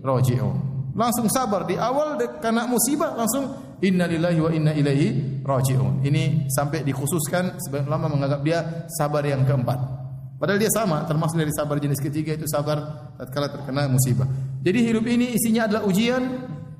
raji'un. 0.03 0.73
Langsung 0.93 1.25
sabar 1.31 1.65
di 1.65 1.73
awal 1.73 2.19
karena 2.37 2.69
musibah 2.69 3.17
langsung 3.17 3.49
inna 3.81 4.05
lillahi 4.05 4.39
wa 4.43 4.51
inna 4.51 4.71
ilaihi 4.75 5.41
raji'un. 5.41 6.05
Ini 6.05 6.51
sampai 6.51 6.85
dikhususkan 6.85 7.57
sebagian 7.57 7.89
ulama 7.89 8.11
menganggap 8.13 8.41
dia 8.45 8.59
sabar 8.91 9.25
yang 9.25 9.41
keempat. 9.47 10.03
Padahal 10.37 10.59
dia 10.59 10.69
sama, 10.75 11.07
termasuk 11.07 11.39
dari 11.39 11.55
sabar 11.55 11.79
jenis 11.79 12.03
ketiga 12.03 12.35
itu 12.35 12.43
sabar 12.51 13.09
tatkala 13.15 13.47
terkena 13.47 13.87
musibah. 13.87 14.27
Jadi 14.59 14.79
hidup 14.91 15.07
ini 15.07 15.31
isinya 15.39 15.71
adalah 15.71 15.87
ujian, 15.87 16.23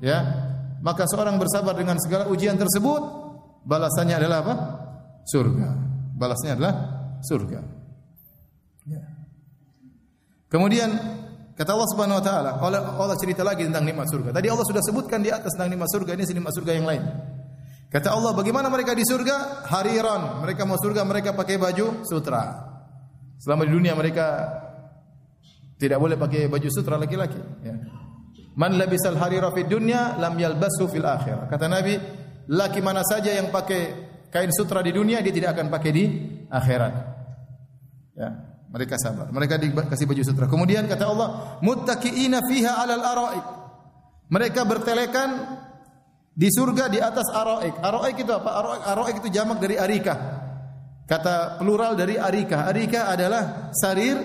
ya. 0.04 0.20
Maka 0.84 1.08
seorang 1.08 1.40
bersabar 1.40 1.72
dengan 1.72 1.96
segala 1.96 2.28
ujian 2.28 2.60
tersebut, 2.60 3.02
balasannya 3.64 4.20
adalah 4.20 4.38
apa? 4.44 4.54
Surga. 5.24 5.68
Balasnya 6.14 6.54
adalah 6.54 6.74
surga. 7.24 7.60
Ya. 8.86 9.02
Kemudian 10.52 10.94
kata 11.58 11.74
Allah 11.74 11.88
Subhanahu 11.90 12.20
wa 12.20 12.24
taala, 12.24 12.50
Allah, 12.60 13.16
cerita 13.18 13.42
lagi 13.42 13.66
tentang 13.66 13.82
nikmat 13.88 14.06
surga. 14.06 14.30
Tadi 14.30 14.46
Allah 14.46 14.66
sudah 14.68 14.82
sebutkan 14.84 15.24
di 15.24 15.32
atas 15.32 15.56
tentang 15.56 15.74
nikmat 15.74 15.90
surga, 15.90 16.14
ini 16.14 16.24
nikmat 16.28 16.52
surga 16.54 16.72
yang 16.76 16.86
lain. 16.86 17.02
Kata 17.90 18.10
Allah, 18.10 18.34
bagaimana 18.34 18.66
mereka 18.70 18.90
di 18.90 19.06
surga? 19.06 19.66
Hariran. 19.70 20.42
Mereka 20.42 20.66
mau 20.66 20.74
surga, 20.78 21.06
mereka 21.06 21.30
pakai 21.30 21.58
baju 21.58 22.02
sutra. 22.02 22.74
Selama 23.38 23.66
di 23.66 23.70
dunia 23.70 23.94
mereka 23.94 24.50
tidak 25.78 25.98
boleh 25.98 26.18
pakai 26.18 26.46
baju 26.50 26.68
sutra 26.70 26.98
laki-laki. 26.98 27.38
Ya. 27.62 27.74
Man 28.54 28.78
labisal 28.78 29.18
harira 29.18 29.50
fid 29.50 29.66
dunya 29.66 30.14
lam 30.18 30.38
yalbasu 30.38 30.86
fil 30.86 31.06
akhirah. 31.06 31.50
Kata 31.50 31.66
Nabi, 31.66 31.98
laki 32.50 32.78
mana 32.78 33.02
saja 33.02 33.34
yang 33.34 33.50
pakai 33.50 34.03
kain 34.34 34.50
sutra 34.50 34.82
di 34.82 34.90
dunia 34.90 35.22
dia 35.22 35.30
tidak 35.30 35.54
akan 35.54 35.70
pakai 35.70 35.90
di 35.94 36.04
akhirat. 36.50 36.94
Ya, 38.18 38.28
mereka 38.66 38.98
sabar. 38.98 39.30
Mereka 39.30 39.62
dikasih 39.62 40.10
baju 40.10 40.22
sutra. 40.26 40.50
Kemudian 40.50 40.90
kata 40.90 41.06
Allah, 41.06 41.28
muttaqiina 41.62 42.42
fiha 42.42 42.82
'alal 42.82 43.04
araik. 43.06 43.46
Mereka 44.34 44.66
bertelekan 44.66 45.30
di 46.34 46.50
surga 46.50 46.90
di 46.90 46.98
atas 46.98 47.30
araik. 47.30 47.78
Araik 47.78 48.26
itu 48.26 48.32
apa? 48.34 48.50
Araik, 48.58 48.82
araik 48.90 49.14
itu 49.22 49.28
jamak 49.30 49.62
dari 49.62 49.78
arika. 49.78 50.14
Kata 51.06 51.62
plural 51.62 51.94
dari 51.94 52.18
arika. 52.18 52.66
Arika 52.66 53.06
adalah 53.14 53.70
sarir 53.70 54.18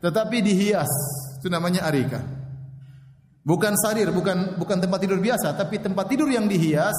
tetapi 0.00 0.40
dihias. 0.40 0.88
Itu 1.44 1.52
namanya 1.52 1.84
arika. 1.92 2.24
Bukan 3.44 3.74
sarir, 3.76 4.08
bukan 4.14 4.56
bukan 4.56 4.78
tempat 4.80 5.02
tidur 5.02 5.18
biasa, 5.18 5.52
tapi 5.58 5.82
tempat 5.82 6.08
tidur 6.08 6.30
yang 6.30 6.46
dihias 6.46 6.94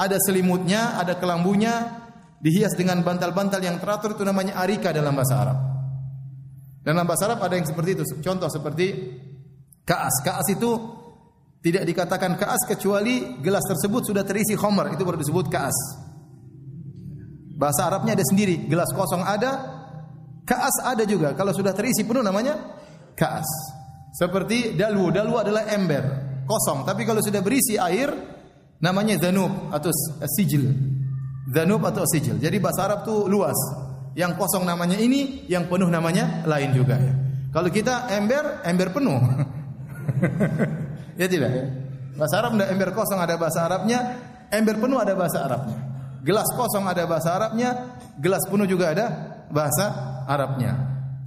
ada 0.00 0.16
selimutnya, 0.16 0.96
ada 0.96 1.20
kelambunya, 1.20 2.00
dihias 2.40 2.72
dengan 2.72 3.04
bantal-bantal 3.04 3.60
yang 3.60 3.76
teratur 3.76 4.16
itu 4.16 4.24
namanya 4.24 4.56
arika 4.64 4.96
dalam 4.96 5.12
bahasa 5.12 5.36
Arab. 5.36 5.58
Dalam 6.80 7.04
bahasa 7.04 7.28
Arab 7.28 7.44
ada 7.44 7.54
yang 7.60 7.68
seperti 7.68 8.00
itu. 8.00 8.04
Contoh 8.24 8.48
seperti 8.48 8.86
kaas. 9.84 10.24
Kaas 10.24 10.48
itu 10.48 10.70
tidak 11.60 11.84
dikatakan 11.84 12.40
kaas 12.40 12.64
kecuali 12.64 13.36
gelas 13.44 13.60
tersebut 13.68 14.08
sudah 14.08 14.24
terisi 14.24 14.56
khomer, 14.56 14.96
itu 14.96 15.04
baru 15.04 15.20
disebut 15.20 15.52
kaas. 15.52 15.76
Bahasa 17.60 17.92
Arabnya 17.92 18.16
ada 18.16 18.24
sendiri, 18.24 18.64
gelas 18.64 18.88
kosong 18.96 19.20
ada, 19.20 19.60
kaas 20.48 20.80
ada 20.80 21.04
juga. 21.04 21.36
Kalau 21.36 21.52
sudah 21.52 21.76
terisi 21.76 22.08
penuh 22.08 22.24
namanya 22.24 22.56
kaas. 23.12 23.44
Seperti 24.16 24.72
dalwu, 24.72 25.12
dalwu 25.12 25.36
adalah 25.36 25.68
ember, 25.68 26.02
kosong. 26.48 26.88
Tapi 26.88 27.04
kalau 27.04 27.20
sudah 27.20 27.44
berisi 27.44 27.76
air, 27.76 28.08
namanya 28.80 29.20
zanub 29.20 29.70
atau 29.70 29.92
sijil. 30.36 30.72
Zanub 31.52 31.84
atau 31.84 32.02
sijil. 32.08 32.40
Jadi 32.40 32.56
bahasa 32.58 32.88
Arab 32.88 33.04
tuh 33.04 33.28
luas. 33.28 33.56
Yang 34.18 34.42
kosong 34.42 34.66
namanya 34.66 34.98
ini, 34.98 35.46
yang 35.46 35.70
penuh 35.70 35.86
namanya 35.86 36.42
lain 36.42 36.74
juga 36.74 36.98
ya. 36.98 37.14
Kalau 37.54 37.70
kita 37.70 38.10
ember, 38.10 38.64
ember 38.66 38.90
penuh. 38.90 39.20
ya 41.20 41.26
tidak 41.30 41.50
ya. 41.54 41.64
Bahasa 42.18 42.34
Arab 42.42 42.58
ada 42.58 42.66
ember 42.74 42.90
kosong 42.90 43.22
ada 43.22 43.38
bahasa 43.38 43.64
Arabnya, 43.64 43.98
ember 44.50 44.76
penuh 44.82 44.98
ada 44.98 45.14
bahasa 45.14 45.46
Arabnya. 45.46 45.78
Gelas 46.20 46.48
kosong 46.52 46.84
ada 46.84 47.06
bahasa 47.06 47.32
Arabnya, 47.32 47.70
gelas 48.18 48.44
penuh 48.50 48.66
juga 48.66 48.92
ada 48.92 49.06
bahasa 49.48 49.86
Arabnya. 50.26 50.72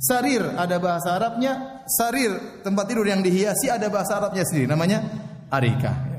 Sarir 0.04 0.44
ada 0.60 0.78
bahasa 0.84 1.16
Arabnya, 1.16 1.84
sarir 1.88 2.62
tempat 2.62 2.86
tidur 2.92 3.08
yang 3.08 3.24
dihiasi 3.24 3.72
ada 3.72 3.88
bahasa 3.88 4.20
Arabnya 4.20 4.44
sendiri 4.44 4.68
namanya 4.68 5.02
arika. 5.50 6.13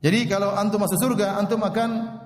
Jadi 0.00 0.24
kalau 0.24 0.56
antum 0.56 0.80
masuk 0.80 0.96
surga, 0.96 1.36
antum 1.36 1.60
akan 1.60 2.20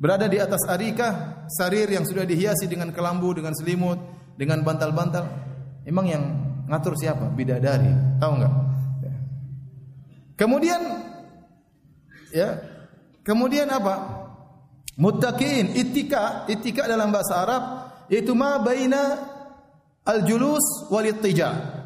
berada 0.00 0.24
di 0.24 0.40
atas 0.40 0.64
arika, 0.72 1.44
sarir 1.52 1.86
yang 1.92 2.08
sudah 2.08 2.24
dihiasi 2.24 2.64
dengan 2.64 2.90
kelambu, 2.96 3.36
dengan 3.36 3.52
selimut, 3.52 4.00
dengan 4.40 4.64
bantal-bantal. 4.64 5.24
Emang 5.84 6.08
yang 6.08 6.24
ngatur 6.66 6.96
siapa? 6.96 7.28
Bidadari. 7.28 7.92
Tahu 8.16 8.32
enggak? 8.40 8.54
Ya. 9.04 9.14
Kemudian 10.40 10.80
ya, 12.32 12.48
kemudian 13.20 13.68
apa? 13.68 14.24
Muttaqin, 14.96 15.76
ittika, 15.76 16.48
ittika 16.48 16.84
dalam 16.88 17.12
bahasa 17.12 17.34
Arab 17.40 17.62
yaitu 18.12 18.36
ma 18.36 18.60
baina 18.60 19.20
al-julus 20.04 20.88
wal 20.88 21.04
ittija. 21.04 21.80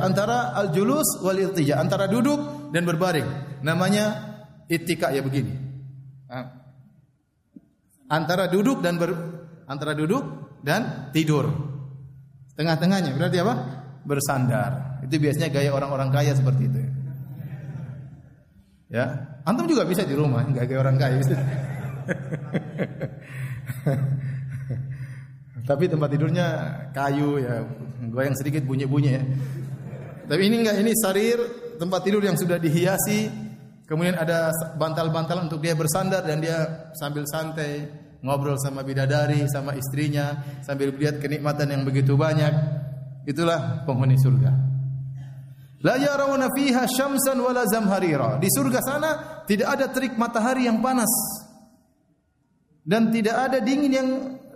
Antara 0.00 0.56
al-julus 0.56 1.20
wal 1.20 1.36
antara 1.76 2.08
duduk 2.08 2.40
dan 2.74 2.82
berbaring. 2.82 3.62
Namanya 3.62 4.34
ittika 4.66 5.14
ya 5.14 5.22
begini. 5.22 5.54
Antara 8.10 8.50
duduk 8.50 8.82
dan 8.82 8.98
ber, 8.98 9.14
antara 9.70 9.94
duduk 9.94 10.58
dan 10.66 11.14
tidur. 11.14 11.46
Tengah-tengahnya 12.58 13.14
berarti 13.14 13.38
apa? 13.38 13.54
Bersandar. 14.02 14.98
Itu 15.06 15.22
biasanya 15.22 15.54
gaya 15.54 15.70
orang-orang 15.70 16.10
kaya 16.10 16.34
seperti 16.34 16.66
itu. 16.66 16.82
Ya, 18.90 19.38
antum 19.46 19.70
juga 19.70 19.86
bisa 19.86 20.02
di 20.04 20.14
rumah, 20.14 20.42
enggak 20.44 20.66
kayak 20.70 20.82
orang 20.82 20.98
kaya. 20.98 21.18
Tapi 25.64 25.88
tempat 25.88 26.12
tidurnya 26.12 26.46
kayu 26.92 27.40
ya, 27.40 27.64
goyang 28.12 28.36
sedikit 28.36 28.68
bunyi-bunyi 28.68 29.10
ya. 29.16 29.22
Tapi 30.28 30.42
ini 30.46 30.60
enggak, 30.62 30.76
ini 30.84 30.92
sarir 31.00 31.63
tempat 31.76 32.00
tidur 32.06 32.22
yang 32.24 32.38
sudah 32.38 32.56
dihiasi 32.58 33.44
Kemudian 33.84 34.16
ada 34.16 34.48
bantal-bantal 34.80 35.44
untuk 35.44 35.60
dia 35.60 35.76
bersandar 35.76 36.24
dan 36.24 36.40
dia 36.40 36.88
sambil 36.96 37.28
santai 37.28 37.84
ngobrol 38.24 38.56
sama 38.56 38.80
bidadari, 38.80 39.44
sama 39.52 39.76
istrinya, 39.76 40.40
sambil 40.64 40.88
melihat 40.88 41.20
kenikmatan 41.20 41.68
yang 41.68 41.82
begitu 41.84 42.16
banyak. 42.16 42.52
Itulah 43.28 43.84
penghuni 43.84 44.16
surga. 44.16 44.52
La 45.84 46.00
yarawna 46.00 46.48
fiha 46.56 46.88
syamsan 46.88 47.36
wala 47.44 47.68
zamharira. 47.68 48.40
Di 48.40 48.48
surga 48.48 48.80
sana 48.80 49.10
tidak 49.44 49.76
ada 49.76 49.92
terik 49.92 50.16
matahari 50.16 50.64
yang 50.64 50.80
panas. 50.80 51.12
Dan 52.80 53.12
tidak 53.12 53.36
ada 53.36 53.60
dingin 53.60 53.92
yang 53.92 54.08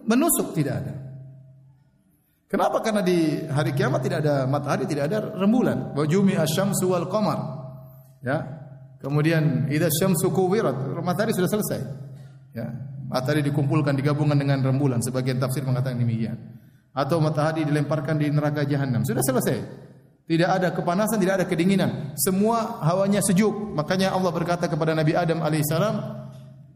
menusuk, 0.08 0.56
tidak 0.56 0.74
ada. 0.84 0.92
Kenapa? 2.48 2.80
Karena 2.80 3.04
di 3.04 3.44
hari 3.44 3.76
kiamat 3.76 4.00
tidak 4.00 4.24
ada 4.24 4.48
matahari, 4.48 4.88
tidak 4.88 5.12
ada 5.12 5.36
rembulan. 5.36 5.92
Wa 5.92 6.08
jumi 6.08 6.32
asyamsu 6.32 6.88
wal 6.88 7.04
qamar. 7.12 7.38
Ya, 8.24 8.58
Kemudian 8.98 9.70
idza 9.70 9.86
syamsu 9.94 10.34
kuwirat, 10.34 10.74
matahari 11.06 11.30
sudah 11.30 11.46
selesai. 11.46 11.80
Ya. 12.54 12.66
Matahari 13.08 13.40
dikumpulkan 13.46 13.94
digabungkan 13.94 14.36
dengan 14.36 14.60
rembulan 14.60 15.00
sebagian 15.00 15.38
tafsir 15.38 15.62
mengatakan 15.64 15.96
demikian. 15.96 16.36
Atau 16.92 17.22
matahari 17.22 17.62
dilemparkan 17.62 18.18
di 18.18 18.26
neraka 18.28 18.66
jahanam. 18.66 19.06
Sudah 19.06 19.22
selesai. 19.22 19.58
Tidak 20.28 20.44
ada 20.44 20.74
kepanasan, 20.74 21.16
tidak 21.22 21.40
ada 21.40 21.46
kedinginan. 21.48 22.12
Semua 22.20 22.84
hawanya 22.84 23.24
sejuk. 23.24 23.72
Makanya 23.72 24.12
Allah 24.12 24.28
berkata 24.28 24.68
kepada 24.68 24.92
Nabi 24.92 25.16
Adam 25.16 25.40
alaihissalam 25.40 25.94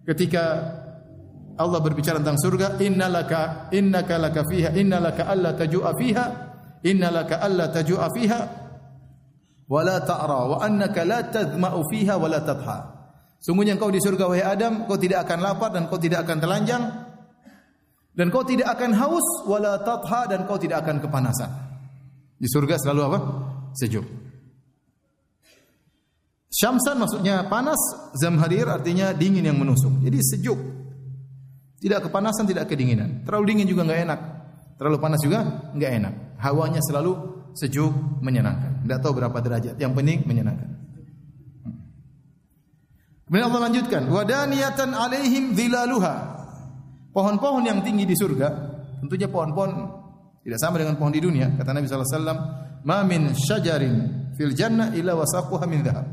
ketika 0.09 0.43
Allah 1.59 1.81
berbicara 1.85 2.21
tentang 2.21 2.41
surga, 2.41 2.81
innalaka 2.81 3.69
innaka 3.73 4.17
laka 4.17 4.43
fiha 4.49 4.73
innalaka 4.73 5.29
alla 5.29 5.53
tajua 5.53 5.93
fiha 5.93 6.27
innalaka 6.85 7.41
alla 7.45 7.69
tajua 7.69 8.09
fiha 8.09 8.41
wa 9.69 9.81
la 9.85 10.01
ta'ra 10.01 10.41
wa 10.49 10.57
annaka 10.65 11.05
la 11.05 11.21
tadma'u 11.29 11.81
fiha 11.93 12.15
wa 12.17 12.29
la 12.29 12.41
tadha. 12.41 12.79
Sungguhnya 13.43 13.75
engkau 13.75 13.91
di 13.91 13.99
surga 13.99 14.31
wahai 14.31 14.47
Adam, 14.47 14.87
kau 14.87 14.97
tidak 14.97 15.27
akan 15.27 15.39
lapar 15.43 15.75
dan 15.75 15.91
kau 15.91 15.99
tidak 15.99 16.23
akan 16.25 16.39
telanjang 16.39 16.83
dan 18.13 18.29
kau 18.29 18.45
tidak 18.45 18.69
akan 18.77 18.93
haus 18.93 19.27
wala 19.49 19.81
tadha 19.81 20.29
dan 20.29 20.45
kau 20.45 20.61
tidak 20.61 20.85
akan 20.85 21.01
kepanasan. 21.01 21.51
Di 22.37 22.47
surga 22.51 22.77
selalu 22.77 23.01
apa? 23.09 23.19
Sejuk. 23.73 24.05
Syamsan 26.53 27.01
maksudnya 27.01 27.49
panas, 27.49 27.81
zamharir 28.13 28.69
artinya 28.69 29.17
dingin 29.17 29.49
yang 29.49 29.57
menusuk. 29.57 30.05
Jadi 30.05 30.19
sejuk. 30.21 30.59
Tidak 31.83 31.99
kepanasan, 31.99 32.47
tidak 32.47 32.71
kedinginan. 32.71 33.27
Terlalu 33.27 33.45
dingin 33.51 33.67
juga 33.67 33.83
nggak 33.83 34.01
enak. 34.07 34.21
Terlalu 34.79 34.97
panas 35.03 35.19
juga 35.19 35.43
nggak 35.75 35.91
enak. 35.99 36.15
Hawanya 36.39 36.79
selalu 36.79 37.43
sejuk, 37.59 37.91
menyenangkan. 38.23 38.87
Tidak 38.87 38.99
tahu 39.03 39.19
berapa 39.19 39.35
derajat. 39.43 39.75
Yang 39.83 39.93
penting 39.99 40.19
menyenangkan. 40.23 40.71
Kemudian 43.27 43.47
Allah 43.51 43.63
lanjutkan, 43.67 44.03
wadaniyatan 44.07 44.91
alaihim 44.95 45.59
dhilaluha. 45.59 46.15
Pohon-pohon 47.11 47.67
yang 47.67 47.83
tinggi 47.83 48.07
di 48.07 48.15
surga, 48.15 48.49
tentunya 49.03 49.27
pohon-pohon 49.27 49.71
tidak 50.43 50.59
sama 50.63 50.79
dengan 50.79 50.95
pohon 50.95 51.11
di 51.11 51.23
dunia. 51.23 51.51
Kata 51.55 51.75
Nabi 51.75 51.87
sallallahu 51.91 52.09
alaihi 52.09 52.19
wasallam, 52.23 52.39
"Ma 52.87 52.99
min 53.03 53.23
syajarin 53.35 53.95
fil 54.39 54.55
jannah 54.55 54.95
illa 54.95 55.19
wasaquha 55.19 55.67
min 55.67 55.83
dhahab." 55.83 56.07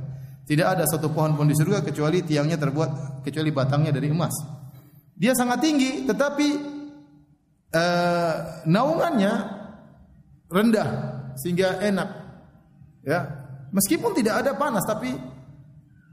Tidak 0.49 0.65
ada 0.65 0.81
satu 0.89 1.13
pohon 1.13 1.37
pun 1.37 1.45
di 1.45 1.53
surga 1.53 1.85
kecuali 1.85 2.25
tiangnya 2.25 2.57
terbuat 2.57 3.21
kecuali 3.21 3.49
batangnya 3.53 3.93
dari 3.93 4.09
emas. 4.09 4.58
Dia 5.19 5.35
sangat 5.35 5.59
tinggi 5.59 6.07
tetapi 6.07 6.47
uh, 7.75 8.33
naungannya 8.63 9.33
rendah 10.47 10.89
sehingga 11.35 11.83
enak. 11.83 12.09
Ya, 13.03 13.19
meskipun 13.75 14.15
tidak 14.15 14.43
ada 14.43 14.55
panas 14.55 14.83
tapi 14.87 15.11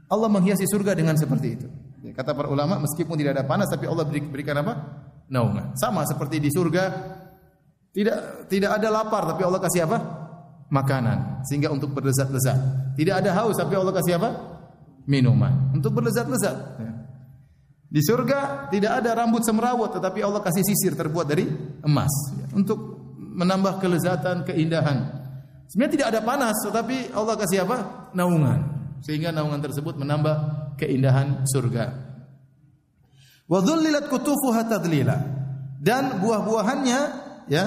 Allah 0.07 0.29
menghiasi 0.31 0.63
surga 0.67 0.95
dengan 0.95 1.15
seperti 1.19 1.47
itu. 1.55 1.67
Ya, 2.07 2.15
kata 2.15 2.31
para 2.31 2.47
ulama, 2.47 2.79
meskipun 2.79 3.19
tidak 3.19 3.35
ada 3.35 3.43
panas, 3.43 3.67
tapi 3.67 3.83
Allah 3.89 4.07
beri, 4.07 4.23
berikan 4.23 4.55
apa? 4.63 4.73
Naungan. 5.27 5.75
Sama 5.75 6.07
seperti 6.07 6.39
di 6.39 6.47
surga, 6.47 6.83
tidak 7.91 8.47
tidak 8.47 8.79
ada 8.79 8.87
lapar, 8.87 9.27
tapi 9.27 9.43
Allah 9.43 9.59
kasih 9.59 9.83
apa? 9.83 9.97
Makanan, 10.71 11.43
sehingga 11.47 11.67
untuk 11.67 11.91
berlezat-lezat. 11.91 12.95
Tidak 12.95 13.11
ada 13.11 13.35
haus, 13.35 13.59
tapi 13.59 13.75
Allah 13.75 13.91
kasih 13.91 14.15
apa? 14.15 14.29
Minuman, 15.03 15.75
untuk 15.75 15.91
berlezat-lezat. 15.99 16.57
Ya. 16.79 16.91
Di 17.87 18.03
surga 18.03 18.67
tidak 18.67 18.99
ada 19.03 19.15
rambut 19.23 19.47
semrawut, 19.47 19.95
tetapi 19.95 20.19
Allah 20.19 20.43
kasih 20.43 20.63
sisir 20.63 20.91
terbuat 20.91 21.23
dari 21.23 21.47
emas, 21.87 22.11
ya. 22.35 22.51
untuk 22.51 22.99
menambah 23.15 23.79
kelezatan, 23.79 24.43
keindahan. 24.43 25.07
Sebenarnya 25.71 25.93
tidak 25.95 26.07
ada 26.11 26.19
panas, 26.23 26.55
tetapi 26.67 27.15
Allah 27.15 27.35
kasih 27.39 27.63
apa? 27.63 28.11
Naungan 28.11 28.77
sehingga 29.01 29.29
naungan 29.33 29.61
tersebut 29.61 29.97
menambah 29.97 30.35
keindahan 30.79 31.45
surga. 31.45 31.85
Wa 33.47 33.59
dhullilat 33.61 34.09
kutufuha 34.09 34.65
tadlila. 34.67 35.17
Dan 35.77 36.19
buah-buahannya 36.25 36.99
ya 37.47 37.63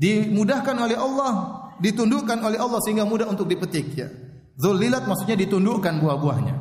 dimudahkan 0.00 0.76
oleh 0.80 0.96
Allah, 0.96 1.32
ditundukkan 1.78 2.40
oleh 2.40 2.56
Allah 2.56 2.80
sehingga 2.80 3.04
mudah 3.04 3.28
untuk 3.28 3.44
dipetik 3.44 3.92
ya. 3.92 4.08
Dhullilat 4.56 5.04
maksudnya 5.04 5.36
ditundukkan 5.36 6.00
buah-buahnya. 6.00 6.54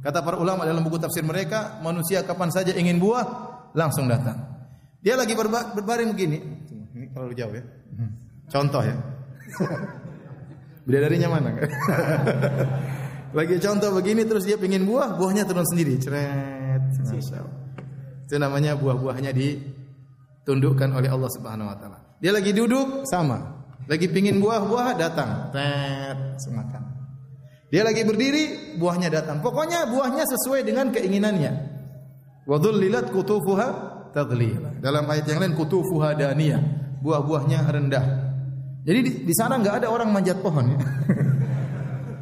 Kata 0.00 0.24
para 0.24 0.40
ulama 0.40 0.64
dalam 0.64 0.80
buku 0.80 0.96
tafsir 0.96 1.20
mereka, 1.20 1.76
manusia 1.84 2.24
kapan 2.24 2.48
saja 2.48 2.72
ingin 2.72 2.96
buah 2.96 3.24
langsung 3.76 4.08
datang. 4.08 4.36
Dia 5.00 5.16
lagi 5.16 5.36
berbaring 5.36 6.12
begini. 6.16 6.38
Ini 6.96 7.06
kalau 7.12 7.32
jauh 7.32 7.52
ya. 7.52 7.64
Contoh 8.50 8.82
ya. 8.84 8.96
Bidadarinya 10.88 11.28
mana? 11.30 11.50
Lagi 13.30 13.62
contoh 13.62 13.94
begini 13.94 14.26
terus 14.26 14.42
dia 14.42 14.58
pingin 14.58 14.82
buah, 14.82 15.14
buahnya 15.14 15.46
turun 15.46 15.62
sendiri. 15.62 16.02
Cret. 16.02 16.82
Itu 18.26 18.34
namanya 18.42 18.74
buah-buahnya 18.74 19.30
ditundukkan 19.30 20.90
oleh 20.90 21.06
Allah 21.06 21.30
Subhanahu 21.30 21.70
wa 21.70 21.76
taala. 21.78 21.98
Dia 22.18 22.34
lagi 22.34 22.50
duduk 22.50 23.06
sama. 23.06 23.62
Lagi 23.86 24.10
pingin 24.10 24.42
buah, 24.42 24.66
buah 24.66 24.98
datang. 24.98 25.54
Tet, 25.54 26.42
semakan. 26.42 26.89
Dia 27.70 27.86
lagi 27.86 28.02
berdiri, 28.02 28.74
buahnya 28.82 29.08
datang. 29.14 29.38
Pokoknya 29.38 29.86
buahnya 29.86 30.26
sesuai 30.26 30.66
dengan 30.66 30.90
keinginannya. 30.90 31.52
Wa 32.42 32.58
dhullilat 32.58 33.14
kutufuha 33.14 33.68
tadlila. 34.10 34.74
Dalam 34.82 35.06
ayat 35.06 35.30
yang 35.30 35.38
lain 35.38 35.54
kutufuha 35.54 36.18
daniyah. 36.18 36.58
Buah-buahnya 36.98 37.58
rendah. 37.70 38.04
Jadi 38.82 38.98
di, 39.06 39.10
di 39.22 39.34
sana 39.38 39.56
nggak 39.62 39.86
ada 39.86 39.88
orang 39.88 40.10
manjat 40.10 40.42
pohon 40.42 40.66
ya. 40.66 40.78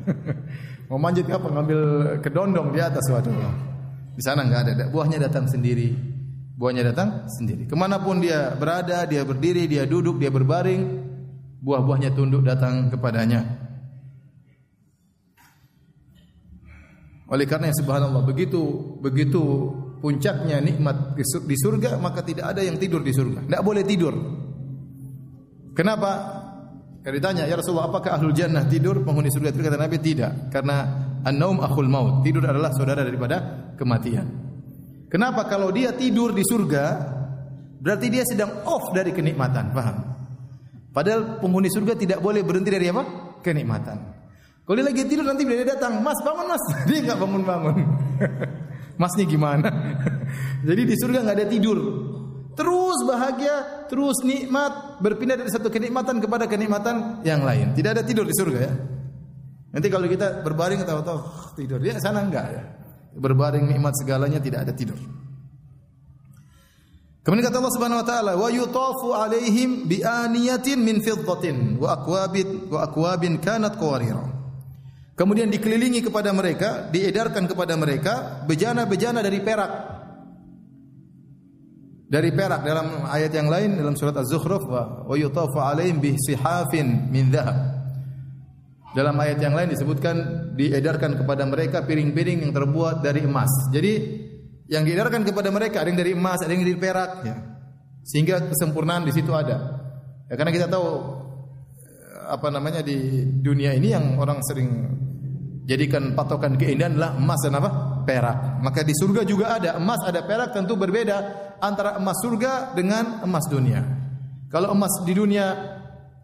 Mau 0.92 1.00
manjat 1.00 1.32
apa? 1.32 1.48
Ngambil 1.48 1.80
kedondong 2.20 2.68
di 2.76 2.80
atas 2.84 3.08
waduh. 3.08 3.32
Di 4.12 4.22
sana 4.22 4.44
nggak 4.44 4.60
ada. 4.68 4.84
Buahnya 4.92 5.16
datang 5.16 5.48
sendiri. 5.48 5.96
Buahnya 6.58 6.92
datang 6.92 7.24
sendiri. 7.30 7.64
Ke 7.70 7.76
mana 7.78 7.96
pun 8.02 8.20
dia 8.20 8.52
berada, 8.58 9.06
dia 9.08 9.22
berdiri, 9.22 9.70
dia 9.70 9.86
duduk, 9.86 10.18
dia 10.18 10.28
berbaring, 10.28 10.82
buah-buahnya 11.62 12.12
tunduk 12.18 12.42
datang 12.42 12.90
kepadanya. 12.90 13.67
Oleh 17.28 17.44
karena 17.44 17.68
subhanallah 17.72 18.24
begitu 18.24 18.96
begitu 19.04 19.42
puncaknya 20.00 20.64
nikmat 20.64 21.12
di 21.20 21.56
surga 21.58 22.00
maka 22.00 22.24
tidak 22.24 22.56
ada 22.56 22.64
yang 22.64 22.80
tidur 22.80 23.04
di 23.04 23.12
surga. 23.12 23.44
Tidak 23.44 23.62
boleh 23.64 23.84
tidur. 23.84 24.14
Kenapa? 25.76 26.10
Kalau 26.98 27.14
ditanya, 27.14 27.46
"Ya 27.46 27.54
Rasulullah, 27.54 27.88
apakah 27.88 28.18
ahlul 28.18 28.34
jannah 28.34 28.66
tidur 28.66 29.00
penghuni 29.06 29.30
surga?" 29.30 29.54
Itu 29.54 29.62
kata 29.62 29.78
Nabi, 29.78 29.96
"Tidak." 30.02 30.50
Karena 30.50 30.76
an-naum 31.22 31.62
akhul 31.62 31.86
maut. 31.86 32.26
Tidur 32.26 32.42
adalah 32.44 32.74
saudara 32.74 33.06
daripada 33.06 33.70
kematian. 33.78 34.26
Kenapa 35.08 35.46
kalau 35.48 35.72
dia 35.72 35.94
tidur 35.94 36.34
di 36.34 36.44
surga 36.44 36.84
berarti 37.78 38.06
dia 38.10 38.26
sedang 38.26 38.66
off 38.66 38.90
dari 38.92 39.14
kenikmatan, 39.14 39.70
paham? 39.72 39.96
Padahal 40.92 41.38
penghuni 41.38 41.70
surga 41.70 41.94
tidak 41.94 42.18
boleh 42.18 42.42
berhenti 42.42 42.70
dari 42.74 42.90
apa? 42.90 43.02
Kenikmatan. 43.40 44.17
Kalau 44.68 44.84
dia 44.84 44.84
lagi 44.84 45.00
tidur 45.08 45.24
nanti 45.24 45.48
dia 45.48 45.64
datang, 45.64 46.04
"Mas, 46.04 46.20
bangun, 46.20 46.44
Mas." 46.44 46.60
Dia 46.92 47.00
enggak 47.00 47.24
bangun-bangun. 47.24 47.76
Masnya 49.00 49.24
gimana? 49.24 49.64
Jadi 50.68 50.82
di 50.84 50.92
surga 50.92 51.24
enggak 51.24 51.36
ada 51.40 51.48
tidur. 51.48 51.78
Terus 52.52 53.00
bahagia, 53.08 53.88
terus 53.88 54.20
nikmat, 54.28 55.00
berpindah 55.00 55.40
dari 55.40 55.48
satu 55.48 55.72
kenikmatan 55.72 56.20
kepada 56.20 56.44
kenikmatan 56.44 57.24
yang 57.24 57.48
lain. 57.48 57.72
Tidak 57.72 57.96
ada 57.96 58.04
tidur 58.04 58.28
di 58.28 58.34
surga 58.36 58.58
ya. 58.60 58.74
Nanti 59.72 59.88
kalau 59.88 60.04
kita 60.04 60.44
berbaring 60.44 60.84
tahu-tahu 60.84 61.20
tidur, 61.56 61.80
ya 61.80 61.96
sana 61.96 62.20
enggak 62.20 62.46
ya. 62.52 62.62
Berbaring 63.16 63.72
nikmat 63.72 63.96
segalanya 63.96 64.36
tidak 64.36 64.68
ada 64.68 64.76
tidur. 64.76 65.00
Kemudian 67.24 67.48
kata 67.48 67.56
Allah 67.56 67.72
Subhanahu 67.72 68.00
wa 68.04 68.08
taala, 68.08 68.32
"Wa 68.36 68.48
yutafu 68.52 69.16
alaihim 69.16 69.88
bi 69.88 70.04
aniyatin 70.04 70.76
min 70.76 71.00
fiddatin 71.00 71.80
wa 71.80 71.96
akwabin 71.96 72.68
wa 72.68 72.84
akwabin 72.84 73.40
kanat 73.40 73.80
qawarira." 73.80 74.37
Kemudian 75.18 75.50
dikelilingi 75.50 76.06
kepada 76.06 76.30
mereka, 76.30 76.86
diedarkan 76.94 77.50
kepada 77.50 77.74
mereka 77.74 78.46
bejana-bejana 78.46 79.18
dari 79.18 79.42
perak 79.42 79.98
dari 82.08 82.32
perak 82.32 82.64
dalam 82.64 83.04
ayat 83.04 83.28
yang 83.36 83.52
lain 83.52 83.76
dalam 83.76 83.92
surat 83.92 84.16
Az-Zukhruf 84.16 84.64
wa 84.64 85.12
yutafu 85.12 85.60
alaihim 85.60 86.00
bi 86.00 86.16
sihafin 86.16 87.12
min 87.12 87.28
dhahab. 87.28 87.76
Dalam 88.96 89.12
ayat 89.20 89.36
yang 89.44 89.52
lain 89.52 89.68
disebutkan 89.68 90.16
diedarkan 90.56 91.20
kepada 91.20 91.44
mereka 91.44 91.84
piring-piring 91.84 92.48
yang 92.48 92.52
terbuat 92.56 93.04
dari 93.04 93.28
emas. 93.28 93.52
Jadi 93.68 94.24
yang 94.72 94.88
diedarkan 94.88 95.28
kepada 95.28 95.52
mereka 95.52 95.84
ada 95.84 95.92
yang 95.92 96.00
dari 96.00 96.16
emas, 96.16 96.40
ada 96.40 96.56
yang 96.56 96.64
dari 96.64 96.80
perak 96.80 97.12
ya. 97.28 97.36
Sehingga 98.08 98.48
kesempurnaan 98.48 99.04
di 99.04 99.12
situ 99.12 99.28
ada. 99.36 99.76
Ya, 100.32 100.34
karena 100.40 100.48
kita 100.48 100.66
tahu 100.72 100.88
apa 102.24 102.48
namanya 102.48 102.80
di 102.80 103.28
dunia 103.44 103.76
ini 103.76 103.92
yang 103.92 104.16
orang 104.16 104.40
sering 104.40 104.68
jadikan 105.68 106.16
patokan 106.16 106.56
keindahan 106.56 106.96
adalah 106.96 107.12
emas 107.20 107.40
dan 107.44 107.60
apa? 107.60 107.70
perak. 108.08 108.64
Maka 108.64 108.80
di 108.80 108.96
surga 108.96 109.20
juga 109.28 109.52
ada 109.52 109.76
emas, 109.76 110.00
ada 110.08 110.24
perak 110.24 110.56
tentu 110.56 110.80
berbeda 110.80 111.16
antara 111.60 112.00
emas 112.00 112.16
surga 112.24 112.72
dengan 112.72 113.20
emas 113.20 113.44
dunia. 113.52 113.84
Kalau 114.48 114.72
emas 114.72 115.04
di 115.04 115.12
dunia 115.12 115.52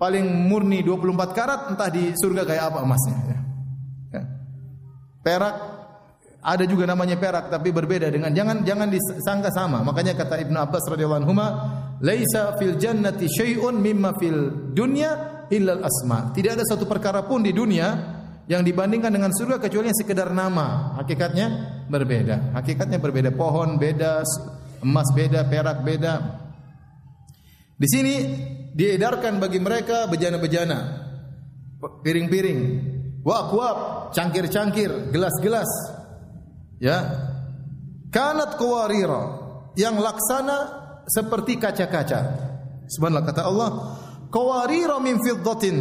paling 0.01 0.25
murni 0.49 0.81
24 0.81 1.37
karat, 1.37 1.61
entah 1.77 1.93
di 1.93 2.17
surga 2.17 2.49
kayak 2.49 2.65
apa 2.73 2.79
emasnya. 2.81 3.17
Ya. 3.21 3.39
ya. 4.17 4.23
Perak 5.21 5.57
Ada 6.45 6.69
juga 6.69 6.85
namanya 6.85 7.17
perak 7.17 7.49
tapi 7.49 7.73
berbeda 7.73 8.13
dengan 8.13 8.29
jangan 8.29 8.69
jangan 8.69 8.93
disangka 8.93 9.49
sama. 9.49 9.81
Makanya 9.81 10.13
kata 10.13 10.45
Ibnu 10.45 10.61
Abbas 10.61 10.85
radhiyallahu 10.93 11.25
anhu, 11.25 11.33
"Laisa 12.05 12.53
fil 12.61 12.77
jannati 12.77 13.33
syai'un 13.33 13.81
mimma 13.81 14.13
fil 14.21 14.53
dunya 14.77 15.41
illa 15.49 15.81
asma." 15.81 16.37
Tidak 16.37 16.53
ada 16.53 16.61
satu 16.69 16.85
perkara 16.85 17.25
pun 17.25 17.41
di 17.41 17.49
dunia 17.49 18.14
yang 18.45 18.61
dibandingkan 18.61 19.13
dengan 19.13 19.33
surga 19.33 19.57
kecuali 19.61 19.89
yang 19.89 19.99
sekedar 19.99 20.29
nama. 20.33 20.99
Hakikatnya 21.01 21.47
berbeda. 21.89 22.53
Hakikatnya 22.57 23.01
berbeda. 23.01 23.33
Pohon 23.33 23.81
beda, 23.81 24.25
emas 24.85 25.09
beda, 25.17 25.49
perak 25.49 25.81
beda. 25.81 26.15
Di 27.75 27.89
sini 27.91 28.15
diedarkan 28.77 29.43
bagi 29.43 29.59
mereka 29.59 30.07
bejana-bejana, 30.07 30.79
piring-piring, 31.81 32.61
wak-wak, 33.25 34.11
cangkir-cangkir, 34.15 35.11
gelas-gelas 35.11 35.69
ya 36.85 36.99
kanat 38.11 38.61
qawarira 38.61 39.23
yang 39.79 39.97
laksana 39.97 40.85
seperti 41.09 41.57
kaca-kaca 41.57 42.21
subhanallah 42.93 43.25
kata 43.25 43.43
Allah 43.49 43.71
qawarira 44.29 45.01
min 45.01 45.17
fiddatin 45.25 45.77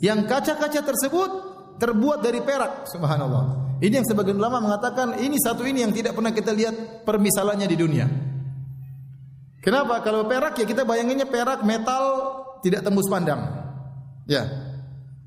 yang 0.00 0.24
kaca-kaca 0.24 0.80
tersebut 0.80 1.30
terbuat 1.76 2.24
dari 2.24 2.40
perak 2.44 2.88
subhanallah 2.88 3.76
ini 3.80 4.00
yang 4.00 4.06
sebagian 4.08 4.36
ulama 4.36 4.60
mengatakan 4.60 5.16
ini 5.20 5.36
satu 5.40 5.64
ini 5.64 5.84
yang 5.84 5.92
tidak 5.92 6.16
pernah 6.16 6.32
kita 6.32 6.52
lihat 6.52 7.04
permisalannya 7.04 7.68
di 7.68 7.76
dunia 7.76 8.06
kenapa 9.60 10.00
kalau 10.04 10.24
perak 10.28 10.56
ya 10.60 10.66
kita 10.68 10.84
bayanginnya 10.84 11.28
perak 11.28 11.64
metal 11.64 12.04
tidak 12.60 12.84
tembus 12.84 13.08
pandang 13.08 13.40
ya 14.28 14.70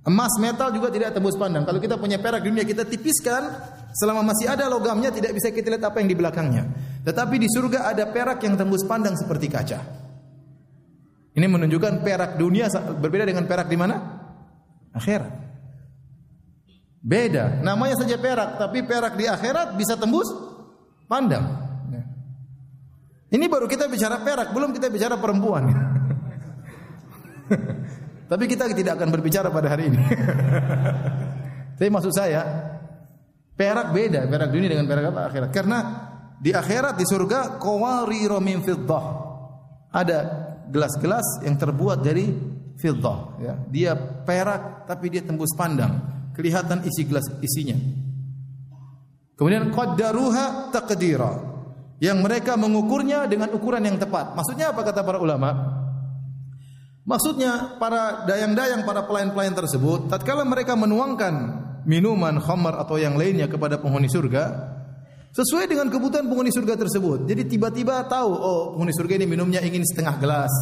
Emas 0.03 0.35
metal 0.35 0.67
juga 0.75 0.91
tidak 0.91 1.15
tembus 1.15 1.39
pandang. 1.39 1.63
Kalau 1.63 1.79
kita 1.79 1.95
punya 1.95 2.19
perak 2.19 2.43
di 2.43 2.51
dunia 2.51 2.67
kita 2.67 2.83
tipiskan, 2.83 3.55
selama 3.95 4.35
masih 4.35 4.51
ada 4.51 4.67
logamnya 4.67 5.15
tidak 5.15 5.31
bisa 5.31 5.47
kita 5.47 5.71
lihat 5.71 5.87
apa 5.87 6.03
yang 6.03 6.11
di 6.11 6.17
belakangnya. 6.19 6.63
Tetapi 7.07 7.39
di 7.39 7.47
surga 7.47 7.87
ada 7.87 8.11
perak 8.11 8.43
yang 8.43 8.59
tembus 8.59 8.83
pandang 8.83 9.15
seperti 9.15 9.47
kaca. 9.47 9.79
Ini 11.33 11.47
menunjukkan 11.47 12.03
perak 12.03 12.35
dunia 12.35 12.67
berbeda 12.99 13.31
dengan 13.31 13.47
perak 13.47 13.71
di 13.71 13.79
mana? 13.79 14.12
Akhirat. 14.93 15.33
Beda, 17.03 17.59
namanya 17.59 17.99
saja 17.99 18.15
perak, 18.15 18.55
tapi 18.55 18.79
perak 18.87 19.19
di 19.19 19.27
akhirat 19.27 19.75
bisa 19.75 19.99
tembus 19.99 20.31
pandang. 21.03 21.63
Ini 23.33 23.49
baru 23.49 23.65
kita 23.65 23.89
bicara 23.89 24.21
perak, 24.21 24.53
belum 24.53 24.69
kita 24.77 24.93
bicara 24.93 25.17
perempuan. 25.17 25.65
Tapi 28.31 28.43
kita 28.45 28.69
tidak 28.69 28.93
akan 29.01 29.09
berbicara 29.09 29.49
pada 29.49 29.73
hari 29.73 29.89
ini. 29.89 29.97
Tapi 31.81 31.89
maksud 31.89 32.13
saya, 32.13 32.45
perak 33.57 33.89
beda, 33.89 34.29
perak 34.29 34.53
dunia 34.53 34.69
dengan 34.69 34.85
perak 34.85 35.09
apa 35.09 35.33
akhirat. 35.33 35.49
Karena 35.49 35.77
di 36.37 36.53
akhirat 36.53 36.93
di 36.93 37.05
surga 37.09 37.57
qawariro 37.57 38.37
min 38.37 38.61
fiddah. 38.61 39.05
Ada 39.93 40.17
gelas-gelas 40.69 41.41
yang 41.41 41.57
terbuat 41.57 42.05
dari 42.05 42.29
fiddah 42.83 43.39
ya. 43.39 43.53
Dia 43.71 43.91
perak 43.95 44.83
tapi 44.83 45.07
dia 45.07 45.23
tembus 45.23 45.55
pandang, 45.55 46.03
kelihatan 46.35 46.83
isi 46.83 47.07
gelas 47.07 47.23
isinya. 47.39 47.79
Kemudian 49.39 49.71
qaddaruha 49.71 50.75
taqdira. 50.75 51.55
Yang 52.03 52.19
mereka 52.19 52.59
mengukurnya 52.59 53.31
dengan 53.31 53.55
ukuran 53.55 53.87
yang 53.87 53.95
tepat. 53.95 54.35
Maksudnya 54.35 54.75
apa 54.75 54.83
kata 54.83 55.07
para 55.07 55.23
ulama? 55.23 55.55
Maksudnya 57.07 57.79
para 57.79 58.27
dayang-dayang 58.27 58.83
para 58.83 59.07
pelayan-pelayan 59.07 59.55
tersebut 59.55 60.07
tatkala 60.07 60.47
mereka 60.47 60.75
menuangkan 60.75 61.35
minuman 61.83 62.39
khamar 62.39 62.79
atau 62.79 62.95
yang 62.95 63.19
lainnya 63.19 63.51
kepada 63.51 63.75
penghuni 63.75 64.07
surga 64.07 64.71
sesuai 65.35 65.67
dengan 65.67 65.91
kebutuhan 65.91 66.23
penghuni 66.31 66.51
surga 66.51 66.79
tersebut. 66.79 67.27
Jadi 67.27 67.43
tiba-tiba 67.55 68.07
tahu 68.07 68.31
oh 68.31 68.61
penghuni 68.75 68.95
surga 68.95 69.19
ini 69.19 69.27
minumnya 69.27 69.59
ingin 69.59 69.83
setengah 69.83 70.15
gelas. 70.19 70.53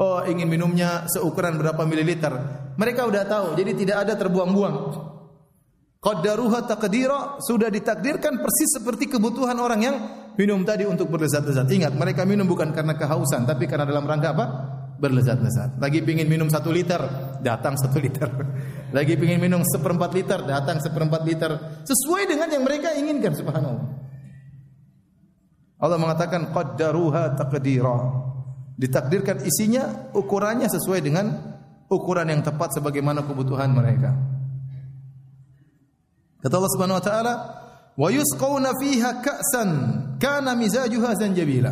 Oh 0.00 0.24
ingin 0.24 0.48
minumnya 0.48 1.04
seukuran 1.10 1.60
berapa 1.60 1.84
mililiter. 1.84 2.32
Mereka 2.80 3.04
sudah 3.04 3.24
tahu. 3.28 3.46
Jadi 3.60 3.72
tidak 3.84 3.96
ada 4.08 4.14
terbuang-buang. 4.16 4.76
Qaddaruha 6.02 6.66
taqdira 6.66 7.38
sudah 7.38 7.70
ditakdirkan 7.70 8.42
persis 8.42 8.74
seperti 8.74 9.06
kebutuhan 9.06 9.54
orang 9.62 9.80
yang 9.84 9.96
minum 10.34 10.66
tadi 10.66 10.82
untuk 10.82 11.06
berlezat-lezat. 11.12 11.70
Ingat, 11.70 11.94
mereka 11.94 12.26
minum 12.26 12.42
bukan 12.48 12.74
karena 12.74 12.98
kehausan, 12.98 13.46
tapi 13.46 13.70
karena 13.70 13.86
dalam 13.86 14.02
rangka 14.02 14.34
apa? 14.34 14.46
berlezat-lezat. 15.02 15.82
Lagi 15.82 15.98
pingin 16.06 16.30
minum 16.30 16.46
satu 16.46 16.70
liter, 16.70 17.02
datang 17.42 17.74
satu 17.74 17.98
liter. 17.98 18.30
Lagi 18.96 19.18
pingin 19.18 19.42
minum 19.42 19.66
seperempat 19.66 20.14
liter, 20.14 20.46
datang 20.46 20.78
seperempat 20.78 21.26
liter. 21.26 21.50
Sesuai 21.82 22.30
dengan 22.30 22.46
yang 22.46 22.62
mereka 22.62 22.94
inginkan, 22.94 23.34
subhanallah. 23.34 23.82
Allah 25.82 25.98
mengatakan 25.98 26.54
qaddaruha 26.54 27.34
taqdira. 27.34 27.98
Ditakdirkan 28.72 29.44
isinya, 29.44 30.12
ukurannya 30.16 30.66
sesuai 30.66 31.00
dengan 31.04 31.26
ukuran 31.92 32.32
yang 32.32 32.40
tepat 32.40 32.76
sebagaimana 32.80 33.22
kebutuhan 33.22 33.68
mereka. 33.72 34.16
Kata 36.42 36.54
Allah 36.58 36.72
Subhanahu 36.74 36.98
wa 36.98 37.04
taala, 37.04 37.34
"Wa 37.94 38.08
yusqawna 38.10 38.74
fiha 38.80 39.20
ka'san 39.22 39.70
kana 40.18 40.58
mizajuha 40.58 41.14
zanjabila." 41.14 41.70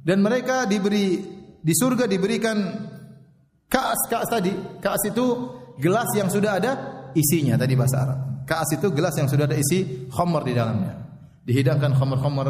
Dan 0.00 0.24
mereka 0.24 0.64
diberi 0.64 1.20
di 1.60 1.72
surga 1.76 2.08
diberikan 2.08 2.56
kaas 3.68 4.08
kaas 4.08 4.26
tadi. 4.26 4.50
Kaas 4.80 5.04
itu 5.06 5.26
gelas 5.78 6.08
yang 6.16 6.32
sudah 6.32 6.58
ada 6.58 6.72
isinya 7.14 7.54
tadi 7.60 7.76
bahasa 7.78 7.96
Arab. 8.02 8.18
Kaas 8.48 8.74
itu 8.74 8.90
gelas 8.90 9.14
yang 9.14 9.30
sudah 9.30 9.46
ada 9.46 9.54
isi 9.54 10.08
khamar 10.10 10.42
di 10.42 10.56
dalamnya. 10.56 10.98
Dihidangkan 11.46 11.94
khamar-khamar 11.94 12.48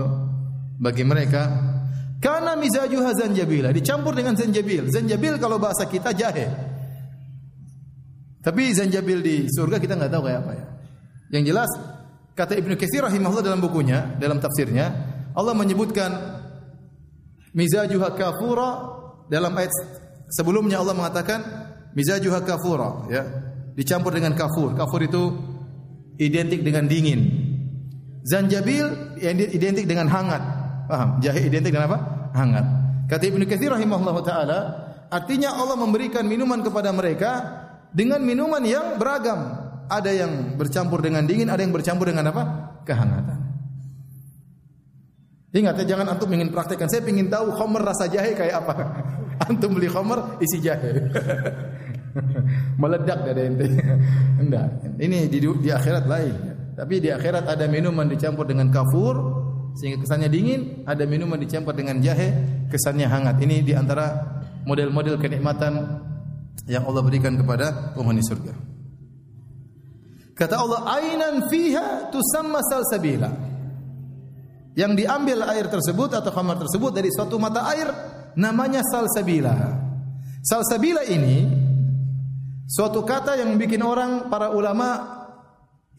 bagi 0.80 1.04
mereka. 1.04 1.69
Karena 2.20 2.52
mizajuha 2.52 3.16
zanjabila 3.16 3.72
dicampur 3.72 4.12
dengan 4.12 4.36
zanjabil. 4.36 4.92
Zanjabil 4.92 5.40
kalau 5.40 5.56
bahasa 5.56 5.88
kita 5.88 6.12
jahe. 6.12 6.52
Tapi 8.44 8.62
zanjabil 8.76 9.18
di 9.24 9.36
surga 9.48 9.80
kita 9.80 9.96
nggak 9.96 10.12
tahu 10.12 10.22
kayak 10.28 10.40
apa 10.44 10.52
ya. 10.52 10.64
Yang 11.32 11.44
jelas 11.52 11.70
kata 12.36 12.60
Ibnu 12.60 12.76
Katsir 12.76 13.04
rahimahullah 13.04 13.44
dalam 13.44 13.60
bukunya, 13.64 14.16
dalam 14.20 14.36
tafsirnya, 14.36 14.92
Allah 15.32 15.56
menyebutkan 15.56 16.10
mizajuha 17.56 18.12
kafura 18.14 18.70
dalam 19.30 19.54
ayat 19.56 19.70
sebelumnya 20.30 20.82
Allah 20.82 20.94
mengatakan 20.94 21.40
mizajuha 21.94 22.42
kafura 22.46 23.10
ya 23.10 23.22
dicampur 23.74 24.14
dengan 24.14 24.34
kafur 24.38 24.74
kafur 24.74 25.02
itu 25.02 25.22
identik 26.18 26.62
dengan 26.62 26.86
dingin 26.86 27.26
zanjabil 28.26 29.18
yang 29.18 29.38
identik 29.38 29.86
dengan 29.86 30.06
hangat 30.06 30.42
paham 30.90 31.22
jahe 31.22 31.46
identik 31.46 31.70
dengan 31.70 31.86
apa 31.86 31.98
hangat 32.34 32.66
kata 33.06 33.24
Ibnu 33.30 33.46
Katsir 33.46 33.70
rahimahullah 33.70 34.16
taala 34.26 34.58
artinya 35.06 35.54
Allah 35.54 35.78
memberikan 35.78 36.26
minuman 36.26 36.58
kepada 36.66 36.90
mereka 36.90 37.30
dengan 37.94 38.18
minuman 38.18 38.62
yang 38.66 38.98
beragam 38.98 39.38
ada 39.86 40.10
yang 40.10 40.58
bercampur 40.58 40.98
dengan 40.98 41.22
dingin 41.22 41.46
ada 41.46 41.62
yang 41.62 41.70
bercampur 41.70 42.10
dengan 42.10 42.34
apa 42.34 42.42
kehangatan 42.82 43.50
Ingat 45.50 45.82
ya 45.82 45.94
jangan 45.94 46.14
antum 46.14 46.30
ingin 46.30 46.54
praktekkan. 46.54 46.86
Saya 46.86 47.02
ingin 47.10 47.26
tahu 47.26 47.50
khamr 47.50 47.82
rasa 47.82 48.06
jahe 48.06 48.38
kayak 48.38 48.62
apa. 48.62 48.74
Antum 49.50 49.74
beli 49.74 49.90
khamr 49.90 50.38
isi 50.38 50.62
jahe. 50.62 51.10
Meledak 52.80 53.26
dari 53.26 53.50
ente. 53.50 53.66
Enggak. 54.38 54.94
Ini 54.94 55.26
di, 55.26 55.38
di 55.42 55.70
akhirat 55.74 56.06
lain. 56.06 56.34
Tapi 56.78 57.02
di 57.02 57.10
akhirat 57.10 57.50
ada 57.50 57.66
minuman 57.66 58.06
dicampur 58.06 58.46
dengan 58.46 58.70
kafur 58.70 59.18
sehingga 59.78 60.02
kesannya 60.02 60.28
dingin, 60.30 60.82
ada 60.84 61.06
minuman 61.06 61.38
dicampur 61.38 61.74
dengan 61.74 62.02
jahe 62.02 62.32
kesannya 62.70 63.06
hangat. 63.06 63.38
Ini 63.42 63.62
di 63.62 63.72
antara 63.74 64.18
model-model 64.66 65.16
kenikmatan 65.18 65.72
yang 66.68 66.84
Allah 66.86 67.02
berikan 67.02 67.34
kepada 67.38 67.94
penghuni 67.94 68.22
surga. 68.22 68.52
Kata 70.34 70.54
Allah, 70.56 70.80
"Ainan 71.00 71.48
fiha 71.52 72.08
tusamma 72.08 72.64
salsabila." 72.64 73.28
Yang 74.78 75.04
diambil 75.04 75.44
air 75.50 75.66
tersebut 75.66 76.14
atau 76.14 76.30
khamar 76.30 76.56
tersebut 76.56 76.94
dari 76.94 77.10
suatu 77.12 77.36
mata 77.36 77.66
air 77.74 77.90
namanya 78.38 78.80
salsabila. 78.86 79.52
Salsabila 80.40 81.04
ini 81.04 81.44
suatu 82.64 83.02
kata 83.04 83.36
yang 83.36 83.58
bikin 83.60 83.82
orang 83.82 84.30
para 84.32 84.54
ulama 84.54 85.18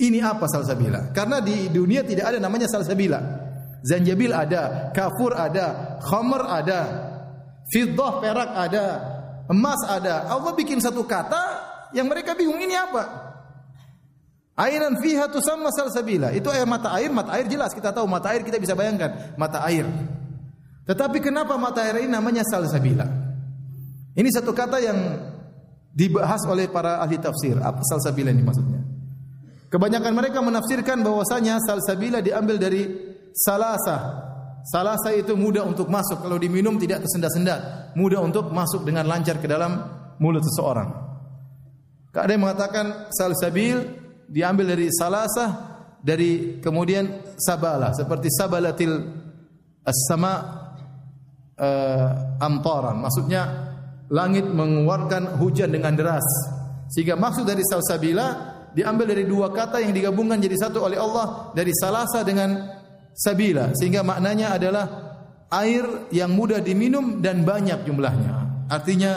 ini 0.01 0.17
apa 0.17 0.49
salsabila? 0.49 1.13
Karena 1.13 1.43
di 1.43 1.69
dunia 1.69 2.01
tidak 2.01 2.33
ada 2.33 2.39
namanya 2.41 2.65
salsabila. 2.65 3.40
Zanjabil 3.81 4.29
ada, 4.29 4.93
kafur 4.93 5.33
ada, 5.33 5.97
khamr 6.05 6.41
ada, 6.45 6.81
fiddah 7.73 8.21
perak 8.21 8.51
ada, 8.53 8.85
emas 9.49 9.81
ada. 9.89 10.29
Allah 10.29 10.53
bikin 10.53 10.77
satu 10.77 11.01
kata 11.01 11.43
yang 11.97 12.05
mereka 12.05 12.37
bingung 12.37 12.61
ini 12.61 12.77
apa? 12.77 13.33
Airan 14.61 15.01
fiha 15.01 15.25
tusamma 15.33 15.73
salsabila. 15.73 16.29
Itu 16.29 16.53
air 16.53 16.69
mata 16.69 16.93
air, 16.93 17.09
mata 17.09 17.33
air 17.33 17.49
jelas 17.49 17.73
kita 17.73 17.89
tahu 17.89 18.05
mata 18.05 18.29
air 18.29 18.45
kita 18.45 18.61
bisa 18.61 18.77
bayangkan, 18.77 19.33
mata 19.33 19.65
air. 19.65 19.89
Tetapi 20.85 21.17
kenapa 21.17 21.57
mata 21.57 21.81
air 21.81 22.05
ini 22.05 22.13
namanya 22.13 22.45
salsabila? 22.45 23.07
Ini 24.13 24.29
satu 24.29 24.53
kata 24.53 24.77
yang 24.77 24.99
dibahas 25.89 26.45
oleh 26.45 26.69
para 26.69 27.01
ahli 27.01 27.17
tafsir. 27.17 27.57
Apa 27.57 27.81
salsabila 27.81 28.29
ini 28.29 28.43
maksudnya? 28.45 28.79
Kebanyakan 29.71 30.13
mereka 30.13 30.43
menafsirkan 30.43 30.99
bahwasanya 30.99 31.57
salsabila 31.63 32.19
diambil 32.19 32.59
dari 32.59 33.10
salasa. 33.33 33.97
Salasa 34.61 35.09
itu 35.17 35.33
mudah 35.33 35.65
untuk 35.65 35.89
masuk. 35.89 36.21
Kalau 36.21 36.37
diminum 36.37 36.77
tidak 36.77 37.01
tersendat-sendat, 37.01 37.93
mudah 37.97 38.21
untuk 38.21 38.53
masuk 38.53 38.85
dengan 38.85 39.09
lancar 39.09 39.41
ke 39.41 39.49
dalam 39.49 39.81
mulut 40.21 40.45
seseorang. 40.45 40.89
Ada 42.11 42.31
yang 42.35 42.43
mengatakan 42.43 43.09
salsabil 43.09 43.77
diambil 44.27 44.75
dari 44.75 44.91
salasa 44.91 45.45
dari 46.03 46.59
kemudian 46.59 47.35
sabala 47.39 47.95
seperti 47.95 48.27
sabalatil 48.27 48.99
as-sama 49.87 50.33
uh, 51.55 52.09
amtaran 52.43 52.99
maksudnya 52.99 53.71
langit 54.11 54.43
mengeluarkan 54.43 55.39
hujan 55.39 55.71
dengan 55.71 55.95
deras. 55.95 56.27
Sehingga 56.91 57.15
maksud 57.15 57.47
dari 57.47 57.63
salsabila 57.63 58.27
diambil 58.75 59.15
dari 59.15 59.23
dua 59.23 59.47
kata 59.55 59.79
yang 59.79 59.95
digabungkan 59.95 60.43
jadi 60.43 60.67
satu 60.67 60.83
oleh 60.83 60.99
Allah 60.99 61.55
dari 61.55 61.71
salasa 61.71 62.27
dengan 62.27 62.80
sabila 63.15 63.75
sehingga 63.75 64.01
maknanya 64.01 64.55
adalah 64.57 64.85
air 65.51 66.07
yang 66.15 66.31
mudah 66.31 66.63
diminum 66.63 67.19
dan 67.19 67.43
banyak 67.43 67.83
jumlahnya. 67.83 68.65
Artinya 68.71 69.11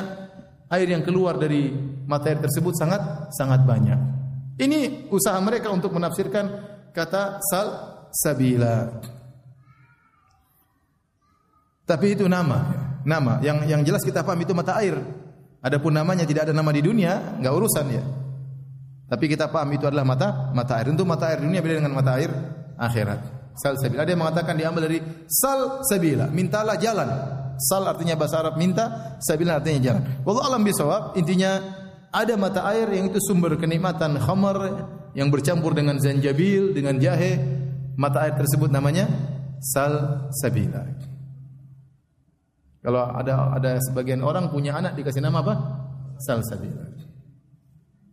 air 0.66 0.89
yang 0.91 1.07
keluar 1.07 1.39
dari 1.39 1.71
mata 2.05 2.31
air 2.31 2.43
tersebut 2.43 2.75
sangat 2.75 3.31
sangat 3.31 3.62
banyak. 3.62 3.97
Ini 4.59 5.11
usaha 5.11 5.39
mereka 5.39 5.71
untuk 5.71 5.95
menafsirkan 5.95 6.47
kata 6.95 7.43
sal 7.43 7.66
sabila. 8.11 9.03
Tapi 11.85 12.16
itu 12.16 12.25
nama, 12.31 12.65
nama 13.05 13.43
yang 13.45 13.66
yang 13.69 13.83
jelas 13.85 14.03
kita 14.03 14.25
paham 14.25 14.41
itu 14.43 14.55
mata 14.57 14.79
air. 14.79 14.97
Adapun 15.65 15.97
namanya 15.97 16.29
tidak 16.29 16.49
ada 16.49 16.55
nama 16.55 16.71
di 16.71 16.85
dunia, 16.85 17.41
enggak 17.41 17.55
urusan 17.57 17.87
ya. 17.89 18.05
Tapi 19.05 19.25
kita 19.29 19.53
paham 19.53 19.75
itu 19.77 19.85
adalah 19.85 20.07
mata 20.07 20.29
mata 20.55 20.81
air. 20.81 20.89
Untuk 20.89 21.05
mata 21.05 21.29
air 21.29 21.43
dunia 21.43 21.61
beda 21.61 21.83
dengan 21.83 21.93
mata 21.93 22.16
air 22.16 22.31
akhirat. 22.79 23.34
Sal 23.55 23.79
sabila. 23.79 24.03
Ada 24.03 24.11
yang 24.15 24.23
mengatakan 24.27 24.55
diambil 24.59 24.83
dari 24.91 24.99
sal 25.31 25.87
sabila, 25.87 26.27
mintalah 26.31 26.75
jalan. 26.75 27.07
Sal 27.55 27.87
artinya 27.87 28.19
bahasa 28.19 28.43
Arab 28.43 28.59
minta, 28.59 29.17
sabila 29.23 29.63
artinya 29.63 29.81
jalan. 29.81 30.03
Wallahu 30.27 30.47
alam 30.51 30.63
bisawab, 30.67 31.15
intinya 31.15 31.63
ada 32.11 32.35
mata 32.35 32.67
air 32.75 32.91
yang 32.91 33.15
itu 33.15 33.23
sumber 33.23 33.55
kenikmatan 33.55 34.19
khamar 34.19 34.59
yang 35.15 35.31
bercampur 35.31 35.71
dengan 35.71 35.99
zanjabil, 36.03 36.75
dengan 36.75 36.99
jahe. 36.99 37.39
Mata 37.95 38.27
air 38.27 38.35
tersebut 38.35 38.75
namanya 38.75 39.07
sal 39.63 40.27
sabila. 40.43 40.83
Kalau 42.83 43.07
ada 43.07 43.55
ada 43.55 43.79
sebagian 43.79 44.19
orang 44.27 44.51
punya 44.51 44.75
anak 44.75 44.99
dikasih 44.99 45.23
nama 45.23 45.47
apa? 45.47 45.55
Sal 46.19 46.43
sabila. 46.43 46.95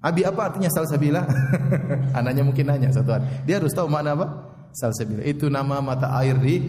Abi 0.02 0.26
apa 0.26 0.50
artinya 0.50 0.66
salsabila? 0.74 1.22
Anaknya 2.18 2.42
mungkin 2.42 2.66
nanya 2.66 2.90
satu 2.90 3.14
hari. 3.14 3.26
Dia 3.46 3.62
harus 3.62 3.70
tahu 3.70 3.86
makna 3.86 4.18
apa? 4.18 4.51
Salsabila. 4.72 5.24
Itu 5.24 5.48
nama 5.52 5.80
mata 5.84 6.16
air 6.20 6.40
di 6.40 6.60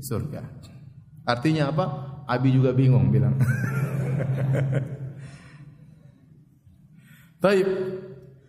surga. 0.00 0.42
Artinya 1.26 1.72
apa? 1.72 1.84
Abi 2.28 2.52
juga 2.54 2.70
bingung 2.72 3.10
bilang. 3.10 3.34
Baik. 7.42 7.66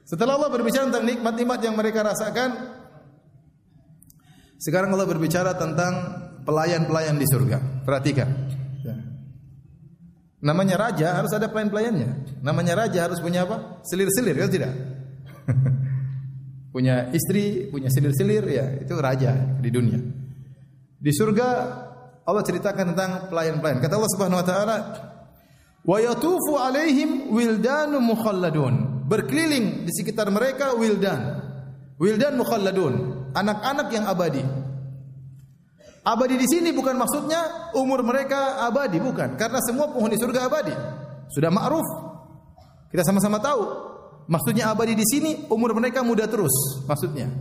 Setelah 0.07 0.39
Allah 0.39 0.49
berbicara 0.53 0.87
tentang 0.87 1.03
nikmat-nikmat 1.03 1.59
yang 1.59 1.75
mereka 1.75 1.99
rasakan, 1.99 2.79
sekarang 4.57 4.95
Allah 4.95 5.05
berbicara 5.05 5.51
tentang 5.59 5.93
pelayan-pelayan 6.47 7.19
di 7.19 7.27
surga. 7.27 7.83
Perhatikan. 7.83 8.29
Ya. 8.87 8.95
Namanya 10.39 10.79
raja 10.79 11.19
harus 11.19 11.35
ada 11.35 11.51
pelayan-pelayannya. 11.51 12.39
Namanya 12.39 12.87
raja 12.87 13.03
harus 13.03 13.19
punya 13.19 13.43
apa? 13.43 13.83
Selir-selir, 13.83 14.39
ya 14.39 14.47
tidak? 14.47 14.71
punya 16.77 17.09
istri, 17.09 17.73
punya 17.73 17.89
selir-selir 17.89 18.45
ya, 18.45 18.77
itu 18.77 18.93
raja 19.01 19.33
di 19.57 19.73
dunia. 19.73 19.97
Di 21.01 21.09
surga 21.09 21.47
Allah 22.21 22.43
ceritakan 22.45 22.93
tentang 22.93 23.33
pelayan-pelayan. 23.33 23.81
Kata 23.81 23.97
Allah 23.97 24.11
Subhanahu 24.13 24.37
wa 24.37 24.45
taala, 24.45 24.77
"Wa 25.81 25.97
yatufu 25.97 26.53
alaihim 26.53 27.33
wildanu 27.33 27.97
mukhalladun." 27.97 29.09
Berkeliling 29.09 29.89
di 29.89 29.91
sekitar 29.95 30.29
mereka 30.29 30.77
wildan. 30.77 31.41
Wildan 31.97 32.37
mukhalladun, 32.37 32.93
anak-anak 33.33 33.87
yang 33.89 34.05
abadi. 34.05 34.45
Abadi 36.05 36.35
di 36.37 36.45
sini 36.45 36.69
bukan 36.77 36.93
maksudnya 36.93 37.73
umur 37.73 38.05
mereka 38.05 38.61
abadi, 38.69 39.01
bukan. 39.01 39.33
Karena 39.33 39.57
semua 39.65 39.89
penghuni 39.89 40.13
surga 40.13 40.45
abadi. 40.45 40.75
Sudah 41.33 41.49
ma'ruf. 41.49 41.87
Kita 42.93 43.01
sama-sama 43.01 43.41
tahu 43.41 43.65
Maksudnya 44.27 44.75
abadi 44.75 44.91
di 44.91 45.05
sini 45.07 45.47
umur 45.47 45.71
mereka 45.71 46.03
muda 46.03 46.27
terus, 46.27 46.83
maksudnya. 46.83 47.31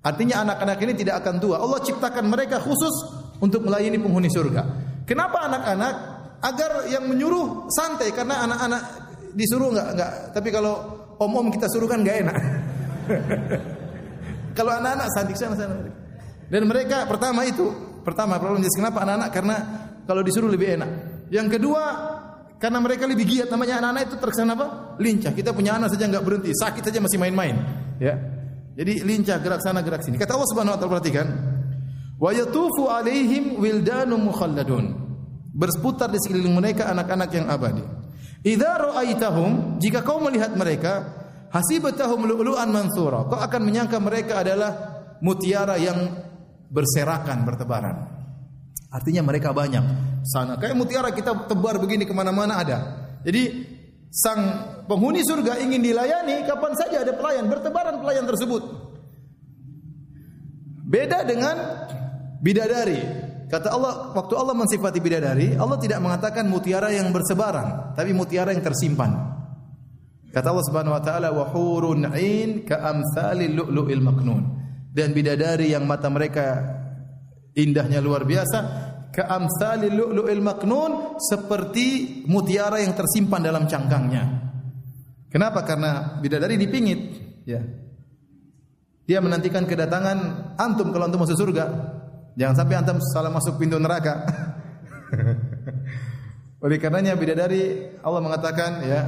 Artinya 0.00 0.46
anak-anak 0.46 0.78
ini 0.86 0.92
tidak 0.96 1.20
akan 1.20 1.36
tua. 1.36 1.60
Allah 1.60 1.82
ciptakan 1.84 2.30
mereka 2.30 2.62
khusus 2.62 2.94
untuk 3.44 3.66
melayani 3.66 4.00
penghuni 4.00 4.32
surga. 4.32 4.62
Kenapa 5.04 5.44
anak-anak? 5.50 5.94
Agar 6.36 6.86
yang 6.86 7.08
menyuruh 7.10 7.66
santai 7.72 8.12
karena 8.12 8.44
anak-anak 8.44 8.82
disuruh 9.34 9.74
enggak 9.74 9.88
enggak. 9.98 10.12
Tapi 10.32 10.48
kalau 10.54 10.74
om-om 11.18 11.50
kita 11.52 11.66
suruh 11.68 11.90
kan 11.90 12.00
enggak 12.00 12.22
enak. 12.24 12.36
kalau 14.56 14.72
anak-anak 14.78 15.06
santai 15.12 15.34
sana 15.36 15.58
sana. 15.58 15.74
Dan 16.46 16.70
mereka 16.70 17.04
pertama 17.10 17.42
itu, 17.42 17.66
pertama 18.06 18.38
problem 18.38 18.62
kenapa 18.62 19.02
anak-anak 19.02 19.30
karena 19.34 19.56
kalau 20.06 20.22
disuruh 20.22 20.48
lebih 20.48 20.78
enak. 20.78 20.90
Yang 21.34 21.58
kedua 21.58 21.82
karena 22.56 22.80
mereka 22.80 23.04
lebih 23.04 23.28
giat 23.28 23.48
namanya 23.52 23.84
anak-anak 23.84 24.02
itu 24.08 24.16
terkesan 24.16 24.48
apa? 24.56 24.96
Lincah. 24.96 25.32
Kita 25.36 25.52
punya 25.52 25.76
anak 25.76 25.92
saja 25.92 26.08
nggak 26.08 26.24
berhenti, 26.24 26.50
sakit 26.56 26.82
saja 26.88 26.98
masih 27.04 27.20
main-main. 27.20 27.56
Ya. 28.00 28.16
Jadi 28.76 29.04
lincah 29.04 29.40
gerak 29.40 29.60
sana 29.60 29.84
gerak 29.84 30.00
sini. 30.00 30.16
Kata 30.16 30.36
Allah 30.36 30.48
Subhanahu 30.48 30.74
wa 30.76 30.78
taala 30.80 30.92
perhatikan. 30.96 31.26
Wa 32.16 32.32
yatufu 32.32 32.88
alaihim 32.88 33.60
wildanun 33.60 34.24
mukhalladun. 34.24 34.84
Berseputar 35.52 36.08
di 36.08 36.20
sekeliling 36.20 36.56
mereka 36.56 36.88
anak-anak 36.88 37.30
yang 37.32 37.48
abadi. 37.48 37.84
Idza 38.44 38.72
ra'aitahum, 38.76 39.80
jika 39.80 40.04
kau 40.04 40.20
melihat 40.20 40.52
mereka, 40.56 41.12
hasibatahum 41.52 42.24
lu'lu'an 42.24 42.68
mansura. 42.72 43.24
Kau 43.28 43.40
akan 43.40 43.60
menyangka 43.64 43.96
mereka 44.00 44.44
adalah 44.44 44.72
mutiara 45.20 45.76
yang 45.80 46.24
berserakan, 46.68 47.44
bertebaran. 47.44 47.96
Artinya 48.92 49.24
mereka 49.24 49.52
banyak. 49.52 49.84
Sana 50.26 50.58
kayak 50.58 50.74
mutiara 50.74 51.14
kita 51.14 51.46
tebar 51.46 51.78
begini 51.78 52.02
ke 52.02 52.10
mana-mana 52.10 52.58
ada. 52.58 52.78
Jadi 53.22 53.62
sang 54.10 54.42
penghuni 54.90 55.22
surga 55.22 55.62
ingin 55.62 55.78
dilayani 55.78 56.42
kapan 56.42 56.72
saja 56.74 57.06
ada 57.06 57.14
pelayan 57.14 57.46
bertebaran 57.46 58.02
pelayan 58.02 58.26
tersebut. 58.26 58.62
Beda 60.86 61.22
dengan 61.22 61.54
bidadari. 62.42 63.26
Kata 63.46 63.70
Allah, 63.70 64.10
waktu 64.10 64.34
Allah 64.34 64.58
mensifati 64.58 64.98
bidadari, 64.98 65.54
Allah 65.54 65.78
tidak 65.78 66.02
mengatakan 66.02 66.50
mutiara 66.50 66.90
yang 66.90 67.14
bersebaran, 67.14 67.94
tapi 67.94 68.10
mutiara 68.10 68.50
yang 68.50 68.62
tersimpan. 68.62 69.14
Kata 70.34 70.50
Allah 70.50 70.66
Subhanahu 70.66 70.98
wa 70.98 71.02
taala, 71.02 71.30
"Wa 71.30 71.46
hurun 71.54 72.10
'ain 72.10 72.66
ka 72.66 72.82
amsalil 72.82 73.54
lu'lu'il 73.54 74.02
maknun." 74.02 74.42
Dan 74.90 75.14
bidadari 75.14 75.70
yang 75.70 75.86
mata 75.86 76.10
mereka 76.10 76.58
indahnya 77.54 78.02
luar 78.02 78.26
biasa 78.26 78.58
ka 79.16 79.24
amsalil 79.32 79.96
lu'lu'il 79.96 80.44
maknun 80.44 81.16
seperti 81.16 82.20
mutiara 82.28 82.84
yang 82.84 82.92
tersimpan 82.92 83.40
dalam 83.40 83.64
cangkangnya. 83.64 84.44
Kenapa? 85.32 85.64
Karena 85.64 86.20
bidadari 86.20 86.60
dipingit, 86.60 87.00
ya. 87.48 87.64
Dia 89.06 89.24
menantikan 89.24 89.64
kedatangan 89.64 90.18
antum 90.60 90.92
kalau 90.92 91.08
antum 91.08 91.24
masuk 91.24 91.38
surga. 91.38 91.64
Jangan 92.36 92.54
sampai 92.58 92.76
antum 92.76 92.98
salah 93.00 93.32
masuk 93.32 93.56
pintu 93.56 93.80
neraka. 93.80 94.26
Oleh 96.64 96.76
karenanya 96.76 97.14
bidadari 97.14 97.94
Allah 98.02 98.20
mengatakan 98.20 98.82
ya 98.82 99.00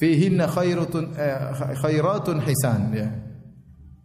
fihinna 0.00 0.48
khairatun 0.48 1.12
eh, 1.12 1.38
khairatun 1.78 2.40
hisan 2.40 2.80
ya. 2.96 3.08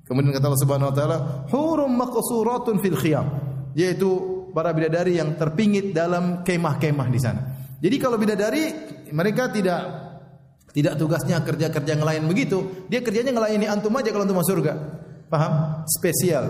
Kemudian 0.03 0.35
kata 0.35 0.51
Allah 0.51 0.63
Subhanahu 0.67 0.91
wa 0.91 0.95
taala, 0.95 1.17
hurum 1.55 1.95
maqsuratun 1.95 2.83
fil 2.83 2.99
khiyam, 2.99 3.31
yaitu 3.77 4.09
para 4.51 4.75
bidadari 4.75 5.17
yang 5.17 5.39
terpingit 5.39 5.95
dalam 5.95 6.43
kemah-kemah 6.43 7.07
di 7.07 7.19
sana. 7.19 7.41
Jadi 7.81 7.95
kalau 7.97 8.19
bidadari 8.19 8.63
mereka 9.15 9.49
tidak 9.49 9.81
tidak 10.71 10.95
tugasnya 10.95 11.43
kerja-kerja 11.43 11.93
ngelayan 11.99 12.27
begitu, 12.27 12.87
dia 12.87 13.03
kerjanya 13.03 13.35
ngelayani 13.35 13.67
antum 13.67 13.91
aja 13.97 14.11
kalau 14.13 14.23
antum 14.23 14.37
masuk 14.39 14.59
surga. 14.59 14.73
Paham? 15.27 15.83
Spesial 15.99 16.45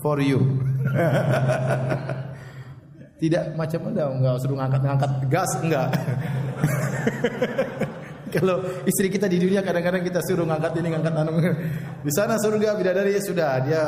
for 0.00 0.20
you. 0.20 0.40
tidak 3.22 3.56
macam 3.56 3.80
ada 3.92 4.12
enggak 4.12 4.34
suruh 4.44 4.56
ngangkat-ngangkat 4.60 5.10
gas 5.32 5.50
enggak. 5.64 5.88
Kalau 8.26 8.58
istri 8.84 9.08
kita 9.08 9.30
di 9.30 9.40
dunia 9.40 9.64
kadang-kadang 9.64 10.04
kita 10.04 10.20
suruh 10.20 10.44
ngangkat 10.44 10.76
ini 10.82 10.88
ngangkat 10.92 11.14
anu. 11.14 11.40
Di 12.04 12.12
sana 12.12 12.36
surga 12.36 12.76
bidadari 12.76 13.16
ya 13.16 13.22
sudah 13.22 13.50
dia 13.64 13.84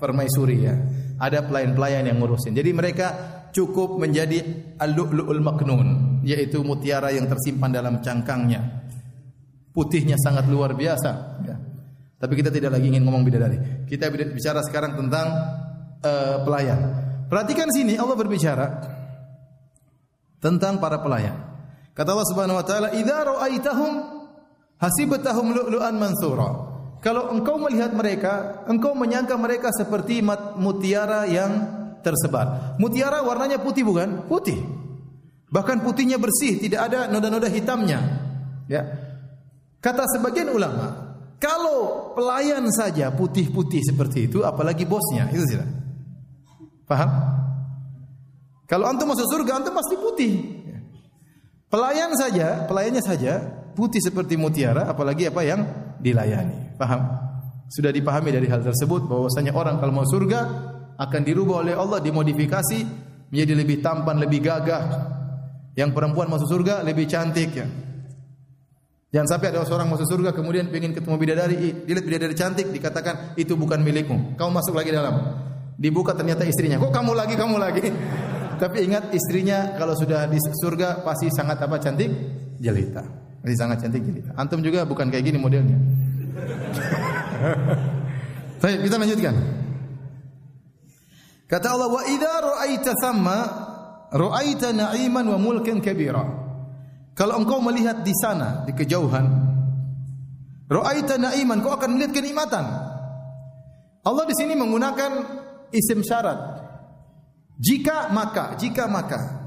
permaisuri 0.00 0.66
ya. 0.66 0.74
Ada 1.22 1.46
pelayan-pelayan 1.46 2.10
yang 2.10 2.18
ngurusin. 2.18 2.50
Jadi 2.50 2.74
mereka 2.74 3.06
cukup 3.54 4.00
menjadi 4.00 4.42
al-lu'lu'ul 4.80 5.38
maknun, 5.38 6.18
yaitu 6.26 6.66
mutiara 6.66 7.14
yang 7.14 7.30
tersimpan 7.30 7.70
dalam 7.70 8.02
cangkangnya. 8.02 8.90
Putihnya 9.70 10.18
sangat 10.18 10.50
luar 10.50 10.74
biasa 10.74 11.10
ya. 11.46 11.56
Tapi 12.18 12.32
kita 12.38 12.50
tidak 12.50 12.74
lagi 12.74 12.90
ingin 12.90 13.06
ngomong 13.06 13.22
bidadari. 13.22 13.86
Kita 13.86 14.10
bicara 14.10 14.62
sekarang 14.66 14.98
tentang 14.98 15.26
uh, 16.02 16.42
pelayan. 16.42 16.80
Perhatikan 17.30 17.70
sini 17.70 17.94
Allah 17.98 18.18
berbicara 18.18 18.66
tentang 20.42 20.82
para 20.82 20.98
pelayan. 20.98 21.38
Kata 21.92 22.08
Allah 22.12 22.28
Subhanahu 22.28 22.58
wa 22.58 22.66
taala, 22.66 22.88
"Idza 22.98 23.18
ra'aitahum 23.26 23.92
hasibatahum 24.80 25.46
lu'lu'an 25.54 25.94
mansura." 25.96 26.71
Kalau 27.02 27.34
engkau 27.34 27.58
melihat 27.58 27.90
mereka, 27.90 28.62
engkau 28.70 28.94
menyangka 28.94 29.34
mereka 29.34 29.74
seperti 29.74 30.22
mutiara 30.54 31.26
yang 31.26 31.50
tersebar. 31.98 32.78
Mutiara 32.78 33.26
warnanya 33.26 33.58
putih 33.58 33.82
bukan? 33.82 34.30
Putih. 34.30 34.62
Bahkan 35.50 35.82
putihnya 35.82 36.16
bersih, 36.22 36.62
tidak 36.62 36.86
ada 36.86 37.10
noda-noda 37.10 37.50
hitamnya. 37.50 37.98
Ya. 38.70 38.86
Kata 39.82 40.06
sebagian 40.14 40.54
ulama, 40.54 41.18
kalau 41.42 42.14
pelayan 42.14 42.70
saja 42.70 43.10
putih-putih 43.10 43.82
seperti 43.82 44.30
itu, 44.30 44.46
apalagi 44.46 44.86
bosnya, 44.86 45.26
itu 45.34 45.42
tidak. 45.42 45.66
Paham? 46.86 47.10
Kalau 48.70 48.86
antum 48.86 49.10
masuk 49.10 49.26
surga, 49.26 49.58
antum 49.58 49.74
pasti 49.74 49.98
putih. 49.98 50.32
Pelayan 51.66 52.14
saja, 52.14 52.62
pelayannya 52.70 53.02
saja 53.02 53.42
putih 53.74 53.98
seperti 53.98 54.38
mutiara, 54.38 54.86
apalagi 54.86 55.26
apa 55.26 55.42
yang 55.42 55.66
dilayani. 55.98 56.61
Paham? 56.82 57.02
Sudah 57.70 57.94
dipahami 57.94 58.34
dari 58.34 58.50
hal 58.50 58.58
tersebut 58.58 59.06
bahwasanya 59.06 59.54
orang 59.54 59.78
kalau 59.78 59.94
mau 59.94 60.02
surga 60.02 60.40
akan 60.98 61.20
dirubah 61.22 61.62
oleh 61.62 61.78
Allah 61.78 62.02
dimodifikasi 62.02 62.78
menjadi 63.30 63.52
lebih 63.54 63.78
tampan, 63.78 64.18
lebih 64.18 64.42
gagah. 64.42 64.82
Yang 65.78 65.94
perempuan 65.94 66.26
masuk 66.28 66.50
surga 66.50 66.82
lebih 66.82 67.06
cantik 67.06 67.54
ya. 67.54 67.64
Jangan 69.12 69.28
sampai 69.28 69.52
ada 69.54 69.64
seorang 69.64 69.88
masuk 69.92 70.08
surga 70.08 70.32
kemudian 70.32 70.72
ingin 70.72 70.92
ketemu 70.96 71.16
bidadari, 71.20 71.56
dilihat 71.84 72.04
bidadari 72.04 72.34
cantik 72.36 72.66
dikatakan 72.72 73.38
itu 73.38 73.54
bukan 73.54 73.80
milikmu. 73.80 74.36
Kamu 74.36 74.50
masuk 74.52 74.74
lagi 74.76 74.90
dalam. 74.90 75.38
Dibuka 75.76 76.12
ternyata 76.12 76.44
istrinya. 76.44 76.80
Kok 76.80 76.92
kamu 76.92 77.12
lagi, 77.14 77.34
kamu 77.36 77.56
lagi? 77.62 77.88
Tapi 78.62 78.76
ingat 78.84 79.12
istrinya 79.14 79.76
kalau 79.76 79.96
sudah 79.96 80.28
di 80.28 80.40
surga 80.40 81.04
pasti 81.04 81.28
sangat 81.32 81.60
apa 81.60 81.76
cantik? 81.80 82.08
Jelita. 82.60 83.04
Pasti 83.40 83.56
sangat 83.56 83.84
cantik 83.84 84.00
jelita. 84.00 84.32
Antum 84.36 84.64
juga 84.64 84.84
bukan 84.88 85.12
kayak 85.12 85.24
gini 85.28 85.38
modelnya. 85.40 85.76
Baik, 88.62 88.78
kita 88.86 88.96
lanjutkan. 88.96 89.34
Kata 91.50 91.66
Allah, 91.68 91.88
"Wa 91.92 92.02
idza 92.08 92.34
ra'aita 92.40 92.92
thamma 92.96 93.38
ra'aita 94.08 94.72
na'iman 94.72 95.28
wa 95.28 95.36
mulkan 95.36 95.84
kabira." 95.84 96.24
Kalau 97.12 97.36
engkau 97.36 97.60
melihat 97.60 98.00
di 98.00 98.14
sana 98.16 98.64
di 98.64 98.72
kejauhan, 98.72 99.26
ra'aita 100.72 101.20
na'iman, 101.20 101.60
kau 101.60 101.76
akan 101.76 102.00
melihat 102.00 102.16
kenikmatan. 102.16 102.64
Allah 104.02 104.24
di 104.24 104.34
sini 104.34 104.56
menggunakan 104.56 105.12
isim 105.76 106.00
syarat. 106.00 106.40
Jika 107.60 108.08
maka, 108.10 108.56
jika 108.56 108.88
maka. 108.88 109.44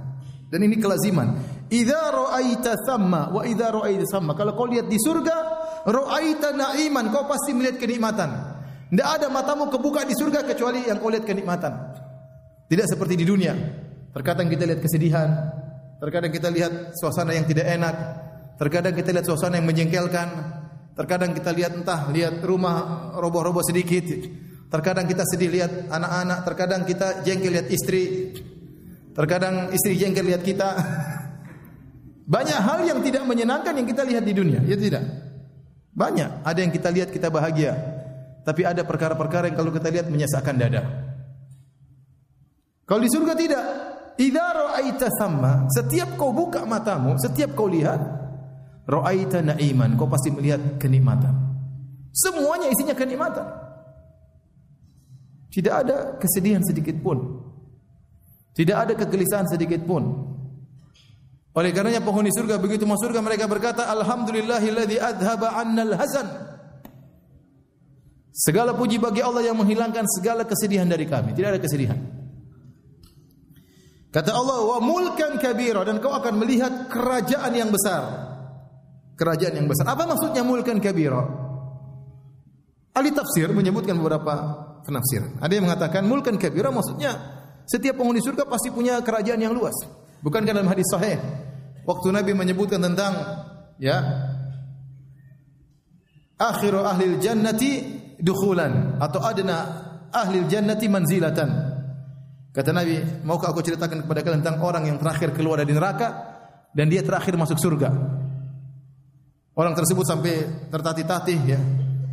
Dan 0.48 0.62
ini 0.62 0.78
kelaziman. 0.78 1.42
Idza 1.74 2.14
ra'aita 2.14 2.78
thamma 2.86 3.34
wa 3.34 3.42
idza 3.44 3.74
ra'aita 3.74 4.06
thamma. 4.06 4.38
Kalau 4.38 4.54
kau 4.54 4.70
lihat 4.70 4.86
di 4.86 5.02
surga, 5.02 5.65
ra'aita 5.86 6.52
na'iman, 6.58 7.14
kau 7.14 7.30
pasti 7.30 7.54
melihat 7.54 7.78
kenikmatan. 7.78 8.30
Tidak 8.90 9.08
ada 9.08 9.30
matamu 9.30 9.70
kebuka 9.70 10.06
di 10.06 10.18
surga 10.18 10.42
kecuali 10.46 10.90
yang 10.90 10.98
kau 10.98 11.14
lihat 11.14 11.26
kenikmatan. 11.26 11.74
Tidak 12.66 12.86
seperti 12.90 13.14
di 13.14 13.26
dunia. 13.26 13.54
Terkadang 14.14 14.50
kita 14.50 14.64
lihat 14.66 14.82
kesedihan, 14.82 15.30
Terkadang 15.96 16.32
kita 16.32 16.52
lihat 16.52 16.94
suasana 16.94 17.32
yang 17.32 17.48
tidak 17.48 17.66
enak. 17.72 17.96
Terkadang 18.60 18.94
kita 18.94 19.10
lihat 19.16 19.26
suasana 19.26 19.58
yang 19.58 19.68
menjengkelkan. 19.68 20.28
Terkadang 20.96 21.32
kita 21.34 21.52
lihat 21.56 21.82
entah 21.82 22.12
lihat 22.12 22.44
rumah 22.44 23.10
roboh-roboh 23.16 23.64
sedikit. 23.64 24.04
Terkadang 24.68 25.08
kita 25.08 25.24
sedih 25.24 25.50
lihat 25.50 25.72
anak-anak. 25.88 26.40
Terkadang 26.44 26.82
kita 26.84 27.24
jengkel 27.24 27.58
lihat 27.58 27.68
istri. 27.72 28.36
Terkadang 29.16 29.72
istri 29.72 29.96
jengkel 29.96 30.30
lihat 30.30 30.44
kita. 30.44 30.78
Banyak 32.36 32.60
hal 32.60 32.80
yang 32.84 33.00
tidak 33.00 33.24
menyenangkan 33.24 33.74
yang 33.74 33.88
kita 33.88 34.04
lihat 34.04 34.24
di 34.28 34.34
dunia. 34.36 34.60
Ya 34.68 34.76
tidak. 34.76 35.25
Banyak. 35.96 36.44
Ada 36.44 36.60
yang 36.60 36.72
kita 36.76 36.92
lihat 36.92 37.10
kita 37.10 37.32
bahagia. 37.32 37.74
Tapi 38.44 38.62
ada 38.68 38.84
perkara-perkara 38.84 39.50
yang 39.50 39.58
kalau 39.58 39.72
kita 39.72 39.90
lihat 39.90 40.12
menyesakkan 40.12 40.60
dada. 40.60 40.84
Kalau 42.86 43.02
di 43.02 43.10
surga 43.10 43.34
tidak. 43.34 43.66
Idza 44.16 44.48
ra'aita 44.48 45.12
thamma, 45.20 45.68
setiap 45.68 46.16
kau 46.16 46.32
buka 46.32 46.64
matamu, 46.64 47.20
setiap 47.20 47.52
kau 47.52 47.68
lihat, 47.68 48.00
ra'aita 48.88 49.44
na'iman, 49.44 50.00
kau 50.00 50.08
pasti 50.08 50.32
melihat 50.32 50.80
kenikmatan. 50.80 51.36
Semuanya 52.16 52.72
isinya 52.72 52.96
kenikmatan. 52.96 53.44
Tidak 55.52 55.74
ada 55.76 56.16
kesedihan 56.16 56.64
sedikit 56.64 56.96
pun. 57.04 57.44
Tidak 58.56 58.72
ada 58.72 58.96
kegelisahan 58.96 59.52
sedikit 59.52 59.84
pun. 59.84 60.25
Oleh 61.56 61.72
karenanya 61.72 62.04
penghuni 62.04 62.36
surga 62.36 62.60
begitu 62.60 62.84
masuk 62.84 63.10
surga 63.10 63.24
mereka 63.24 63.48
berkata 63.48 63.88
alhamdulillahilladzi 63.88 65.00
adhaba 65.00 65.56
'annal 65.56 65.96
hazan. 65.96 66.28
Segala 68.36 68.76
puji 68.76 69.00
bagi 69.00 69.24
Allah 69.24 69.48
yang 69.48 69.56
menghilangkan 69.56 70.04
segala 70.12 70.44
kesedihan 70.44 70.84
dari 70.84 71.08
kami. 71.08 71.32
Tidak 71.32 71.56
ada 71.56 71.62
kesedihan. 71.64 71.96
Kata 74.12 74.32
Allah, 74.36 74.60
"Wa 74.76 74.80
mulkan 74.84 75.40
kabira" 75.40 75.88
dan 75.88 76.04
kau 76.04 76.12
akan 76.12 76.44
melihat 76.44 76.92
kerajaan 76.92 77.52
yang 77.56 77.72
besar. 77.72 78.04
Kerajaan 79.16 79.56
yang 79.56 79.68
besar. 79.72 79.88
Apa 79.88 80.04
maksudnya 80.04 80.44
mulkan 80.44 80.84
kabira? 80.84 81.24
Ahli 82.96 83.16
tafsir 83.16 83.48
menyebutkan 83.56 83.96
beberapa 83.96 84.36
penafsiran. 84.84 85.40
Ada 85.40 85.52
yang 85.56 85.68
mengatakan 85.72 86.04
mulkan 86.04 86.36
kabira 86.36 86.68
maksudnya 86.72 87.16
setiap 87.64 87.96
penghuni 88.00 88.20
surga 88.20 88.44
pasti 88.44 88.72
punya 88.72 89.00
kerajaan 89.00 89.40
yang 89.40 89.56
luas. 89.56 89.76
Bukan 90.22 90.46
dalam 90.46 90.68
hadis 90.68 90.88
sahih. 90.92 91.18
Waktu 91.86 92.08
Nabi 92.14 92.32
menyebutkan 92.34 92.82
tentang 92.82 93.14
ya 93.78 94.02
akhiru 96.40 96.82
ahli 96.82 97.20
jannati 97.22 97.72
dukhulan 98.20 98.98
atau 99.00 99.22
adna 99.22 99.58
ahli 100.10 100.48
jannati 100.50 100.86
manzilatan. 100.90 101.50
Kata 102.56 102.72
Nabi, 102.72 103.04
maukah 103.28 103.52
aku 103.52 103.60
ceritakan 103.60 104.08
kepada 104.08 104.24
kalian 104.24 104.40
tentang 104.40 104.64
orang 104.64 104.88
yang 104.88 104.96
terakhir 104.96 105.36
keluar 105.36 105.60
dari 105.60 105.76
neraka 105.76 106.08
dan 106.72 106.88
dia 106.88 107.04
terakhir 107.04 107.36
masuk 107.36 107.60
surga. 107.60 107.92
Orang 109.56 109.76
tersebut 109.76 110.08
sampai 110.08 110.68
tertatih-tatih 110.72 111.40
ya, 111.44 111.60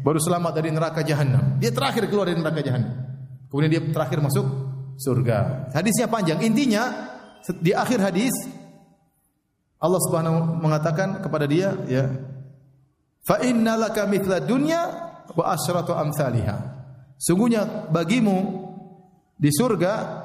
baru 0.03 0.19
selamat 0.19 0.53
dari 0.59 0.75
neraka 0.75 1.07
jahanam. 1.07 1.63
Dia 1.63 1.71
terakhir 1.71 2.11
keluar 2.11 2.27
dari 2.27 2.43
neraka 2.43 2.59
jahanam. 2.59 2.91
Kemudian 3.51 3.71
dia 3.71 3.83
terakhir 3.87 4.19
masuk 4.19 4.47
surga. 4.99 5.71
Hadisnya 5.75 6.11
panjang. 6.11 6.43
Intinya 6.43 6.91
di 7.59 7.75
akhir 7.75 7.99
hadis 7.99 8.35
Allah 9.83 9.99
Subhanahu 10.07 10.63
mengatakan 10.63 11.19
kepada 11.19 11.47
dia 11.51 11.75
ya, 11.91 12.07
"Fa 13.27 13.43
innalaka 13.43 14.07
mithla 14.07 14.39
dunya 14.39 14.81
wa 15.35 15.51
asyratu 15.51 15.91
amsalihha." 15.91 16.57
Sungguhnya 17.19 17.91
bagimu 17.91 18.67
di 19.39 19.51
surga 19.51 20.23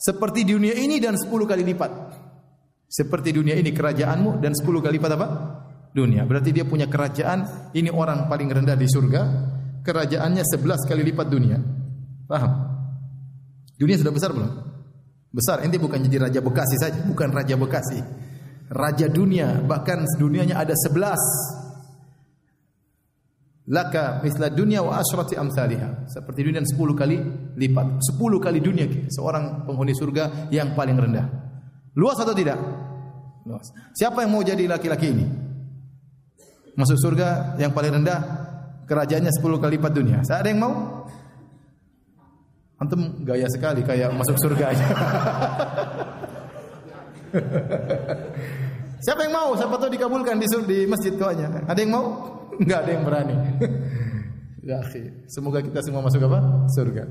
seperti 0.00 0.44
dunia 0.44 0.72
ini 0.76 1.00
dan 1.00 1.16
10 1.16 1.48
kali 1.48 1.64
lipat. 1.64 1.92
Seperti 2.88 3.32
dunia 3.32 3.56
ini 3.56 3.72
kerajaanmu 3.72 4.40
dan 4.40 4.52
10 4.52 4.84
kali 4.84 5.00
lipat 5.00 5.12
apa? 5.16 5.28
Dunia. 5.96 6.28
Berarti 6.28 6.52
dia 6.52 6.68
punya 6.68 6.84
kerajaan, 6.84 7.70
ini 7.72 7.88
orang 7.88 8.28
paling 8.28 8.48
rendah 8.50 8.76
di 8.76 8.84
surga, 8.84 9.22
kerajaannya 9.84 10.44
11 10.44 10.84
kali 10.84 11.02
lipat 11.12 11.26
dunia. 11.28 11.58
Paham? 12.28 12.52
Dunia 13.80 13.96
sudah 14.00 14.12
besar 14.12 14.30
belum? 14.32 14.73
Besar. 15.34 15.66
Ini 15.66 15.74
bukan 15.82 15.98
jadi 16.06 16.30
raja 16.30 16.38
Bekasi 16.38 16.78
saja, 16.78 17.02
bukan 17.02 17.34
raja 17.34 17.58
Bekasi. 17.58 17.98
Raja 18.70 19.10
dunia, 19.10 19.58
bahkan 19.66 20.06
dunianya 20.16 20.62
ada 20.62 20.72
11 20.78 21.18
laka 23.64 24.20
misla 24.20 24.52
dunia 24.52 24.84
wa 24.84 25.00
asyrati 25.00 25.40
amsalihha 25.40 26.04
seperti 26.04 26.44
dunia 26.44 26.60
10 26.60 26.76
kali 26.94 27.16
lipat. 27.58 27.86
10 28.14 28.44
kali 28.44 28.58
dunia 28.62 28.86
seorang 29.10 29.66
penghuni 29.66 29.96
surga 29.96 30.48
yang 30.54 30.76
paling 30.78 30.96
rendah. 30.96 31.26
Luas 31.98 32.18
atau 32.20 32.36
tidak? 32.36 32.60
Luas. 33.44 33.66
Siapa 33.96 34.22
yang 34.24 34.30
mau 34.32 34.42
jadi 34.46 34.64
laki-laki 34.70 35.10
ini? 35.10 35.26
Masuk 36.74 36.98
surga 36.98 37.58
yang 37.58 37.70
paling 37.74 38.02
rendah 38.02 38.20
kerajaannya 38.86 39.32
10 39.32 39.62
kali 39.62 39.76
lipat 39.80 39.92
dunia. 39.92 40.18
Ada 40.22 40.48
yang 40.48 40.60
mau 40.60 40.74
antum 42.84 43.24
gaya 43.24 43.48
sekali 43.48 43.80
kayak 43.80 44.12
masuk 44.12 44.36
surga 44.36 44.64
aja 44.76 44.86
siapa 49.04 49.20
yang 49.24 49.34
mau 49.34 49.56
siapa 49.56 49.74
tahu 49.80 49.90
dikabulkan 49.90 50.36
di, 50.36 50.46
di 50.68 50.78
masjid 50.84 51.16
doanya 51.16 51.64
ada 51.64 51.80
yang 51.80 51.90
mau 51.96 52.34
Enggak 52.60 52.78
ada 52.86 52.90
yang 52.94 53.04
berani. 53.04 53.36
ya. 54.68 54.78
Semoga 55.26 55.58
kita 55.64 55.80
semua 55.82 56.04
masuk 56.04 56.22
apa? 56.30 56.68
Surga. 56.70 57.04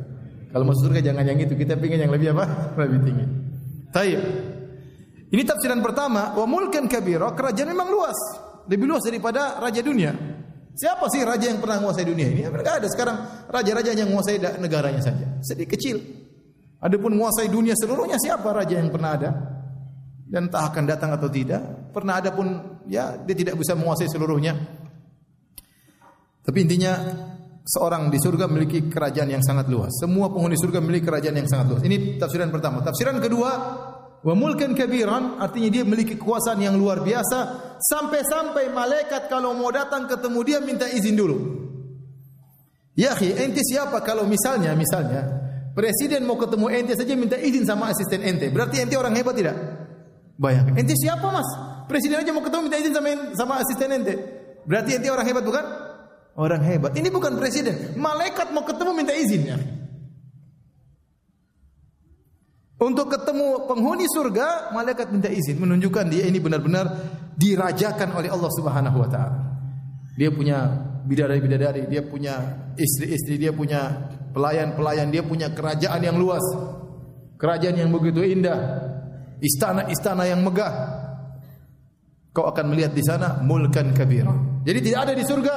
Kalau 0.53 0.63
masuk 0.69 0.91
surga 0.91 1.01
jangan 1.01 1.25
yang 1.25 1.39
itu, 1.41 1.53
kita 1.57 1.75
ingin 1.81 2.07
yang 2.07 2.13
lebih 2.13 2.31
apa? 2.37 2.45
Lebih 2.85 2.99
tinggi. 3.01 3.25
Taib. 3.89 4.21
Ini 5.33 5.41
tafsiran 5.49 5.81
pertama, 5.81 6.37
wa 6.37 6.45
mulkan 6.45 6.85
kabira, 6.85 7.33
kerajaan 7.33 7.73
memang 7.73 7.89
luas. 7.89 8.17
Lebih 8.69 8.85
luas 8.85 9.01
daripada 9.01 9.57
raja 9.57 9.81
dunia. 9.81 10.13
Siapa 10.73 11.05
sih 11.13 11.21
raja 11.21 11.45
yang 11.53 11.61
pernah 11.61 11.77
menguasai 11.77 12.05
dunia 12.05 12.27
ini? 12.33 12.41
Mereka 12.49 12.81
ada 12.81 12.87
sekarang 12.89 13.45
raja-raja 13.45 13.93
yang 13.93 14.09
menguasai 14.09 14.41
negaranya 14.57 15.01
saja. 15.05 15.37
Sedikit 15.45 15.77
kecil. 15.77 16.01
Adapun 16.81 17.13
menguasai 17.13 17.47
dunia 17.47 17.77
seluruhnya 17.77 18.17
siapa 18.17 18.49
raja 18.49 18.81
yang 18.81 18.89
pernah 18.89 19.11
ada? 19.13 19.29
Dan 20.25 20.49
tak 20.49 20.73
akan 20.73 20.83
datang 20.89 21.13
atau 21.13 21.29
tidak. 21.29 21.93
Pernah 21.93 22.17
ada 22.17 22.33
pun 22.33 22.81
ya 22.89 23.21
dia 23.21 23.35
tidak 23.37 23.55
bisa 23.61 23.77
menguasai 23.77 24.09
seluruhnya. 24.09 24.57
Tapi 26.43 26.57
intinya 26.59 26.93
seorang 27.63 28.11
di 28.11 28.19
surga 28.19 28.49
memiliki 28.51 28.89
kerajaan 28.89 29.29
yang 29.29 29.43
sangat 29.45 29.71
luas. 29.71 29.93
Semua 29.95 30.27
penghuni 30.33 30.59
surga 30.59 30.83
memiliki 30.83 31.05
kerajaan 31.07 31.37
yang 31.37 31.47
sangat 31.47 31.65
luas. 31.69 31.81
Ini 31.85 32.19
tafsiran 32.19 32.51
pertama. 32.51 32.83
Tafsiran 32.83 33.21
kedua, 33.23 33.51
wa 34.23 34.33
mulkan 34.33 34.71
kabiran 34.71 35.37
artinya 35.37 35.69
dia 35.69 35.83
memiliki 35.83 36.15
kekuasaan 36.15 36.63
yang 36.63 36.79
luar 36.79 37.03
biasa 37.03 37.39
sampai-sampai 37.83 38.71
malaikat 38.71 39.27
kalau 39.27 39.51
mau 39.51 39.69
datang 39.69 40.07
ketemu 40.07 40.39
dia 40.47 40.59
minta 40.63 40.87
izin 40.87 41.15
dulu. 41.19 41.37
Ya, 42.95 43.17
ente 43.17 43.59
siapa 43.65 43.99
kalau 44.05 44.23
misalnya 44.29 44.71
misalnya 44.77 45.25
presiden 45.73 46.23
mau 46.29 46.37
ketemu 46.37 46.65
ente 46.71 46.93
saja 46.93 47.13
minta 47.17 47.35
izin 47.35 47.65
sama 47.67 47.91
asisten 47.91 48.21
ente. 48.23 48.47
Berarti 48.53 48.79
ente 48.85 48.95
orang 48.95 49.17
hebat 49.17 49.35
tidak? 49.35 49.57
Bayangkan. 50.37 50.73
Ente 50.77 50.93
siapa, 50.97 51.27
Mas? 51.29 51.49
Presiden 51.89 52.21
aja 52.21 52.31
mau 52.31 52.41
ketemu 52.45 52.69
minta 52.69 52.77
izin 52.79 52.93
sama 52.93 53.09
sama 53.35 53.53
asisten 53.59 53.89
ente. 53.91 54.13
Berarti 54.63 54.95
ente 54.95 55.09
orang 55.11 55.25
hebat 55.27 55.43
bukan? 55.43 55.65
Orang 56.33 56.61
hebat. 56.65 56.95
Ini 56.97 57.09
bukan 57.13 57.37
presiden. 57.37 57.93
Malaikat 57.99 58.49
mau 58.55 58.65
ketemu 58.65 58.91
minta 58.95 59.13
izinnya. 59.13 59.57
Untuk 62.83 63.07
ketemu 63.07 63.63
penghuni 63.63 64.03
surga, 64.11 64.75
malaikat 64.75 65.07
minta 65.07 65.31
izin 65.31 65.55
menunjukkan 65.55 66.03
dia 66.11 66.27
ini 66.27 66.43
benar-benar 66.43 66.91
dirajakan 67.39 68.11
oleh 68.11 68.27
Allah 68.27 68.51
Subhanahu 68.51 68.97
wa 68.99 69.07
taala. 69.07 69.39
Dia 70.19 70.27
punya 70.35 70.67
bidadari-bidadari, 71.07 71.87
dia 71.87 72.03
punya 72.03 72.43
istri-istri, 72.75 73.39
dia 73.39 73.55
punya 73.55 74.11
pelayan-pelayan, 74.35 75.07
dia 75.15 75.23
punya 75.23 75.55
kerajaan 75.55 76.03
yang 76.03 76.19
luas. 76.19 76.43
Kerajaan 77.39 77.79
yang 77.79 77.89
begitu 77.89 78.19
indah. 78.19 78.59
Istana-istana 79.39 80.27
yang 80.27 80.43
megah. 80.43 80.73
Kau 82.35 82.51
akan 82.51 82.75
melihat 82.75 82.91
di 82.91 83.03
sana 83.03 83.39
mulkan 83.39 83.95
kabir. 83.95 84.27
Jadi 84.67 84.79
tidak 84.83 84.99
ada 85.07 85.13
di 85.15 85.23
surga 85.23 85.55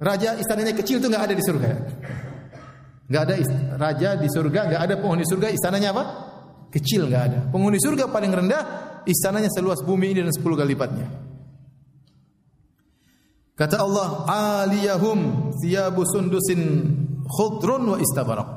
Raja 0.00 0.32
istananya 0.40 0.72
kecil 0.72 0.96
itu 0.96 1.12
nggak 1.12 1.24
ada 1.28 1.34
di 1.36 1.44
surga. 1.44 1.70
Nggak 3.10 3.22
ada 3.26 3.34
raja 3.76 4.10
di 4.16 4.28
surga, 4.32 4.60
nggak 4.70 4.82
ada 4.86 4.94
penghuni 4.96 5.28
surga 5.28 5.52
istananya 5.52 5.92
apa? 5.92 6.29
Kecil 6.70 7.10
nggak 7.10 7.22
ada. 7.26 7.40
Penghuni 7.50 7.82
surga 7.82 8.06
paling 8.06 8.30
rendah 8.30 8.62
istananya 9.02 9.50
seluas 9.50 9.82
bumi 9.82 10.14
ini 10.14 10.22
dan 10.22 10.32
sepuluh 10.32 10.54
kali 10.54 10.78
lipatnya. 10.78 11.06
Kata 13.58 13.76
Allah, 13.76 14.08
aliyahum 14.64 15.52
thiyabu 15.60 16.06
sundusin 16.08 16.62
khudrun 17.28 17.84
wa 17.92 17.98
istabarak. 18.00 18.50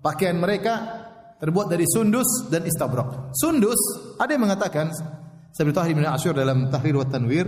Pakaian 0.00 0.38
mereka 0.40 1.04
terbuat 1.36 1.68
dari 1.68 1.84
sundus 1.84 2.48
dan 2.48 2.64
istabrak. 2.64 3.36
Sundus, 3.36 3.76
ada 4.16 4.32
yang 4.32 4.48
mengatakan, 4.48 4.88
seperti 5.52 5.76
Tahrir 5.76 5.94
bin 5.98 6.08
Asyur 6.08 6.32
dalam 6.32 6.72
Tahrir 6.72 6.96
wa 6.96 7.04
Tanwir, 7.04 7.44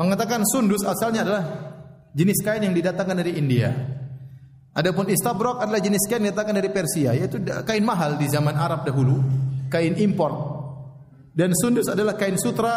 mengatakan 0.00 0.40
sundus 0.48 0.80
asalnya 0.88 1.28
adalah 1.28 1.44
jenis 2.16 2.40
kain 2.40 2.64
yang 2.64 2.72
didatangkan 2.72 3.16
dari 3.20 3.36
India. 3.36 3.68
Adapun 4.72 5.12
istabrok 5.12 5.60
adalah 5.60 5.80
jenis 5.80 6.08
kain 6.08 6.24
yang 6.24 6.32
didatangkan 6.32 6.56
dari 6.56 6.70
Persia, 6.72 7.12
yaitu 7.12 7.36
kain 7.68 7.84
mahal 7.84 8.16
di 8.16 8.24
zaman 8.32 8.56
Arab 8.56 8.88
dahulu, 8.88 9.20
kain 9.70 9.94
impor. 9.98 10.32
Dan 11.36 11.52
sundus 11.52 11.92
adalah 11.92 12.16
kain 12.16 12.40
sutra 12.40 12.74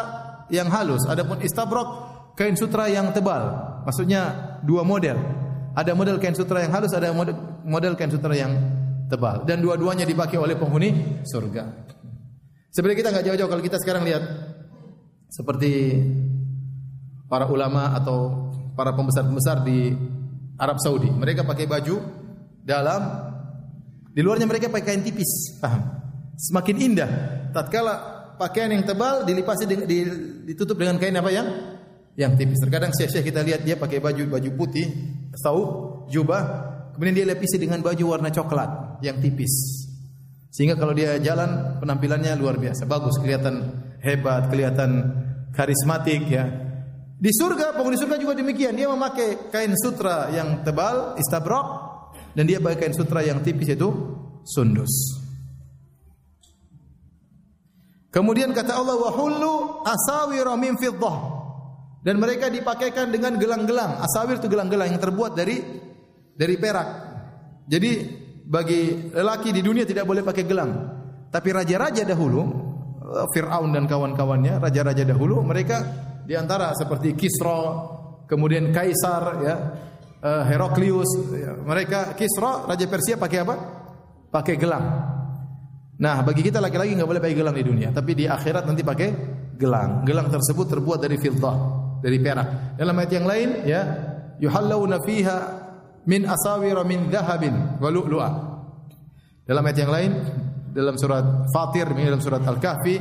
yang 0.52 0.68
halus. 0.68 1.08
Adapun 1.08 1.40
istabrok 1.40 1.88
kain 2.36 2.56
sutra 2.56 2.92
yang 2.92 3.12
tebal. 3.16 3.56
Maksudnya 3.88 4.60
dua 4.64 4.84
model. 4.84 5.16
Ada 5.76 5.96
model 5.96 6.20
kain 6.20 6.36
sutra 6.36 6.66
yang 6.66 6.76
halus, 6.76 6.92
ada 6.92 7.14
model, 7.64 7.94
kain 7.96 8.12
sutra 8.12 8.36
yang 8.36 8.52
tebal. 9.08 9.48
Dan 9.48 9.64
dua-duanya 9.64 10.04
dipakai 10.04 10.36
oleh 10.36 10.60
penghuni 10.60 11.24
surga. 11.24 11.88
Sebenarnya 12.74 13.00
kita 13.00 13.10
nggak 13.16 13.26
jauh-jauh 13.32 13.50
kalau 13.50 13.64
kita 13.64 13.78
sekarang 13.80 14.04
lihat 14.04 14.24
seperti 15.30 16.00
para 17.30 17.48
ulama 17.48 17.96
atau 17.96 18.50
para 18.74 18.92
pembesar-pembesar 18.98 19.64
di 19.64 19.94
Arab 20.58 20.82
Saudi. 20.82 21.08
Mereka 21.08 21.48
pakai 21.48 21.70
baju 21.70 21.96
dalam 22.66 23.02
di 24.10 24.22
luarnya 24.26 24.50
mereka 24.50 24.68
pakai 24.68 24.96
kain 24.96 25.04
tipis, 25.06 25.62
paham? 25.62 25.99
Semakin 26.40 26.76
indah 26.80 27.12
tatkala 27.52 27.96
pakaian 28.40 28.72
yang 28.72 28.88
tebal 28.88 29.28
dilipasi 29.28 29.68
ditutup 30.48 30.80
dengan 30.80 30.96
kain 30.96 31.12
apa 31.20 31.28
yang 31.28 31.48
yang 32.16 32.40
tipis. 32.40 32.64
Terkadang 32.64 32.96
syekh-syekh 32.96 33.28
kita 33.28 33.44
lihat 33.44 33.68
dia 33.68 33.76
pakai 33.76 34.00
baju 34.00 34.40
baju 34.40 34.50
putih, 34.56 34.88
tahu 35.36 35.62
jubah, 36.08 36.42
kemudian 36.96 37.16
dia 37.20 37.26
lapisi 37.28 37.60
dengan 37.60 37.84
baju 37.84 38.16
warna 38.16 38.32
coklat 38.32 39.04
yang 39.04 39.20
tipis. 39.20 39.52
Sehingga 40.48 40.80
kalau 40.80 40.96
dia 40.96 41.20
jalan 41.20 41.76
penampilannya 41.84 42.32
luar 42.40 42.56
biasa, 42.56 42.88
bagus, 42.88 43.20
kelihatan 43.20 43.76
hebat, 44.00 44.48
kelihatan 44.48 45.12
karismatik 45.52 46.24
ya. 46.32 46.48
Di 47.20 47.36
surga, 47.36 47.76
penghuni 47.76 48.00
surga 48.00 48.16
juga 48.16 48.32
demikian. 48.40 48.80
Dia 48.80 48.88
memakai 48.88 49.52
kain 49.52 49.76
sutra 49.76 50.32
yang 50.32 50.64
tebal, 50.64 51.20
istabrok, 51.20 51.68
dan 52.32 52.48
dia 52.48 52.64
pakai 52.64 52.88
kain 52.88 52.96
sutra 52.96 53.20
yang 53.28 53.44
tipis 53.44 53.76
itu 53.76 53.92
sundus. 54.48 55.19
Kemudian 58.10 58.50
kata 58.54 58.74
Allah 58.74 58.98
wa 58.98 59.12
hullu 59.14 59.86
asawira 59.86 60.58
min 60.58 60.74
fiddah. 60.82 61.18
Dan 62.02 62.18
mereka 62.18 62.50
dipakaikan 62.50 63.14
dengan 63.14 63.38
gelang-gelang. 63.38 64.02
Asawir 64.02 64.42
itu 64.42 64.48
gelang-gelang 64.50 64.90
yang 64.90 65.02
terbuat 65.02 65.38
dari 65.38 65.62
dari 66.34 66.56
perak. 66.58 66.90
Jadi 67.70 67.92
bagi 68.50 69.14
lelaki 69.14 69.54
di 69.54 69.62
dunia 69.62 69.86
tidak 69.86 70.10
boleh 70.10 70.26
pakai 70.26 70.44
gelang. 70.48 70.72
Tapi 71.30 71.50
raja-raja 71.54 72.02
dahulu, 72.02 72.42
Fir'aun 73.30 73.70
dan 73.70 73.86
kawan-kawannya, 73.86 74.58
raja-raja 74.58 75.06
dahulu 75.06 75.46
mereka 75.46 75.86
di 76.26 76.34
antara 76.34 76.74
seperti 76.74 77.14
Kisra, 77.14 77.62
kemudian 78.26 78.74
Kaisar 78.74 79.24
ya, 79.46 79.56
uh, 80.22 80.44
Heraklius, 80.50 81.10
ya. 81.34 81.54
mereka 81.62 82.18
Kisra 82.18 82.66
raja 82.66 82.86
Persia 82.90 83.22
pakai 83.22 83.40
apa? 83.46 83.56
Pakai 84.34 84.56
gelang. 84.58 84.86
Nah, 86.00 86.24
bagi 86.24 86.40
kita 86.40 86.64
laki-laki 86.64 86.96
nggak 86.96 87.10
boleh 87.10 87.20
pakai 87.20 87.36
gelang 87.36 87.56
di 87.60 87.66
dunia, 87.68 87.92
tapi 87.92 88.16
di 88.16 88.24
akhirat 88.24 88.64
nanti 88.64 88.88
pakai 88.88 89.10
gelang. 89.60 90.08
Gelang 90.08 90.32
tersebut 90.32 90.72
terbuat 90.72 91.04
dari 91.04 91.20
fiddah, 91.20 91.56
dari 92.00 92.16
perak. 92.24 92.80
Dalam 92.80 92.96
ayat 92.96 93.12
yang 93.12 93.28
lain 93.28 93.50
ya, 93.68 93.82
yuhallawna 94.40 95.04
fiha 95.04 95.38
min 96.08 96.24
asawira 96.24 96.88
min 96.88 97.12
dhahabin 97.12 97.84
wa 97.84 97.90
lu'lu'a. 97.92 98.32
Dalam 99.44 99.60
ayat 99.68 99.80
yang 99.84 99.92
lain 99.92 100.12
dalam 100.72 100.96
surat 100.96 101.52
Fatir, 101.52 101.92
dalam 101.92 102.24
surat 102.24 102.48
Al-Kahfi 102.48 102.96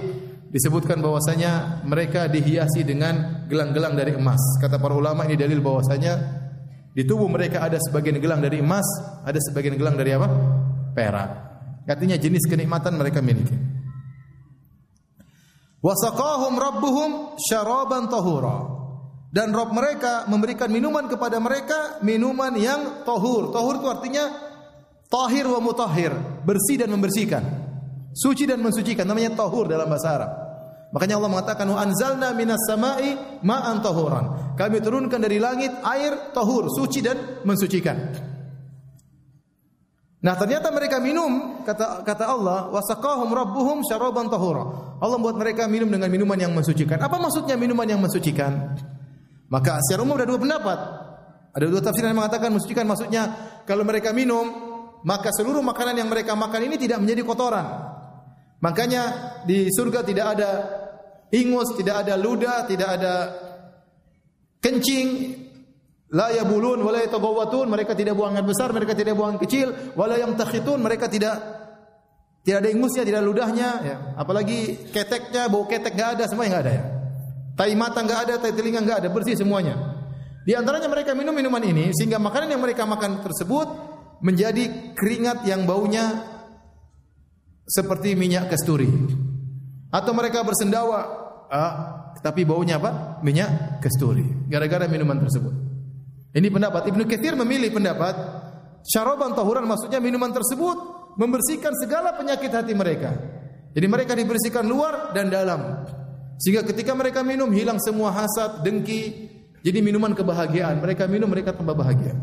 disebutkan 0.50 0.98
bahwasanya 0.98 1.84
mereka 1.86 2.26
dihiasi 2.26 2.82
dengan 2.82 3.46
gelang-gelang 3.46 3.94
dari 3.94 4.18
emas. 4.18 4.40
Kata 4.58 4.82
para 4.82 4.98
ulama 4.98 5.22
ini 5.28 5.38
dalil 5.38 5.62
bahwasanya 5.62 6.14
di 6.90 7.06
tubuh 7.06 7.30
mereka 7.30 7.62
ada 7.62 7.78
sebagian 7.78 8.18
gelang 8.18 8.42
dari 8.42 8.58
emas, 8.58 8.88
ada 9.22 9.38
sebagian 9.38 9.78
gelang 9.78 9.94
dari 9.94 10.10
apa? 10.18 10.26
Perak. 10.98 11.47
Artinya 11.88 12.20
jenis 12.20 12.44
kenikmatan 12.44 13.00
mereka 13.00 13.24
miliki. 13.24 13.56
Wasaqahum 15.80 16.60
rabbuhum 16.60 17.40
syaraban 17.40 18.12
tahura. 18.12 18.76
Dan 19.28 19.52
Rob 19.52 19.72
mereka 19.72 20.24
memberikan 20.28 20.68
minuman 20.72 21.08
kepada 21.08 21.36
mereka 21.40 22.00
minuman 22.04 22.52
yang 22.56 23.04
tahur. 23.04 23.52
Tahur 23.52 23.80
itu 23.80 23.88
artinya 23.88 24.24
tahir 25.08 25.48
wa 25.48 25.60
mutahhir, 25.60 26.12
bersih 26.44 26.80
dan 26.80 26.92
membersihkan. 26.92 27.44
Suci 28.12 28.48
dan 28.48 28.60
mensucikan 28.64 29.04
namanya 29.04 29.36
tahur 29.36 29.68
dalam 29.68 29.88
bahasa 29.88 30.08
Arab. 30.16 30.32
Makanya 30.88 31.20
Allah 31.20 31.30
mengatakan 31.32 31.68
anzalna 31.68 32.32
minas 32.32 32.64
sama'i 32.64 33.12
ma'an 33.44 33.84
tahuran. 33.84 34.56
Kami 34.56 34.80
turunkan 34.80 35.20
dari 35.20 35.36
langit 35.36 35.76
air 35.84 36.32
tahur, 36.32 36.72
suci 36.72 37.04
dan 37.04 37.44
mensucikan. 37.44 38.27
Nah, 40.18 40.34
ternyata 40.34 40.74
mereka 40.74 40.98
minum 40.98 41.62
kata 41.62 42.02
kata 42.02 42.24
Allah 42.26 42.74
wasaqahum 42.74 43.30
rabbuhum 43.30 43.86
syaraban 43.86 44.26
tahura. 44.26 44.98
Allah 44.98 45.14
membuat 45.14 45.38
mereka 45.38 45.70
minum 45.70 45.86
dengan 45.86 46.10
minuman 46.10 46.34
yang 46.34 46.50
mensucikan. 46.50 46.98
Apa 46.98 47.22
maksudnya 47.22 47.54
minuman 47.54 47.86
yang 47.86 48.02
mensucikan? 48.02 48.74
Maka 49.46 49.78
secara 49.86 50.02
umum 50.02 50.18
ada 50.18 50.26
dua 50.26 50.42
pendapat. 50.42 50.78
Ada 51.54 51.66
dua 51.70 51.82
tafsir 51.82 52.02
yang 52.02 52.18
mengatakan 52.18 52.50
mensucikan 52.50 52.84
maksudnya 52.90 53.22
kalau 53.62 53.86
mereka 53.86 54.10
minum 54.10 54.68
maka 55.06 55.30
seluruh 55.30 55.62
makanan 55.62 56.02
yang 56.02 56.10
mereka 56.10 56.34
makan 56.34 56.66
ini 56.66 56.76
tidak 56.82 56.98
menjadi 56.98 57.22
kotoran. 57.22 57.66
Makanya 58.58 59.02
di 59.46 59.70
surga 59.70 60.02
tidak 60.02 60.26
ada 60.34 60.50
ingus, 61.30 61.78
tidak 61.78 62.02
ada 62.02 62.18
ludah, 62.18 62.66
tidak 62.66 62.88
ada 62.98 63.14
kencing, 64.58 65.08
la 66.08 66.32
yabulun 66.32 66.80
wala 66.80 67.04
yatagawwatun, 67.04 67.68
mereka 67.68 67.92
tidak 67.92 68.16
buang 68.16 68.32
air 68.32 68.46
besar, 68.46 68.72
mereka 68.72 68.96
tidak 68.96 69.12
buang 69.12 69.36
kecil, 69.36 69.92
wala 69.92 70.16
yang 70.16 70.32
takhitun, 70.32 70.80
mereka 70.80 71.08
tidak 71.08 71.36
tidak 72.48 72.64
ada 72.64 72.70
ingusnya, 72.72 73.02
tidak 73.04 73.20
ada 73.20 73.28
ludahnya, 73.28 73.68
ya. 73.84 73.96
Apalagi 74.16 74.88
keteknya, 74.88 75.52
bau 75.52 75.68
ketek 75.68 75.92
enggak 75.92 76.16
ada, 76.16 76.24
semua 76.24 76.48
enggak 76.48 76.62
ada 76.64 76.72
ya. 76.72 76.84
Tai 77.52 77.72
mata 77.76 78.00
enggak 78.00 78.20
ada, 78.24 78.34
tai 78.40 78.56
telinga 78.56 78.80
enggak 78.80 79.04
ada, 79.04 79.08
bersih 79.12 79.36
semuanya. 79.36 79.76
Di 80.48 80.56
antaranya 80.56 80.88
mereka 80.88 81.12
minum 81.12 81.36
minuman 81.36 81.60
ini 81.60 81.92
sehingga 81.92 82.16
makanan 82.16 82.56
yang 82.56 82.64
mereka 82.64 82.88
makan 82.88 83.20
tersebut 83.20 83.68
menjadi 84.24 84.96
keringat 84.96 85.44
yang 85.44 85.68
baunya 85.68 86.24
seperti 87.68 88.16
minyak 88.16 88.48
kasturi. 88.48 88.88
Atau 89.92 90.16
mereka 90.16 90.40
bersendawa, 90.40 91.04
ah, 91.52 91.72
tapi 92.24 92.48
baunya 92.48 92.80
apa? 92.80 93.20
Minyak 93.20 93.84
kasturi. 93.84 94.24
Gara-gara 94.48 94.88
minuman 94.88 95.20
tersebut. 95.20 95.67
Ini 96.32 96.48
pendapat 96.52 96.92
Ibnu 96.92 97.08
Katsir 97.08 97.32
memilih 97.32 97.72
pendapat 97.72 98.14
syaraban 98.84 99.32
tahuran 99.32 99.64
maksudnya 99.64 99.96
minuman 99.96 100.28
tersebut 100.28 100.76
membersihkan 101.16 101.72
segala 101.80 102.14
penyakit 102.14 102.52
hati 102.52 102.76
mereka. 102.76 103.16
Jadi 103.72 103.86
mereka 103.88 104.12
dibersihkan 104.12 104.64
luar 104.64 105.12
dan 105.16 105.28
dalam. 105.32 105.84
Sehingga 106.38 106.62
ketika 106.62 106.94
mereka 106.94 107.26
minum 107.26 107.50
hilang 107.50 107.82
semua 107.82 108.14
hasad, 108.14 108.62
dengki, 108.62 109.28
jadi 109.64 109.82
minuman 109.82 110.14
kebahagiaan. 110.14 110.78
Mereka 110.78 111.10
minum 111.10 111.26
mereka 111.26 111.50
tambah 111.50 111.74
bahagia. 111.74 112.14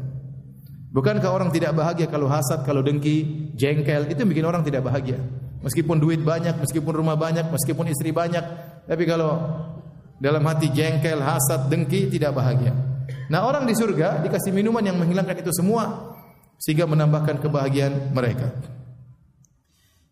Bukankah 0.95 1.27
orang 1.27 1.51
tidak 1.51 1.75
bahagia 1.75 2.07
kalau 2.07 2.31
hasad, 2.31 2.63
kalau 2.63 2.79
dengki, 2.79 3.51
jengkel, 3.51 4.07
itu 4.07 4.23
bikin 4.23 4.47
orang 4.47 4.63
tidak 4.63 4.87
bahagia. 4.87 5.19
Meskipun 5.59 5.99
duit 5.99 6.23
banyak, 6.23 6.55
meskipun 6.55 6.95
rumah 6.95 7.19
banyak, 7.19 7.51
meskipun 7.51 7.91
istri 7.91 8.15
banyak, 8.15 8.43
tapi 8.87 9.03
kalau 9.03 9.35
dalam 10.23 10.39
hati 10.47 10.71
jengkel, 10.71 11.19
hasad, 11.19 11.67
dengki 11.67 12.07
tidak 12.07 12.31
bahagia. 12.31 12.71
Nah, 13.29 13.45
orang 13.45 13.65
di 13.65 13.73
surga 13.73 14.21
dikasih 14.21 14.53
minuman 14.53 14.85
yang 14.85 14.97
menghilangkan 15.01 15.41
itu 15.41 15.51
semua 15.53 16.13
sehingga 16.61 16.85
menambahkan 16.85 17.41
kebahagiaan 17.41 18.13
mereka. 18.13 18.53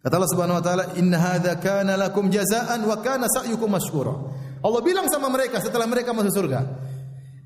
Kata 0.03 0.13
Allah 0.19 0.31
Subhanahu 0.35 0.59
wa 0.59 0.63
taala, 0.63 0.83
"Inna 0.99 1.15
hadza 1.15 1.55
kana 1.63 1.95
lakum 1.95 2.27
jazaan 2.27 2.83
wa 2.83 2.99
kana 2.99 3.29
sa'yukum 3.31 3.71
mashkura." 3.71 4.13
Allah 4.59 4.81
bilang 4.83 5.07
sama 5.07 5.31
mereka 5.31 5.63
setelah 5.63 5.87
mereka 5.87 6.11
masuk 6.11 6.43
surga, 6.43 6.59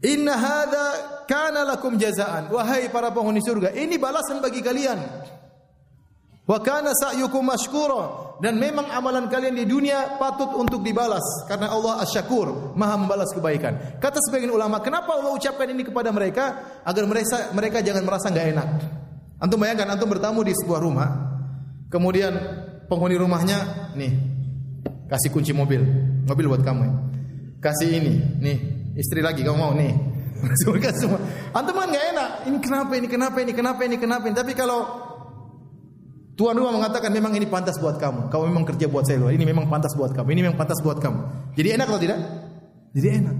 Inna 0.01 0.33
hadza 0.33 0.85
kana 1.29 1.65
lakum 1.65 1.97
jazaan. 1.97 2.49
Wahai 2.49 2.89
para 2.89 3.13
penghuni 3.13 3.41
surga, 3.41 3.73
ini 3.77 3.97
balasan 4.01 4.41
bagi 4.41 4.61
kalian. 4.65 4.97
Wa 6.47 6.63
kana 6.63 6.95
sa'yukum 6.95 7.43
mashkura. 7.43 8.25
Dan 8.37 8.61
memang 8.61 8.87
amalan 8.93 9.27
kalian 9.27 9.57
di 9.57 9.65
dunia 9.65 10.15
patut 10.21 10.53
untuk 10.55 10.85
dibalas 10.85 11.25
karena 11.49 11.73
Allah 11.73 12.05
Asy-Syakur, 12.05 12.77
Maha 12.77 12.95
membalas 12.95 13.33
kebaikan. 13.33 13.97
Kata 13.97 14.21
sebagian 14.29 14.53
ulama, 14.53 14.77
kenapa 14.77 15.17
Allah 15.17 15.33
ucapkan 15.33 15.65
ini 15.65 15.81
kepada 15.81 16.13
mereka 16.13 16.77
agar 16.85 17.03
mereka 17.09 17.49
mereka 17.57 17.81
jangan 17.81 18.05
merasa 18.05 18.29
enggak 18.29 18.53
enak. 18.53 18.67
Antum 19.41 19.57
bayangkan 19.57 19.89
antum 19.89 20.05
bertamu 20.05 20.45
di 20.45 20.53
sebuah 20.53 20.79
rumah, 20.85 21.09
kemudian 21.89 22.37
penghuni 22.85 23.17
rumahnya 23.17 23.89
nih 23.97 24.13
kasih 25.09 25.33
kunci 25.33 25.49
mobil, 25.49 25.81
mobil 26.29 26.45
buat 26.45 26.61
kamu. 26.61 26.81
Ya. 26.85 26.93
Kasih 27.57 27.89
ini, 27.89 28.21
nih 28.37 28.57
istri 28.97 29.21
lagi 29.21 29.45
kamu 29.45 29.57
mau 29.57 29.73
nih 29.77 29.93
antum 31.57 31.73
kan 31.73 31.87
nggak 31.89 32.05
enak 32.13 32.29
ini 32.45 32.57
kenapa 32.61 32.93
ini 32.93 33.07
kenapa 33.09 33.37
ini 33.41 33.53
kenapa 33.53 33.81
ini 33.85 33.97
kenapa 33.97 34.23
ini 34.29 34.35
tapi 34.37 34.53
kalau 34.53 35.06
Tuhan 36.37 36.53
rumah 36.53 36.69
mengatakan 36.69 37.09
memang 37.09 37.33
ini 37.33 37.49
pantas 37.49 37.81
buat 37.81 37.97
kamu. 37.97 38.29
Kamu 38.29 38.43
memang 38.53 38.61
kerja 38.69 38.85
buat 38.85 39.09
saya 39.09 39.17
ini 39.33 39.41
memang 39.41 39.65
pantas 39.65 39.97
buat 39.97 40.13
kamu. 40.13 40.27
Ini 40.37 40.41
memang 40.45 40.57
pantas 40.61 40.77
buat 40.85 41.01
kamu. 41.01 41.49
Jadi 41.57 41.67
enak 41.73 41.87
atau 41.89 41.97
tidak? 41.97 42.19
Jadi 42.93 43.07
enak. 43.09 43.37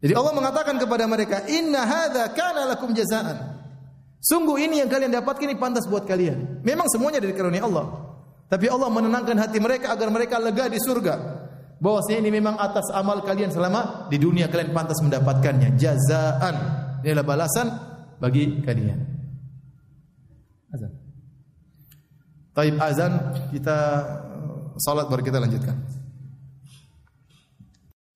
Jadi 0.00 0.12
Allah 0.16 0.32
mengatakan 0.32 0.80
kepada 0.80 1.04
mereka 1.04 1.44
inna 1.52 1.84
hadza 1.84 2.32
kana 2.32 2.64
lakum 2.64 2.96
jazaan. 2.96 3.60
Sungguh 4.24 4.64
ini 4.64 4.80
yang 4.80 4.88
kalian 4.88 5.12
dapatkan 5.12 5.44
ini 5.44 5.60
pantas 5.60 5.84
buat 5.84 6.08
kalian. 6.08 6.64
Memang 6.64 6.88
semuanya 6.88 7.20
dari 7.20 7.36
karunia 7.36 7.68
Allah. 7.68 7.92
Tapi 8.48 8.72
Allah 8.72 8.88
menenangkan 8.88 9.36
hati 9.36 9.60
mereka 9.60 9.92
agar 9.92 10.08
mereka 10.08 10.40
lega 10.40 10.72
di 10.72 10.80
surga. 10.80 11.44
Bahwasanya 11.76 12.24
ini 12.24 12.40
memang 12.40 12.56
atas 12.56 12.88
amal 12.88 13.20
kalian 13.20 13.52
selama 13.52 14.08
di 14.08 14.16
dunia 14.16 14.48
kalian 14.48 14.72
pantas 14.72 14.96
mendapatkannya. 15.04 15.76
Jazaan. 15.76 16.56
Ini 17.04 17.12
adalah 17.12 17.28
balasan 17.36 17.68
bagi 18.16 18.64
kalian. 18.64 18.96
Azan 20.72 21.01
Taib 22.52 22.76
azan 22.76 23.16
kita 23.48 23.76
salat 24.76 25.08
baru 25.08 25.24
kita 25.24 25.40
lanjutkan 25.40 25.72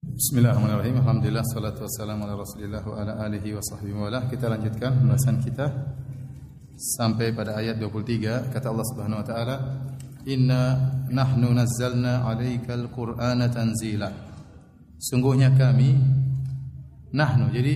Bismillahirrahmanirrahim 0.05 1.01
Alhamdulillah 1.01 1.41
salatu 1.41 1.89
wassalamu 1.89 2.29
ala 2.29 2.37
Rasulillah 2.37 2.85
wa 2.85 3.01
ala 3.01 3.13
alihi 3.25 3.57
wa 3.57 3.61
sahbihi 3.65 3.97
wa. 3.97 4.13
Kita 4.29 4.45
lanjutkan 4.45 4.93
pembahasan 4.93 5.41
kita 5.41 5.65
sampai 6.77 7.33
pada 7.33 7.57
ayat 7.57 7.81
23 7.81 8.53
kata 8.53 8.69
Allah 8.69 8.85
Subhanahu 8.93 9.21
wa 9.21 9.25
taala 9.25 9.55
Inna 10.27 10.75
nahnu 11.07 11.55
nazzalna 11.55 12.27
alaikal 12.27 12.91
qur'ana 12.91 13.47
tanzila. 13.47 14.11
Sungguhnya 14.99 15.55
kami 15.55 15.95
nahnu. 17.15 17.47
Jadi 17.47 17.73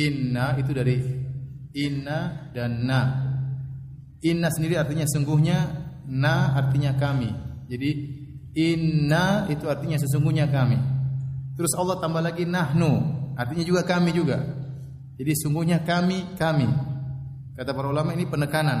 inna 0.00 0.56
itu 0.56 0.72
dari 0.72 0.96
inna 1.76 2.48
dan 2.50 2.88
na. 2.88 3.00
Inna 4.24 4.48
sendiri 4.48 4.80
artinya 4.80 5.04
sungguhnya, 5.04 5.81
na 6.08 6.56
artinya 6.58 6.94
kami. 6.96 7.30
Jadi 7.70 7.90
inna 8.56 9.48
itu 9.48 9.64
artinya 9.68 9.96
sesungguhnya 9.96 10.48
kami. 10.50 10.76
Terus 11.56 11.72
Allah 11.76 12.00
tambah 12.00 12.20
lagi 12.24 12.48
nahnu, 12.48 12.90
artinya 13.36 13.64
juga 13.64 13.84
kami 13.84 14.10
juga. 14.16 14.40
Jadi 15.20 15.32
sungguhnya 15.36 15.84
kami, 15.84 16.34
kami. 16.34 16.66
Kata 17.52 17.70
para 17.76 17.92
ulama 17.92 18.16
ini 18.16 18.24
penekanan. 18.24 18.80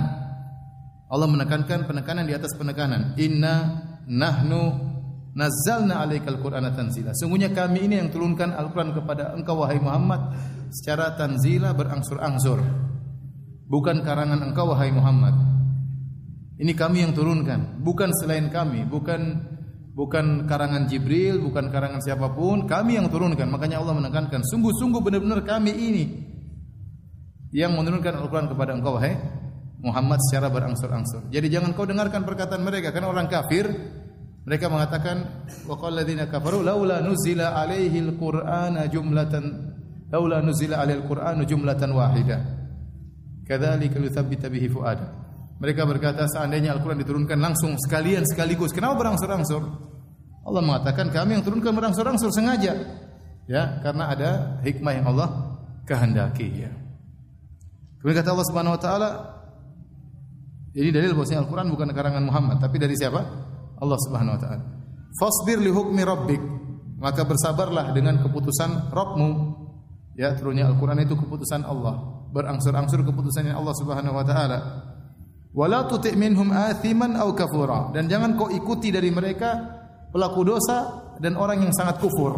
Allah 1.12 1.28
menekankan 1.28 1.84
penekanan 1.84 2.24
di 2.24 2.32
atas 2.32 2.56
penekanan. 2.56 3.12
Inna 3.20 3.84
nahnu 4.08 4.60
nazzalna 5.36 6.00
alaikal 6.00 6.40
qur'ana 6.40 6.72
tanzila. 6.72 7.12
Sungguhnya 7.12 7.52
kami 7.52 7.84
ini 7.84 8.00
yang 8.00 8.08
turunkan 8.08 8.56
Al-Qur'an 8.56 8.96
kepada 8.96 9.36
engkau 9.36 9.60
wahai 9.60 9.76
Muhammad 9.76 10.32
secara 10.72 11.12
tanzila 11.12 11.76
berangsur-angsur. 11.76 12.64
Bukan 13.68 14.00
karangan 14.00 14.40
engkau 14.40 14.72
wahai 14.72 14.88
Muhammad. 14.88 15.51
Ini 16.62 16.78
kami 16.78 17.02
yang 17.02 17.10
turunkan, 17.10 17.82
bukan 17.82 18.14
selain 18.22 18.46
kami, 18.46 18.86
bukan 18.86 19.50
bukan 19.98 20.46
karangan 20.46 20.86
Jibril, 20.86 21.42
bukan 21.42 21.74
karangan 21.74 21.98
siapa 21.98 22.30
pun, 22.30 22.70
kami 22.70 23.02
yang 23.02 23.10
turunkan. 23.10 23.50
Makanya 23.50 23.82
Allah 23.82 23.98
menekankan, 23.98 24.46
sungguh-sungguh 24.46 25.02
benar-benar 25.02 25.42
kami 25.42 25.74
ini 25.74 26.04
yang 27.50 27.74
menurunkan 27.74 28.14
Al-Qur'an 28.14 28.46
kepada 28.46 28.78
engkau 28.78 28.94
wahai 28.94 29.18
Muhammad 29.82 30.22
secara 30.22 30.48
berangsur-angsur. 30.48 31.28
Jadi 31.34 31.50
jangan 31.50 31.74
kau 31.74 31.82
dengarkan 31.82 32.22
perkataan 32.22 32.62
mereka 32.62 32.94
karena 32.94 33.10
orang 33.10 33.26
kafir 33.26 33.66
mereka 34.46 34.70
mengatakan 34.70 35.46
wa 35.66 35.74
qala 35.78 36.02
alladziina 36.02 36.30
kafaru 36.30 36.62
laula 36.62 37.02
nuzila 37.02 37.58
alaihi 37.58 37.98
al-qur'ana 38.06 38.86
jumlatan 38.86 39.44
laula 40.14 40.38
nuzila 40.38 40.78
alaihi 40.78 41.02
al-qur'anu 41.02 41.42
jumlatan 41.42 41.90
wahidah. 41.90 42.40
Kadzalika 43.50 43.98
yuthabbita 43.98 44.46
bihi 44.46 44.70
fuada. 44.70 45.21
Mereka 45.62 45.86
berkata 45.86 46.26
seandainya 46.26 46.74
Al-Qur'an 46.74 46.98
diturunkan 46.98 47.38
langsung 47.38 47.78
sekalian 47.78 48.26
sekaligus, 48.26 48.74
kenapa 48.74 48.98
berangsur-angsur? 48.98 49.62
Allah 50.42 50.58
mengatakan 50.58 51.14
kami 51.14 51.38
yang 51.38 51.46
turunkan 51.46 51.70
berangsur-angsur 51.70 52.34
sengaja. 52.34 52.74
Ya, 53.46 53.78
karena 53.78 54.10
ada 54.10 54.30
hikmah 54.66 54.92
yang 54.98 55.06
Allah 55.14 55.54
kehendaki 55.86 56.66
ya. 56.66 56.70
Kemudian 58.02 58.18
kata 58.18 58.34
Allah 58.34 58.46
Subhanahu 58.50 58.74
wa 58.74 58.82
taala, 58.82 59.10
jadi 60.74 60.88
dalil 60.90 61.14
bahwasanya 61.14 61.46
Al-Qur'an 61.46 61.70
bukan 61.70 61.94
karangan 61.94 62.26
Muhammad, 62.26 62.58
tapi 62.58 62.82
dari 62.82 62.98
siapa? 62.98 63.22
Allah 63.78 63.98
Subhanahu 64.02 64.34
wa 64.34 64.40
taala. 64.42 64.62
Fasbir 65.14 65.62
li 65.62 65.70
hukmi 65.70 66.02
rabbik. 66.02 66.42
Maka 67.02 67.22
bersabarlah 67.26 67.94
dengan 67.94 68.18
keputusan 68.22 68.94
Rabbmu. 68.94 69.30
Ya, 70.18 70.34
turunnya 70.34 70.70
Al-Qur'an 70.70 70.98
itu 71.02 71.14
keputusan 71.14 71.62
Allah. 71.66 72.26
Berangsur-angsur 72.34 73.06
keputusan 73.06 73.46
Allah 73.50 73.74
Subhanahu 73.78 74.18
wa 74.18 74.26
taala. 74.26 74.58
Wala 75.52 75.84
tuti' 75.84 76.16
minhum 76.16 76.48
athiman 76.48 77.12
aw 77.16 77.28
kafura. 77.36 77.92
Dan 77.92 78.08
jangan 78.08 78.36
kau 78.40 78.48
ikuti 78.48 78.88
dari 78.88 79.12
mereka 79.12 79.60
pelaku 80.08 80.40
dosa 80.48 80.78
dan 81.20 81.36
orang 81.36 81.68
yang 81.68 81.72
sangat 81.76 82.00
kufur. 82.00 82.32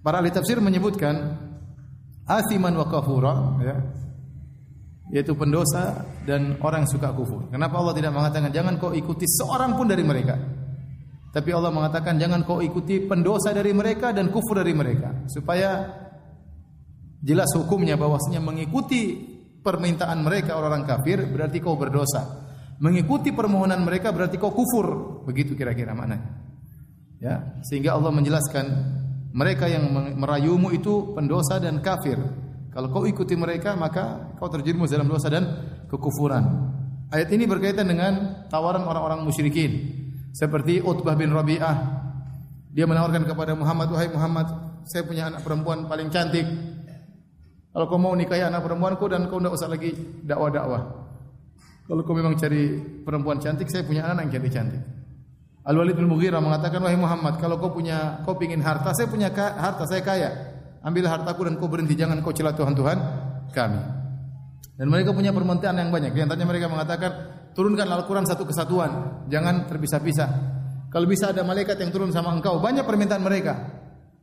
Para 0.00 0.24
ahli 0.24 0.32
tafsir 0.32 0.56
menyebutkan 0.62 1.36
athiman 2.24 2.72
wa 2.80 2.86
kafura, 2.88 3.34
ya 3.60 3.76
yaitu 5.06 5.38
pendosa 5.38 6.02
dan 6.26 6.58
orang 6.58 6.82
yang 6.82 6.90
suka 6.90 7.14
kufur. 7.14 7.46
Kenapa 7.46 7.78
Allah 7.78 7.94
tidak 7.94 8.10
mengatakan 8.10 8.50
jangan 8.50 8.74
kau 8.74 8.90
ikuti 8.90 9.22
seorang 9.22 9.78
pun 9.78 9.86
dari 9.86 10.02
mereka? 10.02 10.34
Tapi 11.30 11.50
Allah 11.52 11.70
mengatakan 11.70 12.16
jangan 12.18 12.42
kau 12.42 12.58
ikuti 12.64 13.04
pendosa 13.06 13.52
dari 13.52 13.70
mereka 13.70 14.10
dan 14.10 14.32
kufur 14.32 14.58
dari 14.58 14.72
mereka 14.72 15.28
supaya 15.28 15.84
jelas 17.20 17.52
hukumnya 17.54 17.94
bahwasanya 17.94 18.40
mengikuti 18.40 19.35
permintaan 19.66 20.22
mereka 20.22 20.54
orang-orang 20.54 20.86
kafir 20.86 21.26
berarti 21.26 21.58
kau 21.58 21.74
berdosa. 21.74 22.46
Mengikuti 22.78 23.34
permohonan 23.34 23.82
mereka 23.82 24.14
berarti 24.14 24.38
kau 24.38 24.54
kufur. 24.54 25.18
Begitu 25.26 25.58
kira-kira 25.58 25.90
maknanya. 25.90 26.46
Ya, 27.18 27.58
sehingga 27.66 27.98
Allah 27.98 28.14
menjelaskan 28.14 28.66
mereka 29.34 29.66
yang 29.66 29.90
merayumu 30.14 30.70
itu 30.70 31.10
pendosa 31.18 31.58
dan 31.58 31.82
kafir. 31.82 32.14
Kalau 32.70 32.92
kau 32.94 33.02
ikuti 33.08 33.34
mereka 33.34 33.74
maka 33.74 34.36
kau 34.38 34.46
terjerumus 34.46 34.94
dalam 34.94 35.10
dosa 35.10 35.26
dan 35.26 35.44
kekufuran. 35.90 36.44
Ayat 37.10 37.34
ini 37.34 37.48
berkaitan 37.50 37.90
dengan 37.90 38.46
tawaran 38.46 38.86
orang-orang 38.86 39.26
musyrikin 39.26 39.90
seperti 40.30 40.82
Utbah 40.84 41.16
bin 41.16 41.32
Rabi'ah 41.32 42.04
Dia 42.76 42.84
menawarkan 42.84 43.24
kepada 43.24 43.56
Muhammad, 43.56 43.88
"Wahai 43.88 44.12
Muhammad, 44.12 44.52
saya 44.84 45.02
punya 45.02 45.32
anak 45.32 45.42
perempuan 45.42 45.88
paling 45.90 46.12
cantik. 46.12 46.44
Kalau 47.76 47.92
kau 47.92 48.00
mau 48.00 48.16
nikahi 48.16 48.40
anak 48.40 48.64
perempuanku 48.64 49.04
dan 49.04 49.28
kau 49.28 49.36
tidak 49.36 49.52
usah 49.52 49.68
lagi 49.68 49.92
dakwah-dakwah. 50.24 50.80
Kalau 51.84 52.02
kau 52.08 52.16
memang 52.16 52.32
cari 52.40 52.80
perempuan 53.04 53.36
cantik, 53.36 53.68
saya 53.68 53.84
punya 53.84 54.08
anak 54.08 54.32
yang 54.32 54.40
cantik-cantik." 54.40 54.80
Al-Walid 55.60 55.92
bin 55.92 56.08
Mughirah 56.08 56.40
mengatakan, 56.40 56.80
"Wahai 56.80 56.96
Muhammad, 56.96 57.36
kalau 57.36 57.60
kau 57.60 57.76
punya 57.76 58.24
kau 58.24 58.32
ingin 58.40 58.64
harta, 58.64 58.96
saya 58.96 59.12
punya 59.12 59.28
harta, 59.36 59.84
saya 59.84 60.00
kaya. 60.00 60.56
Ambillah 60.80 61.20
hartaku 61.20 61.44
dan 61.44 61.60
kau 61.60 61.68
berhenti, 61.68 61.92
jangan 61.92 62.16
kau 62.24 62.32
celah 62.32 62.56
Tuhan-Tuhan 62.56 62.98
kami." 63.52 63.80
Dan 64.80 64.86
mereka 64.88 65.12
punya 65.12 65.36
permintaan 65.36 65.76
yang 65.76 65.92
banyak. 65.92 66.16
Di 66.16 66.20
antaranya 66.24 66.48
mereka 66.48 66.72
mengatakan, 66.72 67.12
turunkan 67.52 67.92
Al-Quran 67.92 68.24
satu 68.24 68.48
kesatuan, 68.48 69.20
jangan 69.28 69.68
terpisah-pisah. 69.68 70.28
Kalau 70.88 71.04
bisa 71.04 71.28
ada 71.28 71.44
malaikat 71.44 71.76
yang 71.76 71.92
turun 71.92 72.08
sama 72.08 72.32
engkau, 72.32 72.56
banyak 72.56 72.88
permintaan 72.88 73.20
mereka. 73.20 73.52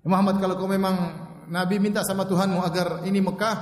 Muhammad, 0.10 0.42
kalau 0.42 0.58
kau 0.58 0.66
memang 0.66 1.23
Nabi 1.50 1.80
minta 1.80 2.04
sama 2.06 2.24
Tuhanmu 2.28 2.60
agar 2.64 3.08
ini 3.08 3.20
Mekah 3.20 3.56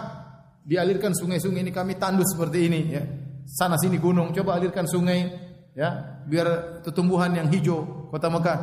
dialirkan 0.62 1.14
sungai-sungai 1.18 1.66
ini 1.66 1.74
kami 1.74 1.98
tandus 1.98 2.34
seperti 2.34 2.60
ini, 2.70 2.80
ya. 2.92 3.04
Sana 3.46 3.76
sini 3.76 3.98
gunung, 3.98 4.32
coba 4.32 4.62
alirkan 4.62 4.86
sungai, 4.86 5.28
ya, 5.74 6.22
biar 6.30 6.80
tumbuhan 6.94 7.34
yang 7.34 7.50
hijau 7.50 8.08
kota 8.14 8.30
Mekah, 8.30 8.58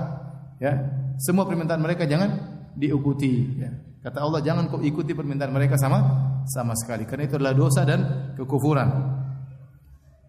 ya. 0.63 0.73
Semua 1.19 1.45
permintaan 1.45 1.83
mereka 1.83 2.07
jangan 2.07 2.31
diikuti, 2.79 3.59
ya. 3.59 3.71
Kata 3.99 4.23
Allah, 4.23 4.41
jangan 4.41 4.71
kau 4.71 4.79
ikuti 4.79 5.11
permintaan 5.13 5.51
mereka 5.51 5.75
sama 5.75 5.99
sama 6.47 6.73
sekali 6.79 7.05
karena 7.05 7.27
itu 7.27 7.35
adalah 7.37 7.53
dosa 7.53 7.83
dan 7.83 8.33
kekufuran. 8.39 8.89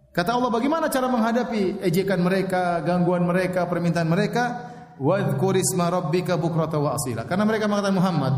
Kata 0.10 0.36
Allah, 0.36 0.50
bagaimana 0.50 0.90
cara 0.90 1.06
menghadapi 1.06 1.86
ejekan 1.86 2.20
mereka, 2.20 2.82
gangguan 2.82 3.24
mereka, 3.24 3.70
permintaan 3.70 4.10
mereka? 4.10 4.44
Wadhkur 5.00 5.56
rabbika 5.80 6.36
bukrata 6.36 6.76
wa 6.76 6.98
asila. 6.98 7.24
Karena 7.24 7.48
mereka 7.48 7.72
mengatakan 7.72 7.96
Muhammad, 7.96 8.34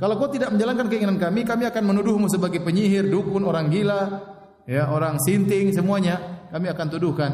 kalau 0.00 0.16
kau 0.16 0.32
tidak 0.32 0.48
menjalankan 0.56 0.88
keinginan 0.88 1.20
kami, 1.20 1.44
kami 1.44 1.68
akan 1.68 1.82
menuduhmu 1.92 2.26
sebagai 2.32 2.64
penyihir, 2.64 3.04
dukun, 3.12 3.44
orang 3.44 3.68
gila, 3.68 4.00
ya, 4.64 4.88
orang 4.88 5.20
sinting, 5.20 5.76
semuanya 5.76 6.48
kami 6.48 6.72
akan 6.72 6.86
tuduhkan. 6.88 7.32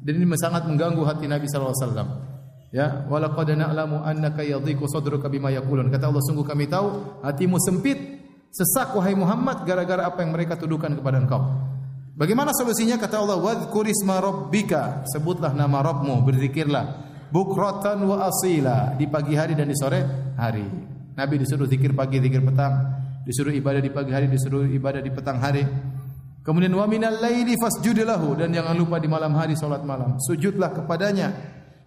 Dan 0.00 0.22
ini 0.22 0.38
sangat 0.38 0.70
mengganggu 0.70 1.02
hati 1.02 1.26
Nabi 1.26 1.50
sallallahu 1.50 1.74
alaihi 1.74 1.82
wasallam. 1.82 2.08
Ya, 2.70 2.86
walaqad 3.10 3.58
na'lamu 3.58 4.06
annaka 4.06 4.46
yadhiqu 4.46 4.86
sadruka 4.86 5.26
bima 5.26 5.50
yaqulun. 5.50 5.90
Kata 5.90 6.06
Allah, 6.06 6.22
sungguh 6.22 6.46
kami 6.46 6.70
tahu 6.70 7.18
hatimu 7.26 7.58
sempit 7.58 8.16
Sesak 8.56 8.96
wahai 8.96 9.12
Muhammad 9.12 9.68
gara-gara 9.68 10.08
apa 10.08 10.24
yang 10.24 10.32
mereka 10.32 10.56
tuduhkan 10.56 10.96
kepada 10.96 11.20
engkau. 11.20 11.44
Bagaimana 12.16 12.56
solusinya? 12.56 12.96
Kata 12.96 13.20
Allah, 13.20 13.36
"Wadhkur 13.36 13.84
isma 13.84 14.16
rabbika." 14.16 15.04
Sebutlah 15.12 15.52
nama 15.52 15.84
Rabbmu, 15.84 16.24
berzikirlah. 16.24 17.04
Bukratan 17.28 18.00
wa 18.08 18.24
asila 18.24 18.96
di 18.96 19.04
pagi 19.12 19.36
hari 19.36 19.52
dan 19.52 19.68
di 19.68 19.76
sore 19.76 20.32
hari. 20.40 20.95
Nabi 21.16 21.40
disuruh 21.40 21.64
zikir 21.64 21.96
pagi, 21.96 22.20
zikir 22.20 22.44
petang, 22.44 22.92
disuruh 23.24 23.50
ibadah 23.50 23.80
di 23.80 23.88
pagi 23.88 24.12
hari, 24.12 24.28
disuruh 24.28 24.68
ibadah 24.68 25.00
di 25.00 25.08
petang 25.08 25.40
hari. 25.40 25.64
Kemudian 26.44 26.70
wa 26.76 26.86
minal 26.86 27.18
laili 27.18 27.58
fasjud 27.58 27.98
dan 28.38 28.54
jangan 28.54 28.76
lupa 28.78 29.02
di 29.02 29.08
malam 29.10 29.34
hari 29.34 29.58
salat 29.58 29.82
malam. 29.82 30.14
Sujudlah 30.22 30.70
kepadanya. 30.70 31.34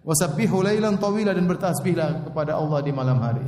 Wasabbihu 0.04 0.60
lailan 0.60 1.00
tawila 1.00 1.32
dan 1.32 1.48
bertasbihlah 1.48 2.28
kepada 2.28 2.60
Allah 2.60 2.84
di 2.84 2.92
malam 2.92 3.16
hari. 3.24 3.46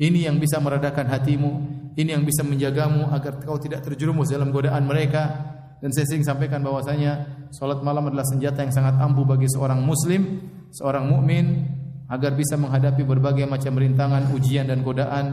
Ini 0.00 0.32
yang 0.32 0.40
bisa 0.40 0.60
meredakan 0.60 1.08
hatimu, 1.08 1.52
ini 1.96 2.12
yang 2.12 2.24
bisa 2.24 2.44
menjagamu 2.44 3.08
agar 3.12 3.40
kau 3.40 3.60
tidak 3.60 3.84
terjerumus 3.84 4.32
dalam 4.32 4.48
godaan 4.48 4.84
mereka. 4.88 5.52
Dan 5.76 5.92
saya 5.92 6.08
sering 6.08 6.24
sampaikan 6.24 6.64
bahwasanya 6.64 7.44
salat 7.52 7.84
malam 7.84 8.08
adalah 8.08 8.24
senjata 8.24 8.64
yang 8.64 8.72
sangat 8.72 8.96
ampuh 8.96 9.28
bagi 9.28 9.44
seorang 9.48 9.84
muslim, 9.84 10.40
seorang 10.72 11.04
mukmin 11.04 11.75
agar 12.06 12.38
bisa 12.38 12.54
menghadapi 12.54 13.02
berbagai 13.02 13.46
macam 13.50 13.74
rintangan, 13.74 14.30
ujian 14.30 14.70
dan 14.70 14.82
godaan 14.86 15.26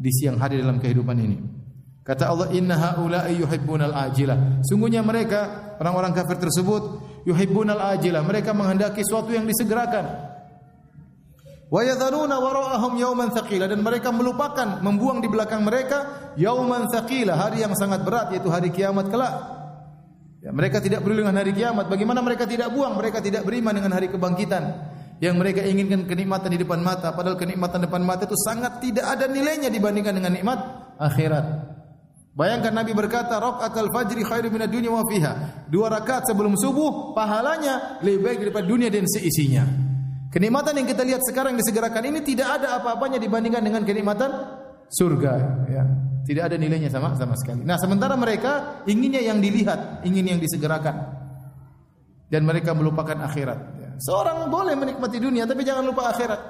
di 0.00 0.10
siang 0.10 0.40
hari 0.40 0.60
dalam 0.60 0.80
kehidupan 0.80 1.16
ini. 1.20 1.36
Kata 2.04 2.28
Allah, 2.28 2.52
"Inna 2.52 2.76
haula'i 2.76 3.40
yuhibbunal 3.40 3.92
ajilah." 3.92 4.60
Sungguhnya 4.68 5.00
mereka 5.00 5.72
orang-orang 5.80 6.12
kafir 6.12 6.36
tersebut 6.36 7.00
yuhibbunal 7.24 7.80
ajilah. 7.96 8.20
Mereka 8.20 8.52
menghendaki 8.52 9.00
sesuatu 9.00 9.32
yang 9.32 9.48
disegerakan. 9.48 10.04
Wa 11.72 11.80
yadharuna 11.80 12.36
wara'ahum 12.38 13.00
yauman 13.00 13.32
thaqila 13.32 13.66
dan 13.66 13.80
mereka 13.80 14.12
melupakan 14.12 14.84
membuang 14.84 15.24
di 15.24 15.32
belakang 15.32 15.64
mereka 15.64 16.30
yauman 16.36 16.92
thaqila, 16.92 17.40
hari 17.40 17.64
yang 17.64 17.72
sangat 17.72 18.04
berat 18.04 18.36
yaitu 18.36 18.52
hari 18.52 18.68
kiamat 18.68 19.08
kelak. 19.08 19.34
Ya, 20.44 20.52
mereka 20.52 20.84
tidak 20.84 21.00
peduli 21.00 21.24
dengan 21.24 21.40
hari 21.40 21.56
kiamat. 21.56 21.88
Bagaimana 21.88 22.20
mereka 22.20 22.44
tidak 22.44 22.68
buang? 22.68 23.00
Mereka 23.00 23.24
tidak 23.24 23.48
beriman 23.48 23.80
dengan 23.80 23.96
hari 23.96 24.12
kebangkitan. 24.12 24.92
Yang 25.22 25.34
mereka 25.38 25.60
inginkan 25.62 26.10
kenikmatan 26.10 26.50
di 26.50 26.58
depan 26.60 26.82
mata, 26.82 27.14
padahal 27.14 27.38
kenikmatan 27.38 27.86
depan 27.86 28.02
mata 28.02 28.26
itu 28.26 28.34
sangat 28.34 28.82
tidak 28.82 29.06
ada 29.06 29.30
nilainya 29.30 29.70
dibandingkan 29.70 30.14
dengan 30.18 30.32
nikmat 30.34 30.58
akhirat. 30.98 31.74
Bayangkan 32.34 32.74
Nabi 32.74 32.92
berkata, 32.98 33.38
"Rakaatul 33.38 33.94
fajri 33.94 34.26
khairu 34.26 34.50
minad 34.50 34.66
dunya 34.66 34.90
wa 34.90 35.06
fiha." 35.06 35.64
Dua 35.70 35.86
rakaat 35.86 36.26
sebelum 36.26 36.58
subuh 36.58 37.14
pahalanya 37.14 38.02
lebih 38.02 38.26
baik 38.26 38.38
daripada 38.42 38.66
dunia 38.66 38.90
dan 38.90 39.06
seisinya. 39.06 39.62
Kenikmatan 40.34 40.82
yang 40.82 40.88
kita 40.90 41.06
lihat 41.06 41.22
sekarang 41.22 41.54
disegerakan 41.54 42.10
ini 42.10 42.18
tidak 42.26 42.58
ada 42.58 42.82
apa-apanya 42.82 43.22
dibandingkan 43.22 43.62
dengan 43.62 43.86
kenikmatan 43.86 44.34
surga, 44.90 45.32
ya. 45.70 45.86
Tidak 46.24 46.42
ada 46.42 46.56
nilainya 46.58 46.90
sama 46.90 47.14
sama 47.14 47.38
sekali. 47.38 47.62
Nah, 47.62 47.78
sementara 47.78 48.18
mereka 48.18 48.82
inginnya 48.88 49.22
yang 49.22 49.38
dilihat, 49.38 50.02
ingin 50.02 50.34
yang 50.34 50.40
disegerakan. 50.42 51.22
Dan 52.26 52.42
mereka 52.42 52.74
melupakan 52.74 53.14
akhirat. 53.30 53.83
Seorang 53.98 54.50
boleh 54.50 54.74
menikmati 54.74 55.18
dunia 55.18 55.44
tapi 55.44 55.62
jangan 55.62 55.84
lupa 55.86 56.10
akhirat. 56.10 56.40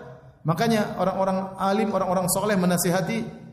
Makanya 0.44 1.00
orang-orang 1.00 1.38
alim, 1.56 1.88
orang-orang 1.92 2.28
soleh 2.28 2.56
menasihati 2.56 3.44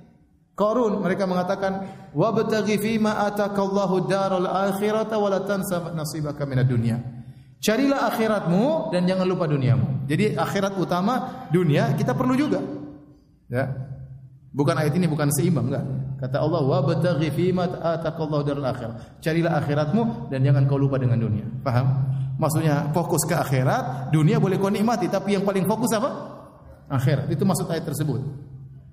Qarun 0.52 1.00
mereka 1.02 1.24
mengatakan 1.26 1.88
wabtaghi 2.12 3.00
atakallahu 3.02 4.06
daral 4.06 4.46
akhirata 4.46 5.16
wa 5.16 5.32
tansa 5.42 5.96
nasibaka 5.96 6.44
minad 6.44 6.68
dunya. 6.68 7.00
Carilah 7.62 8.10
akhiratmu 8.14 8.90
dan 8.94 9.06
jangan 9.06 9.26
lupa 9.26 9.46
duniamu. 9.46 10.06
Jadi 10.10 10.34
akhirat 10.34 10.76
utama, 10.82 11.46
dunia 11.54 11.94
kita 11.94 12.18
perlu 12.18 12.34
juga. 12.34 12.60
Ya. 13.48 13.70
Bukan 14.52 14.76
ayat 14.76 14.92
ini 14.98 15.08
bukan 15.08 15.32
seimbang 15.32 15.72
enggak. 15.72 15.86
Kata 16.20 16.44
Allah, 16.44 16.60
"Wa 16.60 16.84
bataghi 16.84 17.32
fima 17.32 17.72
ataqallahu 17.72 18.44
darul 18.44 18.68
akhir." 18.68 19.18
Carilah 19.24 19.64
akhiratmu 19.64 20.28
dan 20.28 20.44
jangan 20.44 20.68
kau 20.68 20.76
lupa 20.76 21.00
dengan 21.00 21.22
dunia. 21.22 21.48
Paham? 21.64 21.88
Maksudnya 22.42 22.90
fokus 22.90 23.22
ke 23.30 23.38
akhirat, 23.38 24.10
dunia 24.10 24.42
boleh 24.42 24.58
kau 24.58 24.74
nikmati, 24.74 25.06
tapi 25.06 25.38
yang 25.38 25.46
paling 25.46 25.70
fokus 25.70 25.94
apa? 25.94 26.10
Akhirat. 26.90 27.30
Itu 27.30 27.46
maksud 27.46 27.70
ayat 27.70 27.86
tersebut. 27.86 28.18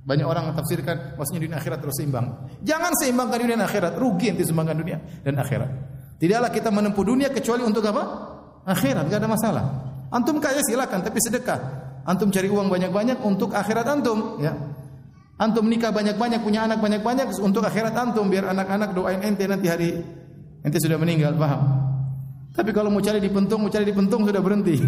Banyak 0.05 0.29
orang 0.29 0.53
tafsirkan 0.53 1.17
maksudnya 1.17 1.49
dunia 1.49 1.57
akhirat 1.57 1.81
terus 1.81 1.97
seimbang. 1.97 2.29
Jangan 2.61 2.93
seimbangkan 3.01 3.41
dunia 3.41 3.57
dan 3.57 3.65
akhirat, 3.65 3.97
rugi 3.97 4.37
nanti 4.37 4.45
seimbangkan 4.45 4.77
dunia 4.77 5.01
dan 5.25 5.41
akhirat. 5.41 5.71
Tidaklah 6.21 6.51
kita 6.53 6.69
menempuh 6.69 7.05
dunia 7.09 7.33
kecuali 7.33 7.65
untuk 7.65 7.81
apa? 7.89 8.03
akhirat, 8.69 9.09
tidak 9.09 9.25
ada 9.25 9.31
masalah. 9.33 9.65
Antum 10.13 10.45
kaya 10.45 10.61
silakan, 10.61 11.01
tapi 11.01 11.17
sedekah. 11.17 11.61
Antum 12.05 12.29
cari 12.29 12.53
uang 12.53 12.69
banyak-banyak 12.69 13.17
untuk 13.25 13.57
akhirat 13.57 13.89
antum, 13.89 14.37
ya. 14.45 14.53
Antum 15.41 15.65
nikah 15.65 15.89
banyak-banyak, 15.89 16.45
punya 16.45 16.69
anak 16.69 16.85
banyak-banyak 16.85 17.33
untuk 17.41 17.65
akhirat 17.65 17.97
antum 17.97 18.29
biar 18.29 18.53
anak-anak 18.53 18.93
doain 18.93 19.25
ente 19.25 19.49
nanti 19.49 19.73
hari 19.73 19.97
ente 20.61 20.77
sudah 20.85 21.01
meninggal, 21.01 21.33
paham? 21.33 21.88
Tapi 22.59 22.75
kalau 22.75 22.91
mau 22.91 22.99
cari 22.99 23.23
di 23.23 23.31
pentung, 23.31 23.63
mau 23.63 23.71
cari 23.71 23.87
di 23.87 23.95
pentung 23.95 24.27
sudah 24.27 24.43
berhenti. 24.43 24.83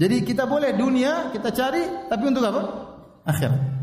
Jadi 0.00 0.16
kita 0.22 0.46
boleh 0.46 0.78
dunia 0.78 1.34
kita 1.34 1.50
cari, 1.50 2.06
tapi 2.06 2.24
untuk 2.30 2.46
apa? 2.46 2.62
Akhirat. 3.26 3.74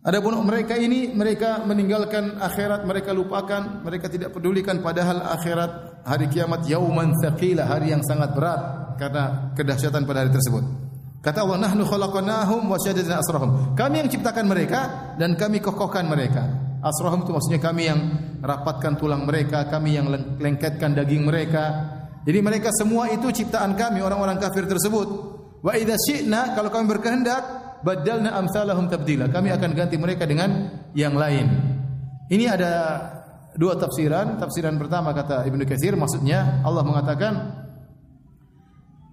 Adapun 0.00 0.32
mereka 0.44 0.76
ini 0.76 1.12
mereka 1.12 1.64
meninggalkan 1.64 2.40
akhirat, 2.40 2.88
mereka 2.88 3.12
lupakan, 3.12 3.84
mereka 3.84 4.08
tidak 4.08 4.32
pedulikan 4.32 4.80
padahal 4.80 5.20
akhirat 5.32 6.04
hari 6.08 6.28
kiamat 6.28 6.68
yauman 6.68 7.16
tsaqila, 7.16 7.64
hari 7.64 7.92
yang 7.92 8.04
sangat 8.04 8.36
berat 8.36 8.60
karena 9.00 9.52
kedahsyatan 9.56 10.04
pada 10.04 10.24
hari 10.24 10.32
tersebut. 10.32 10.64
Kata 11.20 11.44
Allah, 11.44 11.68
"Nahnu 11.68 11.84
khalaqnahum 11.84 12.64
wa 12.64 12.80
syaddadna 12.80 13.20
asrahum." 13.20 13.76
Kami 13.76 14.00
yang 14.00 14.08
ciptakan 14.08 14.48
mereka 14.48 15.12
dan 15.20 15.36
kami 15.36 15.60
kokohkan 15.60 16.08
mereka. 16.08 16.48
Asrahum 16.80 17.28
itu 17.28 17.36
maksudnya 17.36 17.60
kami 17.60 17.92
yang 17.92 18.00
rapatkan 18.40 18.96
tulang 18.96 19.28
mereka, 19.28 19.68
kami 19.68 19.96
yang 19.96 20.08
lengketkan 20.40 20.96
daging 20.96 21.24
mereka. 21.28 21.64
Jadi 22.24 22.38
mereka 22.44 22.68
semua 22.76 23.08
itu 23.08 23.32
ciptaan 23.32 23.76
kami 23.76 24.04
orang-orang 24.04 24.36
kafir 24.36 24.68
tersebut. 24.68 25.08
Wa 25.60 25.76
idza 25.76 25.96
syi'na 25.96 26.56
kalau 26.56 26.72
kami 26.72 26.88
berkehendak 26.88 27.42
badalna 27.84 28.36
amsalahum 28.36 28.88
tabdila. 28.88 29.28
Kami 29.28 29.52
akan 29.52 29.70
ganti 29.72 29.96
mereka 29.96 30.24
dengan 30.24 30.68
yang 30.96 31.16
lain. 31.16 31.48
Ini 32.28 32.44
ada 32.48 32.72
dua 33.56 33.76
tafsiran. 33.76 34.40
Tafsiran 34.40 34.76
pertama 34.76 35.12
kata 35.12 35.44
Ibnu 35.48 35.64
Katsir 35.64 35.96
maksudnya 35.96 36.64
Allah 36.64 36.84
mengatakan 36.84 37.32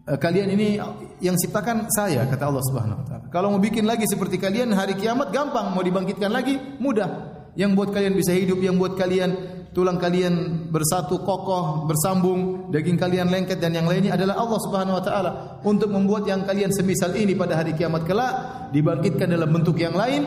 e, 0.08 0.14
kalian 0.16 0.48
ini 0.54 0.80
yang 1.24 1.36
ciptakan 1.36 1.92
saya 1.92 2.28
kata 2.28 2.48
Allah 2.48 2.64
Subhanahu 2.64 3.00
wa 3.04 3.06
taala. 3.08 3.26
Kalau 3.32 3.48
mau 3.56 3.62
bikin 3.62 3.84
lagi 3.84 4.08
seperti 4.08 4.40
kalian 4.40 4.72
hari 4.72 4.96
kiamat 4.96 5.32
gampang, 5.32 5.76
mau 5.76 5.84
dibangkitkan 5.84 6.32
lagi 6.32 6.60
mudah. 6.80 7.37
Yang 7.58 7.72
buat 7.74 7.90
kalian 7.90 8.14
bisa 8.14 8.38
hidup, 8.38 8.62
yang 8.62 8.78
buat 8.78 8.94
kalian 8.94 9.34
tulang 9.74 9.98
kalian 9.98 10.66
bersatu 10.70 11.22
kokoh, 11.22 11.90
bersambung, 11.90 12.70
daging 12.70 12.98
kalian 12.98 13.30
lengket 13.34 13.58
dan 13.58 13.74
yang 13.74 13.90
lainnya 13.90 14.14
adalah 14.14 14.38
Allah 14.38 14.60
Subhanahu 14.62 14.96
wa 14.98 15.04
taala 15.04 15.32
untuk 15.66 15.90
membuat 15.90 16.30
yang 16.30 16.46
kalian 16.46 16.70
semisal 16.74 17.14
ini 17.18 17.34
pada 17.34 17.58
hari 17.58 17.74
kiamat 17.74 18.06
kelak 18.06 18.34
dibangkitkan 18.74 19.30
dalam 19.30 19.50
bentuk 19.50 19.78
yang 19.78 19.98
lain 19.98 20.26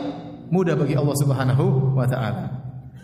mudah 0.51 0.75
bagi 0.75 0.99
Allah 0.99 1.15
Subhanahu 1.19 1.95
wa 1.95 2.07
taala. 2.07 2.51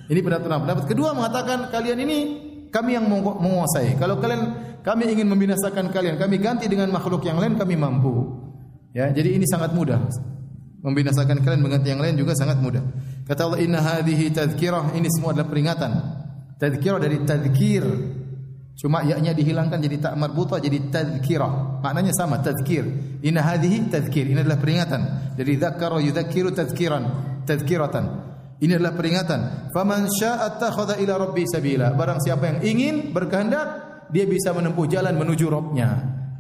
Ini 0.08 0.20
pendapat 0.24 0.48
pendapat 0.48 0.86
kedua 0.88 1.12
mengatakan 1.12 1.68
kalian 1.68 2.00
ini 2.04 2.18
kami 2.72 2.96
yang 2.96 3.08
menguasai. 3.12 4.00
Kalau 4.00 4.20
kalian 4.20 4.42
kami 4.84 5.12
ingin 5.12 5.28
membinasakan 5.28 5.92
kalian, 5.92 6.16
kami 6.16 6.40
ganti 6.40 6.68
dengan 6.72 6.92
makhluk 6.96 7.28
yang 7.28 7.40
lain 7.40 7.60
kami 7.60 7.76
mampu. 7.76 8.24
Ya, 8.96 9.12
jadi 9.12 9.36
ini 9.36 9.44
sangat 9.48 9.76
mudah. 9.76 10.00
Membinasakan 10.80 11.44
kalian 11.44 11.60
mengganti 11.60 11.92
yang 11.92 12.00
lain 12.00 12.16
juga 12.16 12.32
sangat 12.40 12.56
mudah. 12.64 12.84
Kata 13.28 13.44
Allah 13.44 13.60
inna 13.60 13.84
hadhihi 13.84 14.32
tadhkirah, 14.32 14.96
ini 14.96 15.12
semua 15.12 15.36
adalah 15.36 15.52
peringatan. 15.52 15.92
Tadhkirah 16.56 17.00
dari 17.04 17.20
tadhkir. 17.28 17.84
Cuma 18.78 19.04
yaknya 19.04 19.36
dihilangkan 19.36 19.84
jadi 19.84 19.98
tak 20.00 20.14
marbutah 20.16 20.64
jadi 20.64 20.80
tadhkirah. 20.88 21.84
Maknanya 21.84 22.16
sama, 22.16 22.40
tadhkir. 22.40 22.88
Inna 23.28 23.44
hadhihi 23.44 23.92
tadhkir. 23.92 24.32
Ini 24.32 24.48
adalah 24.48 24.64
peringatan. 24.64 25.02
Dari 25.36 25.60
dzakkara 25.60 26.00
yudzakiru 26.00 26.56
tadhkiran, 26.56 27.04
tadhkiratan. 27.44 28.06
Ini 28.64 28.80
adalah 28.80 28.96
peringatan. 28.96 29.70
Faman 29.76 30.08
syaa'a 30.08 30.58
takhadha 30.58 30.96
ila 31.04 31.14
rabbi 31.30 31.44
sabila. 31.46 31.94
Barang 31.94 32.24
siapa 32.24 32.48
yang 32.48 32.60
ingin 32.64 32.96
berkehendak, 33.12 33.68
dia 34.10 34.24
bisa 34.24 34.56
menempuh 34.56 34.88
jalan 34.88 35.14
menuju 35.20 35.46
Rabbnya. 35.52 35.90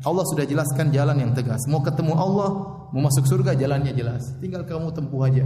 Allah 0.01 0.25
sudah 0.29 0.45
jelaskan 0.47 0.89
jalan 0.93 1.19
yang 1.19 1.31
tegas. 1.35 1.67
Mau 1.67 1.83
ketemu 1.83 2.15
Allah, 2.15 2.49
mau 2.95 3.01
masuk 3.05 3.27
surga 3.27 3.53
jalannya 3.59 3.91
jelas. 3.91 4.33
Tinggal 4.39 4.63
kamu 4.63 4.95
tempuh 4.95 5.25
aja. 5.27 5.45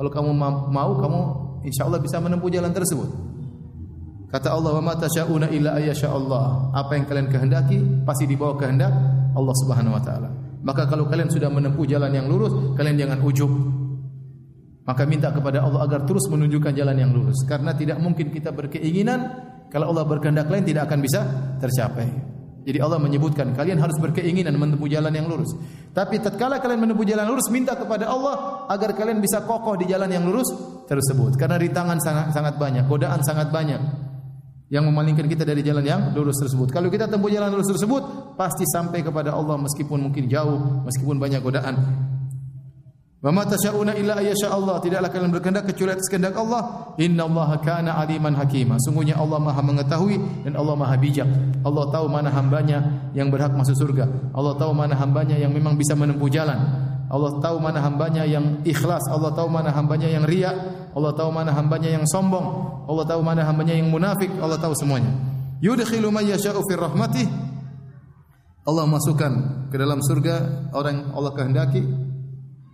Kalau 0.00 0.08
kamu 0.08 0.32
mau, 0.72 0.96
kamu 0.96 1.20
insya 1.68 1.84
Allah 1.84 2.00
bisa 2.00 2.16
menempuh 2.16 2.48
jalan 2.48 2.72
tersebut. 2.72 3.04
Kata 4.32 4.48
Allah, 4.56 4.80
"Wa 4.80 4.80
ma 4.80 4.96
tasyauna 4.96 5.52
illa 5.52 5.76
ayyasha 5.76 6.08
Allah." 6.08 6.72
Apa 6.72 6.96
yang 6.96 7.04
kalian 7.04 7.28
kehendaki 7.28 7.76
pasti 8.08 8.24
dibawa 8.24 8.56
kehendak 8.56 8.88
Allah 9.36 9.54
Subhanahu 9.60 9.92
wa 9.92 10.00
taala. 10.00 10.32
Maka 10.64 10.88
kalau 10.88 11.04
kalian 11.04 11.28
sudah 11.28 11.52
menempuh 11.52 11.84
jalan 11.84 12.16
yang 12.16 12.32
lurus, 12.32 12.48
kalian 12.80 12.96
jangan 12.96 13.20
ujub. 13.20 13.52
Maka 14.88 15.04
minta 15.04 15.28
kepada 15.36 15.68
Allah 15.68 15.84
agar 15.84 16.08
terus 16.08 16.24
menunjukkan 16.32 16.72
jalan 16.72 16.96
yang 16.96 17.12
lurus 17.12 17.36
karena 17.44 17.76
tidak 17.76 18.00
mungkin 18.00 18.32
kita 18.32 18.56
berkeinginan 18.56 19.20
kalau 19.68 19.92
Allah 19.92 20.08
berkehendak 20.08 20.48
lain 20.48 20.64
tidak 20.64 20.88
akan 20.88 21.04
bisa 21.04 21.20
tercapai. 21.60 22.08
Jadi 22.60 22.76
Allah 22.76 23.00
menyebutkan 23.00 23.56
kalian 23.56 23.80
harus 23.80 23.96
berkeinginan 23.96 24.52
menempuh 24.56 24.84
jalan 24.84 25.10
yang 25.10 25.24
lurus. 25.24 25.56
Tapi 25.96 26.20
tatkala 26.20 26.60
kalian 26.60 26.84
menempuh 26.84 27.08
jalan 27.08 27.24
lurus 27.24 27.48
minta 27.48 27.72
kepada 27.72 28.12
Allah 28.12 28.66
agar 28.68 28.92
kalian 28.92 29.18
bisa 29.18 29.42
kokoh 29.48 29.80
di 29.80 29.88
jalan 29.88 30.12
yang 30.12 30.28
lurus 30.28 30.48
tersebut. 30.84 31.40
Karena 31.40 31.56
rintangan 31.56 31.96
sangat 31.98 32.36
sangat 32.36 32.60
banyak, 32.60 32.84
godaan 32.84 33.24
sangat 33.24 33.48
banyak 33.48 33.80
yang 34.70 34.86
memalingkan 34.86 35.26
kita 35.26 35.42
dari 35.42 35.66
jalan 35.66 35.82
yang 35.82 36.00
lurus 36.14 36.38
tersebut. 36.38 36.70
Kalau 36.70 36.86
kita 36.92 37.10
tempuh 37.10 37.26
jalan 37.26 37.50
lurus 37.50 37.74
tersebut, 37.74 38.36
pasti 38.38 38.62
sampai 38.68 39.02
kepada 39.02 39.34
Allah 39.34 39.58
meskipun 39.58 39.98
mungkin 39.98 40.30
jauh, 40.30 40.86
meskipun 40.86 41.18
banyak 41.18 41.42
godaan. 41.42 41.74
Wa 43.20 43.28
ma 43.28 43.44
tasyauna 43.44 44.00
illa 44.00 44.16
ayyasha 44.16 44.48
Allah. 44.48 44.80
Tidaklah 44.80 45.12
kalian 45.12 45.28
berkehendak 45.28 45.68
kecuali 45.68 45.92
atas 45.92 46.08
kehendak 46.08 46.32
Allah. 46.40 46.96
Innallaha 46.96 47.60
kana 47.60 48.00
aliman 48.00 48.32
hakima. 48.32 48.80
Sungguhnya 48.80 49.20
Allah 49.20 49.36
Maha 49.36 49.60
mengetahui 49.60 50.48
dan 50.48 50.56
Allah 50.56 50.72
Maha 50.72 50.96
bijak. 50.96 51.28
Allah 51.60 51.84
tahu 51.92 52.08
mana 52.08 52.32
hambanya 52.32 52.80
yang 53.12 53.28
berhak 53.28 53.52
masuk 53.52 53.76
surga. 53.76 54.32
Allah 54.32 54.56
tahu 54.56 54.72
mana 54.72 54.96
hambanya 54.96 55.36
yang 55.36 55.52
memang 55.52 55.76
bisa 55.76 55.92
menempuh 55.92 56.32
jalan. 56.32 56.56
Allah 57.12 57.36
tahu 57.44 57.60
mana 57.60 57.84
hambanya 57.84 58.24
yang 58.24 58.64
ikhlas. 58.64 59.04
Allah 59.12 59.36
tahu 59.36 59.52
mana 59.52 59.68
hambanya 59.68 60.08
yang 60.08 60.24
riak. 60.24 60.56
Allah 60.96 61.12
tahu 61.12 61.28
mana 61.28 61.52
hambanya 61.52 61.92
yang 61.92 62.08
sombong. 62.08 62.46
Allah 62.88 63.04
tahu 63.04 63.20
mana 63.20 63.44
hambanya 63.44 63.76
yang 63.76 63.92
munafik. 63.92 64.32
Allah 64.40 64.56
tahu 64.56 64.72
semuanya. 64.72 65.12
Yudkhilu 65.60 66.08
man 66.08 66.24
yasha'u 66.24 66.64
rahmatih. 66.64 67.28
Allah 68.64 68.84
masukkan 68.88 69.32
ke 69.68 69.76
dalam 69.76 70.00
surga 70.00 70.68
orang 70.72 71.12
Allah 71.12 71.32
kehendaki 71.36 72.09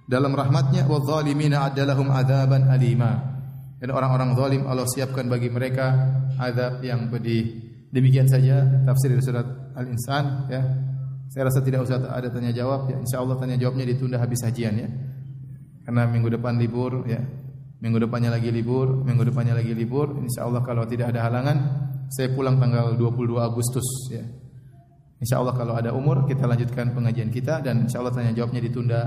dalam 0.06 0.32
rahmatnya 0.32 0.86
wa 0.86 1.02
zalimina 1.02 1.66
adalahum 1.66 2.08
adzaban 2.14 2.70
alima. 2.70 3.36
Dan 3.76 3.92
orang-orang 3.92 4.32
zalim 4.38 4.62
Allah 4.64 4.88
siapkan 4.88 5.28
bagi 5.28 5.52
mereka 5.52 5.92
azab 6.40 6.80
yang 6.80 7.12
pedih. 7.12 7.66
Demikian 7.92 8.24
saja 8.24 8.64
tafsir 8.86 9.12
dari 9.12 9.22
surat 9.22 9.46
Al-Insan 9.76 10.48
ya. 10.48 10.62
Saya 11.28 11.52
rasa 11.52 11.60
tidak 11.60 11.84
usah 11.84 12.00
ada 12.08 12.32
tanya 12.32 12.54
jawab 12.54 12.88
ya. 12.88 12.96
Insyaallah 13.02 13.36
tanya 13.36 13.60
jawabnya 13.60 13.84
ditunda 13.84 14.16
habis 14.16 14.40
hajian 14.40 14.74
ya. 14.80 14.88
Karena 15.84 16.08
minggu 16.08 16.32
depan 16.32 16.56
libur 16.56 17.04
ya. 17.04 17.20
Minggu 17.76 18.00
depannya 18.08 18.32
lagi 18.32 18.48
libur, 18.48 19.04
minggu 19.04 19.28
depannya 19.28 19.60
lagi 19.60 19.76
libur. 19.76 20.16
Insyaallah 20.16 20.64
kalau 20.64 20.88
tidak 20.88 21.12
ada 21.12 21.28
halangan 21.28 21.58
saya 22.08 22.32
pulang 22.32 22.56
tanggal 22.56 22.96
22 22.96 23.36
Agustus 23.36 23.86
ya. 24.08 24.24
Insyaallah 25.20 25.52
kalau 25.52 25.76
ada 25.76 25.92
umur 25.92 26.24
kita 26.24 26.48
lanjutkan 26.48 26.96
pengajian 26.96 27.28
kita 27.28 27.60
dan 27.60 27.84
insyaallah 27.84 28.12
tanya 28.12 28.32
jawabnya 28.32 28.60
ditunda 28.64 29.00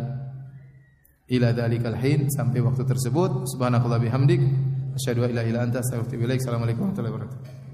ila 1.30 1.54
dzalikal 1.54 1.96
hin 1.96 2.30
sampai 2.34 2.62
waktu 2.62 2.84
tersebut. 2.90 3.46
Subhanakallah 3.54 4.02
bihamdik 4.02 4.42
asyhadu 4.98 5.24
an 5.24 5.34
la 5.38 5.42
ilaha 5.42 5.50
illa 5.50 5.60
anta 5.62 5.80
astaghfiruka 5.80 6.06
wa 6.06 6.10
atubu 6.10 6.26
ilaik. 6.26 6.40
Assalamualaikum 6.42 6.82
warahmatullahi 6.82 7.14
wabarakatuh. 7.14 7.69